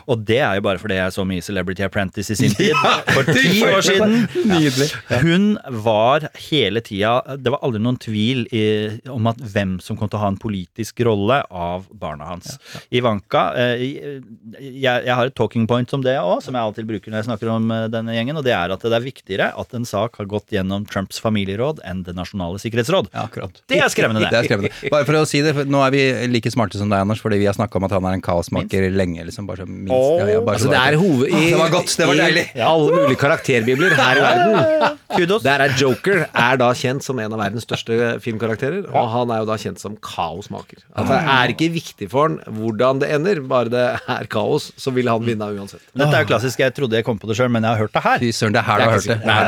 Og 0.06 0.22
det 0.28 0.38
er 0.44 0.58
jo 0.58 0.64
bare 0.68 0.78
fordi 0.78 0.98
jeg 1.00 1.14
så 1.16 1.24
mye 1.26 1.42
Celebrity 1.42 1.82
Apprentice 1.86 2.34
i 2.34 2.38
sin 2.38 2.54
tid. 2.60 2.76
For 3.10 3.26
ti 3.26 3.62
år 3.66 3.82
siden. 3.86 4.14
Nydelig. 4.46 4.88
Hun 5.22 5.48
var 5.84 6.28
hele 6.48 6.82
tida 6.84 7.36
Det 7.40 7.50
var 7.52 7.62
aldri 7.66 7.80
noen 7.82 7.98
tvil 8.02 8.44
i, 8.54 8.62
om 9.10 9.26
at 9.30 9.40
hvem 9.42 9.76
som 9.82 9.98
kom 9.98 10.10
til 10.12 10.20
å 10.20 10.22
ha 10.24 10.30
en 10.32 10.38
politisk 10.40 11.02
rolle 11.06 11.40
av 11.50 11.88
barna 11.90 12.28
hans. 12.30 12.54
Ivanka 12.94 13.48
eh, 13.58 13.82
jeg, 13.82 14.82
jeg 14.82 15.14
har 15.18 15.28
et 15.30 15.36
talking 15.38 15.66
point 15.70 15.96
om 15.96 16.04
det 16.04 16.14
òg, 16.20 16.38
som 16.44 16.54
jeg 16.54 16.62
alltid 16.62 16.88
bruker 16.88 17.12
når 17.12 17.22
jeg 17.22 17.28
snakker 17.30 17.50
om 17.52 17.70
eh, 17.74 17.88
denne 17.92 18.14
gjengen, 18.14 18.38
og 18.38 18.46
det 18.46 18.54
er 18.54 18.74
at 18.74 18.84
det 18.86 18.94
er 18.96 19.04
viktigere 19.04 19.50
at 19.58 19.74
en 19.76 19.86
sak 19.88 20.18
har 20.20 20.28
gått 20.30 20.52
gjennom 20.54 20.86
Trumps 20.88 21.18
familieråd 21.22 21.82
enn 21.88 22.02
Det 22.06 22.14
nasjonale 22.16 22.58
sikkerhetsråd. 22.62 23.10
Ja, 23.14 23.26
akkurat. 23.28 23.60
Det 23.70 23.78
er 23.80 23.90
skremmende, 23.92 24.11
det. 24.18 24.30
Det 24.32 24.38
er 24.40 24.48
skremmende. 24.48 24.92
Bare 24.92 25.08
for 25.08 25.20
å 25.20 25.24
si 25.28 25.42
det, 25.44 25.54
nå 25.68 25.82
er 25.86 25.94
vi 25.94 26.02
like 26.32 26.52
smarte 26.52 26.80
som 26.80 26.92
deg, 26.92 27.04
Anders, 27.06 27.22
fordi 27.24 27.40
vi 27.40 27.48
har 27.48 27.56
snakka 27.56 27.80
om 27.80 27.88
at 27.88 27.96
han 27.96 28.08
er 28.10 28.18
en 28.18 28.24
kaosmaker 28.24 28.88
lenge. 28.92 29.24
liksom, 29.28 29.46
bare 29.48 29.64
så 29.64 29.68
minst. 29.68 29.92
Ja, 29.92 30.28
ja, 30.34 30.40
bare 30.44 30.60
så 30.60 30.68
altså, 30.68 30.72
det 30.74 30.82
er 30.82 30.98
hoved... 31.00 31.28
I, 31.28 31.44
det 31.52 31.60
var 31.60 31.74
godt, 31.76 31.94
det 31.98 32.10
var 32.10 32.20
deilig. 32.22 32.44
I 32.56 32.64
alle 32.66 32.98
mulige 32.98 33.20
karakterbibler 33.22 33.96
her 33.98 34.20
i 34.20 34.26
verden. 34.26 34.98
Kudos. 35.12 35.42
Der 35.44 35.60
er 35.60 35.74
Joker 35.76 36.22
er 36.26 36.56
da 36.60 36.70
kjent 36.76 37.04
som 37.04 37.18
en 37.20 37.34
av 37.34 37.40
verdens 37.42 37.66
største 37.66 38.14
filmkarakterer, 38.24 38.86
og 38.88 39.10
han 39.12 39.32
er 39.34 39.42
jo 39.42 39.48
da 39.50 39.58
kjent 39.60 39.82
som 39.82 39.96
kaosmaker. 40.00 40.80
Altså, 40.92 41.12
det 41.12 41.36
er 41.36 41.52
ikke 41.52 41.68
viktig 41.74 42.08
for 42.12 42.28
han 42.28 42.38
hvordan 42.56 43.00
det 43.02 43.10
ender, 43.14 43.40
bare 43.48 43.72
det 43.72 43.82
er 44.14 44.28
kaos, 44.32 44.70
så 44.80 44.92
vil 44.94 45.10
han 45.10 45.24
vinne 45.26 45.48
uansett. 45.52 45.82
Dette 45.92 46.16
er 46.16 46.24
jo 46.24 46.30
klassisk. 46.30 46.62
Jeg 46.62 46.74
trodde 46.76 46.98
jeg 46.98 47.06
kom 47.06 47.20
på 47.20 47.28
det 47.30 47.36
sjøl, 47.38 47.50
men 47.52 47.66
jeg 47.66 47.76
har 47.76 47.84
hørt 47.84 47.94
det 47.96 48.04
her. 48.04 48.22
Fy 48.22 48.30
søren, 48.36 48.56
det 48.56 48.62
er 48.62 48.68
her 48.68 48.80
du 48.80 48.84
har 48.84 48.94
hørt 48.96 49.08
det. 49.08 49.18
Det 49.22 49.28
Nei, 49.28 49.38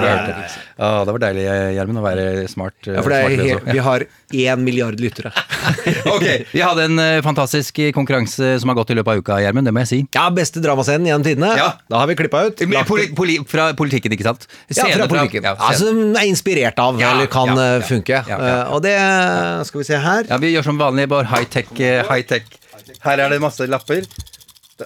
nei, 0.78 1.14
var 1.14 1.22
deilig, 1.24 1.46
Gjermund, 1.78 2.00
å 2.00 2.04
være 2.04 2.26
smart. 2.50 2.76
Ja, 2.88 3.00
for 3.00 3.14
det 3.14 3.18
er 3.18 3.26
smart 3.28 3.48
helt, 3.48 3.68
vi 3.74 3.84
har 3.88 4.06
én 4.34 4.53
milliard 4.62 5.00
lyttere. 5.00 5.32
Ok, 6.14 6.24
Vi 6.52 6.60
hadde 6.60 6.84
en 6.84 6.98
eh, 7.00 7.18
fantastisk 7.24 7.78
konkurranse 7.96 8.50
som 8.60 8.68
har 8.70 8.76
gått 8.76 8.90
i 8.92 8.96
løpet 8.98 9.14
av 9.14 9.22
uka, 9.22 9.38
Gjermund. 9.40 9.66
Det 9.66 9.72
må 9.74 9.80
jeg 9.82 9.88
si. 9.90 9.98
Ja, 10.14 10.26
beste 10.34 10.60
dramascenen 10.62 11.08
gjennom 11.08 11.24
tidene. 11.24 11.50
Ja. 11.58 11.70
Da 11.90 12.02
har 12.02 12.10
vi 12.10 12.16
klippa 12.18 12.42
ut. 12.50 12.60
Poli, 12.88 13.06
poli, 13.16 13.38
fra 13.48 13.70
politikken, 13.78 14.12
ikke 14.14 14.26
sant? 14.28 14.44
Ja, 14.68 14.84
fra 14.92 15.08
politikken. 15.10 15.48
Ja, 15.48 15.54
altså, 15.56 15.88
den 15.90 16.12
er 16.20 16.28
inspirert 16.28 16.78
av, 16.84 17.00
Ja, 17.00 17.14
eller 17.16 17.30
kan 17.32 17.54
ja, 17.54 17.70
eh, 17.78 17.86
funke. 17.88 18.20
Eh, 18.28 18.74
Og 18.76 18.84
det 18.84 18.94
skal 19.70 19.80
vi 19.82 19.88
se 19.88 19.98
her. 20.04 20.28
ja, 20.28 20.38
vi 20.44 20.52
gjør 20.52 20.68
som 20.68 20.78
vanlig, 20.80 21.08
bare 21.10 21.26
high-tech. 21.32 21.72
high-tech. 22.10 22.46
Her 23.04 23.24
er 23.24 23.32
det 23.32 23.40
masse 23.42 23.66
lapper, 23.66 24.04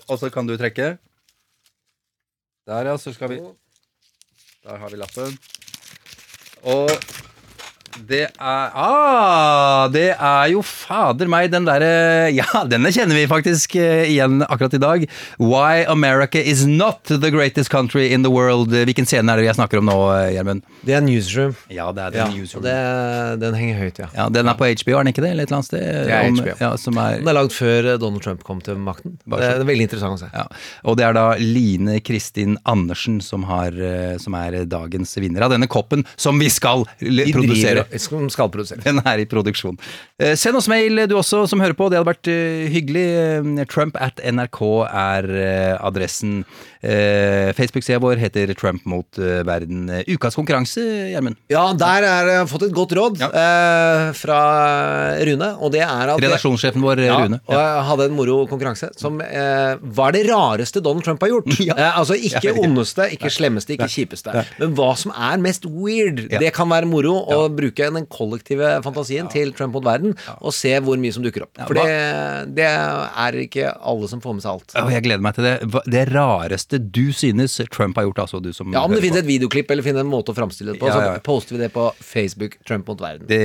og 0.06 0.16
så 0.22 0.30
kan 0.30 0.46
du 0.46 0.54
trekke. 0.60 0.94
Der, 2.68 2.84
ja, 2.92 2.96
så 3.00 3.12
skal 3.16 3.30
vi 3.32 3.38
Der 3.40 4.76
har 4.78 4.90
vi 4.92 4.96
lappen. 5.00 5.38
Og 6.68 6.90
det 8.06 8.22
er 8.38 8.70
Ah! 8.78 9.88
Det 9.92 10.10
er 10.14 10.50
jo 10.52 10.60
fader 10.62 11.28
meg 11.30 11.50
den 11.52 11.64
derre 11.66 12.28
Ja, 12.34 12.44
denne 12.68 12.90
kjenner 12.94 13.16
vi 13.18 13.24
faktisk 13.30 13.74
eh, 13.80 14.04
igjen 14.12 14.42
akkurat 14.46 14.74
i 14.76 14.80
dag. 14.82 15.06
Why 15.40 15.84
America 15.88 16.38
is 16.38 16.64
not 16.68 17.02
the 17.08 17.30
greatest 17.34 17.70
country 17.72 18.08
in 18.14 18.22
the 18.22 18.30
world. 18.30 18.70
Hvilken 18.72 19.06
scene 19.08 19.30
er 19.32 19.40
det 19.40 19.46
vi 19.48 19.54
snakker 19.56 19.80
om 19.82 19.88
nå, 19.88 19.96
eh, 20.14 20.32
Gjermund? 20.36 20.62
Det 20.86 20.94
er 20.98 21.02
Newsroom. 21.04 21.56
Ja, 21.72 21.88
det 21.96 22.04
er 22.06 22.18
Ja, 22.20 22.26
The 22.28 22.36
Newsroom. 22.38 22.62
det, 22.68 22.76
den 23.42 23.54
henger 23.58 23.80
høyt, 23.82 23.98
ja. 24.04 24.08
Ja, 24.14 24.28
Den 24.28 24.48
er 24.48 24.54
på 24.60 24.68
HBO, 24.68 24.98
er 24.98 25.04
den 25.04 25.12
ikke 25.14 25.24
det? 25.24 25.32
Eller 25.32 25.48
et 25.48 25.50
eller 25.52 25.58
annet 25.60 25.70
sted? 25.70 25.82
Det 25.82 26.14
er 26.14 26.28
Om- 26.28 26.38
HBO. 26.42 26.56
Ja, 26.60 26.70
som 26.76 26.98
er, 27.02 27.18
Den 27.18 27.28
er 27.32 27.38
lagd 27.40 27.56
før 27.56 27.90
eh, 27.94 27.98
Donald 27.98 28.22
Trump 28.22 28.44
kom 28.46 28.60
til 28.64 28.76
makten. 28.78 29.18
Bare 29.26 29.40
Det 29.40 29.50
er 29.64 29.68
veldig 29.72 29.88
interessant 29.88 30.18
å 30.18 30.22
se. 30.22 30.30
ja. 30.34 30.46
Og 30.84 30.96
det 31.00 31.04
er 31.08 31.16
da 31.16 31.26
Line 31.40 31.98
Kristin 32.04 32.56
Andersen 32.68 33.20
som, 33.24 33.42
har, 33.48 33.72
eh, 33.72 34.16
som 34.22 34.34
er 34.38 34.62
dagens 34.68 35.16
vinner 35.18 35.42
av 35.48 35.50
denne 35.56 35.66
koppen, 35.66 36.04
som 36.16 36.38
vi 36.38 36.48
skal 36.52 36.84
produsere. 37.00 37.86
Som 37.96 38.28
skal 38.32 38.50
produseres. 38.52 38.84
Den 38.84 39.00
er 39.04 39.22
i 39.22 39.26
produksjon. 39.28 39.78
Eh, 40.18 40.34
send 40.38 40.58
oss 40.58 40.68
mail, 40.70 41.04
du 41.08 41.16
også, 41.18 41.44
som 41.50 41.60
hører 41.62 41.76
på. 41.78 41.88
Det 41.90 41.98
hadde 41.98 42.10
vært 42.10 42.30
eh, 42.32 42.66
hyggelig. 42.72 43.04
Eh, 43.18 43.66
Trump 43.70 43.98
at 44.00 44.20
nrk 44.22 44.60
er 44.88 45.28
adressen. 45.78 46.42
Eh, 46.78 47.50
Facebook-sida 47.58 47.98
vår 48.02 48.20
heter 48.22 48.52
Trump 48.58 48.84
mot 48.88 49.18
verden. 49.18 49.88
Ukas 50.08 50.36
konkurranse, 50.38 50.82
Gjermund. 51.12 51.38
Ja, 51.50 51.64
der 51.78 52.06
har 52.06 52.30
jeg 52.32 52.48
fått 52.50 52.68
et 52.68 52.74
godt 52.76 52.94
råd 52.98 53.22
ja. 53.22 53.30
fra 54.16 54.40
Rune, 55.26 55.50
og 55.58 55.72
det 55.74 55.82
er 55.84 56.12
at 56.14 56.22
Redaksjonssjefen 56.22 56.84
vår, 56.84 57.02
ja, 57.06 57.18
Rune. 57.24 57.40
Og 57.48 57.56
jeg 57.56 57.86
hadde 57.90 58.08
en 58.08 58.16
moro 58.18 58.38
konkurranse 58.50 58.90
som 58.98 59.18
var 59.18 59.78
Hva 59.82 60.08
er 60.08 60.16
det 60.16 60.24
rareste 60.28 60.82
Donald 60.84 61.06
Trump 61.06 61.22
har 61.24 61.32
gjort? 61.34 61.50
Altså 61.98 62.14
ikke 62.14 62.50
Ja, 62.50 62.54
ja. 62.54 62.62
ondeste, 62.62 63.06
ikke 63.14 63.30
slemmeste, 63.32 63.74
ikke 63.74 63.88
kjipeste. 63.90 64.32
Men 64.60 64.74
hva 64.78 64.92
som 64.98 65.12
er 65.14 65.40
mest 65.42 65.66
weird. 65.66 66.24
Det 66.30 66.50
kan 66.54 66.68
være 66.70 66.88
moro 66.88 67.16
å 67.34 67.40
bruke 67.52 67.77
den 67.86 68.06
kollektive 68.10 68.82
fantasien 68.82 69.28
til 69.30 69.52
Trump 69.56 69.72
mot 69.78 69.84
verden, 69.86 70.16
og 70.42 70.52
se 70.52 70.74
hvor 70.84 70.98
mye 70.98 71.12
som 71.14 71.22
dukker 71.22 71.42
opp. 71.46 71.54
For 71.66 71.74
det, 71.78 71.86
det 72.58 72.66
er 72.66 73.32
ikke 73.44 73.70
alle 73.80 74.08
som 74.10 74.20
får 74.20 74.34
med 74.38 74.42
seg 74.42 74.52
alt. 74.52 74.74
Jeg 74.92 75.02
gleder 75.06 75.22
meg 75.24 75.34
til 75.38 75.44
det. 75.44 75.54
Det 75.86 76.04
rareste 76.12 76.78
du 76.90 77.12
synes 77.12 77.60
Trump 77.70 77.96
har 77.96 78.04
gjort, 78.08 78.18
altså 78.26 78.40
du 78.42 78.52
som 78.52 78.72
Ja, 78.72 78.82
Om 78.84 78.92
det 78.92 79.02
finnes 79.02 79.22
et 79.22 79.26
videoklipp 79.28 79.70
eller 79.70 79.82
finner 79.86 80.00
en 80.04 80.10
måte 80.10 80.32
å 80.32 80.36
framstille 80.36 80.74
det 80.74 80.80
på, 80.80 80.88
Ja, 80.90 80.98
ja. 80.98 81.14
så 81.18 81.22
poster 81.26 81.56
vi 81.56 81.62
det 81.64 81.72
på 81.72 81.88
Facebook. 82.02 82.58
Trump 82.66 82.86
mot 82.88 83.00
verden. 83.00 83.26
Det, 83.28 83.40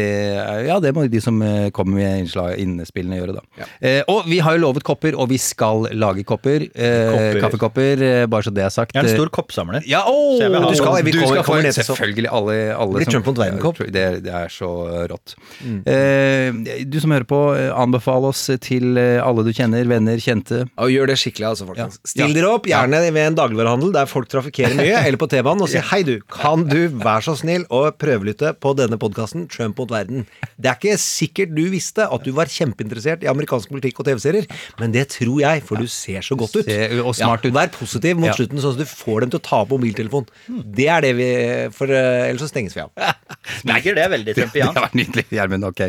ja, 0.68 0.80
det 0.84 0.94
må 0.96 1.06
de 1.10 1.22
som 1.24 1.40
eh, 1.46 1.70
kommer 1.76 2.00
med 2.02 2.24
innslag, 2.26 2.58
innespillene 2.62 3.20
gjøre, 3.20 3.38
da. 3.40 3.68
Eh, 3.82 4.02
og 4.12 4.26
vi 4.30 4.40
har 4.44 4.58
jo 4.58 4.64
lovet 4.66 4.84
kopper, 4.88 5.16
og 5.20 5.30
vi 5.32 5.38
skal 5.42 5.88
lage 5.94 6.24
kopper. 6.28 6.68
Eh, 6.74 7.12
Kopper. 7.14 7.40
Kaffekopper, 7.44 8.02
eh, 8.04 8.26
bare 8.32 8.44
så 8.48 8.54
det 8.54 8.64
er 8.66 8.70
sagt. 8.74 8.94
Jeg 8.96 9.04
er 9.04 9.08
en 9.08 9.14
Eh, 9.14 9.18
stor 9.20 9.30
koppsamler. 9.30 9.84
Ja, 9.88 10.04
oh, 10.08 10.40
Du 10.40 10.76
skal- 10.76 11.04
vi 11.04 11.12
du 11.12 11.20
kommer- 11.20 11.44
skal 11.44 11.44
få 11.44 11.62
Selvfølgelig, 11.84 12.30
alle, 12.32 12.76
alle 12.76 12.94
Blir 13.00 13.06
Trump 13.12 13.26
mot 13.26 13.38
verden-kopp. 13.38 13.78
Det, 13.92 14.13
det 14.24 14.34
er 14.34 14.52
så 14.54 14.70
rått. 15.10 15.36
Mm. 15.64 15.80
Eh, 15.90 16.84
du 16.86 17.00
som 17.02 17.14
hører 17.16 17.28
på, 17.30 17.40
eh, 17.58 17.70
anbefal 17.74 18.28
oss 18.30 18.46
til 18.64 18.98
eh, 19.00 19.18
alle 19.24 19.46
du 19.46 19.52
kjenner, 19.56 19.88
venner, 19.90 20.20
kjente. 20.22 20.64
Og 20.78 20.92
gjør 20.94 21.12
det 21.14 21.18
skikkelig, 21.22 21.48
altså, 21.54 21.68
folkens. 21.70 22.00
Still 22.06 22.30
Ja. 22.30 22.34
dere 22.38 22.52
opp, 22.58 22.68
gjerne 22.70 23.02
ved 23.14 23.28
en 23.28 23.40
dagligvarehandel 23.40 23.94
der 23.96 24.10
folk 24.10 24.30
trafikkerer 24.32 24.76
mye, 24.78 25.02
eller 25.08 25.18
på 25.22 25.30
T-banen, 25.32 25.64
og 25.66 25.72
si 25.72 25.82
hei, 25.92 26.02
du, 26.08 26.16
kan 26.32 26.68
du 26.70 26.88
være 26.90 27.26
så 27.30 27.38
snill 27.40 27.66
å 27.74 27.86
prøvelytte 27.92 28.54
på 28.60 28.76
denne 28.78 29.00
podkasten, 29.02 29.48
Trump 29.52 29.80
mot 29.82 29.92
verden? 29.92 30.28
Det 30.58 30.72
er 30.72 30.78
ikke 30.80 31.00
sikkert 31.02 31.56
du 31.56 31.64
visste 31.74 32.06
at 32.08 32.24
du 32.28 32.32
var 32.36 32.52
kjempeinteressert 32.52 33.24
i 33.26 33.32
amerikansk 33.32 33.72
politikk 33.74 34.04
og 34.04 34.10
TV-serier, 34.12 34.48
men 34.80 34.94
det 34.96 35.08
tror 35.16 35.42
jeg, 35.42 35.64
for 35.66 35.82
du 35.82 35.88
ser 35.92 36.22
så 36.26 36.38
godt 36.40 36.56
ut. 36.62 36.70
Og 37.04 37.14
smart 37.18 37.46
ja. 37.48 37.54
Vær 37.54 37.70
positiv 37.74 38.18
mot 38.18 38.34
slutten, 38.34 38.58
sånn 38.64 38.74
at 38.74 38.82
du 38.82 38.90
får 38.90 39.24
dem 39.26 39.34
til 39.34 39.40
å 39.42 39.44
ta 39.46 39.60
opp 39.62 39.74
mobiltelefonen. 39.76 40.30
Det 40.74 40.88
er 40.90 41.04
det 41.06 41.12
vi 41.18 41.28
For 41.76 41.92
eh, 41.94 42.30
ellers 42.30 42.44
så 42.46 42.50
stenges 42.50 42.76
vi 42.76 42.82
av. 42.84 42.92
det 43.64 43.70
er 43.74 43.82
ikke 43.82 43.96
det 43.98 44.03
veldig 44.12 44.34
Det 44.36 44.42
trumpiansk. 44.42 44.80
var 44.82 44.90
nydelig, 44.98 45.26
Gjermund. 45.32 45.64
Ok. 45.70 45.82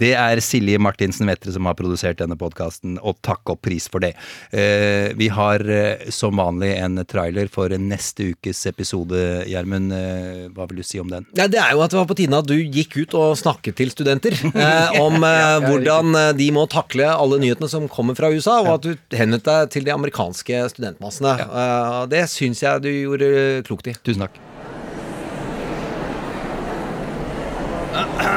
Det 0.00 0.12
er 0.14 0.40
Silje 0.44 0.78
Martinsen 0.78 1.28
Vettre 1.28 1.52
som 1.52 1.66
har 1.68 1.74
produsert 1.78 2.18
denne 2.20 2.36
podkasten, 2.38 2.98
og 3.02 3.18
takk 3.22 3.52
og 3.54 3.60
pris 3.64 3.88
for 3.90 4.00
det. 4.00 4.14
Eh, 4.52 5.12
vi 5.18 5.28
har 5.28 5.60
eh, 5.68 6.08
som 6.14 6.36
vanlig 6.38 6.74
en 6.78 7.02
trailer 7.08 7.48
for 7.52 7.68
neste 7.78 8.32
ukes 8.34 8.64
episode, 8.70 9.44
Gjermund. 9.48 9.92
Eh, 9.92 10.48
hva 10.54 10.68
vil 10.70 10.82
du 10.82 10.86
si 10.86 11.00
om 11.02 11.08
den? 11.10 11.26
Ja, 11.36 11.46
det 11.50 11.60
er 11.62 11.72
jo 11.76 11.82
at 11.84 11.90
det 11.92 12.00
var 12.00 12.08
på 12.10 12.16
tide 12.18 12.38
at 12.38 12.48
du 12.48 12.56
gikk 12.56 12.96
ut 13.02 13.14
og 13.18 13.36
snakket 13.38 13.76
til 13.78 13.90
studenter 13.94 14.36
om 15.04 15.18
hvordan 15.18 16.16
de 16.38 16.50
må 16.54 16.66
takle 16.70 17.08
alle 17.08 17.38
nyhetene 17.42 17.68
som 17.70 17.88
kommer 17.92 18.16
fra 18.18 18.30
USA, 18.32 18.60
og 18.64 18.74
at 18.78 18.86
du 18.88 19.16
henvendte 19.18 19.48
deg 19.48 19.72
til 19.74 19.86
de 19.86 19.94
amerikanske 19.94 20.64
studentmassene. 20.74 21.34
Eh, 21.48 22.00
det 22.12 22.24
syns 22.32 22.62
jeg 22.64 22.84
du 22.84 22.90
gjorde 22.92 23.32
klokt 23.68 23.90
i. 23.90 23.96
Tusen 24.04 24.26
takk. 24.26 24.38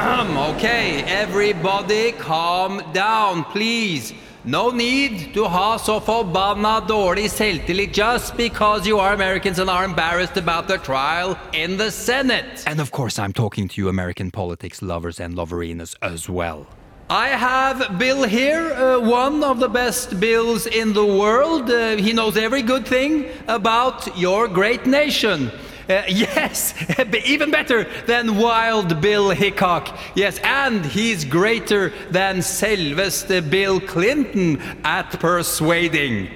Okay, 0.01 1.03
everybody 1.03 2.11
calm 2.11 2.81
down, 2.93 3.43
please. 3.45 4.13
No 4.43 4.71
need 4.71 5.33
to 5.33 5.43
ha 5.47 5.77
så 5.77 5.99
forbanna 5.99 6.79
dårlig 6.87 7.31
selvtillit 7.31 7.93
just 7.93 8.37
because 8.37 8.87
you 8.87 8.99
are 8.99 9.13
Americans 9.13 9.59
and 9.59 9.69
are 9.69 9.85
embarrassed 9.85 10.37
about 10.37 10.67
the 10.67 10.77
trial 10.77 11.35
in 11.53 11.77
the 11.77 11.91
Senate. 11.91 12.63
And 12.65 12.79
of 12.81 12.91
course, 12.91 13.19
I'm 13.19 13.33
talking 13.33 13.67
to 13.69 13.81
you 13.81 13.89
American 13.89 14.31
politics 14.31 14.81
lovers 14.81 15.19
and 15.19 15.35
loverinas 15.35 15.95
as 16.01 16.27
well. 16.29 16.65
I 17.09 17.27
have 17.27 17.99
Bill 17.99 18.23
here, 18.23 18.71
uh, 18.73 18.99
one 18.99 19.43
of 19.43 19.59
the 19.59 19.69
best 19.69 20.19
Bills 20.19 20.65
in 20.65 20.93
the 20.93 21.05
world. 21.05 21.69
Uh, 21.69 21.97
he 21.97 22.13
knows 22.13 22.37
every 22.37 22.61
good 22.61 22.87
thing 22.87 23.25
about 23.47 24.17
your 24.17 24.47
great 24.47 24.85
nation. 24.85 25.51
Uh, 25.91 26.03
yes, 26.07 26.73
even 27.25 27.51
better 27.51 27.83
than 28.05 28.37
Wild 28.37 29.01
Bill 29.01 29.29
Hickok. 29.31 29.97
Yes, 30.15 30.39
and 30.41 30.85
he's 30.85 31.25
greater 31.25 31.91
than 32.09 32.37
selveste 32.37 33.49
Bill 33.49 33.81
Clinton 33.81 34.61
at 34.85 35.19
persuading. 35.19 36.29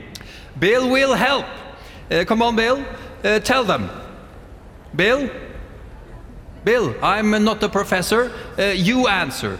Bill 0.60 0.90
will 0.90 1.14
help. 1.14 1.46
Uh, 2.12 2.26
come 2.26 2.42
on, 2.42 2.58
Bill. 2.58 2.84
Uh, 3.24 3.40
tell 3.40 3.64
them. 3.64 3.90
Bill? 4.94 5.30
Bill, 6.66 6.94
I'm 7.02 7.32
not 7.44 7.64
a 7.64 7.70
professor. 7.70 8.34
Uh, 8.60 8.64
you 8.76 9.08
answer. 9.08 9.58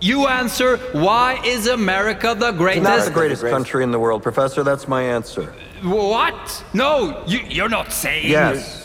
You 0.00 0.28
answer, 0.28 0.76
why 0.92 1.40
is 1.44 1.66
America 1.66 2.36
the 2.38 2.52
greatest? 2.52 2.84
Not 2.84 3.04
the 3.04 3.10
greatest 3.10 3.42
country 3.42 3.82
in 3.82 3.90
the 3.90 3.98
world, 3.98 4.22
Professor. 4.22 4.62
That's 4.62 4.86
my 4.86 5.02
answer. 5.02 5.54
What? 5.82 6.64
No, 6.72 7.24
you, 7.26 7.40
you're 7.48 7.68
not 7.68 7.92
saying. 7.92 8.30
Yes. 8.30 8.83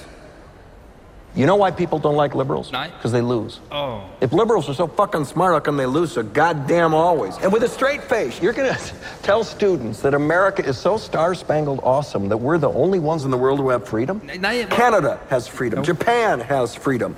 You 1.35 1.45
know 1.45 1.55
why 1.55 1.71
people 1.71 1.99
don't 1.99 2.15
like 2.15 2.33
liberals? 2.33 2.69
Because 2.69 3.11
they 3.11 3.21
lose. 3.21 3.59
Oh. 3.71 4.09
If 4.19 4.33
liberals 4.33 4.67
are 4.67 4.73
so 4.73 4.87
fucking 4.87 5.25
smart, 5.25 5.53
how 5.53 5.59
come 5.59 5.77
they 5.77 5.85
lose 5.85 6.11
so 6.13 6.23
goddamn 6.23 6.93
always? 6.93 7.37
And 7.37 7.53
with 7.53 7.63
a 7.63 7.67
straight 7.67 8.03
face, 8.03 8.41
you're 8.41 8.53
gonna 8.53 8.77
tell 9.21 9.43
students 9.43 10.01
that 10.01 10.13
America 10.13 10.65
is 10.65 10.77
so 10.77 10.97
star-spangled 10.97 11.79
awesome 11.83 12.29
that 12.29 12.37
we're 12.37 12.57
the 12.57 12.71
only 12.71 12.99
ones 12.99 13.25
in 13.25 13.31
the 13.31 13.37
world 13.37 13.59
who 13.59 13.69
have 13.69 13.87
freedom? 13.87 14.19
Canada 14.69 15.19
has 15.29 15.47
freedom. 15.47 15.83
Japan 15.83 16.39
has 16.39 16.75
freedom. 16.75 17.15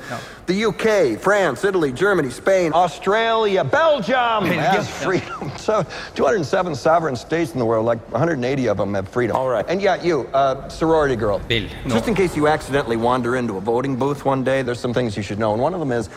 The 0.48 0.66
UK, 0.66 1.20
France, 1.20 1.64
Italy, 1.64 1.94
Germany, 1.94 2.30
Spain, 2.30 2.74
Australia, 2.74 3.64
Belgium 3.64 4.46
has 4.46 4.90
freedom. 4.90 5.52
So 5.62 5.84
207 6.16 6.74
sovereign 6.74 7.16
states 7.16 7.54
in 7.54 7.60
the 7.60 7.66
world, 7.66 7.86
like 7.86 8.00
180 8.12 8.68
of 8.68 8.78
them 8.78 8.96
have 8.96 9.08
freedom. 9.08 9.36
All 9.36 9.48
right. 9.48 9.64
And 9.68 9.80
yeah, 9.80 10.02
you, 10.02 10.22
uh, 10.34 10.68
sorority 10.70 11.16
girl. 11.16 11.40
Bill. 11.40 11.68
Just 11.88 12.08
in 12.08 12.16
case 12.16 12.36
you 12.36 12.48
accidentally 12.48 12.98
wander 12.98 13.36
into 13.36 13.58
a 13.58 13.62
voting 13.62 13.96
booth 14.02 14.26
one 14.26 14.44
day, 14.44 14.64
there's 14.64 14.80
some 14.80 14.96
things 14.96 15.16
you 15.16 15.22
should 15.22 15.38
know. 15.38 15.54
And 15.54 15.62
one 15.62 15.76
of 15.76 15.80
them 15.80 15.92
is 15.92 16.10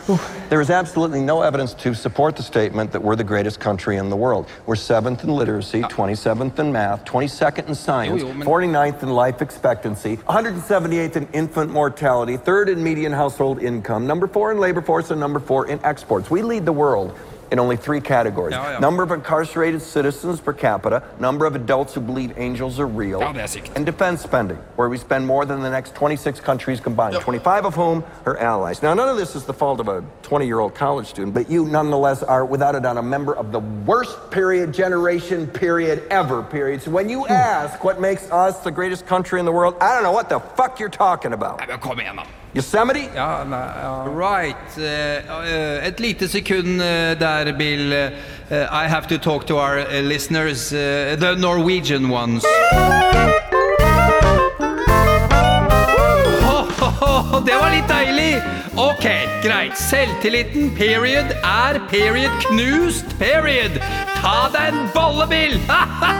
there 0.49 0.59
is 0.59 0.71
absolutely 0.71 1.21
no 1.21 1.43
evidence 1.43 1.75
to 1.75 1.93
support 1.93 2.35
the 2.35 2.41
statement 2.41 2.91
that 2.91 3.03
we're 3.03 3.15
the 3.15 3.23
greatest 3.23 3.59
country 3.59 3.97
in 3.97 4.09
the 4.09 4.15
world. 4.15 4.47
We're 4.65 4.75
seventh 4.75 5.23
in 5.23 5.29
literacy, 5.29 5.83
uh. 5.83 5.89
27th 5.89 6.57
in 6.57 6.71
math, 6.71 7.05
22nd 7.05 7.67
in 7.67 7.75
science, 7.75 8.23
Jo, 8.23 8.27
jo, 8.29 8.33
men- 8.33 8.47
49th 8.47 9.03
in 9.03 9.09
life 9.09 9.39
expectancy, 9.43 10.17
178th 10.17 11.15
in 11.15 11.27
infant 11.31 11.69
mortality, 11.69 12.37
third 12.37 12.69
in 12.69 12.81
median 12.81 13.11
household 13.11 13.61
income, 13.61 14.07
number 14.07 14.25
four 14.25 14.51
in 14.51 14.57
labor 14.57 14.81
force, 14.81 15.11
and 15.11 15.19
number 15.19 15.39
four 15.39 15.67
in 15.67 15.79
exports. 15.85 16.31
We 16.31 16.41
lead 16.41 16.65
the 16.65 16.73
world 16.73 17.15
in 17.51 17.59
only 17.59 17.77
three 17.77 18.01
categories. 18.01 18.53
Ja, 18.55 18.71
ja. 18.71 18.79
Number 18.79 19.03
of 19.03 19.11
incarcerated 19.11 19.81
citizens 19.81 20.39
per 20.39 20.53
capita, 20.53 21.01
number 21.19 21.45
of 21.45 21.55
adults 21.55 21.93
who 21.93 22.01
believe 22.01 22.33
angels 22.37 22.79
are 22.79 22.87
real, 22.87 23.19
Ja, 23.19 23.31
det 23.33 23.47
sikkert. 23.49 23.75
and 23.75 23.85
defense 23.85 24.21
spending, 24.21 24.57
where 24.75 24.89
we 24.89 24.97
spend 24.97 25.25
more 25.25 25.45
than 25.45 25.61
the 25.61 25.69
next 25.69 25.95
26 25.95 26.39
countries 26.39 26.79
combined, 26.79 27.15
25 27.15 27.65
of 27.65 27.75
whom 27.75 28.03
are 28.25 28.37
allies. 28.37 28.81
Now, 28.81 28.93
none 28.93 29.09
of 29.09 29.17
this 29.17 29.35
is 29.35 29.43
the 29.45 29.53
fault 29.53 29.79
of 29.79 29.87
a 29.87 30.03
20 30.23 30.45
year 30.45 30.59
old 30.59 30.73
college 30.75 31.07
student, 31.07 31.33
but 31.33 31.49
you 31.49 31.65
nonetheless 31.65 32.23
are, 32.23 32.45
without 32.45 32.75
a 32.75 32.79
doubt, 32.79 32.97
a 32.97 33.01
member 33.01 33.35
of 33.35 33.51
the 33.51 33.59
worst 33.59 34.31
period, 34.31 34.73
generation, 34.73 35.47
period, 35.47 36.03
ever, 36.09 36.41
period. 36.43 36.81
So 36.81 36.91
when 36.91 37.09
you 37.09 37.25
ask 37.27 37.83
what 37.83 37.99
makes 37.99 38.29
us 38.31 38.59
the 38.59 38.71
greatest 38.71 39.05
country 39.05 39.39
in 39.39 39.45
the 39.45 39.51
world, 39.51 39.75
I 39.81 39.93
don't 39.93 40.03
know 40.03 40.11
what 40.11 40.29
the 40.29 40.39
fuck 40.39 40.79
you're 40.79 40.89
talking 40.89 41.33
about. 41.33 41.59
Yosemite? 42.55 43.09
Ja, 43.15 43.43
nei, 43.43 43.59
ja. 43.81 44.05
Right. 44.07 44.77
Eh, 44.77 45.87
et 45.87 45.99
lite 45.99 46.27
sekund 46.27 46.81
eh, 46.81 47.19
der, 47.19 47.53
Bill. 47.53 47.93
Uh, 48.51 48.67
I 48.71 48.87
have 48.87 49.07
to 49.07 49.17
talk 49.17 49.45
to 49.47 49.57
our 49.57 49.83
listeners, 50.01 50.71
uh, 50.71 51.17
the 51.19 51.35
Norwegian 51.35 52.09
ones. 52.09 52.45
Ho, 56.79 57.41
det 57.41 57.55
var 57.59 57.71
litt 57.73 57.89
deilig! 57.89 58.39
Ok, 58.75 59.07
greit. 59.43 59.75
Selvtilliten, 59.75 60.71
period, 60.77 61.35
er 61.43 61.81
period 61.89 62.31
knust, 62.47 63.17
period. 63.19 63.81
Ta 64.25 64.49
deg 64.53 64.73
en 64.73 64.87
bollebil! 64.93 65.59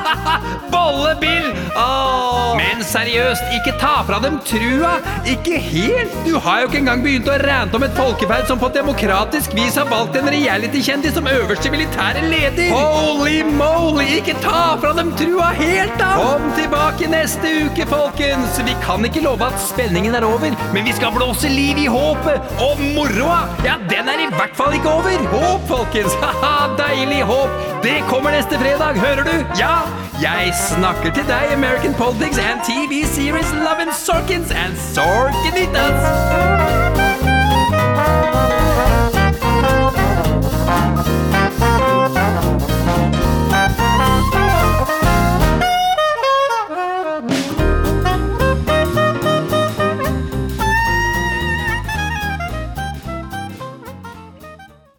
bollebil! 0.73 1.47
Åh. 1.75 2.53
Men 2.59 2.83
seriøst, 2.85 3.43
ikke 3.57 3.73
ta 3.81 3.95
fra 4.07 4.19
dem 4.23 4.37
trua. 4.45 4.93
Ikke 5.27 5.57
helt. 5.61 6.13
Du 6.27 6.37
har 6.39 6.61
jo 6.61 6.69
ikke 6.69 6.81
engang 6.83 7.01
begynt 7.03 7.29
å 7.31 7.37
rante 7.41 7.79
om 7.79 7.85
et 7.87 7.95
folkeferd 7.97 8.45
som 8.49 8.61
på 8.61 8.69
demokratisk 8.75 9.55
vis 9.57 9.79
har 9.79 9.89
valgt 9.89 10.19
en 10.19 10.29
reality-kjendis 10.31 11.17
som 11.17 11.29
øverste 11.31 11.71
militære 11.73 12.23
leder. 12.29 12.69
Holy 12.75 13.41
moly, 13.57 14.05
ikke 14.19 14.37
ta 14.43 14.75
fra 14.81 14.93
dem 14.97 15.11
trua 15.17 15.49
helt, 15.57 15.97
da! 15.99 16.13
Kom 16.21 16.45
tilbake 16.59 17.09
neste 17.11 17.55
uke, 17.65 17.89
folkens. 17.89 18.61
Vi 18.69 18.77
kan 18.85 19.03
ikke 19.07 19.25
love 19.25 19.49
at 19.49 19.57
spenningen 19.65 20.15
er 20.15 20.27
over, 20.27 20.53
men 20.75 20.87
vi 20.87 20.93
skal 20.95 21.15
blåse 21.15 21.49
liv 21.51 21.81
i 21.81 21.89
håpet. 21.91 22.53
Og 22.61 22.85
moroa, 22.95 23.45
ja, 23.65 23.79
den 23.89 24.13
er 24.13 24.27
i 24.27 24.29
hvert 24.37 24.55
fall 24.57 24.77
ikke 24.77 24.93
over. 24.93 25.27
Håp, 25.33 25.65
folkens. 25.73 26.13
Haha, 26.23 26.69
deilig 26.79 27.23
håp. 27.25 27.63
Det 27.95 28.01
kommer 28.01 28.31
neste 28.31 28.59
fredag, 28.59 28.93
hører 28.99 29.23
du? 29.23 29.45
Ja, 29.59 29.75
jeg 30.21 30.53
snakker 30.69 31.13
til 31.13 31.23
deg, 31.27 31.53
American 31.53 31.93
Politics 31.93 32.37
and 32.37 32.59
TV 32.67 33.05
series 33.07 33.51
Lovin' 33.53 33.93
Sorkins 33.93 34.51
and 34.51 34.75
Sorkinitas. 34.93 36.84